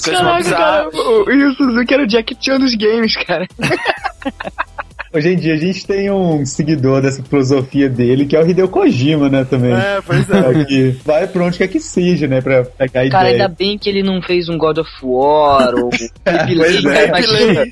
Caraca, 0.03 0.49
cara, 0.49 0.89
o 0.89 1.31
Yu 1.31 1.53
Suzuki 1.55 1.93
era 1.93 2.03
o 2.03 2.07
Jack 2.07 2.37
Chan 2.39 2.59
dos 2.59 2.75
games, 2.75 3.15
cara. 3.15 3.47
Hoje 5.15 5.29
em 5.29 5.37
dia 5.37 5.53
a 5.53 5.57
gente 5.57 5.87
tem 5.87 6.11
um 6.11 6.45
seguidor 6.45 7.01
dessa 7.01 7.23
filosofia 7.23 7.87
dele, 7.89 8.25
que 8.25 8.35
é 8.35 8.41
o 8.43 8.49
Hideo 8.49 8.67
Kojima, 8.67 9.29
né, 9.29 9.45
também. 9.49 9.71
É, 9.73 10.01
pois 10.05 10.29
é. 10.29 10.37
É, 10.61 10.65
que 10.65 10.89
vai 11.05 11.25
pra 11.25 11.45
onde 11.45 11.57
quer 11.57 11.69
que 11.69 11.79
seja, 11.79 12.27
né, 12.27 12.41
pra 12.41 12.65
pegar 12.65 13.01
a 13.01 13.09
Cara, 13.09 13.29
ideia. 13.29 13.43
ainda 13.45 13.47
bem 13.57 13.77
que 13.77 13.89
ele 13.89 14.03
não 14.03 14.21
fez 14.21 14.49
um 14.49 14.57
God 14.57 14.79
of 14.79 14.89
War 15.01 15.73
ou 15.75 15.89
pois 16.23 16.85
é. 16.85 17.07
Imagina. 17.07 17.65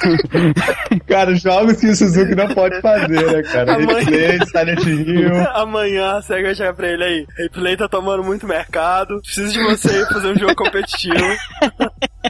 Cara, 1.06 1.34
jogos 1.36 1.76
que 1.76 1.86
o 1.86 1.94
Suzuki 1.94 2.34
não 2.34 2.48
pode 2.48 2.80
fazer, 2.80 3.24
né, 3.32 3.42
cara? 3.42 3.74
Amanhã- 3.74 3.98
Replay, 4.00 4.38
Silent 4.46 4.84
Hill. 4.84 5.34
Amanhã 5.54 6.16
a 6.16 6.22
SEGA 6.22 6.42
vai 6.48 6.54
chegar 6.54 6.74
pra 6.74 6.88
ele 6.88 7.04
aí. 7.04 7.26
Replay 7.38 7.76
tá 7.76 7.88
tomando 7.88 8.24
muito 8.24 8.46
mercado. 8.46 9.20
Preciso 9.20 9.52
de 9.52 9.62
você 9.62 9.90
aí 9.90 10.06
fazer 10.06 10.28
um 10.28 10.38
jogo 10.38 10.54
competitivo. 10.56 11.14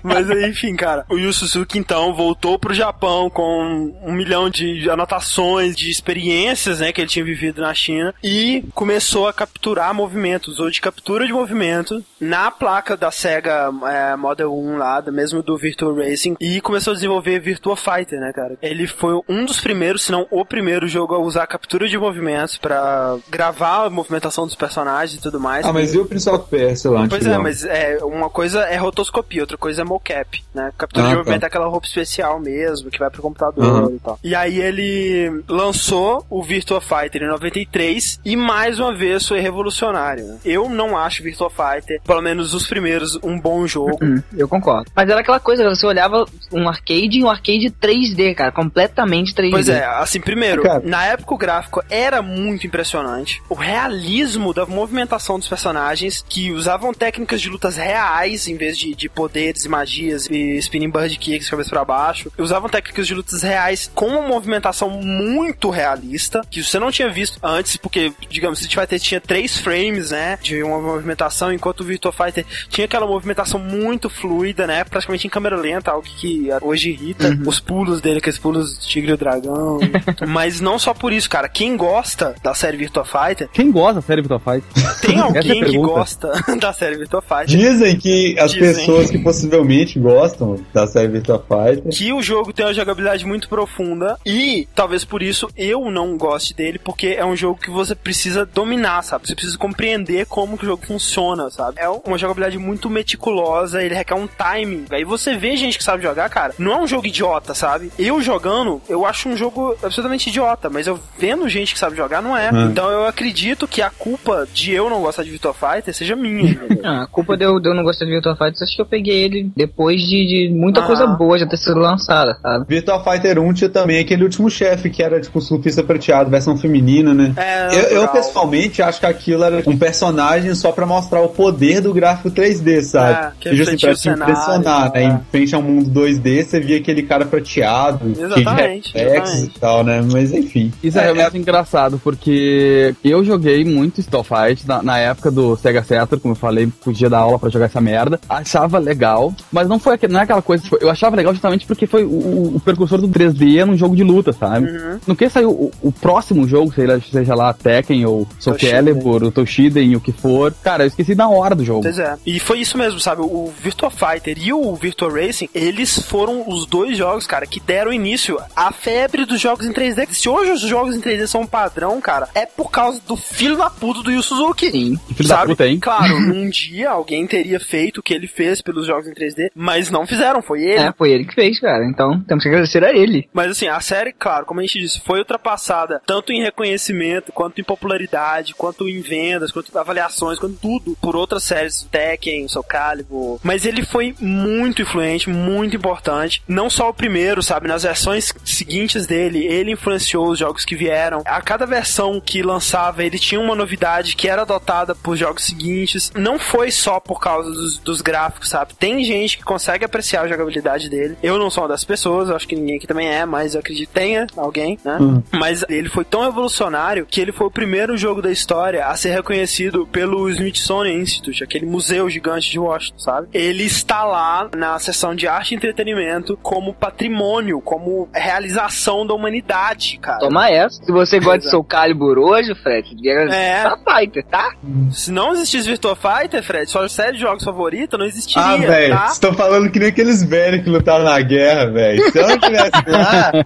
Mas 0.02 0.30
aí, 0.30 0.48
enfim, 0.48 0.74
cara. 0.76 1.04
O 1.08 1.16
Yu 1.16 1.32
Suzuki, 1.32 1.78
então, 1.78 2.14
voltou 2.14 2.58
pro 2.58 2.74
Japão 2.74 3.28
com 3.28 3.92
um 4.02 4.12
milhão 4.12 4.48
de 4.48 4.88
anotações, 4.88 5.76
de 5.76 5.90
experiências, 5.90 6.80
né, 6.80 6.92
que 6.92 7.00
ele 7.00 7.08
tinha 7.08 7.24
vivido 7.24 7.60
na 7.60 7.74
China. 7.74 8.14
E 8.22 8.64
começou 8.74 9.28
a 9.28 9.32
capturar 9.32 9.92
movimentos, 9.94 10.60
ou 10.60 10.70
de 10.70 10.80
captura 10.80 11.26
de 11.26 11.32
movimento, 11.32 12.04
na 12.20 12.50
placa 12.50 12.96
da 12.96 13.10
SEGA 13.10 13.70
é, 13.84 14.16
Model 14.16 14.52
1 14.52 14.76
lá, 14.76 15.02
mesmo 15.10 15.42
do 15.42 15.56
Virtua 15.56 15.94
Racing. 15.94 16.36
E 16.40 16.60
começou 16.60 16.92
a 16.92 16.94
desenvolver 16.94 17.40
Virtua 17.40 17.76
Fighter, 17.76 18.20
né, 18.20 18.32
cara? 18.32 18.56
Ele 18.62 18.86
foi 18.86 19.20
um 19.28 19.44
dos 19.44 19.60
primeiros, 19.60 20.04
se 20.04 20.12
não 20.12 20.26
o 20.30 20.44
primeiro 20.44 20.86
jogo 20.86 21.14
a 21.14 21.18
usar 21.18 21.46
captura 21.46 21.88
de 21.88 21.98
movimentos 21.98 22.56
pra 22.56 23.16
gravar 23.28 23.86
a 23.86 23.90
movimentação 23.90 24.46
dos 24.46 24.54
personagens 24.54 25.18
e 25.18 25.22
tudo 25.22 25.40
mais. 25.40 25.64
Ah, 25.64 25.72
mas 25.72 25.94
e 25.94 25.98
o 25.98 26.04
Prince 26.04 26.28
of 26.28 26.48
Persia 26.48 26.90
lá, 26.90 27.06
Pois 27.08 27.26
é, 27.26 27.38
mas 27.38 27.64
é, 27.64 27.98
uma 28.02 28.28
coisa 28.30 28.60
é 28.60 28.76
rotoscopia, 28.76 29.42
outra 29.42 29.56
coisa 29.56 29.79
é 29.80 29.84
mocap, 29.84 30.42
né? 30.54 30.70
Captura 30.76 31.04
Ah, 31.04 31.08
de 31.08 31.12
tá. 31.14 31.18
movimento 31.18 31.42
é 31.42 31.46
aquela 31.46 31.66
roupa 31.66 31.86
especial 31.86 32.38
mesmo, 32.40 32.90
que 32.90 32.98
vai 32.98 33.10
pro 33.10 33.22
computador 33.22 33.64
Aham. 33.84 33.92
e 33.94 33.98
tal. 33.98 34.18
E 34.22 34.34
aí 34.34 34.58
ele 34.60 35.42
lançou 35.48 36.24
o 36.30 36.42
Virtua 36.42 36.80
Fighter 36.80 37.22
em 37.22 37.28
93 37.28 38.20
e 38.24 38.36
mais 38.36 38.78
uma 38.78 38.94
vez 38.94 39.26
foi 39.26 39.40
revolucionário. 39.40 40.24
né? 40.24 40.38
Eu 40.44 40.68
não 40.68 40.96
acho 40.96 41.22
Virtua 41.22 41.50
Fighter, 41.50 42.00
pelo 42.02 42.20
menos 42.22 42.54
os 42.54 42.66
primeiros, 42.66 43.18
um 43.22 43.38
bom 43.38 43.66
jogo. 43.66 43.98
Hum, 44.02 44.22
eu 44.36 44.48
concordo. 44.48 44.90
Mas 44.94 45.08
era 45.08 45.20
aquela 45.20 45.40
coisa, 45.40 45.68
você 45.68 45.86
olhava 45.86 46.24
um 46.52 46.68
arcade 46.68 47.18
e 47.18 47.24
um 47.24 47.28
arcade 47.30 47.70
3D, 47.70 48.34
cara, 48.34 48.52
completamente 48.52 49.34
3D. 49.34 49.50
Pois 49.50 49.68
é, 49.68 49.84
assim, 49.84 50.20
primeiro, 50.20 50.62
Cara. 50.62 50.82
na 50.84 51.04
época 51.06 51.34
o 51.34 51.38
gráfico 51.38 51.82
era 51.88 52.20
muito 52.22 52.66
impressionante. 52.66 53.42
O 53.48 53.54
realismo 53.54 54.52
da 54.52 54.66
movimentação 54.66 55.38
dos 55.38 55.48
personagens, 55.48 56.24
que 56.28 56.52
usavam 56.52 56.92
técnicas 56.92 57.40
de 57.40 57.48
lutas 57.48 57.76
reais, 57.76 58.46
em 58.48 58.56
vez 58.56 58.76
de, 58.78 58.94
de 58.94 59.08
poderes 59.08 59.64
e 59.64 59.68
magias 59.70 60.26
e 60.30 60.56
spinning 60.58 60.90
bird 60.90 61.16
kicks, 61.18 61.48
cabeça 61.48 61.70
pra 61.70 61.84
baixo. 61.84 62.30
Usavam 62.38 62.68
técnicas 62.68 63.06
de 63.06 63.14
lutas 63.14 63.42
reais 63.42 63.90
com 63.94 64.06
uma 64.06 64.22
movimentação 64.28 64.90
muito 64.90 65.70
realista, 65.70 66.40
que 66.50 66.62
você 66.62 66.78
não 66.78 66.90
tinha 66.90 67.08
visto 67.10 67.38
antes, 67.42 67.76
porque, 67.76 68.12
digamos, 68.28 68.60
Street 68.60 68.80
Fighter 68.80 69.00
tinha 69.00 69.20
três 69.20 69.58
frames, 69.58 70.10
né, 70.10 70.38
de 70.42 70.62
uma 70.62 70.80
movimentação, 70.80 71.52
enquanto 71.52 71.80
o 71.80 71.84
Virtua 71.84 72.12
Fighter 72.12 72.44
tinha 72.68 72.84
aquela 72.84 73.06
movimentação 73.06 73.60
muito 73.60 74.10
fluida, 74.10 74.66
né, 74.66 74.84
praticamente 74.84 75.26
em 75.26 75.30
câmera 75.30 75.56
lenta, 75.56 75.90
algo 75.90 76.06
que 76.06 76.48
hoje 76.62 76.90
irrita. 76.90 77.30
Os 77.46 77.60
pulos 77.60 78.00
dele, 78.00 78.18
aqueles 78.18 78.38
pulos 78.38 78.78
tigre 78.86 79.10
e 79.10 79.14
o 79.14 79.16
dragão. 79.16 79.78
Mas 80.28 80.60
não 80.60 80.78
só 80.78 80.92
por 80.92 81.12
isso, 81.12 81.28
cara. 81.30 81.48
Quem 81.48 81.76
gosta 81.76 82.34
da 82.42 82.54
série 82.54 82.76
Virtua 82.76 83.04
Fighter, 83.04 83.48
Quem 83.52 83.70
gosta 83.70 83.94
da 83.94 84.02
série 84.02 84.22
Virtua 84.22 84.40
Fighter? 84.40 85.00
tem 85.00 85.16
é 85.18 85.20
alguém 85.20 85.42
que 85.42 85.60
pergunta. 85.60 85.88
gosta 85.92 86.32
da 86.60 86.72
série 86.72 86.96
Virtua 86.96 87.22
Fighter. 87.22 87.46
Dizem 87.46 87.96
que 87.96 88.36
as 88.38 88.52
Dizem. 88.52 88.74
pessoas 88.74 89.10
que 89.10 89.18
possivelmente 89.18 89.59
gostam 89.98 90.60
da 90.72 90.86
série 90.86 91.08
Virtua 91.08 91.38
Fighter 91.38 91.90
que 91.90 92.12
o 92.12 92.22
jogo 92.22 92.52
tem 92.52 92.64
uma 92.64 92.74
jogabilidade 92.74 93.26
muito 93.26 93.48
profunda 93.48 94.18
e 94.24 94.66
talvez 94.74 95.04
por 95.04 95.22
isso 95.22 95.48
eu 95.56 95.90
não 95.90 96.16
goste 96.16 96.54
dele, 96.54 96.78
porque 96.78 97.08
é 97.08 97.24
um 97.24 97.36
jogo 97.36 97.60
que 97.60 97.70
você 97.70 97.94
precisa 97.94 98.44
dominar, 98.46 99.02
sabe? 99.02 99.26
Você 99.26 99.34
precisa 99.34 99.58
compreender 99.58 100.26
como 100.26 100.56
que 100.56 100.64
o 100.64 100.68
jogo 100.68 100.86
funciona, 100.86 101.50
sabe? 101.50 101.80
É 101.80 101.88
uma 101.88 102.18
jogabilidade 102.18 102.58
muito 102.58 102.88
meticulosa, 102.90 103.82
ele 103.82 103.94
requer 103.94 104.14
um 104.14 104.26
timing. 104.26 104.86
Aí 104.90 105.04
você 105.04 105.36
vê 105.36 105.56
gente 105.56 105.78
que 105.78 105.84
sabe 105.84 106.02
jogar, 106.02 106.28
cara, 106.28 106.54
não 106.58 106.72
é 106.72 106.82
um 106.82 106.86
jogo 106.86 107.06
idiota, 107.06 107.54
sabe? 107.54 107.90
Eu 107.98 108.20
jogando, 108.20 108.80
eu 108.88 109.04
acho 109.04 109.28
um 109.28 109.36
jogo 109.36 109.76
absolutamente 109.82 110.28
idiota, 110.28 110.70
mas 110.70 110.86
eu 110.86 110.98
vendo 111.18 111.48
gente 111.48 111.72
que 111.72 111.78
sabe 111.78 111.96
jogar, 111.96 112.22
não 112.22 112.36
é. 112.36 112.50
Hum. 112.52 112.70
Então 112.70 112.90
eu 112.90 113.06
acredito 113.06 113.68
que 113.68 113.82
a 113.82 113.90
culpa 113.90 114.46
de 114.52 114.72
eu 114.72 114.88
não 114.88 115.02
gostar 115.02 115.22
de 115.22 115.30
Virtua 115.30 115.54
Fighter 115.54 115.94
seja 115.94 116.16
minha. 116.16 116.60
Ah, 116.82 117.02
a 117.02 117.06
culpa 117.06 117.36
de 117.36 117.44
eu, 117.44 117.60
de 117.60 117.68
eu 117.68 117.74
não 117.74 117.82
gostar 117.82 118.06
de 118.06 118.10
Virtua 118.10 118.34
Fighter, 118.34 118.62
acho 118.62 118.74
que 118.74 118.80
eu 118.80 118.86
peguei 118.86 119.22
ele 119.22 119.49
depois 119.56 120.00
de, 120.00 120.48
de 120.48 120.54
muita 120.54 120.80
Ah. 120.80 120.86
coisa 120.86 121.06
boa 121.06 121.38
já 121.38 121.46
ter 121.46 121.56
sido 121.56 121.78
lançada, 121.78 122.36
sabe? 122.40 122.64
Virtua 122.68 123.02
Fighter 123.02 123.38
1 123.38 123.52
tinha 123.52 123.70
também 123.70 123.98
aquele 124.00 124.24
último 124.24 124.48
chefe 124.50 124.90
que 124.90 125.02
era 125.02 125.20
tipo 125.20 125.40
surfista 125.40 125.82
prateado, 125.82 126.30
versão 126.30 126.56
feminina, 126.56 127.12
né? 127.14 127.32
É, 127.36 127.74
Eu, 127.74 127.82
eu, 128.02 128.08
pessoalmente 128.08 128.82
acho 128.82 129.00
que 129.00 129.06
aquilo 129.06 129.44
era 129.44 129.62
um 129.68 129.76
personagem 129.76 130.54
só 130.54 130.72
pra 130.72 130.86
mostrar 130.86 131.20
o 131.20 131.28
poder 131.28 131.80
do 131.80 131.92
gráfico 131.92 132.30
3D, 132.30 132.82
sabe? 132.82 133.26
É, 133.26 133.32
que 133.40 133.48
assim, 133.48 133.58
refletia 133.58 133.88
pra 133.88 133.94
te 133.96 134.00
cenário, 134.00 134.22
impressionar, 134.32 134.92
né? 134.92 135.02
é. 135.02 135.04
Em 135.06 135.20
frente 135.30 135.54
ao 135.54 135.62
mundo 135.62 135.90
2D, 136.00 136.44
você 136.44 136.60
via 136.60 136.78
aquele 136.78 137.02
cara 137.02 137.24
prateado, 137.24 138.10
Exatamente, 138.10 138.92
que 138.92 138.98
exatamente. 138.98 139.56
e 139.56 139.60
tal, 139.60 139.84
né? 139.84 140.02
Mas 140.10 140.32
enfim. 140.32 140.72
Isso 140.82 140.98
é, 140.98 141.02
realmente 141.02 141.38
engraçado, 141.38 142.00
porque 142.02 142.94
eu 143.04 143.24
joguei 143.24 143.64
muito 143.64 144.00
Street 144.00 144.24
Fight 144.26 144.66
na, 144.66 144.82
na 144.82 144.98
época 144.98 145.30
do 145.30 145.56
Sega 145.56 145.82
Saturn, 145.82 146.20
como 146.20 146.32
eu 146.32 146.36
falei, 146.38 146.66
podia 146.82 147.08
dar 147.08 147.18
aula 147.18 147.38
pra 147.38 147.48
jogar 147.50 147.66
essa 147.66 147.80
merda. 147.80 148.20
Achava 148.28 148.78
legal, 148.78 149.32
mas 149.52 149.68
não 149.68 149.78
foi 149.78 149.98
não 150.08 150.20
é 150.20 150.22
aquela 150.22 150.42
coisa, 150.42 150.62
tipo, 150.64 150.76
eu 150.80 150.88
achava 150.90 151.16
legal 151.16 151.32
justamente 151.32 151.66
porque 151.66 151.86
foi 151.86 152.04
o, 152.04 152.56
o- 152.56 152.60
precursor 152.64 153.00
do 153.00 153.08
3D 153.08 153.64
num 153.64 153.76
jogo 153.76 153.94
de 153.96 154.02
luta, 154.02 154.32
sabe? 154.32 154.68
No 155.06 155.14
que 155.16 155.28
saiu 155.28 155.50
o, 155.50 155.70
o 155.82 155.92
próximo 155.92 156.46
jogo, 156.48 156.72
sei 156.72 156.86
lá, 156.86 156.98
seja 157.00 157.34
lá 157.34 157.52
Tekken 157.52 158.04
ou 158.06 158.26
Soul. 158.38 158.56
Calibur, 158.58 159.22
o 159.24 159.30
Toshiden, 159.30 159.96
o 159.96 160.00
que 160.00 160.12
for, 160.12 160.54
cara, 160.62 160.84
eu 160.84 160.88
esqueci 160.88 161.14
na 161.14 161.28
hora 161.28 161.54
do 161.54 161.64
jogo. 161.64 161.82
Pois 161.82 161.98
é. 161.98 162.16
E 162.26 162.38
foi 162.40 162.60
isso 162.60 162.76
mesmo, 162.78 162.98
sabe? 163.00 163.22
O 163.22 163.52
Virtua 163.62 163.90
Fighter 163.90 164.36
e 164.38 164.52
o 164.52 164.74
Virtua 164.74 165.10
Racing, 165.10 165.48
eles 165.54 165.98
foram 166.02 166.48
os 166.48 166.66
dois 166.66 166.96
jogos, 166.96 167.26
cara, 167.26 167.46
que 167.46 167.60
deram 167.60 167.92
início 167.92 168.38
à 168.54 168.72
febre 168.72 169.24
dos 169.24 169.40
jogos 169.40 169.66
em 169.66 169.72
3D. 169.72 170.08
Se 170.12 170.28
hoje 170.28 170.52
os 170.52 170.60
jogos 170.60 170.94
em 170.96 171.00
3D 171.00 171.26
são 171.26 171.42
um 171.42 171.46
padrão, 171.46 172.00
cara, 172.00 172.28
é 172.34 172.46
por 172.46 172.70
causa 172.70 173.00
do 173.06 173.16
filho 173.16 173.56
da 173.56 173.68
puta 173.70 174.02
do 174.02 174.10
Yu 174.10 174.22
Suzuki. 174.22 174.70
Sim. 174.70 174.98
Que 175.08 175.14
filho 175.14 175.28
da 175.28 175.36
Sabe? 175.36 175.48
puta, 175.48 175.66
hein? 175.66 175.78
Claro, 175.80 176.14
um 176.32 176.48
dia 176.48 176.90
alguém 176.90 177.26
teria 177.26 177.58
feito 177.60 177.98
o 177.98 178.02
que 178.02 178.14
ele 178.14 178.26
fez 178.26 178.60
pelos 178.62 178.86
jogos 178.86 179.06
em 179.06 179.12
3D, 179.12 179.29
mas 179.54 179.90
não 179.90 180.06
fizeram, 180.06 180.42
foi 180.42 180.62
ele. 180.62 180.82
É, 180.82 180.92
foi 180.92 181.10
ele 181.10 181.24
que 181.24 181.34
fez, 181.34 181.58
cara. 181.60 181.84
Então, 181.84 182.20
temos 182.22 182.42
que 182.42 182.48
agradecer 182.48 182.84
a 182.84 182.92
ele. 182.92 183.28
Mas 183.32 183.50
assim, 183.50 183.68
a 183.68 183.80
série, 183.80 184.12
claro, 184.12 184.46
como 184.46 184.60
a 184.60 184.62
gente 184.62 184.80
disse, 184.80 185.00
foi 185.00 185.18
ultrapassada 185.18 186.00
tanto 186.06 186.32
em 186.32 186.42
reconhecimento, 186.42 187.32
quanto 187.32 187.60
em 187.60 187.64
popularidade, 187.64 188.54
quanto 188.54 188.88
em 188.88 189.00
vendas, 189.00 189.50
quanto 189.50 189.72
em 189.74 189.78
avaliações, 189.78 190.38
quanto 190.38 190.56
tudo 190.56 190.96
por 191.00 191.16
outras 191.16 191.44
séries, 191.44 191.86
Tekken, 191.90 192.48
Soul 192.48 192.64
Calibur. 192.64 193.40
Mas 193.42 193.64
ele 193.64 193.84
foi 193.84 194.14
muito 194.20 194.82
influente, 194.82 195.28
muito 195.28 195.76
importante. 195.76 196.42
Não 196.46 196.70
só 196.70 196.88
o 196.88 196.94
primeiro, 196.94 197.42
sabe? 197.42 197.68
Nas 197.68 197.82
versões 197.82 198.32
seguintes 198.44 199.06
dele, 199.06 199.44
ele 199.46 199.72
influenciou 199.72 200.28
os 200.28 200.38
jogos 200.38 200.64
que 200.64 200.76
vieram. 200.76 201.22
A 201.24 201.40
cada 201.40 201.66
versão 201.66 202.20
que 202.20 202.42
lançava, 202.42 203.04
ele 203.04 203.18
tinha 203.18 203.40
uma 203.40 203.54
novidade 203.54 204.16
que 204.16 204.28
era 204.28 204.42
adotada 204.42 204.94
por 204.94 205.16
jogos 205.16 205.44
seguintes. 205.44 206.12
Não 206.14 206.38
foi 206.38 206.70
só 206.70 207.00
por 207.00 207.20
causa 207.20 207.50
dos, 207.50 207.78
dos 207.78 208.00
gráficos, 208.00 208.48
sabe? 208.48 208.74
Tem 208.74 209.04
gente 209.04 209.19
gente 209.20 209.38
que 209.38 209.44
consegue 209.44 209.84
apreciar 209.84 210.22
a 210.22 210.28
jogabilidade 210.28 210.88
dele. 210.88 211.16
Eu 211.22 211.38
não 211.38 211.50
sou 211.50 211.62
uma 211.62 211.68
das 211.68 211.84
pessoas, 211.84 212.28
eu 212.28 212.36
acho 212.36 212.46
que 212.46 212.56
ninguém 212.56 212.76
aqui 212.76 212.86
também 212.86 213.08
é, 213.08 213.24
mas 213.24 213.54
eu 213.54 213.60
acredito 213.60 213.88
que 213.88 213.94
tenha 213.94 214.26
alguém, 214.36 214.78
né? 214.84 214.98
Hum. 215.00 215.22
Mas 215.32 215.64
ele 215.68 215.88
foi 215.88 216.04
tão 216.04 216.24
evolucionário 216.26 217.06
que 217.06 217.20
ele 217.20 217.32
foi 217.32 217.46
o 217.46 217.50
primeiro 217.50 217.96
jogo 217.96 218.20
da 218.22 218.30
história 218.30 218.86
a 218.86 218.96
ser 218.96 219.10
reconhecido 219.10 219.86
pelo 219.86 220.28
Smithsonian 220.30 220.94
Institute, 220.94 221.42
aquele 221.44 221.66
museu 221.66 222.08
gigante 222.08 222.50
de 222.50 222.58
Washington, 222.58 222.98
sabe? 222.98 223.28
Ele 223.32 223.64
está 223.64 224.04
lá 224.04 224.48
na 224.56 224.78
seção 224.78 225.14
de 225.14 225.26
arte 225.26 225.52
e 225.52 225.56
entretenimento 225.56 226.36
como 226.42 226.72
patrimônio, 226.74 227.60
como 227.60 228.08
realização 228.12 229.06
da 229.06 229.14
humanidade, 229.14 229.98
cara. 229.98 230.18
Toma 230.20 230.48
essa. 230.50 230.82
Se 230.84 230.92
você 230.92 231.18
gosta 231.20 231.38
de. 231.40 231.50
Soul 231.50 231.64
Calibur 231.64 232.18
hoje, 232.18 232.54
Fred, 232.54 232.96
É. 233.30 233.64
Fighter, 233.84 234.24
tá? 234.26 234.54
Se 234.92 235.10
não 235.10 235.32
existisse 235.32 235.68
Virtua 235.68 235.96
Fighter, 235.96 236.42
Fred, 236.42 236.70
sua 236.70 236.88
série 236.88 237.12
de 237.14 237.20
jogos 237.20 237.44
favorita 237.44 237.96
não 237.98 238.04
existiria, 238.06 238.42
Ah, 238.42 238.96
tá? 238.96 239.09
Vocês 239.10 239.16
estão 239.16 239.34
falando 239.34 239.70
que 239.70 239.78
nem 239.78 239.88
aqueles 239.88 240.22
velhos 240.22 240.62
que 240.64 240.70
lutaram 240.70 241.04
na 241.04 241.20
guerra, 241.20 241.66
velho. 241.70 242.10
Se 242.10 242.18
eu 242.18 242.28
não 242.28 242.38
tivesse 242.38 242.70
lá, 242.88 243.32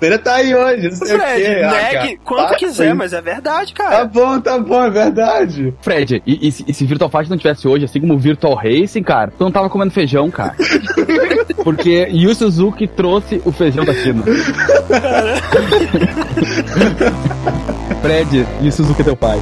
você 0.00 0.18
tá 0.18 0.34
aí 0.34 0.54
hoje, 0.54 0.88
não 0.90 0.96
sei 0.96 1.16
o 1.16 1.18
Fred, 1.20 1.42
quê. 1.42 1.60
Ah, 1.64 1.70
negue 1.70 1.92
cara, 1.94 2.08
quanto 2.24 2.48
para 2.48 2.56
quiser, 2.56 2.94
mas 2.94 3.12
é 3.12 3.20
verdade, 3.22 3.74
Tá 3.74 3.84
cara. 3.84 4.04
bom, 4.04 4.40
tá 4.40 4.58
bom, 4.58 4.84
é 4.84 4.90
verdade. 4.90 5.74
Fred, 5.80 6.22
e, 6.26 6.48
e 6.48 6.52
se- 6.52 6.64
e 6.68 6.74
se 6.74 6.84
Virtual 6.84 7.10
Fight 7.10 7.30
não 7.30 7.36
tivesse 7.38 7.66
hoje, 7.66 7.84
assim 7.86 8.00
como 8.00 8.14
o 8.14 8.18
Virtual 8.18 8.54
Racing, 8.54 9.02
cara, 9.02 9.30
tu 9.36 9.42
não 9.44 9.50
tava 9.50 9.68
comendo 9.70 9.90
feijão, 9.92 10.30
cara. 10.30 10.54
Porque 11.64 12.08
Yu 12.12 12.34
Suzuki 12.34 12.86
trouxe 12.86 13.40
o 13.44 13.50
feijão 13.52 13.84
da 13.84 13.92
China. 13.94 14.22
Fred, 18.02 18.46
Yu 18.62 18.70
Suzuki 18.70 19.00
é 19.00 19.04
teu 19.04 19.16
pai. 19.16 19.40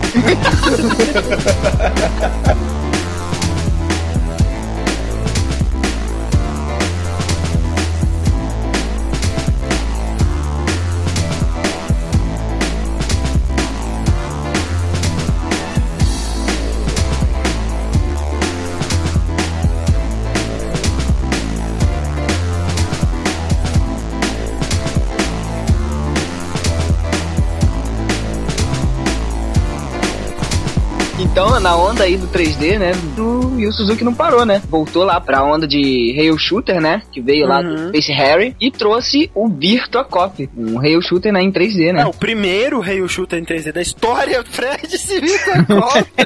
bonito. 31.35 31.43
Na 31.61 31.76
onda 31.76 32.05
aí 32.05 32.16
do 32.18 32.26
3D, 32.26 32.78
né, 32.78 32.92
do 33.16 33.59
Yu 33.59 33.72
Suzuki 33.72 34.05
não 34.05 34.12
parou, 34.12 34.44
né? 34.44 34.61
Voltou 34.68 35.02
lá 35.05 35.18
pra 35.20 35.42
onda 35.42 35.66
de 35.66 36.12
Rail 36.16 36.36
Shooter, 36.38 36.78
né? 36.80 37.00
Que 37.11 37.20
veio 37.22 37.46
lá 37.46 37.62
do 37.62 37.68
Uhum. 37.70 37.88
Space 37.88 38.12
Harry 38.12 38.55
e 38.61 38.70
trouxe 38.70 39.30
o 39.34 39.48
Virtua 39.48 40.05
Cop, 40.05 40.48
um 40.57 40.76
Rail 40.78 41.00
Shooter 41.00 41.32
né, 41.32 41.40
em 41.42 41.50
3D, 41.50 41.92
né? 41.92 42.02
É 42.02 42.07
o 42.07 42.12
primeiro 42.12 42.80
Rail 42.80 43.09
Shooter 43.09 43.38
em 43.38 43.44
3D 43.44 43.72
da 43.72 43.80
história, 43.80 44.42
Fred 44.50 44.98
se 44.98 45.20
Virtua 45.20 45.64
Cop. 45.64 46.05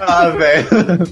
Ah, 0.00 0.28
velho. 0.28 0.68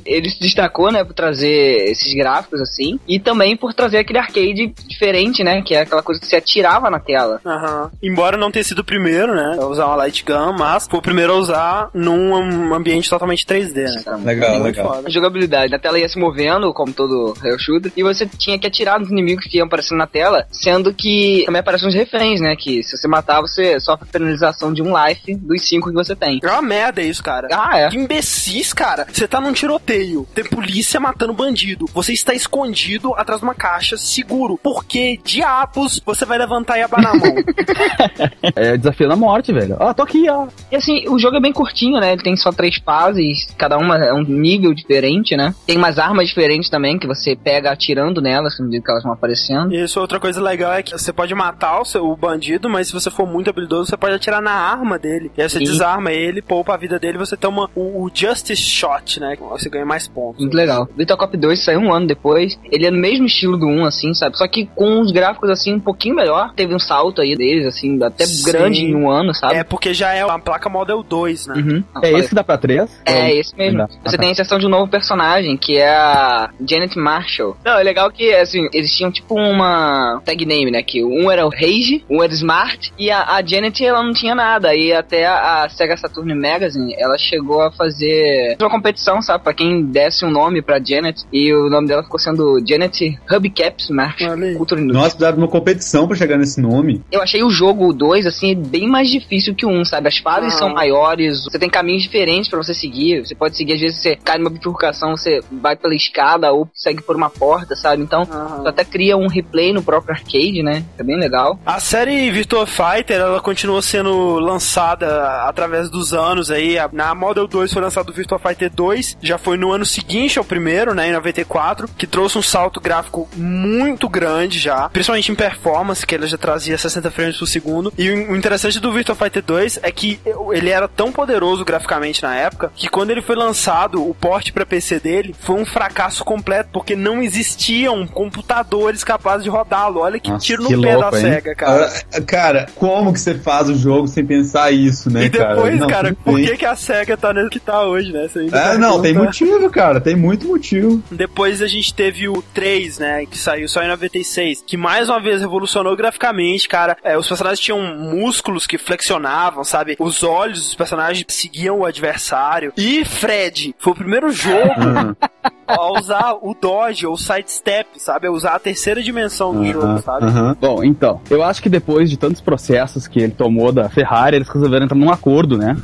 Ele 0.07 0.30
se 0.30 0.38
destacou, 0.40 0.92
né, 0.92 1.02
por 1.02 1.12
trazer 1.14 1.88
esses 1.90 2.12
gráficos 2.14 2.61
assim 2.61 3.00
e 3.09 3.18
também 3.18 3.57
por 3.57 3.72
trazer 3.74 3.98
aquele 3.98 4.18
arcade 4.18 4.72
diferente, 4.86 5.42
né? 5.42 5.62
Que 5.62 5.74
é 5.74 5.80
aquela 5.80 6.02
coisa 6.02 6.20
que 6.20 6.26
você 6.26 6.36
atirava 6.36 6.88
na 6.90 7.00
tela. 7.00 7.40
Aham. 7.44 7.90
Embora 8.02 8.36
não 8.36 8.50
tenha 8.52 8.62
sido 8.64 8.80
o 8.80 8.84
primeiro, 8.84 9.34
né, 9.34 9.57
a 9.59 9.66
usar 9.66 9.86
uma 9.86 9.96
light 9.96 10.24
gun, 10.24 10.55
mas 10.59 10.86
foi 10.88 10.98
o 10.98 11.02
primeiro 11.02 11.32
a 11.32 11.36
usar 11.36 11.90
num 11.94 12.74
ambiente 12.74 13.09
totalmente 13.11 13.43
3D, 13.45 13.74
né? 13.74 14.03
cara? 14.05 14.16
Legal, 14.18 14.51
Muito 14.61 14.64
legal. 14.64 14.95
foda. 14.95 15.09
A 15.09 15.11
jogabilidade, 15.11 15.74
a 15.74 15.78
tela 15.78 15.99
ia 15.99 16.09
se 16.09 16.18
movendo, 16.18 16.72
como 16.72 16.92
todo 16.92 17.34
Rail 17.40 17.59
Shooter, 17.59 17.92
e 17.97 18.03
você 18.03 18.26
tinha 18.26 18.59
que 18.59 18.66
atirar 18.66 18.99
nos 18.99 19.11
inimigos 19.11 19.45
que 19.47 19.59
iam 19.59 19.66
aparecendo 19.66 19.99
na 19.99 20.07
tela, 20.07 20.47
sendo 20.51 20.92
que 20.92 21.42
também 21.47 21.61
aparecem 21.61 21.88
os 21.88 21.95
reféns, 21.95 22.40
né? 22.40 22.55
Que 22.57 22.82
se 22.82 22.97
você 22.97 23.07
matar, 23.09 23.40
você 23.40 23.78
sofre 23.80 24.07
a 24.09 24.12
penalização 24.12 24.72
de 24.72 24.82
um 24.82 24.92
life 25.07 25.34
dos 25.34 25.68
cinco 25.68 25.88
que 25.88 25.95
você 25.95 26.14
tem. 26.16 26.40
É 26.42 26.51
uma 26.51 26.62
merda 26.62 27.03
isso, 27.03 27.22
cara. 27.22 27.49
Ah, 27.53 27.78
é. 27.78 27.88
Que 27.88 27.97
imbecis, 27.97 28.72
cara. 28.72 29.07
Você 29.12 29.26
tá 29.28 29.40
num 29.40 29.53
tiroteio, 29.53 30.26
tem 30.34 30.45
polícia 30.45 30.99
matando 31.01 31.32
bandido. 31.32 31.86
Você 31.95 32.12
está 32.12 32.34
escondido 32.34 33.14
atrás 33.14 33.40
de 33.40 33.47
uma 33.47 33.55
caixa, 33.55 33.97
seguro. 33.97 34.59
Por 34.62 34.84
que 34.84 35.18
diabos 35.24 36.01
você 36.05 36.24
vai 36.24 36.38
levantar 36.38 36.78
e 36.78 36.82
abanar 36.82 37.12
a 37.12 37.16
mão? 37.16 37.34
É 38.57 38.76
desafio 38.76 39.09
da 39.09 39.16
morte, 39.16 39.53
velho. 39.53 39.76
Ó, 39.80 39.92
tô 39.92 40.03
aqui, 40.03 40.28
ó. 40.28 40.47
E 40.70 40.76
assim, 40.76 41.09
o 41.09 41.18
jogo 41.18 41.36
é 41.36 41.40
bem 41.40 41.53
curtinho, 41.53 41.99
né? 42.01 42.12
Ele 42.12 42.22
tem 42.22 42.36
só 42.36 42.51
três 42.53 42.76
fases, 42.84 43.34
cada 43.57 43.78
uma 43.78 43.97
é 43.97 44.12
um 44.12 44.22
nível 44.22 44.74
diferente, 44.74 45.37
né? 45.37 45.55
Tem 45.66 45.76
umas 45.76 45.99
armas 45.99 46.28
diferentes 46.28 46.68
também, 46.68 46.99
que 46.99 47.07
você 47.07 47.37
pega 47.37 47.70
atirando 47.70 48.20
nelas, 48.20 48.59
medida 48.61 48.85
que 48.85 48.91
elas 48.91 49.03
vão 49.03 49.12
aparecendo. 49.12 49.74
Isso, 49.74 50.01
outra 50.01 50.20
coisa 50.20 50.41
legal 50.41 50.72
é 50.72 50.82
que 50.82 50.93
você 50.93 51.12
pode 51.12 51.35
matar 51.35 51.80
o, 51.80 51.85
seu, 51.85 52.07
o 52.07 52.16
bandido, 52.16 52.68
mas 52.68 52.89
se 52.89 52.93
você 52.93 53.11
for 53.11 53.26
muito 53.26 53.51
habilidoso, 53.51 53.91
você 53.91 53.97
pode 53.97 54.14
atirar 54.14 54.43
na 54.43 54.53
arma 54.53 54.99
dele. 54.99 55.30
E 55.37 55.43
aí 55.43 55.49
você 55.49 55.59
Sim. 55.59 55.64
desarma 55.64 56.12
ele, 56.12 56.43
poupa 56.43 56.74
a 56.74 56.76
vida 56.76 56.99
dele, 56.99 57.18
você 57.18 57.37
toma 57.37 57.70
o, 57.74 58.05
o 58.05 58.11
Justice 58.12 58.62
Shot, 58.62 59.20
né? 59.20 59.37
Você 59.51 59.68
ganha 59.68 59.87
mais 59.87 60.09
pontos. 60.09 60.41
Muito 60.41 60.57
legal. 60.57 60.89
Virtua 60.97 61.16
Cop 61.16 61.37
2 61.37 61.64
saiu 61.64 61.80
um 61.80 61.93
ano 61.93 62.07
depois. 62.07 62.59
Ele 62.70 62.87
é 62.87 62.91
no 62.91 62.99
mesmo 62.99 63.26
estilo 63.26 63.57
do 63.57 63.66
1, 63.66 63.85
assim, 63.85 64.14
sabe? 64.14 64.37
Só 64.37 64.47
que 64.47 64.66
com 64.74 65.01
os 65.01 65.12
gráficos, 65.12 65.51
assim, 65.51 65.74
um 65.74 65.80
pouquinho 65.80 66.14
melhor. 66.14 66.53
Teve 66.55 66.74
um 66.74 66.78
salto 66.78 67.20
aí 67.20 67.37
deles, 67.37 67.66
assim, 67.66 68.03
até 68.03 68.24
Sim. 68.26 68.45
grande 68.45 68.85
em 68.85 68.95
um 68.95 69.11
ano, 69.11 69.35
sabe? 69.35 69.57
É 69.57 69.64
porque 69.64 69.93
já 69.93 70.12
é 70.14 70.22
a 70.22 70.39
placa 70.39 70.68
Model 70.68 71.03
2, 71.03 71.47
né? 71.49 71.55
Uhum. 71.57 71.85
É 72.03 72.12
esse 72.12 72.28
que 72.28 72.35
dá 72.35 72.45
pra 72.45 72.59
três? 72.59 72.91
É, 73.05 73.23
esse 73.32 73.56
mesmo. 73.56 73.80
Ainda. 73.80 73.86
Você 73.92 73.98
Ah, 74.04 74.10
tá. 74.12 74.18
tem 74.18 74.28
a 74.28 74.32
inserção 74.32 74.58
de 74.58 74.66
um 74.66 74.70
novo 74.70 74.90
personagem, 74.90 75.56
que 75.56 75.76
é 75.78 75.88
a 75.88 76.50
Janet 76.68 76.98
Marshall. 76.98 77.56
Não, 77.64 77.78
é 77.78 77.82
legal 77.82 78.10
que, 78.10 78.32
assim, 78.34 78.68
eles 78.72 78.94
tinham 78.94 79.10
tipo 79.10 79.34
uma 79.34 80.20
tag 80.24 80.44
name, 80.44 80.70
né? 80.70 80.82
Que 80.82 81.04
um 81.04 81.30
era 81.30 81.46
o 81.46 81.50
Rage, 81.50 82.04
um 82.10 82.22
era 82.22 82.30
o 82.32 82.34
Smart, 82.34 82.92
e 82.98 83.10
a, 83.10 83.22
a 83.36 83.42
Janet, 83.44 83.84
ela 83.84 84.02
não 84.02 84.12
tinha 84.12 84.34
nada. 84.34 84.74
E 84.74 84.92
até 84.92 85.26
a, 85.26 85.64
a 85.64 85.68
Sega 85.68 85.96
Saturn 85.96 86.34
Magazine, 86.34 86.94
ela 86.98 87.16
chegou 87.18 87.62
a 87.62 87.70
fazer 87.70 88.56
uma 88.60 88.70
competição, 88.70 89.20
sabe? 89.22 89.44
Pra 89.44 89.54
quem 89.54 89.82
desse 89.84 90.24
um 90.24 90.30
nome 90.30 90.62
pra 90.62 90.80
Janet. 90.82 91.22
E 91.32 91.52
o 91.52 91.68
nome 91.70 91.86
dela 91.88 92.02
ficou 92.02 92.18
sendo 92.18 92.62
Janet 92.66 93.18
Hubcaps 93.30 93.90
Marshall. 93.90 94.32
Aí. 94.34 94.54
Cultura. 94.54 94.80
Nossa, 94.80 95.10
precisava 95.10 95.36
de 95.36 95.38
uma 95.42 95.48
competição 95.48 96.06
pra 96.06 96.16
chegar 96.16 96.36
nesse 96.38 96.60
nome. 96.60 97.02
Eu 97.10 97.22
achei 97.22 97.42
o 97.42 97.50
jogo 97.50 97.92
2, 97.92 98.26
assim, 98.26 98.54
bem 98.54 98.88
mais 98.88 99.08
difícil 99.10 99.54
que 99.54 99.64
o 99.66 99.68
1, 99.68 99.80
um, 99.80 99.84
sabe? 99.84 100.08
As 100.08 100.18
fases 100.18 100.54
Ah. 100.54 100.58
são 100.58 100.68
maiores, 100.74 101.44
você 101.44 101.58
tem 101.58 101.68
caminhos 101.70 102.02
diferentes 102.02 102.48
pra 102.48 102.58
você 102.62 102.74
seguir. 102.74 103.13
Você 103.20 103.34
pode 103.34 103.56
seguir, 103.56 103.74
às 103.74 103.80
vezes, 103.80 104.00
você 104.00 104.16
cai 104.16 104.38
numa 104.38 104.50
bifurcação, 104.50 105.16
você 105.16 105.40
vai 105.50 105.76
pela 105.76 105.94
escada 105.94 106.52
ou 106.52 106.68
segue 106.74 107.02
por 107.02 107.16
uma 107.16 107.30
porta, 107.30 107.74
sabe? 107.76 108.02
Então, 108.02 108.24
você 108.24 108.68
até 108.68 108.84
cria 108.84 109.16
um 109.16 109.26
replay 109.26 109.72
no 109.72 109.82
próprio 109.82 110.14
arcade, 110.14 110.62
né? 110.62 110.84
É 110.98 111.02
bem 111.02 111.18
legal. 111.18 111.58
A 111.64 111.80
série 111.80 112.30
Virtua 112.30 112.66
Fighter, 112.66 113.20
ela 113.20 113.40
continuou 113.40 113.80
sendo 113.80 114.38
lançada 114.38 115.42
através 115.42 115.88
dos 115.90 116.12
anos 116.12 116.50
aí. 116.50 116.76
Na 116.92 117.14
Model 117.14 117.46
2 117.46 117.72
foi 117.72 117.82
lançado 117.82 118.10
o 118.10 118.12
Virtua 118.12 118.38
Fighter 118.38 118.70
2, 118.72 119.18
já 119.22 119.38
foi 119.38 119.56
no 119.56 119.72
ano 119.72 119.86
seguinte 119.86 120.38
ao 120.38 120.44
primeiro, 120.44 120.94
né, 120.94 121.08
em 121.08 121.12
94, 121.12 121.88
que 121.96 122.06
trouxe 122.06 122.38
um 122.38 122.42
salto 122.42 122.80
gráfico 122.80 123.28
muito 123.36 124.08
grande 124.08 124.58
já, 124.58 124.88
principalmente 124.88 125.30
em 125.32 125.34
performance, 125.34 126.06
que 126.06 126.14
ele 126.14 126.26
já 126.26 126.36
trazia 126.36 126.76
60 126.76 127.10
frames 127.10 127.38
por 127.38 127.46
segundo. 127.46 127.92
E 127.96 128.10
o 128.10 128.34
o 128.34 128.36
interessante 128.36 128.80
do 128.80 128.92
Virtua 128.92 129.14
Fighter 129.14 129.42
2 129.42 129.80
é 129.82 129.90
que 129.92 130.20
ele 130.52 130.68
era 130.68 130.88
tão 130.88 131.12
poderoso 131.12 131.64
graficamente 131.64 132.22
na 132.22 132.34
época, 132.34 132.72
que 132.74 132.88
quando 132.88 133.03
ele 133.11 133.22
foi 133.22 133.36
lançado, 133.36 134.07
o 134.07 134.14
porte 134.14 134.52
para 134.52 134.66
PC 134.66 135.00
dele 135.00 135.34
foi 135.38 135.57
um 135.57 135.64
fracasso 135.64 136.24
completo, 136.24 136.70
porque 136.72 136.96
não 136.96 137.22
existiam 137.22 138.07
computadores 138.07 139.05
capazes 139.05 139.44
de 139.44 139.50
rodá-lo. 139.50 140.00
Olha 140.00 140.18
que 140.18 140.30
Nossa, 140.30 140.44
tiro 140.44 140.62
no 140.62 140.68
que 140.68 140.80
pé 140.80 140.96
louco, 140.96 141.11
da 141.12 141.16
hein? 141.20 141.34
SEGA, 141.34 141.55
cara. 141.55 141.92
Ah, 142.12 142.20
cara, 142.20 142.66
como 142.74 143.12
que 143.12 143.20
você 143.20 143.34
faz 143.34 143.68
o 143.68 143.74
jogo 143.74 144.09
sem 144.09 144.24
pensar 144.24 144.70
isso, 144.72 145.11
né, 145.11 145.26
e 145.26 145.28
depois, 145.28 145.78
Não, 145.78 145.86
cara, 145.86 146.09
tudo 146.09 146.18
por 146.24 146.40
que, 146.40 146.57
que 146.57 146.66
a 146.66 146.74
SEGA 146.76 147.16
tá 147.16 147.32
nesse 147.32 147.44
que 147.50 147.61
tá 147.61 147.82
hoje, 147.86 148.12
né? 148.12 148.26
Você 148.26 148.40
ainda 148.40 148.59
É, 148.59 148.78
não, 148.78 149.00
tem 149.00 149.12
motivo, 149.12 149.70
cara, 149.70 150.00
tem 150.00 150.16
muito 150.16 150.46
motivo. 150.46 151.02
Depois 151.11 151.61
a 151.62 151.66
gente 151.66 151.92
teve 151.94 152.28
o 152.28 152.42
3, 152.55 152.98
né? 152.98 153.26
Que 153.26 153.38
saiu 153.38 153.68
só 153.68 153.82
em 153.82 153.88
96. 153.88 154.64
Que 154.66 154.76
mais 154.76 155.09
uma 155.09 155.20
vez 155.20 155.40
revolucionou 155.40 155.94
graficamente, 155.96 156.68
cara. 156.68 156.96
É, 157.05 157.16
os 157.16 157.28
personagens 157.28 157.61
tinham 157.61 157.80
músculos 157.98 158.66
que 158.66 158.78
flexionavam, 158.78 159.62
sabe? 159.62 159.96
Os 159.98 160.22
olhos 160.22 160.64
dos 160.64 160.74
personagens 160.74 161.24
seguiam 161.28 161.80
o 161.80 161.84
adversário. 161.84 162.72
E 162.76 162.93
Fred 163.03 163.74
foi 163.78 163.92
o 163.95 163.97
primeiro 163.97 164.30
jogo. 164.30 165.16
a 165.66 165.98
usar 165.98 166.34
o 166.40 166.54
dodge 166.60 167.06
ou 167.06 167.16
sidestep, 167.16 167.88
sabe? 167.98 168.26
A 168.26 168.30
usar 168.30 168.54
a 168.54 168.58
terceira 168.58 169.02
dimensão 169.02 169.54
do 169.54 169.64
jogo, 169.66 169.86
Aham, 169.86 169.98
sabe? 170.02 170.26
aham. 170.26 170.56
Bom, 170.60 170.84
então, 170.84 171.20
eu 171.30 171.42
acho 171.42 171.62
que 171.62 171.68
depois 171.68 172.10
de 172.10 172.16
tantos 172.16 172.40
processos 172.40 173.06
que 173.06 173.20
ele 173.20 173.32
tomou 173.32 173.72
da 173.72 173.88
Ferrari, 173.88 174.36
eles 174.36 174.48
resolveram 174.48 174.84
entrar 174.84 174.96
num 174.98 175.10
acordo, 175.10 175.56
né? 175.58 175.76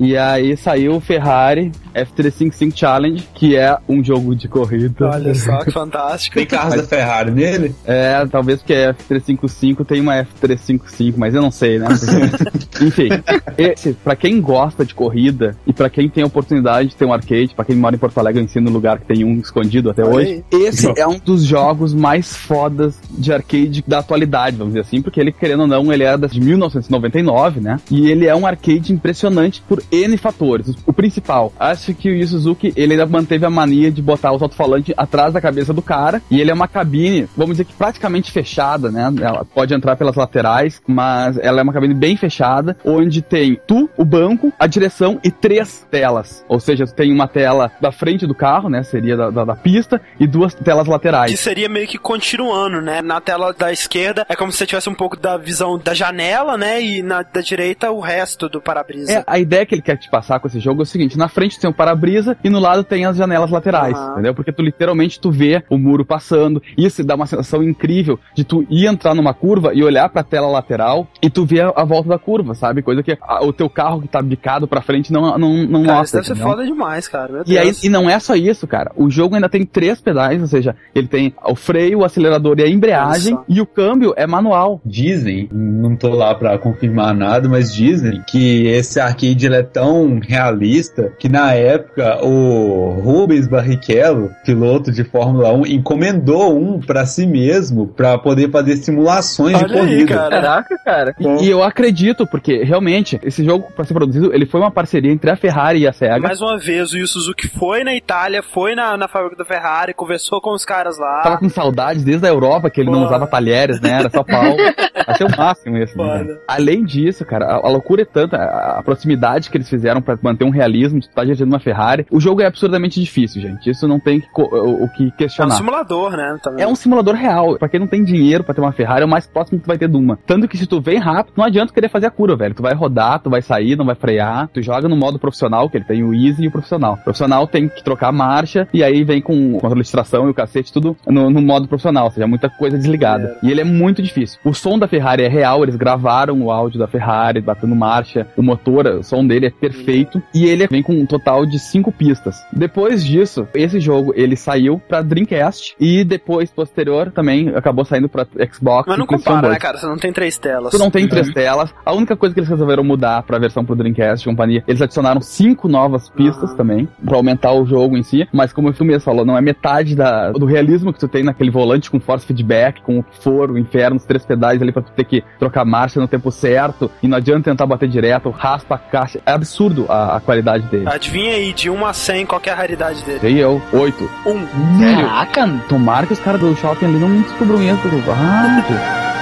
e, 0.00 0.10
e 0.12 0.16
aí 0.16 0.56
saiu 0.56 0.96
o 0.96 1.00
Ferrari 1.00 1.72
F355 1.94 2.76
Challenge, 2.76 3.28
que 3.34 3.56
é 3.56 3.76
um 3.88 4.02
jogo 4.04 4.34
de 4.34 4.48
corrida. 4.48 5.06
Olha 5.08 5.34
só 5.34 5.58
que 5.64 5.70
fantástico. 5.72 6.36
Tem 6.36 6.46
carros 6.46 6.74
da 6.76 6.82
Ferrari 6.84 7.30
nele? 7.30 7.74
É, 7.84 8.24
talvez 8.26 8.60
porque 8.60 8.72
é 8.74 8.92
F355 8.92 9.84
tem 9.86 10.00
uma 10.00 10.14
F355, 10.24 11.14
mas 11.16 11.34
eu 11.34 11.42
não 11.42 11.50
sei, 11.50 11.78
né? 11.78 11.86
Enfim, 12.80 13.08
esse, 13.56 13.92
pra 13.94 14.14
quem 14.16 14.40
gosta 14.40 14.84
de 14.84 14.94
corrida 14.94 15.56
e 15.66 15.72
pra 15.72 15.88
quem 15.88 16.08
tem 16.08 16.22
a 16.22 16.26
oportunidade 16.26 16.90
de 16.90 16.96
ter 16.96 17.04
um 17.04 17.12
arcade, 17.12 17.54
pra 17.54 17.64
quem 17.64 17.76
mora 17.76 17.94
em 17.94 17.98
Porto 17.98 18.18
Alegre, 18.18 18.40
eu 18.40 18.44
ensino 18.44 18.70
lugar 18.76 18.98
que 18.98 19.06
tem 19.06 19.24
um 19.24 19.38
escondido 19.38 19.90
até 19.90 20.04
hoje. 20.04 20.44
Esse 20.50 20.92
é 20.98 21.06
um 21.06 21.18
dos 21.18 21.44
jogos 21.44 21.94
mais 21.94 22.36
fodas 22.36 22.98
de 23.10 23.32
arcade 23.32 23.84
da 23.86 23.98
atualidade, 23.98 24.56
vamos 24.56 24.74
dizer 24.74 24.86
assim, 24.86 25.02
porque 25.02 25.20
ele, 25.20 25.32
querendo 25.32 25.60
ou 25.60 25.66
não, 25.66 25.92
ele 25.92 26.04
é 26.04 26.16
de 26.16 26.40
1999, 26.40 27.60
né? 27.60 27.78
E 27.90 28.10
ele 28.10 28.26
é 28.26 28.34
um 28.34 28.46
arcade 28.46 28.92
impressionante 28.92 29.62
por 29.68 29.82
N 29.90 30.16
fatores. 30.16 30.74
O 30.86 30.92
principal, 30.92 31.52
acho 31.58 31.94
que 31.94 32.08
o 32.08 32.14
Yu 32.14 32.26
Suzuki, 32.26 32.72
ele 32.76 32.92
ainda 32.92 33.06
manteve 33.06 33.44
a 33.44 33.50
mania 33.50 33.90
de 33.90 34.00
botar 34.00 34.32
os 34.32 34.42
alto-falantes 34.42 34.94
atrás 34.96 35.34
da 35.34 35.40
cabeça 35.40 35.72
do 35.72 35.82
cara, 35.82 36.22
e 36.30 36.40
ele 36.40 36.50
é 36.50 36.54
uma 36.54 36.68
cabine, 36.68 37.28
vamos 37.36 37.54
dizer 37.54 37.64
que 37.64 37.74
praticamente 37.74 38.30
fechada, 38.30 38.90
né? 38.90 39.12
Ela 39.20 39.44
pode 39.44 39.74
entrar 39.74 39.96
pelas 39.96 40.16
laterais, 40.16 40.80
mas 40.86 41.36
ela 41.38 41.60
é 41.60 41.62
uma 41.62 41.72
cabine 41.72 41.94
bem 41.94 42.16
fechada, 42.16 42.76
onde 42.84 43.22
tem 43.22 43.58
tu, 43.66 43.88
o 43.96 44.04
banco, 44.04 44.52
a 44.58 44.66
direção 44.66 45.18
e 45.22 45.30
três 45.30 45.86
telas. 45.90 46.44
Ou 46.48 46.60
seja, 46.60 46.86
tem 46.86 47.12
uma 47.12 47.28
tela 47.28 47.70
da 47.80 47.92
frente 47.92 48.26
do 48.26 48.34
carro, 48.34 48.65
né? 48.70 48.82
Seria 48.82 49.16
da, 49.16 49.30
da, 49.30 49.44
da 49.44 49.56
pista, 49.56 50.00
e 50.18 50.26
duas 50.26 50.54
telas 50.54 50.86
laterais. 50.86 51.30
Que 51.30 51.36
seria 51.36 51.68
meio 51.68 51.86
que 51.86 51.98
continuando, 51.98 52.80
né? 52.80 53.00
Na 53.02 53.20
tela 53.20 53.52
da 53.52 53.72
esquerda 53.72 54.26
é 54.28 54.34
como 54.36 54.50
se 54.52 54.58
você 54.58 54.66
tivesse 54.66 54.88
um 54.88 54.94
pouco 54.94 55.16
da 55.16 55.36
visão 55.36 55.78
da 55.78 55.94
janela, 55.94 56.56
né? 56.56 56.80
E 56.82 57.02
na 57.02 57.22
da 57.22 57.40
direita 57.40 57.90
o 57.90 58.00
resto 58.00 58.48
do 58.48 58.60
para-brisa. 58.60 59.12
É, 59.12 59.24
a 59.26 59.38
ideia 59.38 59.64
que 59.66 59.74
ele 59.74 59.82
quer 59.82 59.96
te 59.96 60.08
passar 60.10 60.38
com 60.40 60.48
esse 60.48 60.60
jogo 60.60 60.82
é 60.82 60.84
o 60.84 60.86
seguinte: 60.86 61.18
na 61.18 61.28
frente 61.28 61.58
tem 61.58 61.68
o 61.68 61.72
para-brisa 61.74 62.36
e 62.42 62.48
no 62.50 62.58
lado 62.58 62.84
tem 62.84 63.04
as 63.04 63.16
janelas 63.16 63.50
laterais, 63.50 63.96
Aham. 63.96 64.12
entendeu? 64.12 64.34
Porque 64.34 64.52
tu 64.52 64.62
literalmente 64.62 65.18
tu 65.20 65.30
vê 65.30 65.62
o 65.68 65.76
muro 65.78 66.04
passando. 66.04 66.62
Isso 66.76 67.02
dá 67.04 67.14
uma 67.14 67.26
sensação 67.26 67.62
incrível 67.62 68.18
de 68.34 68.44
tu 68.44 68.66
ir 68.70 68.86
entrar 68.86 69.14
numa 69.14 69.34
curva 69.34 69.72
e 69.74 69.82
olhar 69.82 70.08
pra 70.08 70.22
tela 70.22 70.46
lateral 70.48 71.08
e 71.20 71.28
tu 71.28 71.44
ver 71.44 71.64
a, 71.66 71.72
a 71.76 71.84
volta 71.84 72.08
da 72.08 72.18
curva, 72.18 72.54
sabe? 72.54 72.82
Coisa 72.82 73.02
que 73.02 73.18
a- 73.20 73.44
o 73.44 73.52
teu 73.52 73.68
carro 73.68 74.00
que 74.02 74.08
tá 74.08 74.22
bicado 74.22 74.66
pra 74.68 74.80
frente 74.80 75.12
não, 75.12 75.36
não, 75.36 75.52
não 75.66 75.82
Cara, 75.82 75.94
nota. 75.96 76.04
isso 76.04 76.14
deve 76.14 76.26
ser 76.26 76.36
foda 76.36 76.64
demais, 76.64 77.08
cara. 77.08 77.42
E 77.46 77.58
aí, 77.58 77.72
e 77.82 77.88
não 77.88 78.08
é 78.08 78.18
só 78.20 78.34
isso, 78.36 78.55
cara. 78.64 78.92
O 78.94 79.10
jogo 79.10 79.34
ainda 79.34 79.48
tem 79.48 79.66
três 79.66 80.00
pedais, 80.00 80.40
ou 80.40 80.46
seja, 80.46 80.76
ele 80.94 81.08
tem 81.08 81.34
o 81.44 81.56
freio, 81.56 81.98
o 81.98 82.04
acelerador 82.04 82.60
e 82.60 82.62
a 82.62 82.68
embreagem, 82.68 83.34
só. 83.34 83.44
e 83.48 83.60
o 83.60 83.66
câmbio 83.66 84.14
é 84.16 84.24
manual. 84.24 84.80
Dizem, 84.86 85.48
não 85.52 85.96
tô 85.96 86.10
lá 86.10 86.32
pra 86.32 86.56
confirmar 86.58 87.12
nada, 87.12 87.48
mas 87.48 87.74
dizem 87.74 88.22
que 88.28 88.68
esse 88.68 89.00
arcade 89.00 89.46
ele 89.46 89.56
é 89.56 89.62
tão 89.64 90.20
realista 90.20 91.12
que 91.18 91.28
na 91.28 91.52
época 91.54 92.24
o 92.24 93.00
Rubens 93.02 93.48
Barrichello, 93.48 94.30
piloto 94.44 94.92
de 94.92 95.02
Fórmula 95.02 95.52
1, 95.52 95.66
encomendou 95.66 96.56
um 96.56 96.78
pra 96.78 97.04
si 97.06 97.26
mesmo 97.26 97.86
pra 97.88 98.18
poder 98.18 98.50
fazer 98.50 98.76
simulações 98.76 99.56
de 99.58 99.64
Olha 99.64 99.74
aí, 99.74 99.80
corrida. 99.80 100.14
cara. 100.14 100.36
Caraca, 100.36 100.78
cara. 100.84 101.14
E, 101.18 101.44
e 101.46 101.50
eu 101.50 101.62
acredito, 101.62 102.26
porque 102.26 102.62
realmente, 102.62 103.18
esse 103.22 103.44
jogo, 103.44 103.66
pra 103.74 103.84
ser 103.84 103.94
produzido, 103.94 104.32
ele 104.34 104.44
foi 104.46 104.60
uma 104.60 104.70
parceria 104.70 105.10
entre 105.10 105.30
a 105.30 105.36
Ferrari 105.36 105.80
e 105.80 105.86
a 105.88 105.92
SEGA. 105.92 106.18
Mais 106.20 106.40
uma 106.40 106.58
vez, 106.58 106.92
o 106.92 106.98
Yu 106.98 107.06
Suzuki 107.08 107.48
foi 107.48 107.82
na 107.82 107.94
Itália, 107.94 108.42
foi 108.52 108.74
na, 108.74 108.96
na 108.96 109.08
fábrica 109.08 109.36
da 109.36 109.44
Ferrari, 109.44 109.92
conversou 109.94 110.40
com 110.40 110.52
os 110.52 110.64
caras 110.64 110.98
lá. 110.98 111.22
Tava 111.22 111.38
com 111.38 111.48
saudades 111.48 112.02
desde 112.04 112.26
a 112.26 112.30
Europa, 112.30 112.70
que 112.70 112.80
ele 112.80 112.90
não 112.90 113.04
usava 113.04 113.26
talheres, 113.26 113.80
né? 113.80 114.00
Era 114.00 114.10
só 114.10 114.22
pau. 114.22 114.42
Achei 115.06 115.26
o 115.26 115.36
máximo 115.36 115.76
isso. 115.78 115.96
né? 115.96 116.36
Além 116.48 116.84
disso, 116.84 117.24
cara, 117.24 117.46
a, 117.46 117.54
a 117.66 117.68
loucura 117.68 118.02
é 118.02 118.04
tanta, 118.04 118.36
a, 118.36 118.78
a 118.78 118.82
proximidade 118.82 119.50
que 119.50 119.56
eles 119.56 119.68
fizeram 119.68 120.00
pra 120.02 120.18
manter 120.22 120.44
um 120.44 120.50
realismo 120.50 120.98
de 121.00 121.08
tu 121.08 121.14
tá 121.14 121.22
dirigindo 121.22 121.48
uma 121.50 121.60
Ferrari. 121.60 122.06
O 122.10 122.20
jogo 122.20 122.40
é 122.40 122.46
absurdamente 122.46 123.00
difícil, 123.00 123.40
gente. 123.40 123.70
Isso 123.70 123.86
não 123.86 124.00
tem 124.00 124.22
o, 124.36 124.84
o 124.84 124.88
que 124.88 125.04
É 125.04 125.06
um 125.06 125.10
questionar. 125.10 125.54
simulador, 125.56 126.16
né? 126.16 126.38
Também. 126.42 126.64
É 126.64 126.66
um 126.68 126.74
simulador 126.74 127.14
real. 127.14 127.56
Pra 127.58 127.68
quem 127.68 127.78
não 127.80 127.86
tem 127.86 128.02
dinheiro 128.02 128.42
pra 128.44 128.54
ter 128.54 128.60
uma 128.60 128.72
Ferrari, 128.72 129.02
é 129.02 129.06
o 129.06 129.08
mais 129.08 129.26
próximo 129.26 129.58
que 129.58 129.64
tu 129.64 129.68
vai 129.68 129.78
ter 129.78 129.88
de 129.88 129.96
uma. 129.96 130.18
Tanto 130.26 130.48
que 130.48 130.56
se 130.56 130.66
tu 130.66 130.80
vem 130.80 130.98
rápido, 130.98 131.34
não 131.36 131.44
adianta 131.44 131.72
querer 131.72 131.88
fazer 131.88 132.06
a 132.06 132.10
curva, 132.10 132.36
velho. 132.36 132.54
Tu 132.54 132.62
vai 132.62 132.74
rodar, 132.74 133.20
tu 133.20 133.30
vai 133.30 133.42
sair, 133.42 133.76
não 133.76 133.86
vai 133.86 133.94
frear. 133.94 134.48
Tu 134.52 134.62
joga 134.62 134.88
no 134.88 134.96
modo 134.96 135.18
profissional, 135.18 135.68
que 135.70 135.76
ele 135.76 135.84
tem 135.84 136.02
o 136.02 136.12
easy 136.14 136.44
e 136.44 136.48
o 136.48 136.52
profissional. 136.52 136.94
O 136.94 137.04
profissional 137.04 137.46
tem 137.46 137.68
que 137.68 137.82
trocar 137.84 138.08
a 138.08 138.12
marcha, 138.36 138.68
e 138.72 138.84
aí 138.84 139.02
vem 139.02 139.20
com 139.20 139.52
controle 139.52 139.76
de 139.76 139.82
distração 139.82 140.26
e 140.26 140.30
o 140.30 140.34
cacete, 140.34 140.72
tudo 140.72 140.96
no, 141.06 141.30
no 141.30 141.40
modo 141.40 141.66
profissional. 141.66 142.04
Ou 142.04 142.10
seja, 142.10 142.26
muita 142.26 142.48
coisa 142.50 142.76
desligada. 142.76 143.38
E 143.42 143.50
ele 143.50 143.60
é 143.60 143.64
muito 143.64 144.02
difícil. 144.02 144.38
O 144.44 144.52
som 144.52 144.78
da 144.78 144.86
Ferrari 144.86 145.22
é 145.22 145.28
real, 145.28 145.62
eles 145.62 145.76
gravaram 145.76 146.40
o 146.42 146.50
áudio 146.50 146.78
da 146.78 146.86
Ferrari, 146.86 147.40
batendo 147.40 147.74
marcha. 147.74 148.26
O 148.36 148.42
motor, 148.42 148.86
o 148.86 149.02
som 149.02 149.26
dele 149.26 149.46
é 149.46 149.50
perfeito. 149.50 150.22
E 150.34 150.44
ele 150.46 150.66
vem 150.66 150.82
com 150.82 150.92
um 150.92 151.06
total 151.06 151.46
de 151.46 151.58
cinco 151.58 151.90
pistas. 151.90 152.36
Depois 152.52 153.04
disso, 153.04 153.46
esse 153.54 153.80
jogo, 153.80 154.12
ele 154.14 154.36
saiu 154.36 154.78
pra 154.86 155.00
Dreamcast. 155.02 155.74
E 155.80 156.04
depois, 156.04 156.50
posterior, 156.50 157.10
também 157.10 157.48
acabou 157.54 157.84
saindo 157.84 158.08
pra 158.08 158.26
Xbox. 158.52 158.86
Mas 158.88 158.98
não 158.98 159.06
compara, 159.06 159.42
né, 159.42 159.48
2. 159.48 159.58
cara? 159.58 159.78
Você 159.78 159.86
não 159.86 159.96
tem 159.96 160.12
três 160.12 160.36
telas. 160.38 160.70
Tu 160.72 160.78
não 160.78 160.90
tem 160.90 161.08
três 161.08 161.30
telas. 161.32 161.72
A 161.84 161.92
única 161.94 162.16
coisa 162.16 162.34
que 162.34 162.40
eles 162.40 162.50
resolveram 162.50 162.84
mudar 162.84 163.22
pra 163.22 163.38
versão 163.38 163.64
pro 163.64 163.74
Dreamcast 163.74 164.26
e 164.26 164.30
companhia, 164.30 164.62
eles 164.68 164.82
adicionaram 164.82 165.20
cinco 165.20 165.68
novas 165.68 166.08
pistas 166.10 166.50
Ah. 166.52 166.54
também, 166.56 166.88
pra 167.04 167.16
aumentar 167.16 167.52
o 167.52 167.64
jogo 167.64 167.96
em 167.96 168.02
si. 168.02 168.25
Mas 168.32 168.52
como 168.52 168.72
tu 168.72 168.84
mesmo 168.84 169.02
falou, 169.02 169.24
não 169.24 169.36
é 169.36 169.40
metade 169.40 169.94
da, 169.94 170.32
do 170.32 170.46
realismo 170.46 170.92
que 170.92 170.98
tu 170.98 171.08
tem 171.08 171.22
naquele 171.22 171.50
volante 171.50 171.90
com 171.90 172.00
force 172.00 172.26
feedback, 172.26 172.82
com 172.82 172.98
o 172.98 173.02
que 173.02 173.22
for, 173.22 173.50
o 173.50 173.58
inferno, 173.58 173.96
os 173.96 174.04
três 174.04 174.24
pedais 174.24 174.60
ali 174.60 174.72
pra 174.72 174.82
tu 174.82 174.92
ter 174.92 175.04
que 175.04 175.24
trocar 175.38 175.64
marcha 175.64 176.00
no 176.00 176.08
tempo 176.08 176.30
certo. 176.30 176.90
E 177.02 177.08
não 177.08 177.16
adianta 177.16 177.50
tentar 177.50 177.66
bater 177.66 177.88
direto, 177.88 178.30
raspa 178.30 178.74
a 178.74 178.78
caixa. 178.78 179.20
É 179.24 179.32
absurdo 179.32 179.86
a, 179.88 180.16
a 180.16 180.20
qualidade 180.20 180.66
dele. 180.68 180.88
Adivinha 180.88 181.34
aí, 181.34 181.52
de 181.52 181.70
1 181.70 181.86
a 181.86 181.92
100, 181.92 182.26
qual 182.26 182.40
que 182.40 182.50
é 182.50 182.52
a 182.52 182.56
raridade 182.56 183.02
dele? 183.04 183.18
Dei 183.20 183.42
eu, 183.42 183.60
oito. 183.72 184.08
Um. 184.26 184.46
Sério? 184.78 185.06
Caraca, 185.06 185.46
Tomara 185.68 186.06
que 186.06 186.12
os 186.12 186.20
caras 186.20 186.40
do 186.40 186.54
shopping 186.56 186.86
ali 186.86 186.98
não 186.98 187.08
me 187.08 187.22
descubram 187.22 187.62
isso. 187.62 187.76
Ah, 188.08 189.15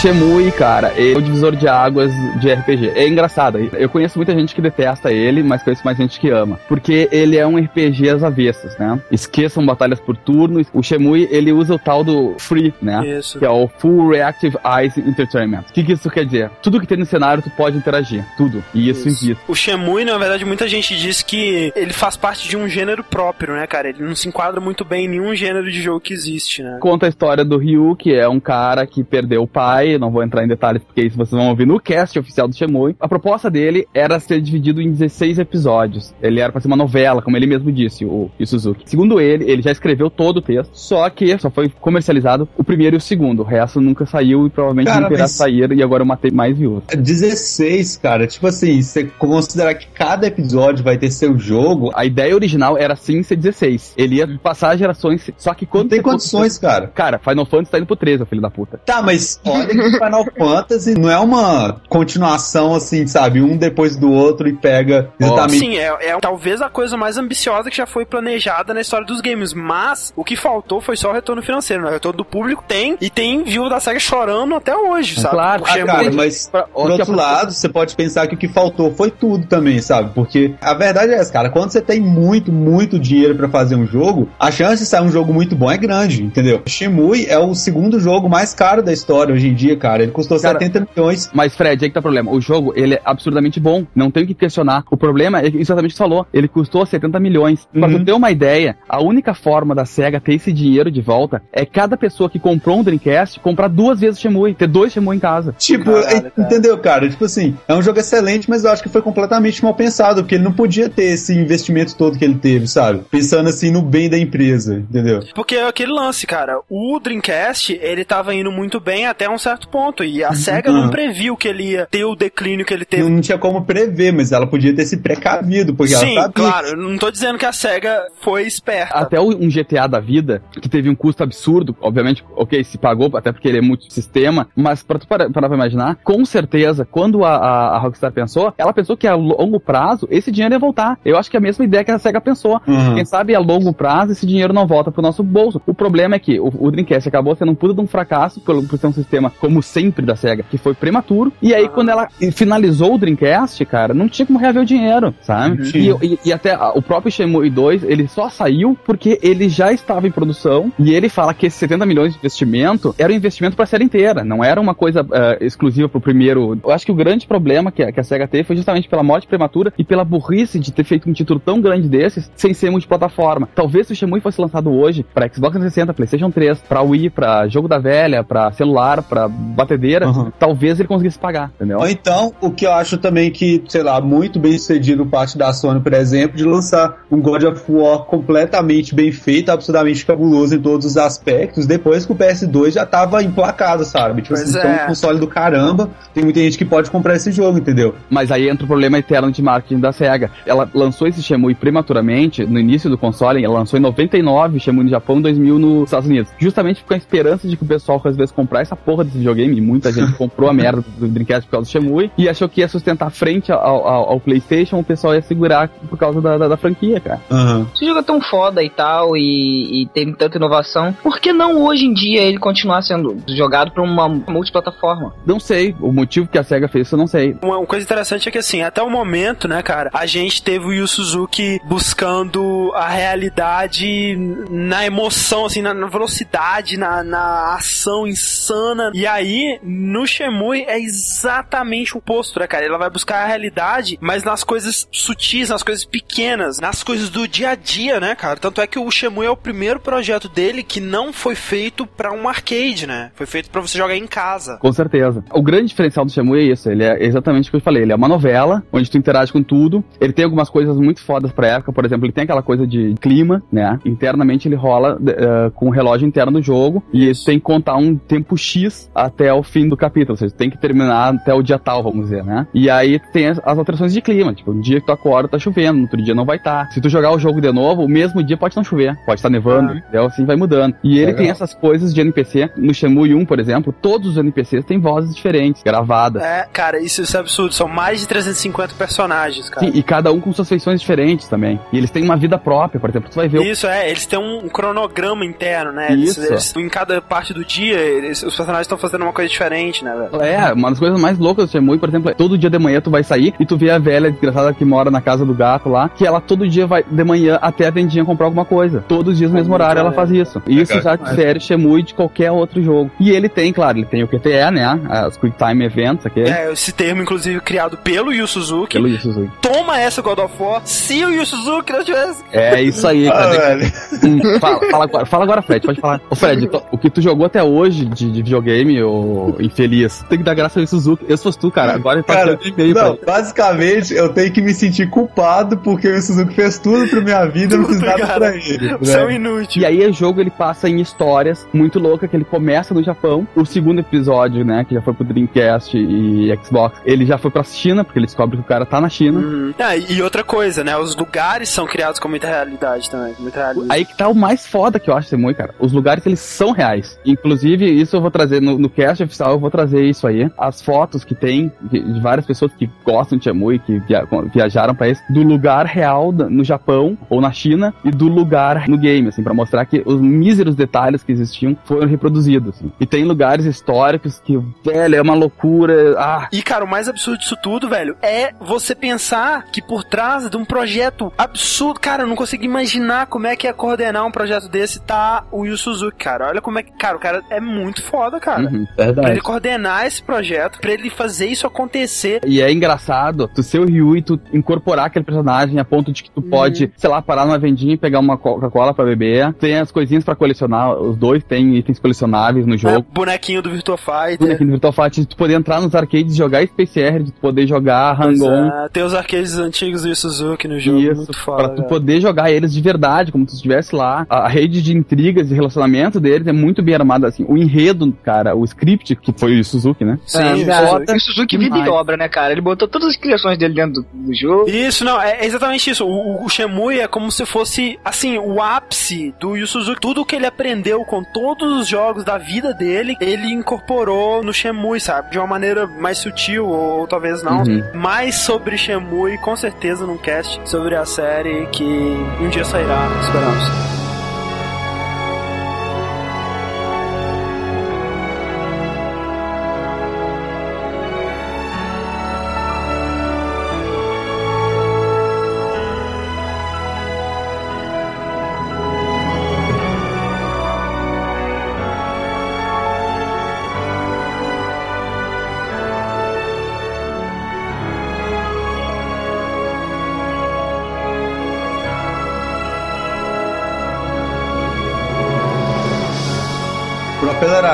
Shemui, 0.00 0.52
cara, 0.52 0.92
ele 0.96 1.14
é 1.14 1.18
o 1.18 1.20
divisor 1.20 1.56
de 1.56 1.66
águas 1.66 2.12
de 2.38 2.52
RPG. 2.52 2.92
É 2.94 3.08
engraçado, 3.08 3.58
eu 3.58 3.88
conheço 3.88 4.16
muita 4.16 4.32
gente 4.32 4.54
que 4.54 4.62
detesta 4.62 5.12
ele, 5.12 5.42
mas 5.42 5.64
conheço 5.64 5.84
mais 5.84 5.98
gente 5.98 6.20
que 6.20 6.30
ama. 6.30 6.60
Porque 6.68 7.08
ele 7.10 7.36
é 7.36 7.44
um 7.44 7.58
RPG 7.58 8.08
às 8.08 8.22
avessas, 8.22 8.78
né? 8.78 9.00
Esqueçam 9.10 9.66
batalhas 9.66 9.98
por 9.98 10.16
turno. 10.16 10.64
O 10.72 10.84
Shemui, 10.84 11.26
ele 11.32 11.52
usa 11.52 11.74
o 11.74 11.78
tal 11.80 12.04
do 12.04 12.36
Free, 12.38 12.72
né? 12.80 13.18
Isso. 13.18 13.40
Que 13.40 13.44
é 13.44 13.50
o 13.50 13.66
Full 13.66 14.10
Reactive 14.10 14.56
Eyes 14.64 14.96
Entertainment. 14.98 15.64
O 15.68 15.72
que, 15.72 15.82
que 15.82 15.94
isso 15.94 16.08
quer 16.08 16.24
dizer? 16.24 16.48
Tudo 16.62 16.80
que 16.80 16.86
tem 16.86 16.96
no 16.96 17.04
cenário 17.04 17.42
tu 17.42 17.50
pode 17.50 17.76
interagir. 17.76 18.24
Tudo. 18.36 18.62
E 18.72 18.88
isso, 18.88 19.00
Isso. 19.00 19.24
existe. 19.24 19.42
O 19.48 19.54
Shemui, 19.56 20.04
na 20.04 20.16
verdade, 20.16 20.44
muita 20.44 20.68
gente 20.68 20.96
diz 20.96 21.22
que 21.22 21.72
ele 21.74 21.92
faz 21.92 22.16
parte 22.16 22.48
de 22.48 22.56
um 22.56 22.68
gênero 22.68 23.02
próprio, 23.02 23.54
né, 23.54 23.66
cara? 23.66 23.88
Ele 23.88 24.04
não 24.04 24.14
se 24.14 24.28
enquadra 24.28 24.60
muito 24.60 24.84
bem 24.84 25.06
em 25.06 25.08
nenhum 25.08 25.34
gênero 25.34 25.68
de 25.68 25.82
jogo 25.82 25.98
que 25.98 26.14
existe, 26.14 26.62
né? 26.62 26.78
Conta 26.80 27.06
a 27.06 27.08
história 27.08 27.44
do 27.44 27.58
Ryu, 27.58 27.96
que 27.96 28.14
é 28.14 28.28
um 28.28 28.38
cara 28.38 28.86
que 28.86 29.02
perdeu 29.02 29.42
o 29.42 29.48
pai. 29.48 29.87
Não 29.96 30.10
vou 30.10 30.22
entrar 30.22 30.44
em 30.44 30.48
detalhes 30.48 30.82
porque 30.82 31.02
isso 31.02 31.16
vocês 31.16 31.30
vão 31.30 31.48
ouvir 31.48 31.66
no 31.66 31.78
cast 31.80 32.18
oficial 32.18 32.48
do 32.48 32.54
Shemui. 32.56 32.96
A 33.00 33.08
proposta 33.08 33.48
dele 33.48 33.86
era 33.94 34.18
ser 34.20 34.40
dividido 34.40 34.82
em 34.82 34.90
16 34.90 35.38
episódios. 35.38 36.12
Ele 36.20 36.40
era 36.40 36.50
pra 36.52 36.60
ser 36.60 36.66
uma 36.66 36.76
novela, 36.76 37.22
como 37.22 37.36
ele 37.36 37.46
mesmo 37.46 37.70
disse, 37.72 38.04
o, 38.04 38.30
Suzuki. 38.44 38.82
Segundo 38.86 39.20
ele, 39.20 39.48
ele 39.50 39.62
já 39.62 39.70
escreveu 39.70 40.08
todo 40.10 40.38
o 40.38 40.42
texto, 40.42 40.70
só 40.74 41.08
que 41.10 41.36
só 41.38 41.50
foi 41.50 41.68
comercializado 41.80 42.48
o 42.56 42.64
primeiro 42.64 42.96
e 42.96 42.98
o 42.98 43.00
segundo. 43.00 43.40
O 43.40 43.44
resto 43.44 43.80
nunca 43.80 44.04
saiu 44.06 44.46
e 44.46 44.50
provavelmente 44.50 44.86
Cara, 44.88 45.00
nunca 45.02 45.14
irá 45.14 45.24
mas- 45.24 45.32
sair. 45.32 45.70
E 45.72 45.82
agora 45.82 46.02
eu 46.02 46.06
matei 46.06 46.30
mais 46.30 46.56
viúvas. 46.56 46.84
16, 47.22 47.96
cara. 47.98 48.26
Tipo 48.26 48.46
assim, 48.46 48.80
você 48.80 49.04
considerar 49.18 49.74
que 49.74 49.86
cada 49.88 50.26
episódio 50.26 50.82
vai 50.84 50.96
ter 50.96 51.10
seu 51.10 51.38
jogo, 51.38 51.90
A 51.94 52.04
ideia 52.04 52.34
original 52.34 52.76
era 52.78 52.96
sim 52.96 53.22
ser 53.22 53.36
16. 53.36 53.94
Ele 53.96 54.16
ia 54.16 54.38
passar 54.42 54.76
gerações, 54.76 55.30
só 55.36 55.52
que 55.54 55.66
quando 55.66 55.84
não 55.84 55.90
tem 55.90 56.02
condições, 56.02 56.58
cara. 56.58 56.86
Cara, 56.88 57.18
Final 57.18 57.44
Fantasy 57.46 57.70
tá 57.70 57.78
indo 57.78 57.86
pro 57.86 57.96
13, 57.96 58.22
ô 58.22 58.26
filho 58.26 58.40
da 58.42 58.50
puta. 58.50 58.78
Tá, 58.78 59.02
mas 59.02 59.40
olha 59.44 59.74
Final 59.92 60.26
Fantasy 60.36 60.94
não 60.94 61.10
é 61.10 61.18
uma 61.18 61.80
continuação 61.88 62.74
assim, 62.74 63.06
sabe? 63.06 63.40
Um 63.42 63.56
depois 63.56 63.96
do 63.96 64.10
outro 64.10 64.48
e 64.48 64.52
pega 64.52 65.10
exatamente. 65.18 65.58
Sim, 65.58 65.76
é, 65.76 65.86
é 66.10 66.18
talvez 66.20 66.60
a 66.62 66.68
coisa 66.68 66.96
mais 66.96 67.16
ambiciosa 67.18 67.70
que 67.70 67.76
já 67.76 67.86
foi 67.86 68.04
planejada 68.04 68.72
na 68.74 68.80
história 68.80 69.06
dos 69.06 69.20
games, 69.20 69.52
mas 69.52 70.12
o 70.16 70.24
que 70.24 70.36
faltou 70.36 70.80
foi 70.80 70.96
só 70.96 71.10
o 71.10 71.12
retorno 71.12 71.42
financeiro, 71.42 71.82
né? 71.82 71.88
O 71.90 71.92
retorno 71.92 72.18
do 72.18 72.24
público 72.24 72.64
tem, 72.66 72.96
e 73.00 73.10
tem 73.10 73.42
viúva 73.44 73.70
da 73.70 73.80
SEGA 73.80 73.98
chorando 74.00 74.54
até 74.54 74.74
hoje, 74.76 75.20
sabe? 75.20 75.34
Claro. 75.34 75.64
Ah, 75.66 75.86
cara, 75.86 76.10
mas 76.12 76.48
Pra- 76.48 76.62
por 76.64 76.90
outro 76.90 77.12
lado, 77.14 77.52
você 77.52 77.68
pode 77.68 77.94
pensar 77.94 78.26
que 78.26 78.34
o 78.34 78.38
que 78.38 78.48
faltou 78.48 78.92
foi 78.94 79.10
tudo 79.10 79.46
também, 79.46 79.80
sabe? 79.80 80.10
Porque 80.14 80.54
a 80.60 80.74
verdade 80.74 81.12
é 81.12 81.16
essa, 81.16 81.32
cara. 81.32 81.50
Quando 81.50 81.70
você 81.70 81.80
tem 81.80 82.00
muito, 82.00 82.50
muito 82.52 82.98
dinheiro 82.98 83.34
pra 83.34 83.48
fazer 83.48 83.74
um 83.76 83.86
jogo, 83.86 84.28
a 84.38 84.50
chance 84.50 84.82
de 84.82 84.88
sair 84.88 85.02
um 85.02 85.10
jogo 85.10 85.32
muito 85.32 85.54
bom 85.54 85.70
é 85.70 85.76
grande, 85.76 86.22
entendeu? 86.22 86.62
Shimui 86.66 87.26
é 87.28 87.38
o 87.38 87.54
segundo 87.54 88.00
jogo 88.00 88.28
mais 88.28 88.54
caro 88.54 88.82
da 88.82 88.92
história 88.92 89.34
hoje 89.34 89.48
em 89.48 89.54
dia. 89.54 89.67
Dia, 89.68 89.76
cara. 89.76 90.02
Ele 90.02 90.12
custou 90.12 90.38
Cara, 90.40 90.58
70 90.58 90.88
milhões. 90.94 91.30
Mas, 91.32 91.54
Fred, 91.54 91.84
aí 91.84 91.88
que 91.90 91.94
tá 91.94 92.00
o 92.00 92.02
problema. 92.02 92.30
O 92.30 92.40
jogo, 92.40 92.72
ele 92.76 92.94
é 92.94 93.00
absurdamente 93.04 93.58
bom. 93.60 93.86
Não 93.94 94.10
tem 94.10 94.24
o 94.24 94.26
que 94.26 94.34
questionar. 94.34 94.84
O 94.90 94.96
problema 94.96 95.40
é 95.40 95.46
exatamente 95.46 95.90
o 95.90 95.94
que 95.94 95.96
você 95.96 95.98
falou. 96.04 96.26
Ele 96.32 96.48
custou 96.48 96.84
70 96.84 97.18
milhões. 97.20 97.66
Pra 97.72 97.86
Uhum. 97.88 97.98
tu 97.98 98.04
ter 98.04 98.12
uma 98.12 98.30
ideia, 98.30 98.76
a 98.88 99.02
única 99.02 99.34
forma 99.34 99.74
da 99.74 99.84
SEGA 99.84 100.20
ter 100.20 100.34
esse 100.34 100.52
dinheiro 100.52 100.90
de 100.90 101.00
volta 101.00 101.42
é 101.52 101.64
cada 101.64 101.96
pessoa 101.96 102.28
que 102.30 102.38
comprou 102.38 102.78
um 102.78 102.82
Dreamcast 102.82 103.40
comprar 103.40 103.68
duas 103.68 104.00
vezes 104.00 104.20
Shenmue. 104.20 104.54
Ter 104.54 104.66
dois 104.68 104.92
Shenmue 104.92 105.16
em 105.16 105.20
casa. 105.20 105.54
Tipo, 105.58 105.84
Caralho, 105.92 106.06
é- 106.08 106.20
cara. 106.30 106.32
entendeu, 106.38 106.78
cara? 106.78 107.08
Tipo 107.08 107.24
assim, 107.24 107.56
é 107.66 107.74
um 107.74 107.82
jogo 107.82 107.98
excelente, 107.98 108.48
mas 108.48 108.64
eu 108.64 108.70
acho 108.70 108.82
que 108.82 108.88
foi 108.88 109.02
completamente 109.02 109.62
mal 109.62 109.74
pensado, 109.74 110.22
porque 110.22 110.34
ele 110.36 110.44
não 110.44 110.52
podia 110.52 110.88
ter 110.88 111.04
esse 111.04 111.34
investimento 111.34 111.96
todo 111.96 112.18
que 112.18 112.24
ele 112.24 112.34
teve, 112.36 112.66
sabe? 112.66 113.02
Pensando 113.10 113.48
assim 113.48 113.70
no 113.70 113.82
bem 113.82 114.08
da 114.08 114.18
empresa, 114.18 114.76
entendeu? 114.88 115.20
Porque 115.34 115.56
é 115.56 115.66
aquele 115.66 115.92
lance, 115.92 116.26
cara. 116.26 116.60
O 116.68 116.98
Dreamcast, 117.00 117.78
ele 117.82 118.04
tava 118.04 118.34
indo 118.34 118.50
muito 118.52 118.78
bem 118.80 119.06
até 119.06 119.28
um 119.28 119.38
certo 119.38 119.57
ponto. 119.66 120.04
E 120.04 120.22
a 120.22 120.32
SEGA 120.34 120.70
não 120.70 120.82
Uhum. 120.84 120.90
previu 120.90 121.36
que 121.36 121.48
ele 121.48 121.72
ia 121.72 121.86
ter 121.90 122.04
o 122.04 122.14
declínio 122.14 122.64
que 122.64 122.72
ele 122.72 122.84
teve. 122.84 123.02
Não, 123.02 123.10
não 123.10 123.20
tinha 123.20 123.38
como 123.38 123.64
prever, 123.64 124.12
mas 124.12 124.30
ela 124.30 124.46
podia 124.46 124.74
ter 124.74 124.84
se 124.86 124.98
precavido, 124.98 125.74
porque 125.74 125.94
Sim, 125.94 126.12
ela 126.16 126.26
sabia. 126.26 126.32
claro. 126.32 126.76
Não 126.76 126.96
tô 126.98 127.10
dizendo 127.10 127.38
que 127.38 127.46
a 127.46 127.52
SEGA 127.52 128.06
foi 128.20 128.42
esperta. 128.46 128.94
Até 128.94 129.18
o- 129.18 129.28
um 129.36 129.48
GTA 129.50 129.86
da 129.86 129.98
vida, 129.98 130.42
que 130.60 130.68
teve 130.68 130.88
um 130.90 130.94
custo 130.94 131.22
absurdo, 131.22 131.74
obviamente, 131.80 132.22
ok, 132.36 132.62
se 132.62 132.78
pagou, 132.78 133.10
até 133.16 133.32
porque 133.32 133.48
ele 133.48 133.58
é 133.58 133.62
multisistema, 133.62 134.48
mas 134.54 134.82
pra 134.82 134.98
tu 134.98 135.06
parar 135.08 135.30
parar 135.30 135.48
pra 135.48 135.56
imaginar, 135.56 135.96
com 136.04 136.24
certeza, 136.24 136.86
quando 136.90 137.24
a, 137.24 137.36
a, 137.36 137.76
a 137.76 137.78
Rockstar 137.78 138.12
pensou, 138.12 138.52
ela 138.58 138.72
pensou 138.72 138.96
que 138.96 139.06
a 139.06 139.14
longo 139.14 139.58
prazo 139.58 140.06
esse 140.10 140.30
dinheiro 140.30 140.54
ia 140.54 140.58
voltar. 140.58 140.98
Eu 141.04 141.16
acho 141.16 141.30
que 141.30 141.36
é 141.36 141.38
a 141.38 141.40
mesma 141.42 141.64
ideia 141.64 141.84
que 141.84 141.90
a 141.90 141.98
SEGA 141.98 142.20
pensou. 142.20 142.60
Uhum. 142.66 142.94
Quem 142.94 143.04
sabe 143.04 143.34
a 143.34 143.38
longo 143.40 143.72
prazo 143.72 144.12
esse 144.12 144.26
dinheiro 144.26 144.52
não 144.52 144.66
volta 144.66 144.90
pro 144.90 145.02
nosso 145.02 145.22
bolso. 145.22 145.60
O 145.66 145.74
problema 145.74 146.14
é 146.16 146.18
que 146.18 146.38
o, 146.40 146.52
o 146.58 146.70
Dreamcast 146.70 147.08
acabou 147.08 147.34
sendo 147.36 147.52
um 147.52 147.54
puta 147.54 147.74
de 147.74 147.80
um 147.80 147.86
fracasso 147.86 148.40
por, 148.40 148.62
por 148.66 148.78
ser 148.78 148.86
um 148.86 148.92
sistema, 148.92 149.30
como 149.48 149.62
sempre, 149.62 150.04
da 150.04 150.14
SEGA, 150.14 150.42
que 150.42 150.58
foi 150.58 150.74
prematuro. 150.74 151.32
E 151.40 151.54
aí, 151.54 151.68
quando 151.70 151.88
ela 151.88 152.06
finalizou 152.32 152.94
o 152.94 152.98
Dreamcast, 152.98 153.64
cara, 153.64 153.94
não 153.94 154.06
tinha 154.08 154.26
como 154.26 154.38
reaver 154.38 154.62
o 154.62 154.66
dinheiro, 154.66 155.14
sabe? 155.22 155.64
Sim. 155.66 155.96
E, 156.02 156.06
e- 156.14 156.18
e 156.26 156.32
até 156.34 156.54
o 156.74 156.82
próprio 156.82 157.10
Shenmue 157.10 157.48
2, 157.48 157.82
ele 157.84 158.06
só 158.08 158.28
saiu 158.28 158.76
porque 158.84 159.18
ele 159.22 159.48
já 159.48 159.72
estava 159.72 160.06
em 160.06 160.10
produção 160.10 160.70
e 160.78 160.92
ele 160.92 161.08
fala 161.08 161.32
que 161.32 161.46
esses 161.46 161.58
70 161.58 161.86
milhões 161.86 162.12
de 162.12 162.18
investimento 162.18 162.94
era 162.98 163.10
um 163.10 163.16
investimento 163.16 163.56
para 163.56 163.62
a 163.64 163.66
série 163.66 163.84
inteira, 163.84 164.22
não 164.22 164.44
era 164.44 164.60
uma 164.60 164.74
coisa 164.74 165.06
eh, 165.12 165.38
exclusiva 165.40 165.88
pro 165.88 166.00
primeiro. 166.00 166.58
Eu 166.62 166.70
acho 166.70 166.84
que 166.84 166.92
o 166.92 166.94
grande 166.94 167.26
problema 167.26 167.72
que 167.72 167.82
a, 167.82 167.90
que 167.90 168.00
a 168.00 168.04
SEGA 168.04 168.28
teve 168.28 168.44
foi 168.44 168.56
justamente 168.56 168.86
pela 168.88 169.02
morte 169.02 169.26
prematura 169.26 169.72
e 169.78 169.84
pela 169.84 170.04
burrice 170.04 170.58
de 170.58 170.70
ter 170.72 170.84
feito 170.84 171.08
um 171.08 171.12
título 171.14 171.40
tão 171.40 171.60
grande 171.60 171.88
desses 171.88 172.30
sem 172.36 172.52
ser 172.52 172.70
multiplataforma. 172.70 173.48
Talvez 173.54 173.86
se 173.86 173.94
o 173.94 173.96
Shenmue 173.96 174.20
fosse 174.20 174.40
lançado 174.40 174.70
hoje 174.70 175.04
para 175.14 175.26
Xbox 175.26 175.52
360, 175.52 175.94
PlayStation 175.94 176.30
3, 176.30 176.58
para 176.60 176.82
Wii, 176.82 177.10
para 177.10 177.48
jogo 177.48 177.66
da 177.68 177.78
velha, 177.78 178.22
para 178.22 178.50
celular, 178.52 179.02
para 179.02 179.28
batedeira, 179.38 180.08
Uhum. 180.08 180.32
talvez 180.38 180.78
ele 180.78 180.88
conseguisse 180.88 181.18
pagar, 181.18 181.50
entendeu? 181.56 181.78
Ou 181.78 181.88
então, 181.88 182.32
o 182.40 182.50
que 182.50 182.66
eu 182.66 182.72
acho 182.72 182.98
também 182.98 183.30
que, 183.30 183.62
sei 183.68 183.82
lá, 183.82 184.00
muito 184.00 184.38
bem 184.38 184.58
sucedido 184.58 185.04
parte 185.06 185.36
da 185.38 185.52
Sony, 185.52 185.80
por 185.80 185.92
exemplo, 185.92 186.36
de 186.36 186.44
lançar 186.44 186.98
um 187.10 187.20
God 187.20 187.44
of 187.44 187.62
War 187.68 188.00
completamente 188.00 188.94
bem 188.94 189.10
feito, 189.12 189.50
absolutamente 189.50 190.04
cabuloso 190.04 190.54
em 190.54 190.60
todos 190.60 190.86
os 190.86 190.96
aspectos, 190.96 191.66
depois 191.66 192.04
que 192.06 192.12
o 192.12 192.14
PS2 192.14 192.72
já 192.72 192.86
tava 192.86 193.22
emplacado, 193.22 193.84
sabe? 193.84 194.22
Tipo 194.22 194.34
assim, 194.34 194.50
então 194.50 194.70
é. 194.70 194.84
um 194.84 194.86
console 194.88 195.18
do 195.18 195.26
caramba, 195.26 195.90
tem 196.14 196.24
muita 196.24 196.40
gente 196.40 196.56
que 196.58 196.64
pode 196.64 196.90
comprar 196.90 197.16
esse 197.16 197.30
jogo, 197.32 197.58
entendeu? 197.58 197.94
Mas 198.10 198.30
aí 198.30 198.48
entra 198.48 198.64
o 198.64 198.66
problema 198.66 198.98
eterno 198.98 199.30
de 199.30 199.42
marketing 199.42 199.80
da 199.80 199.92
SEGA. 199.92 200.30
Ela 200.46 200.68
lançou 200.74 201.06
esse 201.06 201.22
Shenmue 201.22 201.54
prematuramente, 201.54 202.44
no 202.44 202.58
início 202.58 202.90
do 202.90 202.98
console, 202.98 203.44
ela 203.44 203.58
lançou 203.58 203.78
em 203.78 203.82
99, 203.82 204.58
Shenmue 204.60 204.84
no 204.84 204.90
Japão, 204.90 205.18
em 205.18 205.22
2000 205.22 205.58
nos 205.58 205.84
Estados 205.84 206.08
Unidos. 206.08 206.30
Justamente 206.38 206.84
com 206.84 206.94
a 206.94 206.96
esperança 206.96 207.48
de 207.48 207.56
que 207.56 207.62
o 207.62 207.66
pessoal 207.66 207.98
resolvesse 208.02 208.32
comprar 208.32 208.60
essa 208.62 208.76
porra 208.76 209.04
desse 209.04 209.22
videogame, 209.32 209.56
e 209.58 209.60
muita 209.60 209.92
gente 209.92 210.12
comprou 210.18 210.48
a 210.48 210.52
merda 210.52 210.84
do 210.98 211.08
Dreamcast 211.08 211.46
por 211.46 211.52
causa 211.52 211.66
do 211.66 211.70
Shenmue, 211.70 212.10
e 212.18 212.28
achou 212.28 212.48
que 212.48 212.60
ia 212.60 212.68
sustentar 212.68 213.10
frente 213.10 213.52
ao, 213.52 213.60
ao- 213.86 214.10
ao 214.10 214.20
Playstation, 214.20 214.78
o 214.78 214.84
pessoal 214.84 215.14
ia 215.14 215.22
segurar 215.22 215.68
por 215.68 215.98
causa 215.98 216.20
da, 216.20 216.36
da- 216.38 216.48
da 216.48 216.56
franquia, 216.56 217.00
cara. 217.00 217.20
Aham. 217.30 217.66
Esse 217.74 217.84
jogo 217.86 218.00
é 218.00 218.02
tão 218.02 218.20
foda 218.20 218.62
e 218.62 218.70
tal, 218.70 219.16
e, 219.16 219.82
e 219.82 219.86
tem 219.86 220.12
tanta 220.12 220.36
inovação, 220.38 220.92
por 221.02 221.20
que 221.20 221.32
não 221.32 221.62
hoje 221.64 221.84
em 221.86 221.92
dia 221.92 222.22
ele 222.22 222.38
continuar 222.38 222.82
sendo 222.82 223.16
jogado 223.28 223.70
pra 223.72 223.82
uma 223.82 224.08
multiplataforma? 224.08 225.14
Não 225.26 225.38
sei, 225.40 225.74
o 225.80 225.92
motivo 225.92 226.26
que 226.28 226.38
a 226.38 226.42
SEGA 226.42 226.68
fez 226.68 226.86
isso 226.86 226.94
eu 226.94 226.98
não 226.98 227.06
sei. 227.06 227.36
Uma 227.42 227.58
uma 227.58 227.66
coisa 227.66 227.84
interessante 227.84 228.28
é 228.28 228.32
que, 228.32 228.38
assim, 228.38 228.62
até 228.62 228.82
o 228.82 228.88
momento, 228.88 229.46
né, 229.48 229.60
cara, 229.62 229.90
a 229.92 230.06
gente 230.06 230.42
teve 230.42 230.64
o 230.66 230.72
Yu 230.72 230.86
Suzuki 230.86 231.60
buscando 231.66 232.70
a 232.74 232.88
realidade 232.88 234.16
na 234.50 234.86
emoção, 234.86 235.44
assim, 235.46 235.60
na, 235.60 235.74
na 235.74 235.86
velocidade, 235.88 236.76
na, 236.76 237.02
na 237.02 237.54
ação 237.54 238.06
insana. 238.06 238.90
E 238.94 239.06
aí, 239.14 239.58
no 239.62 240.06
Shemui, 240.06 240.64
é 240.66 240.78
exatamente 240.78 241.94
o 241.94 241.98
oposto, 241.98 242.40
né, 242.40 242.46
cara? 242.46 242.64
Ela 242.64 242.78
vai 242.78 242.90
buscar 242.90 243.24
a 243.24 243.26
realidade, 243.26 243.98
mas 244.00 244.24
nas 244.24 244.44
coisas 244.44 244.88
sutis, 244.90 245.48
nas 245.48 245.62
coisas 245.62 245.84
pequenas, 245.84 246.58
nas 246.58 246.82
coisas 246.82 247.10
do 247.10 247.26
dia 247.26 247.50
a 247.50 247.54
dia, 247.54 248.00
né, 248.00 248.14
cara? 248.14 248.38
Tanto 248.38 248.60
é 248.60 248.66
que 248.66 248.78
o 248.78 248.90
Shemui 248.90 249.26
é 249.26 249.30
o 249.30 249.36
primeiro 249.36 249.80
projeto 249.80 250.28
dele 250.28 250.62
que 250.62 250.80
não 250.80 251.12
foi 251.12 251.34
feito 251.34 251.86
pra 251.86 252.12
um 252.12 252.28
arcade, 252.28 252.86
né? 252.86 253.10
Foi 253.14 253.26
feito 253.26 253.50
pra 253.50 253.60
você 253.60 253.76
jogar 253.78 253.96
em 253.96 254.06
casa. 254.06 254.58
Com 254.58 254.72
certeza. 254.72 255.24
O 255.32 255.42
grande 255.42 255.68
diferencial 255.68 256.04
do 256.04 256.12
Shenmue 256.12 256.40
é 256.40 256.52
isso, 256.52 256.70
ele 256.70 256.84
é 256.84 257.04
exatamente 257.04 257.48
o 257.48 257.50
que 257.50 257.56
eu 257.56 257.60
falei, 257.60 257.82
ele 257.82 257.92
é 257.92 257.96
uma 257.96 258.08
novela, 258.08 258.62
onde 258.72 258.90
tu 258.90 258.98
interage 258.98 259.32
com 259.32 259.42
tudo, 259.42 259.84
ele 260.00 260.12
tem 260.12 260.24
algumas 260.24 260.48
coisas 260.48 260.76
muito 260.76 261.02
fodas 261.02 261.32
pra 261.32 261.48
época, 261.48 261.72
por 261.72 261.84
exemplo, 261.84 262.06
ele 262.06 262.12
tem 262.12 262.24
aquela 262.24 262.42
coisa 262.42 262.66
de 262.66 262.94
clima, 263.00 263.42
né, 263.50 263.78
internamente 263.84 264.48
ele 264.48 264.56
rola 264.56 264.98
eh, 265.06 265.50
com 265.54 265.66
o 265.66 265.70
relógio 265.70 266.06
interno 266.06 266.32
do 266.32 266.42
jogo, 266.42 266.82
e 266.92 267.06
ele 267.06 267.18
tem 267.24 267.38
que 267.38 267.44
contar 267.44 267.76
um 267.76 267.96
tempo 267.96 268.36
X 268.36 268.90
até 269.06 269.32
o 269.32 269.42
fim 269.42 269.68
do 269.68 269.76
capítulo, 269.76 270.12
ou 270.12 270.16
seja, 270.16 270.34
tem 270.34 270.50
que 270.50 270.58
terminar 270.58 271.14
até 271.14 271.32
o 271.34 271.42
dia 271.42 271.58
tal, 271.58 271.82
vamos 271.82 272.04
dizer, 272.08 272.24
né, 272.24 272.46
e 272.54 272.68
aí 272.70 272.98
tem 273.12 273.28
as, 273.28 273.38
as 273.44 273.58
alterações 273.58 273.92
de 273.92 274.00
clima, 274.00 274.32
tipo, 274.34 274.50
um 274.52 274.60
dia 274.60 274.80
que 274.80 274.86
tu 274.86 274.92
acorda 274.92 275.28
tá 275.28 275.38
chovendo, 275.38 275.76
no 275.78 275.82
outro 275.82 276.02
dia 276.02 276.14
não 276.14 276.24
vai 276.24 276.36
estar, 276.36 276.70
se 276.72 276.80
tu 276.80 276.88
jogar 276.88 277.12
o 277.12 277.18
jogo 277.18 277.40
de 277.40 277.50
novo, 277.52 277.84
o 277.84 277.88
mesmo 277.88 278.22
dia 278.22 278.36
pode 278.36 278.56
não 278.56 278.64
chover, 278.64 278.96
pode 279.06 279.18
estar 279.20 279.30
nevando, 279.30 279.72
Ah. 279.72 279.76
entendeu, 279.76 280.06
assim 280.06 280.24
vai 280.24 280.36
mudando, 280.36 280.74
e 280.82 280.96
ele 280.98 281.06
Legal. 281.06 281.18
tem 281.22 281.30
essas 281.30 281.54
coisas 281.54 281.92
de 281.94 282.00
NPC, 282.00 282.50
no 282.56 282.72
Shenmue 282.74 283.14
1, 283.14 283.24
por 283.26 283.38
exemplo, 283.40 283.72
todos 283.72 284.08
os 284.10 284.16
NPCs 284.16 284.64
têm 284.64 284.78
vozes 284.80 285.14
diferentes, 285.14 285.62
gravadas, 285.62 286.22
É, 286.22 286.46
cara, 286.52 286.80
isso, 286.80 287.02
isso 287.02 287.16
é 287.16 287.20
absurdo. 287.20 287.52
São 287.54 287.68
mais 287.68 288.00
de 288.00 288.08
350 288.08 288.74
personagens, 288.74 289.48
cara. 289.48 289.66
Sim, 289.66 289.72
e 289.74 289.82
cada 289.82 290.12
um 290.12 290.20
com 290.20 290.32
suas 290.32 290.48
feições 290.48 290.80
diferentes 290.80 291.28
também. 291.28 291.60
E 291.72 291.78
eles 291.78 291.90
têm 291.90 292.02
uma 292.02 292.16
vida 292.16 292.38
própria, 292.38 292.80
por 292.80 292.90
exemplo, 292.90 293.10
tu 293.10 293.14
vai 293.16 293.28
ver 293.28 293.38
o 293.38 293.42
Isso, 293.42 293.66
é, 293.66 293.88
eles 293.90 294.06
têm 294.06 294.18
um 294.18 294.48
cronograma 294.48 295.24
interno, 295.24 295.72
né? 295.72 295.92
Eles, 295.92 296.10
Isso. 296.16 296.24
eles- 296.24 296.56
em 296.56 296.68
cada 296.68 297.00
parte 297.00 297.32
do 297.32 297.44
dia, 297.44 297.78
eles- 297.78 298.22
os 298.22 298.34
personagens 298.36 298.62
estão 298.66 298.76
fazendo 298.78 298.87
uma 298.96 299.12
coisa 299.12 299.28
diferente, 299.28 299.84
né, 299.84 299.94
velho? 300.10 300.22
É, 300.22 300.52
uma 300.52 300.70
das 300.70 300.78
coisas 300.78 301.00
mais 301.00 301.18
loucas 301.18 301.46
do 301.46 301.52
Shenmue, 301.52 301.78
por 301.78 301.88
exemplo, 301.88 302.10
é 302.10 302.14
todo 302.14 302.38
dia 302.38 302.50
de 302.50 302.58
manhã 302.58 302.80
tu 302.80 302.90
vai 302.90 303.02
sair 303.02 303.34
e 303.38 303.46
tu 303.46 303.56
vê 303.56 303.70
a 303.70 303.78
velha 303.78 304.10
desgraçada 304.10 304.52
que 304.54 304.64
mora 304.64 304.90
na 304.90 305.00
casa 305.00 305.24
do 305.24 305.34
gato 305.34 305.68
lá, 305.68 305.88
que 305.88 306.06
ela 306.06 306.20
todo 306.20 306.48
dia 306.48 306.66
vai 306.66 306.82
de 306.82 307.04
manhã 307.04 307.38
até 307.40 307.66
a 307.66 307.70
vendinha 307.70 308.04
comprar 308.04 308.26
alguma 308.26 308.44
coisa. 308.44 308.84
Todos 308.88 309.12
os 309.12 309.18
dias 309.18 309.30
no 309.30 309.36
mesmo 309.36 309.52
horário 309.54 309.80
ela 309.80 309.90
legal. 309.90 310.06
faz 310.06 310.16
isso. 310.16 310.42
E 310.46 310.60
isso 310.60 310.80
já 310.80 310.96
difere 310.96 311.40
Shenmue 311.40 311.82
de 311.82 311.94
qualquer 311.94 312.30
outro 312.30 312.62
jogo. 312.62 312.90
E 313.00 313.10
ele 313.10 313.28
tem, 313.28 313.52
claro, 313.52 313.78
ele 313.78 313.86
tem 313.86 314.02
o 314.02 314.08
QTE, 314.08 314.50
né? 314.52 314.80
As 314.88 315.16
Quick 315.16 315.36
Time 315.36 315.64
Events 315.64 316.06
aqui. 316.06 316.20
É, 316.20 316.52
esse 316.52 316.72
termo, 316.72 317.02
inclusive, 317.02 317.40
criado 317.40 317.76
pelo 317.76 318.12
Yu 318.12 318.26
Suzuki. 318.26 318.74
Pelo 318.74 318.88
Yu 318.88 318.98
Suzuki. 318.98 319.30
Toma 319.40 319.78
essa 319.78 320.00
God 320.02 320.18
of 320.18 320.34
War, 320.42 320.60
se 320.64 321.04
o 321.04 321.10
Yu 321.10 321.24
Suzuki 321.26 321.72
não 321.72 321.84
tivesse... 321.84 322.24
É 322.32 322.60
isso 322.62 322.86
aí, 322.86 323.08
Ah, 323.08 323.12
cara. 323.12 323.30
velho. 323.56 323.72
Hum, 324.04 324.38
fala, 324.40 324.60
fala 324.70 324.84
agora, 324.84 325.06
fala 325.06 325.24
agora, 325.24 325.42
Fred, 325.42 325.66
pode 325.66 325.80
falar. 325.80 326.00
Ô, 326.10 326.14
Fred, 326.14 326.48
o 326.70 326.78
que 326.78 326.90
tu 326.90 327.00
jogou 327.00 327.26
até 327.26 327.42
hoje 327.42 327.84
de, 327.86 328.10
de 328.10 328.22
videogame, 328.22 328.77
ô 328.82 329.34
infeliz, 329.40 330.04
tem 330.08 330.18
que 330.18 330.24
dar 330.24 330.34
graça 330.34 330.60
ao 330.60 330.66
Suzuki. 330.66 331.04
Eu 331.08 331.16
se 331.16 331.22
fosse 331.22 331.38
tu, 331.38 331.50
cara, 331.50 331.74
agora 331.74 331.98
ele 331.98 332.04
tá 332.04 332.14
Cara, 332.14 332.36
dando 332.36 332.46
e-mail, 332.48 332.74
Não, 332.74 332.98
basicamente 333.04 333.94
eu 333.94 334.08
tenho 334.10 334.32
que 334.32 334.40
me 334.40 334.52
sentir 334.54 334.88
culpado 334.90 335.56
porque 335.58 335.88
o 335.88 336.00
Suzuki 336.02 336.34
fez 336.34 336.58
tudo 336.58 336.88
pra 336.88 337.00
minha 337.00 337.24
vida 337.26 337.54
e 337.54 337.58
não 337.58 337.66
fiz 337.66 337.80
nada 337.80 337.98
cara. 338.06 338.18
pra 338.18 338.36
ele. 338.36 338.68
É 338.70 338.76
um 339.04 339.06
Né? 339.08 339.14
inútil. 339.14 339.62
E 339.62 339.66
aí 339.66 339.86
o 339.86 339.92
jogo 339.92 340.20
ele 340.20 340.30
passa 340.30 340.68
em 340.68 340.80
histórias 340.80 341.46
muito 341.52 341.78
loucas, 341.78 342.08
que 342.10 342.16
ele 342.16 342.24
começa 342.24 342.74
no 342.74 342.82
Japão. 342.82 343.26
O 343.34 343.44
segundo 343.44 343.80
episódio, 343.80 344.44
né, 344.44 344.64
que 344.68 344.74
já 344.74 344.82
foi 344.82 344.94
pro 344.94 345.04
Dreamcast 345.04 345.76
e 345.76 346.36
Xbox, 346.44 346.80
ele 346.84 347.04
já 347.06 347.18
foi 347.18 347.30
pra 347.30 347.42
China, 347.44 347.84
porque 347.84 347.98
ele 347.98 348.06
descobre 348.06 348.36
que 348.36 348.42
o 348.42 348.46
cara 348.46 348.64
tá 348.66 348.80
na 348.80 348.88
China. 348.88 349.18
Uhum. 349.20 349.54
Ah, 349.58 349.76
e 349.76 350.00
outra 350.02 350.22
coisa, 350.24 350.62
né? 350.64 350.76
Os 350.76 350.94
lugares 350.96 351.48
são 351.48 351.66
criados 351.66 351.98
com 352.00 352.08
muita 352.08 352.26
realidade 352.26 352.90
também. 352.90 353.14
Muita 353.18 353.38
realidade. 353.40 353.66
Aí 353.70 353.84
que 353.84 353.96
tá 353.96 354.08
o 354.08 354.14
mais 354.14 354.46
foda 354.46 354.78
que 354.78 354.90
eu 354.90 354.96
acho, 354.96 355.08
Semui, 355.08 355.34
cara. 355.34 355.54
Os 355.58 355.72
lugares, 355.72 356.04
eles 356.06 356.20
são 356.20 356.50
reais. 356.52 356.98
Inclusive, 357.04 357.64
isso 357.66 357.96
eu 357.96 358.00
vou 358.00 358.10
trazer 358.10 358.40
no, 358.42 358.58
no 358.58 358.67
cast 358.68 359.02
oficial, 359.02 359.32
eu 359.32 359.38
vou 359.38 359.50
trazer 359.50 359.84
isso 359.84 360.06
aí. 360.06 360.30
As 360.38 360.60
fotos 360.62 361.04
que 361.04 361.14
tem 361.14 361.52
de, 361.62 362.00
várias 362.00 362.26
pessoas 362.26 362.52
que 362.54 362.68
gostam 362.84 363.18
de 363.18 363.24
Semui, 363.24 363.58
que 363.58 363.78
via- 363.80 364.06
viajaram 364.32 364.74
pra 364.74 364.88
isso, 364.88 365.02
do 365.10 365.22
lugar 365.22 365.66
real 365.66 366.12
no 366.12 366.42
Japão 366.44 366.96
ou 367.10 367.20
na 367.20 367.32
China 367.32 367.74
e 367.84 367.90
do 367.90 368.08
lugar 368.08 368.68
no 368.68 368.76
game, 368.78 369.08
assim, 369.08 369.22
pra 369.22 369.34
mostrar 369.34 369.64
que 369.64 369.82
os 369.84 370.00
míseros 370.00 370.54
detalhes 370.54 371.02
que 371.02 371.12
existiam 371.12 371.56
foram 371.64 371.86
reproduzidos. 371.88 372.56
assim. 372.56 372.72
E 372.80 372.86
tem 372.86 373.04
lugares 373.04 373.44
históricos 373.46 374.20
que, 374.24 374.38
velho, 374.64 374.94
é 374.96 375.02
uma 375.02 375.14
loucura. 375.14 375.94
Ah, 375.98 376.28
E, 376.32 376.42
cara, 376.42 376.64
o 376.64 376.68
mais 376.68 376.88
absurdo 376.88 377.18
disso 377.18 377.36
tudo, 377.42 377.68
velho, 377.68 377.96
é 378.02 378.32
você 378.40 378.74
pensar 378.74 379.44
que 379.52 379.60
por 379.62 379.84
trás 379.84 380.28
de 380.28 380.36
um 380.36 380.44
projeto 380.44 381.12
absurdo, 381.16 381.80
cara, 381.80 382.02
eu 382.02 382.06
não 382.06 382.16
consigo 382.16 382.44
imaginar 382.44 383.06
como 383.06 383.26
é 383.26 383.36
que 383.36 383.46
é 383.46 383.52
coordenar 383.52 384.04
um 384.06 384.10
projeto 384.10 384.48
desse 384.48 384.80
tá 384.80 385.24
o 385.30 385.44
Yu 385.44 385.56
Suzuki, 385.56 385.96
cara. 385.96 386.28
Olha 386.28 386.40
como 386.40 386.58
é 386.58 386.62
que. 386.62 386.72
Cara, 386.72 386.96
o 386.96 387.00
cara 387.00 387.22
é 387.30 387.40
muito 387.40 387.82
foda, 387.82 388.18
cara. 388.20 388.42
Uhum. 388.42 388.57
Uhum. 388.60 388.66
Pra 388.76 388.84
Verdade. 388.86 389.10
ele 389.12 389.20
coordenar 389.20 389.86
esse 389.86 390.02
projeto, 390.02 390.58
pra 390.60 390.72
ele 390.72 390.90
fazer 390.90 391.26
isso 391.26 391.46
acontecer. 391.46 392.20
E 392.26 392.40
é 392.40 392.50
engraçado 392.52 393.28
tu 393.34 393.42
ser 393.42 393.60
o 393.60 393.64
Ryu 393.64 393.96
e 393.96 394.02
tu 394.02 394.18
incorporar 394.32 394.86
aquele 394.86 395.04
personagem 395.04 395.58
a 395.58 395.64
ponto 395.64 395.92
de 395.92 396.02
que 396.02 396.10
tu 396.10 396.22
pode, 396.22 396.70
sei 396.76 396.90
lá, 396.90 397.02
parar 397.02 397.24
numa 397.26 397.38
vendinha 397.38 397.74
e 397.74 397.76
pegar 397.76 397.98
uma 397.98 398.16
Coca-Cola 398.16 398.72
pra 398.74 398.84
beber. 398.84 399.32
Tem 399.34 399.56
as 399.58 399.70
coisinhas 399.70 400.04
pra 400.04 400.14
colecionar, 400.14 400.72
os 400.78 400.96
dois 400.96 401.22
têm 401.24 401.56
itens 401.56 401.78
colecionáveis 401.78 402.46
no 402.46 402.52
né? 402.52 402.58
jogo. 402.58 402.86
Bonequinho 402.92 403.42
do 403.42 403.50
Virtua 403.50 403.76
Fighter. 403.76 404.18
Bonequinho 404.18 404.48
do 404.48 404.52
Virtual 404.52 404.72
Fight, 404.72 405.00
de 405.00 405.06
tu 405.06 405.16
poder 405.16 405.34
entrar 405.34 405.60
nos 405.60 405.74
arcades 405.74 406.14
e 406.14 406.16
jogar 406.16 406.46
Space 406.46 406.80
Air, 406.80 407.02
de 407.02 407.12
tu 407.12 407.20
poder 407.20 407.46
jogar 407.46 408.00
Hang-On. 408.00 408.46
é, 408.64 408.68
tem 408.68 408.82
os 408.82 408.94
arcades 408.94 409.36
antigos 409.38 409.82
do 409.82 409.94
Suzuki 409.94 410.46
no 410.48 410.58
jogo, 410.60 410.78
Isso, 410.78 410.94
muito 410.96 411.12
pra 411.12 411.20
foda. 411.20 411.48
tu 411.50 411.56
cara. 411.56 411.68
poder 411.68 412.00
jogar 412.00 412.30
eles 412.30 412.52
de 412.52 412.60
verdade, 412.60 413.10
como 413.12 413.24
se 413.24 413.32
tu 413.32 413.36
estivesse 413.36 413.74
lá. 413.74 414.06
A 414.08 414.28
a 414.28 414.30
rede 414.30 414.60
de 414.60 414.76
intrigas 414.76 415.30
e 415.30 415.34
relacionamento 415.34 415.98
deles 415.98 416.26
é 416.26 416.32
muito 416.32 416.62
bem 416.62 416.74
armada, 416.74 417.06
assim. 417.08 417.24
O 417.26 417.36
enredo, 417.38 417.96
cara, 418.02 418.34
o 418.36 418.44
script, 418.48 418.96
que 418.96 419.12
foi 419.12 419.38
o 419.40 419.44
Suzuki, 419.44 419.84
né? 419.84 419.98
Sim, 420.06 420.22
É, 420.22 420.36
Yu 420.36 420.46
cara, 420.46 420.66
Suzuki. 420.68 420.92
o 420.92 421.00
Suzuki 421.00 421.38
vida 421.38 421.56
e 421.58 421.62
demais. 421.62 421.72
obra, 421.72 421.96
né, 421.96 422.08
cara? 422.08 422.32
Ele 422.32 422.40
botou 422.40 422.66
todas 422.68 422.88
as 422.88 422.96
criações 422.96 423.38
dele 423.38 423.54
dentro 423.54 423.82
do, 423.82 423.86
do 423.92 424.14
jogo. 424.14 424.48
Isso, 424.50 424.84
não, 424.84 425.00
é 425.00 425.24
exatamente 425.24 425.70
isso. 425.70 425.84
O, 425.86 426.24
o 426.24 426.28
Shemui 426.28 426.80
é 426.80 426.88
como 426.88 427.10
se 427.12 427.24
fosse, 427.24 427.78
assim, 427.84 428.18
o 428.18 428.42
ápice 428.42 429.14
do 429.20 429.36
Yu 429.36 429.46
Suzuki. 429.46 429.80
Tudo 429.80 430.04
que 430.04 430.16
ele 430.16 430.26
aprendeu 430.26 430.84
com 430.84 431.02
todos 431.14 431.60
os 431.60 431.68
jogos 431.68 432.04
da 432.04 432.18
vida 432.18 432.52
dele, 432.54 432.96
ele 433.00 433.32
incorporou 433.32 434.22
no 434.22 434.32
Shemui, 434.32 434.80
sabe? 434.80 435.10
De 435.10 435.18
uma 435.18 435.26
maneira 435.26 435.66
mais 435.66 435.98
sutil, 435.98 436.46
ou, 436.46 436.80
ou 436.80 436.86
talvez 436.86 437.22
não. 437.22 437.42
Uhum. 437.42 437.62
Mais 437.74 438.16
sobre 438.16 438.56
Shemui, 438.58 439.18
com 439.18 439.36
certeza 439.36 439.86
num 439.86 439.96
cast 439.98 440.40
sobre 440.44 440.74
a 440.74 440.84
série 440.84 441.46
que 441.48 441.64
um 441.64 442.28
dia 442.28 442.44
sairá, 442.44 442.88
esperamos. 443.02 443.77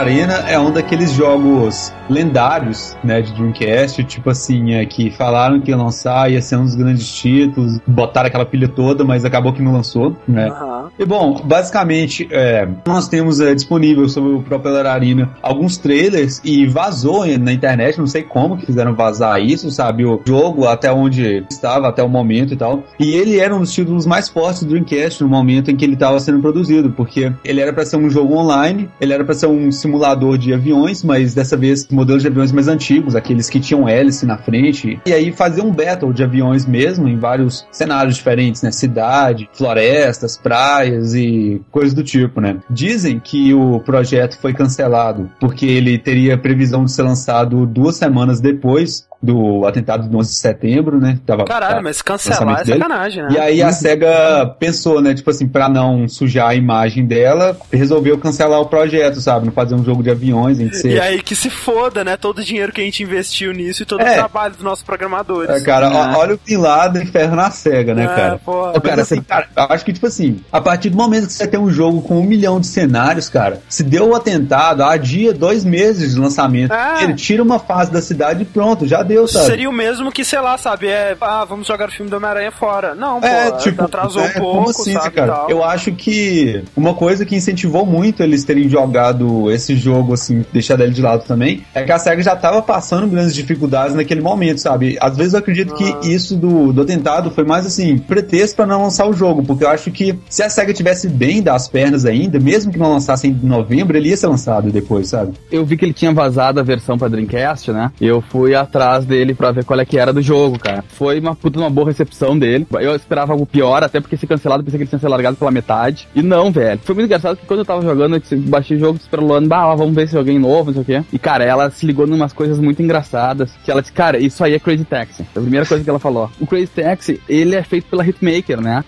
Arena 0.05 0.35
é 0.47 0.59
um 0.59 0.71
daqueles 0.71 1.13
jogos 1.13 1.91
lendários, 2.11 2.95
né, 3.03 3.23
de 3.23 3.33
Dreamcast, 3.33 4.05
tipo 4.05 4.29
assim, 4.29 4.75
é, 4.75 4.85
que 4.85 5.11
falaram 5.11 5.59
que 5.63 5.71
ia 5.71 5.77
lançar, 5.79 6.31
ia 6.31 6.43
ser 6.43 6.57
um 6.57 6.65
dos 6.65 6.75
grandes 6.75 7.11
títulos, 7.11 7.81
botaram 7.87 8.27
aquela 8.27 8.45
pilha 8.45 8.69
toda, 8.69 9.03
mas 9.03 9.25
acabou 9.25 9.55
que 9.55 9.63
não 9.63 9.73
lançou, 9.73 10.15
né. 10.29 10.49
Aham. 10.49 10.74
E 10.99 11.05
bom, 11.05 11.41
basicamente, 11.45 12.29
é, 12.31 12.69
nós 12.87 13.09
temos 13.09 13.41
é, 13.41 13.53
disponível 13.53 14.09
sobre 14.09 14.31
o 14.31 14.43
Propeller 14.43 14.87
Arena 14.87 15.31
alguns 15.43 15.77
trailers 15.77 16.41
e 16.45 16.67
vazou 16.67 17.27
na 17.37 17.53
internet, 17.53 17.99
não 17.99 18.07
sei 18.07 18.23
como 18.23 18.57
que 18.57 18.67
fizeram 18.67 18.95
vazar 18.95 19.41
isso, 19.41 19.71
sabe? 19.71 20.05
O 20.05 20.21
jogo 20.25 20.69
até 20.69 20.93
onde 20.93 21.45
estava, 21.51 21.89
até 21.89 22.03
o 22.03 22.09
momento 22.09 22.55
e 22.55 22.57
tal. 22.57 22.85
E 22.99 23.15
ele 23.15 23.41
era 23.41 23.55
um 23.55 23.61
dos 23.61 23.73
títulos 23.73 24.07
mais 24.07 24.29
fortes 24.29 24.63
do 24.63 24.69
Dreamcast 24.69 25.23
no 25.23 25.29
momento 25.29 25.71
em 25.71 25.77
que 25.77 25.85
ele 25.85 25.95
estava 25.95 26.19
sendo 26.21 26.41
produzido, 26.41 26.91
porque 26.93 27.33
ele 27.45 27.61
era 27.61 27.73
para 27.73 27.85
ser 27.85 27.97
um 27.97 28.09
jogo 28.09 28.37
online, 28.37 28.89
ele 29.01 29.13
era 29.13 29.25
para 29.25 29.35
ser 29.35 29.49
um 29.49 29.73
simulador 29.73 30.39
de 30.39 30.55
aviões, 30.55 31.03
mas 31.03 31.35
dessa 31.35 31.57
vez 31.57 31.89
modelos 31.89 32.23
de 32.23 32.29
aviões 32.29 32.53
mais 32.53 32.69
antigos, 32.69 33.17
aqueles 33.17 33.51
que 33.51 33.59
tinham 33.59 33.89
hélice 33.89 34.25
na 34.25 34.39
frente. 34.39 35.01
E 35.05 35.13
aí 35.13 35.33
fazer 35.33 35.63
um 35.63 35.73
battle 35.73 36.13
de 36.13 36.23
aviões 36.23 36.65
mesmo 36.67 37.09
em 37.09 37.19
vários 37.19 37.67
cenários 37.73 38.15
diferentes, 38.15 38.63
né? 38.63 38.71
Cidade, 38.71 39.49
florestas, 39.53 40.37
praias 40.37 40.84
e 41.15 41.61
coisas 41.71 41.95
do 41.95 42.03
tipo, 42.03 42.41
né? 42.41 42.59
Dizem 42.71 43.19
que 43.19 43.53
o 43.55 43.81
projeto 43.81 44.39
foi 44.39 44.53
cancelado 44.53 45.31
porque 45.41 45.67
ele 45.67 45.99
teria 45.99 46.39
previsão 46.39 46.85
de 46.85 46.93
ser 46.93 47.03
lançado 47.03 47.67
duas 47.67 47.97
semanas 47.97 48.41
depois 48.41 49.07
do 49.25 49.67
atentado 49.67 50.09
do 50.09 50.19
11 50.19 50.31
de 50.31 50.37
setembro, 50.37 51.01
né? 51.01 51.19
Tava, 51.27 51.45
Caralho, 51.45 51.83
mas 51.83 52.03
cancelar 52.03 52.61
é 52.61 52.65
sacanagem, 52.65 53.23
né? 53.23 53.29
e 53.33 53.39
aí 53.39 53.63
a 53.63 53.73
SEGA 53.73 54.55
pensou, 54.59 55.01
né, 55.01 55.15
tipo 55.15 55.31
assim, 55.31 55.47
pra 55.49 55.69
não 55.69 56.07
sujar 56.09 56.49
a 56.51 56.55
imagem 56.55 57.07
dela, 57.07 57.57
resolveu 57.73 58.19
cancelar 58.19 58.61
o 58.61 58.67
projeto, 58.67 59.21
sabe? 59.21 59.47
Não 59.47 59.53
fazer 59.53 59.75
um 59.75 59.85
jogo 59.85 60.03
de 60.03 60.11
aviões, 60.11 60.61
em 60.61 60.69
que 60.69 60.77
E 60.77 60.79
ser... 60.81 61.01
aí 61.01 61.23
que 61.23 61.35
se 61.35 61.49
foda, 61.51 62.05
né? 62.05 62.17
Todo 62.17 62.39
o 62.39 62.45
dinheiro 62.45 62.73
que 62.73 62.81
a 62.81 62.85
gente 62.85 63.03
investiu 63.03 63.53
nisso 63.53 63.83
e 63.83 63.87
todo 63.87 64.01
o 64.01 64.05
É. 64.07 64.15
trabalho 64.15 64.55
dos 64.55 64.63
nossos 64.63 64.85
programadores. 64.85 65.51
É, 65.51 65.61
cara, 65.65 65.89
ó- 65.91 66.19
olha 66.19 66.35
o 66.35 66.41
Bin 66.45 66.57
Laden 66.57 67.07
ferro 67.07 67.37
na 67.37 67.51
SEGA, 67.51 67.95
né, 67.95 68.05
É, 68.05 68.09
cara? 68.09 68.39
porra. 68.45 68.73
Cara, 68.81 68.97
Mas, 68.97 68.99
assim, 69.01 69.23
cara, 69.23 69.47
eu 69.57 69.63
acho 69.71 69.85
que, 69.85 69.93
tipo 69.93 70.07
assim, 70.07 70.41
a 70.53 70.61
partir 70.61 70.91
do 70.91 70.97
momento 70.97 71.27
que 71.27 71.33
você 71.33 71.47
tem 71.47 71.59
um 71.61 71.71
jogo 71.71 72.03
com 72.03 72.19
um 72.21 72.25
milhão 72.25 72.61
de 72.61 72.67
cenários, 72.67 73.29
cara, 73.29 73.61
se 73.69 73.83
deu 73.83 74.09
o 74.11 74.15
atentado, 74.15 74.83
adia 74.83 75.33
dois 75.33 75.65
meses 75.65 76.15
de 76.15 76.21
lançamento. 76.21 76.73
Ah. 76.73 76.99
Ele 77.03 77.15
tira 77.15 77.43
uma 77.43 77.59
fase 77.59 77.91
da 77.93 78.03
cidade 78.03 78.43
e 78.43 78.45
pronto, 78.45 78.87
já 78.87 79.03
deu, 79.03 79.14
sabe? 79.29 79.47
Seria 79.47 79.69
o 79.69 79.73
mesmo 79.73 80.11
que, 80.13 80.25
sei 80.25 80.41
lá, 80.41 80.57
sabe? 80.59 80.89
É, 80.89 81.17
ah, 81.21 81.45
vamos 81.45 81.67
jogar 81.67 81.89
o 81.89 81.93
filme 81.93 82.11
do 82.11 82.17
Homem-Aranha 82.17 82.51
fora. 82.51 82.95
Não, 82.95 83.21
pô, 83.21 83.27
É, 83.27 83.51
tipo, 83.53 83.83
atrasou 83.85 84.23
é, 84.23 84.29
um 84.29 84.33
pouco, 84.33 84.53
como 84.59 84.71
assim, 84.71 84.93
sabe? 84.95 85.11
cara? 85.11 85.47
Eu 85.49 85.63
acho 85.65 85.93
que 85.93 86.63
uma 86.77 86.95
coisa 86.95 87.25
que 87.25 87.35
incentivou 87.37 87.85
muito 87.87 88.23
eles 88.23 88.45
terem 88.45 88.69
jogado 88.69 89.51
esse 89.51 89.75
jogo, 89.77 90.15
assim, 90.15 90.45
deixado 90.53 90.83
ele 90.83 90.93
de 90.93 91.03
lado 91.03 91.25
também, 91.27 91.65
é 91.75 91.83
que 91.83 91.93
a 91.93 91.99
SEGA 91.99 92.23
já 92.23 92.37
tava 92.37 92.63
passando 92.63 93.07
grandes 93.07 93.35
dificuldades 93.35 93.95
naquele 93.95 94.21
momento, 94.21 94.59
sabe? 94.61 94.97
Às 95.01 95.17
vezes 95.17 95.33
eu 95.35 95.39
acredito 95.39 95.75
Ah. 95.75 95.77
que 95.77 96.09
isso 96.13 96.37
do, 96.37 96.73
do 96.73 96.83
atentado 96.83 97.31
foi 97.31 97.45
mais, 97.45 97.67
assim, 97.67 97.99
pretexto 97.99 98.57
pra 98.57 98.67
não 98.67 98.83
lançar 98.83 99.07
o 99.07 99.13
jogo, 99.13 99.43
porque 99.43 99.65
eu 99.65 99.69
acho 99.69 99.91
que 99.91 100.19
se 100.29 100.43
a 100.43 100.49
SEGA 100.49 100.73
tivesse 100.73 101.09
bem 101.09 101.43
das 101.43 101.69
pernas 101.69 102.05
ainda, 102.05 102.39
mesmo 102.39 102.73
que 102.73 102.79
não 102.79 102.91
lançasse 102.93 103.27
em 103.29 103.33
novembro, 103.43 103.97
ele 103.97 104.09
ia 104.11 104.17
ser 104.17 104.27
lançado 104.27 104.71
depois, 104.71 105.09
sabe? 105.09 105.33
Eu 105.51 105.65
vi 105.65 105.77
que 105.77 105.85
ele 105.85 105.93
tinha 105.93 106.13
vazado 106.13 106.61
a 106.61 106.63
versão 106.63 106.99
pra 106.99 107.09
Dreamcast, 107.09 107.71
né? 107.73 107.91
Eu 108.01 108.21
fui 108.21 108.55
atrás 108.55 109.04
dele 109.05 109.35
pra 109.35 109.53
ver 109.53 109.65
qual 109.65 109.79
é 109.81 109.85
que 109.85 109.99
era 109.99 110.13
do 110.13 110.23
jogo, 110.23 110.59
cara. 110.59 110.85
Foi 110.89 111.19
uma 111.21 111.35
puta 111.35 111.59
uma 111.59 111.71
boa 111.71 111.89
recepção 111.89 112.39
dele. 112.39 112.67
Eu 112.81 112.95
esperava 112.95 113.33
algo 113.33 113.47
pior, 113.47 113.83
até 113.83 114.01
porque 114.01 114.17
se 114.17 114.27
cancelado, 114.27 114.63
pensei 114.65 114.79
que 114.79 114.83
ele 114.85 114.89
tinha 114.91 114.99
sido 114.99 115.11
largado 115.11 115.37
pela 115.37 115.51
metade. 115.51 116.09
E 116.15 116.23
não, 116.23 116.51
velho. 116.51 116.81
Foi 116.85 116.95
muito 116.95 117.07
engraçado 117.07 117.37
que 117.37 117.47
quando 117.47 117.61
eu 117.61 117.65
tava 117.65 117.83
jogando, 117.83 118.15
eu 118.17 118.21
disse- 118.21 118.37
baixei 118.37 118.77
o 118.77 118.81
jogo 118.81 118.99
esperando, 119.01 119.49
bah, 119.49 119.75
vamos 119.75 119.95
ver 119.95 120.09
se 120.09 120.17
alguém 120.17 120.39
novo, 120.39 120.73
não 120.73 120.75
sei 120.75 120.83
o 120.83 120.85
quê. 121.03 121.07
E, 121.13 121.19
cara, 121.19 121.45
ela 121.45 121.71
se 121.71 121.87
ligou 121.87 122.07
numas 122.07 122.33
coisas 122.33 122.59
muito 122.59 122.83
engraçadas. 122.83 123.53
Que 123.65 123.71
ela 123.71 123.81
disse, 123.81 123.93
cara, 123.93 124.19
isso 124.19 124.43
aí 124.45 124.55
é 124.55 124.59
Crazy 124.59 124.85
Taxi. 124.85 125.23
A 125.35 125.41
primeira 125.41 125.67
coisa 125.67 125.83
que 125.83 125.91
ela 125.91 125.99
falou. 125.99 126.31
O 126.41 126.47
Crazy 126.47 126.69
Taxi, 126.69 127.21
ele 127.29 127.55
é 127.57 127.63
feito 127.63 127.87
pela 127.89 128.07
Hitmaker, 128.07 128.61
né? 128.61 128.85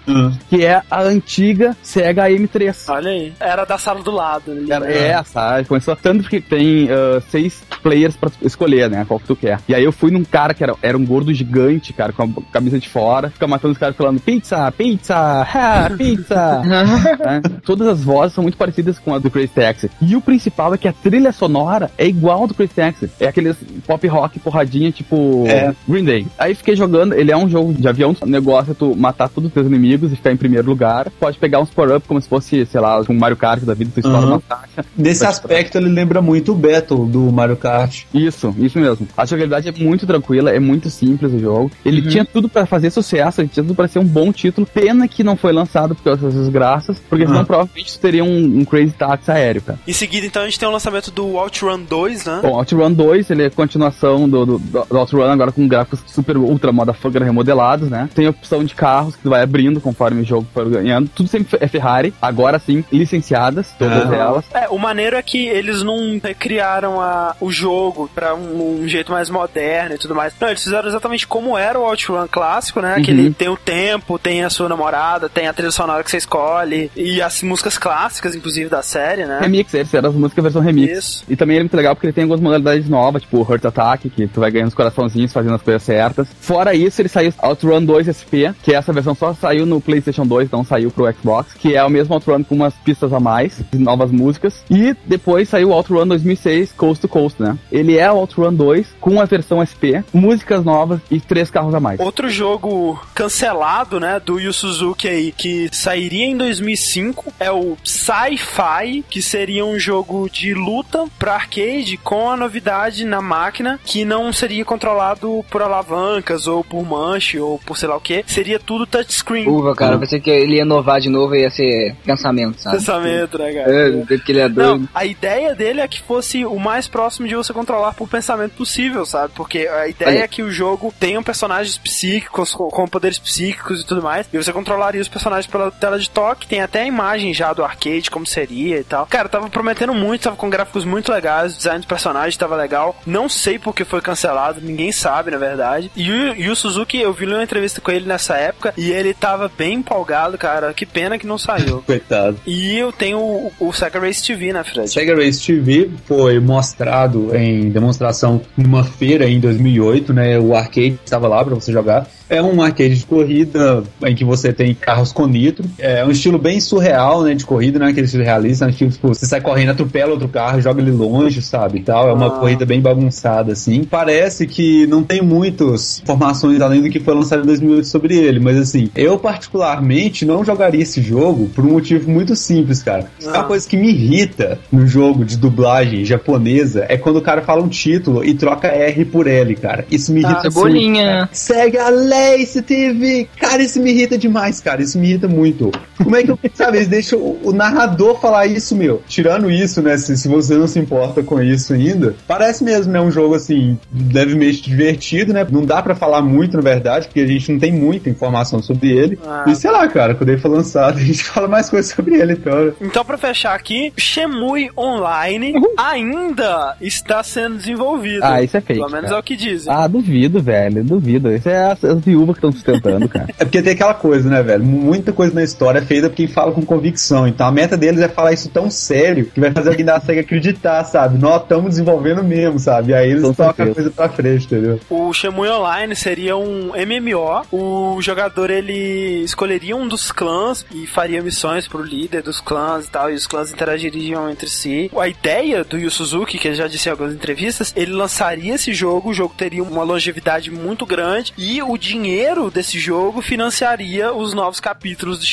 Que 0.48 0.64
é 0.64 0.82
a 0.90 1.02
antiga 1.02 1.76
Sega 1.82 2.28
M3. 2.30 2.74
Olha 2.88 3.10
aí. 3.10 3.32
Era 3.40 3.64
da 3.64 3.78
sala 3.78 4.02
do 4.02 4.10
lado. 4.10 4.50
ali, 4.52 4.70
Era 4.70 4.84
né? 4.86 5.08
essa, 5.08 5.62
começou 5.66 5.94
tanto 5.96 6.28
que 6.28 6.40
tem 6.40 6.88
ah, 6.90 7.20
seis 7.28 7.62
players 7.82 8.16
pra 8.16 8.30
escolher, 8.42 8.88
né? 8.90 9.04
Qual 9.06 9.18
que 9.20 9.26
tu 9.26 9.36
quer. 9.36 9.58
E 9.68 9.74
aí 9.74 9.84
eu 9.84 9.92
fui 9.92 10.05
num 10.10 10.24
cara 10.24 10.54
que 10.54 10.62
era, 10.62 10.74
era 10.82 10.96
um 10.96 11.04
gordo 11.04 11.32
gigante, 11.32 11.92
cara, 11.92 12.12
com 12.12 12.22
a 12.24 12.28
camisa 12.52 12.78
de 12.78 12.88
fora, 12.88 13.30
fica 13.30 13.46
matando 13.46 13.72
os 13.72 13.78
caras 13.78 13.96
falando 13.96 14.20
pizza, 14.20 14.70
pizza, 14.72 15.16
ha, 15.42 15.90
pizza. 15.96 16.62
né? 16.64 17.40
Todas 17.64 17.86
as 17.88 18.02
vozes 18.04 18.34
são 18.34 18.42
muito 18.42 18.56
parecidas 18.56 18.98
com 18.98 19.14
a 19.14 19.18
do 19.18 19.30
Crazy 19.30 19.48
Taxi. 19.48 19.90
E 20.00 20.16
o 20.16 20.20
principal 20.20 20.74
é 20.74 20.78
que 20.78 20.88
a 20.88 20.92
trilha 20.92 21.32
sonora 21.32 21.90
é 21.98 22.06
igual 22.06 22.42
ao 22.42 22.46
do 22.46 22.54
Crazy 22.54 22.74
Taxi. 22.74 23.10
É 23.20 23.26
aqueles 23.28 23.56
pop 23.86 24.06
rock 24.06 24.38
porradinha, 24.38 24.90
tipo 24.92 25.44
É. 25.46 25.74
Green 25.88 26.04
Day. 26.04 26.26
Aí 26.38 26.54
fiquei 26.54 26.76
jogando, 26.76 27.14
ele 27.14 27.30
é 27.32 27.36
um 27.36 27.48
jogo 27.48 27.72
de 27.72 27.86
avião, 27.88 28.14
o 28.20 28.26
negócio 28.26 28.72
é 28.72 28.74
tu 28.74 28.94
matar 28.96 29.28
todos 29.28 29.48
os 29.48 29.54
teus 29.54 29.66
inimigos 29.66 30.12
e 30.12 30.16
ficar 30.16 30.32
em 30.32 30.36
primeiro 30.36 30.68
lugar. 30.68 31.10
Pode 31.18 31.38
pegar 31.38 31.60
uns 31.60 31.70
power-up 31.70 32.06
como 32.06 32.20
se 32.20 32.28
fosse, 32.28 32.66
sei 32.66 32.80
lá, 32.80 33.00
um 33.08 33.14
Mario 33.14 33.36
Kart 33.36 33.62
da 33.62 33.74
vida, 33.74 33.90
tu 33.92 34.00
estoura 34.00 34.18
Uhum. 34.26 34.32
uma 34.32 34.40
taxa. 34.40 34.84
Nesse 34.96 35.24
aspecto, 35.26 35.78
ele 35.78 35.88
lembra 35.88 36.20
muito 36.22 36.52
o 36.52 36.54
Battle 36.54 37.06
do 37.06 37.20
Mario 37.32 37.56
Kart. 37.56 38.04
Isso, 38.12 38.54
isso 38.58 38.78
mesmo. 38.78 39.06
A 39.16 39.24
jogabilidade 39.24 39.68
é 39.68 39.72
muito 39.86 40.06
tranquila, 40.06 40.50
é 40.50 40.58
muito 40.60 40.90
simples 40.90 41.32
o 41.32 41.38
jogo. 41.38 41.70
Ele 41.84 42.02
tinha 42.02 42.24
tudo 42.24 42.48
pra 42.48 42.66
fazer 42.66 42.90
sucesso, 42.90 43.40
ele 43.40 43.48
tinha 43.48 43.62
tudo 43.64 43.74
pra 43.74 43.88
ser 43.88 43.98
um 43.98 44.04
bom 44.04 44.32
título. 44.32 44.66
Pena 44.66 45.06
que 45.08 45.22
não 45.24 45.36
foi 45.36 45.52
lançado 45.52 45.94
por 45.94 46.02
causa 46.04 46.26
dessas 46.26 46.48
graças, 46.48 46.98
porque 47.08 47.26
senão 47.26 47.40
Ah. 47.40 47.44
provavelmente 47.44 47.92
tu 47.92 48.00
teria 48.00 48.24
um, 48.24 48.58
um 48.60 48.64
Crazy 48.64 48.92
Taxi 48.92 49.30
aéreo, 49.30 49.62
cara. 49.62 49.78
Em 49.86 49.92
seguida, 49.92 50.26
então, 50.26 50.42
a 50.42 50.44
gente 50.46 50.58
tem 50.58 50.68
o 50.68 50.72
lançamento 50.72 51.10
do 51.10 51.36
Outrun 51.38 51.80
2, 51.82 52.24
né? 52.24 52.40
Bom, 52.42 52.56
OutRun 52.58 52.92
2, 52.92 53.30
ele 53.30 53.44
é 53.44 53.50
continuação 53.50 54.28
do, 54.28 54.44
do, 54.46 54.58
do 54.58 54.98
OutRun, 54.98 55.22
agora 55.30 55.52
com 55.52 55.66
gráficos 55.68 56.00
super 56.06 56.36
ultra 56.36 56.72
motherfucker 56.72 57.22
remodelados, 57.22 57.88
né? 57.88 58.08
Tem 58.14 58.26
a 58.26 58.30
opção 58.30 58.64
de 58.64 58.74
carros 58.74 59.14
que 59.16 59.22
tu 59.22 59.30
vai 59.30 59.42
abrindo 59.42 59.80
conforme 59.80 60.22
o 60.22 60.24
jogo 60.24 60.46
for 60.52 60.68
ganhando. 60.68 61.08
Tudo 61.14 61.28
sempre 61.28 61.56
é 61.60 61.68
Ferrari, 61.68 62.12
agora 62.20 62.58
sim, 62.58 62.84
licenciadas, 62.92 63.68
todas 63.78 64.10
Ah. 64.10 64.14
elas. 64.16 64.44
É, 64.52 64.68
o 64.68 64.78
maneiro 64.78 65.16
é 65.16 65.22
que 65.22 65.46
eles 65.46 65.82
não 65.82 66.18
recriaram 66.22 67.00
a, 67.00 67.34
o 67.40 67.50
jogo 67.50 68.10
pra 68.14 68.34
um, 68.34 68.82
um 68.82 68.88
jeito 68.88 69.12
mais 69.12 69.30
moderno 69.30 69.75
moderno 69.76 69.94
e 69.94 69.98
tudo 69.98 70.14
mais. 70.14 70.32
Não, 70.40 70.48
eles 70.48 70.62
fizeram 70.62 70.88
exatamente 70.88 71.26
como 71.26 71.56
era 71.56 71.78
o 71.78 71.82
OutRun 71.82 72.26
clássico, 72.30 72.80
né? 72.80 73.00
Que 73.02 73.10
ele 73.10 73.32
tem 73.32 73.48
o 73.48 73.56
tempo, 73.56 74.18
tem 74.18 74.44
a 74.44 74.50
sua 74.50 74.68
namorada, 74.68 75.28
tem 75.28 75.46
a 75.46 75.52
trilha 75.52 75.70
sonora 75.70 76.02
que 76.02 76.10
você 76.10 76.16
escolhe 76.16 76.90
e 76.96 77.20
as 77.20 77.42
músicas 77.42 77.76
clássicas, 77.78 78.34
inclusive, 78.34 78.68
da 78.68 78.82
série, 78.82 79.24
né? 79.24 79.38
Remix, 79.40 79.74
esse 79.74 79.96
era 79.96 80.08
as 80.08 80.14
músicas 80.14 80.42
versão 80.42 80.62
remix. 80.62 80.98
Isso. 80.98 81.24
E 81.28 81.36
também 81.36 81.56
ele 81.56 81.60
é 81.60 81.64
muito 81.64 81.76
legal 81.76 81.94
porque 81.94 82.06
ele 82.06 82.12
tem 82.12 82.22
algumas 82.22 82.40
modalidades 82.40 82.88
novas, 82.88 83.22
tipo 83.22 83.38
o 83.38 83.42
Hurt 83.42 83.64
Attack, 83.64 84.08
que 84.10 84.26
tu 84.26 84.40
vai 84.40 84.50
ganhando 84.50 84.68
os 84.68 84.74
coraçãozinhos 84.74 85.32
fazendo 85.32 85.54
as 85.54 85.62
coisas 85.62 85.82
certas. 85.82 86.28
Fora 86.40 86.74
isso, 86.74 87.00
ele 87.00 87.08
saiu 87.08 87.32
OutRun 87.42 87.84
2 87.84 88.06
SP, 88.08 88.54
que 88.62 88.74
essa 88.74 88.92
versão 88.92 89.14
só 89.14 89.34
saiu 89.34 89.66
no 89.66 89.80
PlayStation 89.80 90.26
2, 90.26 90.50
não 90.50 90.64
saiu 90.64 90.90
pro 90.90 91.12
Xbox, 91.12 91.52
que 91.54 91.74
é 91.74 91.84
o 91.84 91.90
mesmo 91.90 92.14
OutRun 92.14 92.42
com 92.42 92.54
umas 92.54 92.74
pistas 92.74 93.12
a 93.12 93.20
mais, 93.20 93.60
novas 93.72 94.10
músicas. 94.10 94.62
E 94.70 94.94
depois 95.06 95.48
saiu 95.48 95.70
o 95.70 95.72
OutRun 95.72 96.06
2006 96.06 96.72
Coast 96.72 97.02
to 97.02 97.08
Coast, 97.08 97.42
né? 97.42 97.58
Ele 97.70 97.98
é 97.98 98.10
o 98.10 98.16
OutRun 98.16 98.54
2 98.54 98.86
com 99.00 99.20
a 99.20 99.24
versão 99.24 99.62
SP, 99.66 100.04
músicas 100.12 100.64
novas 100.64 101.00
e 101.10 101.20
três 101.20 101.50
carros 101.50 101.74
a 101.74 101.80
mais. 101.80 102.00
Outro 102.00 102.28
jogo 102.28 103.00
cancelado, 103.14 103.98
né, 103.98 104.20
do 104.24 104.38
Yu 104.38 104.52
Suzuki 104.52 105.08
aí, 105.08 105.32
que 105.32 105.68
sairia 105.72 106.26
em 106.26 106.36
2005, 106.36 107.32
é 107.38 107.50
o 107.50 107.76
Sci-Fi, 107.84 109.04
que 109.08 109.20
seria 109.20 109.64
um 109.64 109.78
jogo 109.78 110.28
de 110.30 110.54
luta 110.54 111.04
pra 111.18 111.34
arcade 111.34 111.96
com 112.02 112.30
a 112.30 112.36
novidade 112.36 113.04
na 113.04 113.20
máquina, 113.20 113.78
que 113.84 114.04
não 114.04 114.32
seria 114.32 114.64
controlado 114.64 115.44
por 115.50 115.62
alavancas 115.62 116.46
ou 116.46 116.62
por 116.62 116.84
manche 116.84 117.38
ou 117.38 117.58
por 117.58 117.76
sei 117.76 117.88
lá 117.88 117.96
o 117.96 118.00
que, 118.00 118.24
seria 118.26 118.58
tudo 118.58 118.86
touchscreen. 118.86 119.48
Uva, 119.48 119.74
cara, 119.74 119.94
eu 119.94 120.00
pensei 120.00 120.20
que 120.20 120.30
ele 120.30 120.56
ia 120.56 120.62
inovar 120.62 121.00
de 121.00 121.08
novo 121.08 121.34
e 121.34 121.42
ia 121.42 121.50
ser 121.50 121.94
pensamento, 122.04 122.60
sabe? 122.60 122.76
Pensamento, 122.76 123.38
né, 123.38 123.52
cara? 123.52 123.72
É, 123.72 123.90
porque 124.04 124.32
ele 124.32 124.40
é 124.40 124.48
doido. 124.48 124.80
Não, 124.80 124.88
a 124.94 125.04
ideia 125.04 125.54
dele 125.54 125.80
é 125.80 125.88
que 125.88 126.00
fosse 126.02 126.44
o 126.44 126.58
mais 126.58 126.88
próximo 126.88 127.28
de 127.28 127.34
você 127.34 127.52
controlar 127.52 127.92
por 127.94 128.08
pensamento 128.08 128.52
possível, 128.52 129.04
sabe? 129.04 129.32
Porque 129.34 129.55
a 129.58 129.88
ideia 129.88 130.10
Olha. 130.10 130.24
é 130.24 130.28
que 130.28 130.42
o 130.42 130.50
jogo 130.50 130.92
tenha 130.98 131.20
personagens 131.22 131.78
psíquicos 131.78 132.52
com, 132.52 132.86
poderes 132.86 133.18
psíquicos 133.18 133.80
e 133.80 133.86
tudo 133.86 134.02
mais, 134.02 134.26
e 134.32 134.36
você 134.36 134.52
controlaria 134.52 135.00
os 135.00 135.08
personagens 135.08 135.46
pela 135.46 135.70
tela 135.70 135.98
de 135.98 136.08
toque. 136.10 136.46
Tem 136.46 136.60
até 136.60 136.82
a 136.82 136.86
imagem 136.86 137.32
já 137.34 137.52
do 137.52 137.64
arcade, 137.64 138.10
como 138.10 138.26
seria 138.26 138.78
e 138.78 138.84
tal. 138.84 139.06
Cara, 139.06 139.28
tava 139.28 139.48
prometendo 139.48 139.94
muito, 139.94 140.22
tava 140.22 140.36
com 140.36 140.50
gráficos 140.50 140.84
muito 140.84 141.12
legais, 141.12 141.54
o 141.54 141.56
design 141.56 141.78
dos 141.78 141.88
personagens 141.88 142.36
tava 142.36 142.56
legal. 142.56 142.96
Não 143.06 143.28
sei 143.28 143.58
por 143.58 143.74
que 143.74 143.84
foi 143.84 144.00
cancelado, 144.00 144.60
ninguém 144.60 144.92
sabe, 144.92 145.30
na 145.30 145.38
verdade. 145.38 145.90
E 145.96 146.10
o, 146.10 146.34
e 146.36 146.50
o 146.50 146.56
Suzuki, 146.56 146.98
eu 146.98 147.12
vi 147.12 147.26
uma 147.26 147.42
entrevista 147.42 147.80
com 147.80 147.90
ele 147.90 148.06
nessa 148.06 148.36
época, 148.36 148.74
e 148.76 148.90
ele 148.90 149.14
tava 149.14 149.50
bem 149.56 149.74
empolgado, 149.74 150.38
cara. 150.38 150.72
Que 150.72 150.86
pena 150.86 151.18
que 151.18 151.26
não 151.26 151.38
saiu. 151.38 151.82
Coitado. 151.86 152.38
E 152.46 152.76
eu 152.78 152.92
tenho 152.92 153.18
o, 153.18 153.52
o 153.58 153.72
Sega 153.72 154.00
Race 154.00 154.24
TV, 154.24 154.52
né, 154.52 154.64
Fred? 154.64 154.90
Sega 154.90 155.14
Race 155.14 155.44
TV 155.44 155.90
foi 156.06 156.38
mostrado 156.40 157.34
em 157.36 157.70
demonstração 157.70 158.40
numa 158.56 158.84
feira 158.84 159.28
em 159.28 159.38
2008, 159.46 160.12
né? 160.12 160.38
O 160.38 160.54
arcade 160.54 160.98
estava 161.04 161.28
lá 161.28 161.44
para 161.44 161.54
você 161.54 161.72
jogar. 161.72 162.06
É 162.28 162.42
um 162.42 162.62
arcade 162.62 162.96
de 162.96 163.06
corrida 163.06 163.82
em 164.04 164.14
que 164.14 164.24
você 164.24 164.52
tem 164.52 164.74
carros 164.74 165.12
com 165.12 165.26
nitro. 165.26 165.64
É 165.78 166.04
um 166.04 166.10
estilo 166.10 166.38
bem 166.38 166.60
surreal, 166.60 167.22
né, 167.22 167.34
de 167.34 167.44
corrida, 167.44 167.78
né, 167.78 167.88
aquele 167.88 168.06
estilo 168.06 168.24
realista, 168.24 168.66
né, 168.66 168.72
tipo, 168.72 169.08
você 169.08 169.26
sai 169.26 169.40
correndo, 169.40 169.70
atropela 169.70 170.12
outro 170.12 170.28
carro, 170.28 170.60
joga 170.60 170.80
ele 170.80 170.90
longe, 170.90 171.40
sabe, 171.42 171.80
tal. 171.80 172.08
É 172.08 172.12
uma 172.12 172.26
ah. 172.28 172.30
corrida 172.30 172.66
bem 172.66 172.80
bagunçada, 172.80 173.52
assim. 173.52 173.84
Parece 173.84 174.46
que 174.46 174.86
não 174.86 175.02
tem 175.02 175.22
muitas 175.22 176.00
informações 176.00 176.60
além 176.60 176.82
do 176.82 176.90
que 176.90 177.00
foi 177.00 177.14
lançado 177.14 177.42
em 177.42 177.46
2008 177.46 177.86
sobre 177.86 178.16
ele, 178.16 178.40
mas 178.40 178.56
assim, 178.58 178.90
eu 178.94 179.18
particularmente 179.18 180.24
não 180.24 180.44
jogaria 180.44 180.82
esse 180.82 181.00
jogo 181.00 181.48
por 181.54 181.64
um 181.64 181.72
motivo 181.72 182.10
muito 182.10 182.34
simples, 182.34 182.82
cara. 182.82 183.06
É 183.22 183.28
ah. 183.28 183.40
A 183.40 183.44
coisa 183.44 183.68
que 183.68 183.76
me 183.76 183.88
irrita 183.88 184.58
no 184.72 184.86
jogo 184.86 185.24
de 185.24 185.36
dublagem 185.36 186.04
japonesa 186.04 186.86
é 186.88 186.96
quando 186.96 187.16
o 187.16 187.22
cara 187.22 187.42
fala 187.42 187.62
um 187.62 187.68
título 187.68 188.24
e 188.24 188.34
troca 188.34 188.68
R 188.68 189.04
por 189.04 189.26
L, 189.26 189.54
cara. 189.54 189.84
Isso 189.90 190.12
me 190.12 190.22
tá, 190.22 190.30
irrita 190.30 190.42
tá, 190.42 190.50
muito. 190.50 190.66
Bolinha. 190.66 191.04
Cara. 191.04 191.28
Segue 191.32 191.78
a 191.78 191.90
10, 192.16 192.48
você 192.48 192.62
teve. 192.62 193.28
Cara, 193.38 193.62
isso 193.62 193.80
me 193.80 193.90
irrita 193.90 194.16
demais, 194.16 194.60
cara. 194.60 194.82
Isso 194.82 194.98
me 194.98 195.08
irrita 195.08 195.28
muito. 195.28 195.70
Como 196.02 196.16
é 196.16 196.22
que 196.22 196.30
eu, 196.30 196.38
sabe, 196.54 196.78
eles 196.78 196.88
deixam 196.88 197.18
o, 197.18 197.40
o 197.44 197.52
narrador 197.52 198.20
falar 198.20 198.46
isso, 198.46 198.74
meu? 198.76 199.02
Tirando 199.08 199.50
isso, 199.50 199.82
né, 199.82 199.96
se, 199.96 200.16
se 200.16 200.28
você 200.28 200.54
não 200.54 200.66
se 200.66 200.78
importa 200.78 201.22
com 201.22 201.40
isso 201.42 201.72
ainda, 201.72 202.14
parece 202.26 202.62
mesmo, 202.64 202.92
né, 202.92 203.00
um 203.00 203.10
jogo, 203.10 203.34
assim, 203.34 203.78
levemente 204.12 204.62
divertido, 204.62 205.32
né? 205.32 205.46
Não 205.50 205.64
dá 205.64 205.82
pra 205.82 205.94
falar 205.94 206.22
muito, 206.22 206.56
na 206.56 206.62
verdade, 206.62 207.06
porque 207.06 207.20
a 207.20 207.26
gente 207.26 207.52
não 207.52 207.58
tem 207.58 207.72
muita 207.72 208.10
informação 208.10 208.62
sobre 208.62 208.90
ele. 208.90 209.18
Ah. 209.26 209.44
E 209.46 209.54
sei 209.54 209.70
lá, 209.70 209.86
cara, 209.88 210.14
quando 210.14 210.30
ele 210.30 210.40
for 210.40 210.50
lançado, 210.50 210.98
a 210.98 211.02
gente 211.02 211.24
fala 211.24 211.48
mais 211.48 211.68
coisas 211.70 211.92
sobre 211.92 212.16
ele, 212.16 212.34
então. 212.34 212.72
Então, 212.80 213.04
pra 213.04 213.16
fechar 213.18 213.54
aqui, 213.54 213.92
Shemui 213.96 214.70
Online 214.76 215.54
ainda 215.76 216.76
está 216.80 217.22
sendo 217.22 217.56
desenvolvido. 217.56 218.22
Ah, 218.22 218.42
isso 218.42 218.56
é 218.56 218.60
fake, 218.60 218.80
Pelo 218.80 218.90
menos 218.90 219.06
cara. 219.06 219.16
é 219.16 219.20
o 219.20 219.22
que 219.22 219.36
dizem. 219.36 219.72
Ah, 219.72 219.86
duvido, 219.86 220.40
velho, 220.42 220.84
duvido. 220.84 221.32
Isso 221.32 221.48
é 221.48 221.72
as, 221.72 221.84
as 221.84 222.00
viúvas 222.00 222.34
que 222.34 222.38
estão 222.38 222.52
sustentando, 222.52 223.08
cara. 223.08 223.28
É 223.38 223.44
porque 223.44 223.62
tem 223.62 223.72
aquela 223.72 223.94
coisa, 223.94 224.28
né, 224.28 224.42
velho? 224.42 224.64
Muita 224.64 225.12
coisa 225.12 225.34
na 225.34 225.42
história 225.42 225.78
é 225.78 225.82
feita 225.86 226.08
por 226.08 226.16
quem 226.16 226.26
fala 226.26 226.52
com 226.52 226.62
convicção. 226.62 227.26
Então 227.26 227.46
a 227.46 227.52
meta 227.52 227.76
deles 227.76 228.00
é 228.00 228.08
falar 228.08 228.32
isso 228.32 228.48
tão 228.48 228.70
sério 228.70 229.26
que 229.26 229.40
vai 229.40 229.50
fazer 229.50 229.70
alguém 229.70 229.84
da 229.84 230.00
SEGA 230.00 230.20
acreditar, 230.20 230.84
sabe? 230.84 231.18
Nós 231.18 231.42
estamos 231.42 231.70
desenvolvendo 231.70 232.22
mesmo, 232.22 232.58
sabe? 232.58 232.92
E 232.92 232.94
aí 232.94 233.10
eles 233.10 233.22
Com 233.22 233.32
tocam 233.32 233.70
a 233.70 233.74
coisa 233.74 233.90
pra 233.90 234.08
frente, 234.08 234.46
entendeu? 234.46 234.80
O 234.90 235.12
Shemui 235.12 235.48
Online 235.48 235.94
seria 235.94 236.36
um 236.36 236.72
MMO. 236.72 237.46
O 237.50 238.00
jogador 238.02 238.50
ele 238.50 239.22
escolheria 239.24 239.76
um 239.76 239.88
dos 239.88 240.10
clãs 240.10 240.66
e 240.72 240.86
faria 240.86 241.22
missões 241.22 241.68
pro 241.68 241.82
líder 241.82 242.22
dos 242.22 242.40
clãs 242.40 242.86
e 242.86 242.90
tal, 242.90 243.10
e 243.10 243.14
os 243.14 243.26
clãs 243.26 243.52
interagiriam 243.52 244.30
entre 244.30 244.48
si. 244.48 244.90
A 244.98 245.08
ideia 245.08 245.64
do 245.64 245.78
Yu 245.78 245.90
Suzuki, 245.90 246.38
que 246.38 246.48
ele 246.48 246.56
já 246.56 246.66
disse 246.66 246.88
em 246.88 246.92
algumas 246.92 247.14
entrevistas, 247.14 247.72
ele 247.76 247.92
lançaria 247.92 248.54
esse 248.54 248.72
jogo, 248.72 249.10
o 249.10 249.14
jogo 249.14 249.34
teria 249.36 249.62
uma 249.62 249.82
longevidade 249.82 250.50
muito 250.50 250.84
grande 250.84 251.32
e 251.36 251.62
o 251.62 251.76
dinheiro 251.76 252.50
desse 252.50 252.78
jogo 252.78 253.20
financiaria 253.20 254.12
os 254.12 254.34
novos 254.34 254.60
capítulos 254.60 255.20
de 255.20 255.26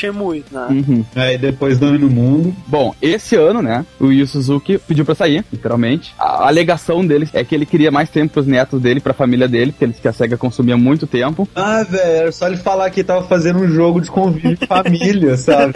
Né? 0.52 0.68
Uhum. 0.70 1.06
Aí 1.16 1.38
depois 1.38 1.78
domina 1.80 2.06
o 2.06 2.10
mundo. 2.10 2.54
Bom, 2.68 2.94
esse 3.02 3.36
ano, 3.36 3.62
né, 3.62 3.86
o 4.00 4.12
Yu 4.12 4.26
Suzuki 4.28 4.78
pediu 4.78 5.06
pra 5.06 5.16
sair, 5.16 5.44
literalmente. 5.52 6.14
A 6.20 6.48
alegação 6.48 7.06
dele 7.06 7.28
é 7.34 7.44
que 7.44 7.54
ele 7.56 7.66
queria 7.66 7.92
mais 7.92 8.10
tempo 8.10 8.34
pros 8.34 8.48
netos 8.48 8.82
dele, 8.82 9.00
pra 9.00 9.14
família 9.14 9.48
dele, 9.48 9.72
porque 9.72 9.86
ele 9.86 9.94
que 9.94 10.08
a 10.08 10.14
SEGA 10.14 10.38
consumia 10.38 10.76
muito 10.78 11.06
tempo. 11.08 11.48
Ah, 11.56 11.84
velho, 11.84 12.04
era 12.04 12.32
só 12.32 12.48
ele 12.48 12.58
falar 12.58 12.90
que 12.90 13.04
tava 13.04 13.24
fazendo 13.28 13.60
um 13.60 13.68
jogo 13.68 14.02
de 14.02 14.10
convívio 14.12 14.58
de 14.58 14.66
família, 14.68 15.36
sabe? 15.38 15.74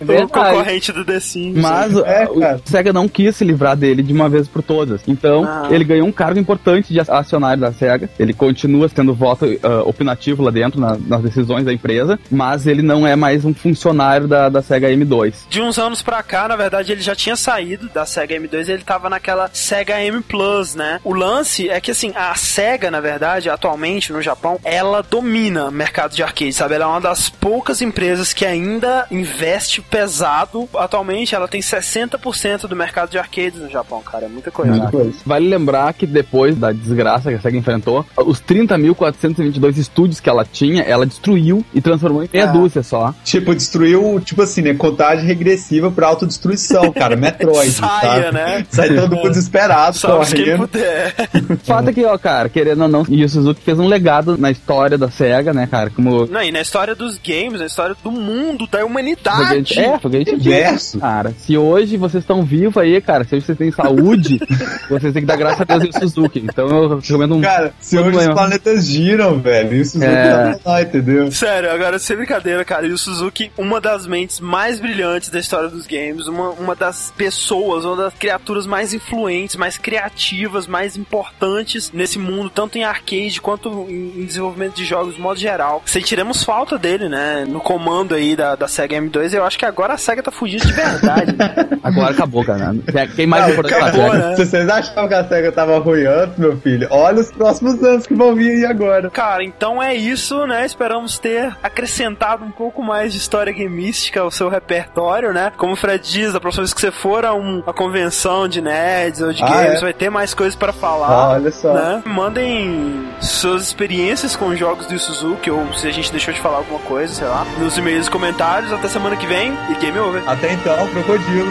O 0.00 0.04
Verdade. 0.04 0.32
concorrente 0.32 0.92
do 0.92 1.04
The 1.04 1.20
Sims. 1.20 1.58
Mas 1.60 1.96
É, 1.96 2.24
o 2.30 2.40
cara. 2.40 2.60
SEGA 2.64 2.92
não 2.92 3.08
quis 3.08 3.36
se 3.36 3.44
livrar 3.44 3.76
dele 3.76 4.02
de 4.02 4.12
uma 4.12 4.28
vez 4.28 4.48
por 4.48 4.62
todas. 4.62 5.00
Então, 5.06 5.44
Ah. 5.44 5.68
ele 5.70 5.84
ganhou 5.84 6.06
um 6.06 6.12
cargo 6.12 6.38
importante 6.40 6.92
de 6.92 7.00
acionário 7.00 7.60
da 7.60 7.72
SEGA. 7.72 8.08
Ele 8.18 8.32
continua 8.32 8.88
tendo 8.88 9.14
voto 9.14 9.46
ah, 9.62 9.82
opinativo 9.84 10.42
lá 10.42 10.50
dentro, 10.50 10.80
na- 10.80 10.96
nas 11.06 11.22
decisões 11.22 11.64
da 11.64 11.72
empresa, 11.72 12.18
mas 12.30 12.66
ele 12.66 12.82
não 12.82 13.06
é 13.06 13.14
mais 13.16 13.44
um 13.44 13.52
funcionário 13.54 13.91
da, 13.92 14.48
da 14.48 14.62
SEGA 14.62 14.88
M2. 14.88 15.34
De 15.48 15.60
uns 15.60 15.78
anos 15.78 16.02
pra 16.02 16.22
cá, 16.22 16.48
na 16.48 16.56
verdade, 16.56 16.92
ele 16.92 17.00
já 17.02 17.14
tinha 17.14 17.36
saído 17.36 17.88
da 17.88 18.04
Sega 18.06 18.34
M2 18.34 18.68
e 18.68 18.72
ele 18.72 18.82
tava 18.84 19.08
naquela 19.10 19.48
Sega 19.52 20.00
M 20.02 20.20
Plus, 20.22 20.74
né? 20.74 21.00
O 21.04 21.12
lance 21.14 21.68
é 21.68 21.80
que, 21.80 21.90
assim, 21.90 22.12
a 22.14 22.34
Sega, 22.34 22.90
na 22.90 23.00
verdade, 23.00 23.48
atualmente 23.50 24.12
no 24.12 24.20
Japão, 24.22 24.58
ela 24.64 25.02
domina 25.02 25.66
o 25.66 25.72
mercado 25.72 26.14
de 26.14 26.22
arcade, 26.22 26.52
sabe? 26.52 26.74
Ela 26.74 26.84
é 26.84 26.88
uma 26.88 27.00
das 27.00 27.28
poucas 27.28 27.82
empresas 27.82 28.32
que 28.32 28.44
ainda 28.44 29.06
investe 29.10 29.80
pesado. 29.80 30.68
Atualmente, 30.74 31.34
ela 31.34 31.48
tem 31.48 31.60
60% 31.60 32.66
do 32.66 32.76
mercado 32.76 33.10
de 33.10 33.18
arcades 33.18 33.60
no 33.60 33.70
Japão, 33.70 34.00
cara. 34.02 34.26
É 34.26 34.28
muita 34.28 34.50
coisa. 34.50 34.70
Muita 34.72 34.90
coisa. 34.90 35.12
Vale 35.24 35.48
lembrar 35.48 35.92
que 35.94 36.06
depois 36.06 36.56
da 36.56 36.72
desgraça 36.72 37.30
que 37.30 37.36
a 37.36 37.40
SEGA 37.40 37.58
enfrentou, 37.58 38.04
os 38.16 38.40
30.422 38.40 39.76
estúdios 39.78 40.20
que 40.20 40.28
ela 40.28 40.44
tinha, 40.44 40.82
ela 40.82 41.06
destruiu 41.06 41.64
e 41.74 41.80
transformou 41.80 42.22
em 42.24 42.28
meia 42.32 42.44
Ah. 42.44 42.52
dúzia 42.52 42.82
só. 42.82 43.14
Tipo, 43.24 43.54
destruiu, 43.54 43.81
tipo 44.24 44.42
assim, 44.42 44.62
né? 44.62 44.74
Contagem 44.74 45.24
regressiva 45.26 45.90
pra 45.90 46.06
autodestruição, 46.08 46.92
cara. 46.92 47.16
Metroid. 47.16 47.70
Saia, 47.72 48.22
sabe? 48.24 48.32
né? 48.32 48.66
Sai 48.70 48.94
todo 48.94 49.16
mundo 49.16 49.28
desesperado, 49.30 49.98
correndo. 50.00 50.64
O 50.64 51.56
fato 51.64 51.90
é 51.90 51.92
que, 51.92 52.04
ó, 52.04 52.16
cara, 52.18 52.48
querendo 52.48 52.82
ou 52.82 52.88
não, 52.88 53.04
Yu 53.08 53.28
Suzuki 53.28 53.60
fez 53.62 53.78
um 53.78 53.86
legado 53.86 54.36
na 54.38 54.50
história 54.50 54.96
da 54.98 55.10
SEGA, 55.10 55.52
né, 55.52 55.66
cara? 55.70 55.90
Como 55.90 56.26
Não, 56.26 56.42
e 56.42 56.50
na 56.52 56.60
história 56.60 56.94
dos 56.94 57.18
games, 57.18 57.60
na 57.60 57.66
história 57.66 57.94
do 58.02 58.10
mundo, 58.10 58.66
da 58.66 58.82
o 58.82 58.86
humanidade. 58.86 59.54
gente- 59.58 59.80
É, 59.80 59.98
o. 60.02 60.08
Universo. 60.08 60.98
Cara, 60.98 61.32
se 61.38 61.56
hoje 61.56 61.96
vocês 61.96 62.22
estão 62.22 62.42
vivos 62.44 62.76
aí, 62.76 63.00
cara, 63.00 63.24
se 63.24 63.34
hoje 63.34 63.46
vocês 63.46 63.58
têm 63.58 63.70
saúde, 63.72 64.38
vocês 64.88 65.12
têm 65.12 65.22
que 65.22 65.26
dar 65.26 65.36
graças 65.36 65.60
a 65.60 65.64
Deus 65.64 65.84
e 65.84 65.88
o 65.88 66.00
Suzuki. 66.00 66.40
Então 66.40 66.68
eu 66.68 66.98
recomendo 66.98 67.36
um. 67.36 67.40
Cara, 67.40 67.72
se 67.80 67.98
hoje 67.98 68.16
os 68.16 68.26
planetas 68.28 68.86
giram, 68.86 69.38
velho, 69.40 69.74
isso 69.76 70.02
É. 70.02 70.44
não 70.50 70.58
tá 70.58 70.70
lá, 70.70 70.82
entendeu? 70.82 71.30
Sério, 71.32 71.70
agora 71.70 71.98
sem 71.98 72.16
brincadeira, 72.16 72.64
cara. 72.64 72.86
E 72.86 72.92
o 72.92 72.98
Suzuki, 72.98 73.50
uma 73.56 73.71
uma 73.72 73.80
das 73.80 74.06
mentes 74.06 74.38
mais 74.38 74.78
brilhantes 74.78 75.30
da 75.30 75.38
história 75.38 75.68
dos 75.70 75.86
games, 75.86 76.26
uma, 76.26 76.50
uma 76.50 76.74
das 76.74 77.10
pessoas, 77.16 77.86
uma 77.86 77.96
das 77.96 78.14
criaturas 78.14 78.66
mais 78.66 78.92
influentes, 78.92 79.56
mais 79.56 79.78
criativas, 79.78 80.66
mais 80.66 80.94
importantes 80.94 81.90
nesse 81.90 82.18
mundo, 82.18 82.50
tanto 82.50 82.76
em 82.76 82.84
arcade 82.84 83.40
quanto 83.40 83.86
em, 83.88 84.20
em 84.20 84.26
desenvolvimento 84.26 84.74
de 84.74 84.84
jogos 84.84 85.14
de 85.14 85.20
modo 85.20 85.40
geral. 85.40 85.82
Sentiremos 85.86 86.44
falta 86.44 86.76
dele, 86.78 87.08
né? 87.08 87.46
No 87.48 87.60
comando 87.60 88.14
aí 88.14 88.36
da, 88.36 88.54
da 88.54 88.68
Sega 88.68 88.96
M2, 88.96 89.32
eu 89.32 89.44
acho 89.44 89.58
que 89.58 89.64
agora 89.64 89.94
a 89.94 89.98
Sega 89.98 90.22
tá 90.22 90.30
fugindo 90.30 90.66
de 90.66 90.72
verdade. 90.72 91.34
né? 91.34 91.54
Agora 91.82 92.12
acabou, 92.12 92.44
cara. 92.44 92.74
Quem 93.16 93.26
mais 93.26 93.48
Não, 93.48 93.60
acabou, 93.60 94.14
né? 94.14 94.36
Se 94.36 94.46
vocês 94.46 94.68
achavam 94.68 95.08
que 95.08 95.14
a 95.14 95.24
SEGA 95.24 95.50
tava 95.50 95.78
ruim 95.78 96.06
antes, 96.06 96.38
meu 96.38 96.56
filho, 96.58 96.86
olha 96.90 97.20
os 97.20 97.32
próximos 97.32 97.82
anos 97.82 98.06
que 98.06 98.14
vão 98.14 98.34
vir 98.36 98.50
aí 98.50 98.64
agora. 98.64 99.10
Cara, 99.10 99.42
então 99.42 99.82
é 99.82 99.94
isso, 99.94 100.46
né? 100.46 100.64
Esperamos 100.64 101.18
ter 101.18 101.56
acrescentado 101.62 102.44
um 102.44 102.50
pouco 102.52 102.82
mais 102.82 103.12
de 103.12 103.18
história 103.18 103.52
gamística 103.64 104.20
ao 104.20 104.30
seu 104.30 104.48
repertório, 104.48 105.32
né? 105.32 105.52
Como 105.56 105.72
o 105.72 105.76
Fred 105.76 106.02
diz, 106.10 106.34
a 106.34 106.40
próxima 106.40 106.62
vez 106.64 106.74
que 106.74 106.80
você 106.80 106.90
for 106.90 107.24
a 107.24 107.34
um- 107.34 107.60
uma 107.60 107.72
convenção 107.72 108.46
de 108.48 108.60
nerds 108.60 109.20
ou 109.20 109.32
de 109.32 109.42
Ah, 109.42 109.48
games, 109.48 109.78
é? 109.78 109.80
vai 109.80 109.92
ter 109.92 110.10
mais 110.10 110.34
coisas 110.34 110.54
para 110.56 110.72
falar. 110.72 111.30
Olha 111.34 111.50
só. 111.50 111.72
Né? 111.72 112.02
Mandem 112.04 113.08
suas 113.20 113.62
experiências 113.62 114.34
com 114.36 114.54
jogos 114.56 114.86
do 114.86 114.98
Suzuki, 114.98 115.50
ou 115.50 115.72
se 115.74 115.86
a 115.86 115.92
gente 115.92 116.10
deixou 116.10 116.32
de 116.32 116.40
falar 116.40 116.58
alguma 116.58 116.80
coisa, 116.80 117.12
sei 117.14 117.26
lá, 117.26 117.44
nos 117.58 117.76
e-mails 117.76 118.06
e 118.06 118.10
comentários. 118.10 118.72
Até 118.72 118.88
semana 118.88 119.16
que 119.16 119.26
vem 119.26 119.52
e 119.70 119.74
game 119.80 119.98
over. 119.98 120.22
Até 120.26 120.52
então, 120.52 120.86
crocodilo. 120.88 121.50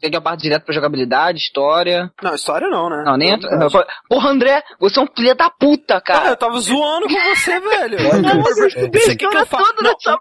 Quer 0.00 0.10
que 0.10 0.16
eu 0.16 0.22
parte 0.22 0.42
direto 0.42 0.64
pra 0.64 0.74
jogabilidade, 0.74 1.38
história? 1.38 2.10
Não, 2.22 2.34
história 2.34 2.68
não, 2.68 2.88
né? 2.88 3.02
Não, 3.04 3.16
nem. 3.16 3.36
Não, 3.38 3.68
Porra, 4.08 4.30
André, 4.30 4.62
você 4.78 4.98
é 4.98 5.02
um 5.02 5.06
filho 5.14 5.34
da 5.34 5.50
puta, 5.50 6.00
Cara, 6.00 6.20
cara. 6.20 6.30
eu 6.30 6.36
tava 6.36 6.58
zoando 6.60 7.06
com 7.06 7.14
você, 7.34 7.60
velho. 7.60 7.98
Não, 8.22 8.42
você 8.42 9.14
que 9.16 9.26
eu 9.26 9.30
Não, 9.30 9.40
nessa 9.40 9.56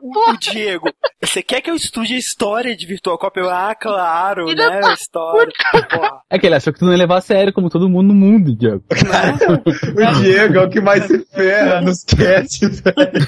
o, 0.01 0.11
porra. 0.11 0.33
o 0.33 0.37
Diego, 0.37 0.91
você 1.21 1.41
quer 1.41 1.61
que 1.61 1.69
eu 1.69 1.75
estude 1.75 2.13
a 2.15 2.17
história 2.17 2.75
de 2.75 2.85
Virtual 2.85 3.17
Cop? 3.17 3.39
Eu, 3.39 3.49
ah, 3.49 3.73
claro, 3.73 4.47
né, 4.47 4.55
da 4.81 4.89
a 4.89 4.93
história. 4.93 5.51
Porra. 5.89 6.21
É 6.29 6.37
que 6.37 6.45
ele 6.45 6.55
achou 6.55 6.73
que 6.73 6.79
tu 6.79 6.85
não 6.85 6.91
ia 6.91 6.97
levar 6.97 7.17
a 7.17 7.21
sério, 7.21 7.53
como 7.53 7.69
todo 7.69 7.87
mundo 7.89 8.09
no 8.09 8.13
mundo, 8.15 8.55
Diego. 8.55 8.83
O 8.89 10.21
Diego 10.21 10.57
é 10.57 10.61
o 10.65 10.69
que 10.69 10.81
mais 10.81 11.05
se 11.05 11.19
ferra 11.25 11.79
nos 11.81 12.03
casts, 12.03 12.81
velho. 12.81 13.27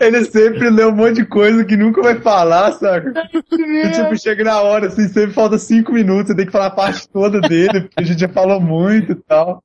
Ele 0.00 0.24
sempre 0.24 0.70
lê 0.70 0.84
um 0.84 0.94
monte 0.94 1.16
de 1.16 1.26
coisa 1.26 1.64
que 1.64 1.76
nunca 1.76 2.02
vai 2.02 2.16
falar, 2.20 2.72
saca? 2.72 3.12
E, 3.52 3.90
tipo, 3.92 4.18
chega 4.18 4.44
na 4.44 4.60
hora, 4.60 4.90
assim, 5.00 5.12
sempre 5.12 5.32
falta 5.32 5.58
cinco 5.58 5.92
minutos, 5.92 6.28
você 6.28 6.34
tem 6.34 6.46
que 6.46 6.52
falar 6.52 6.66
a 6.66 6.70
parte 6.70 7.08
toda 7.08 7.40
dele, 7.40 7.82
porque 7.82 7.94
a 7.96 8.02
gente 8.02 8.20
já 8.20 8.28
falou 8.28 8.60
muito 8.60 9.12
e 9.12 9.14
tal. 9.14 9.62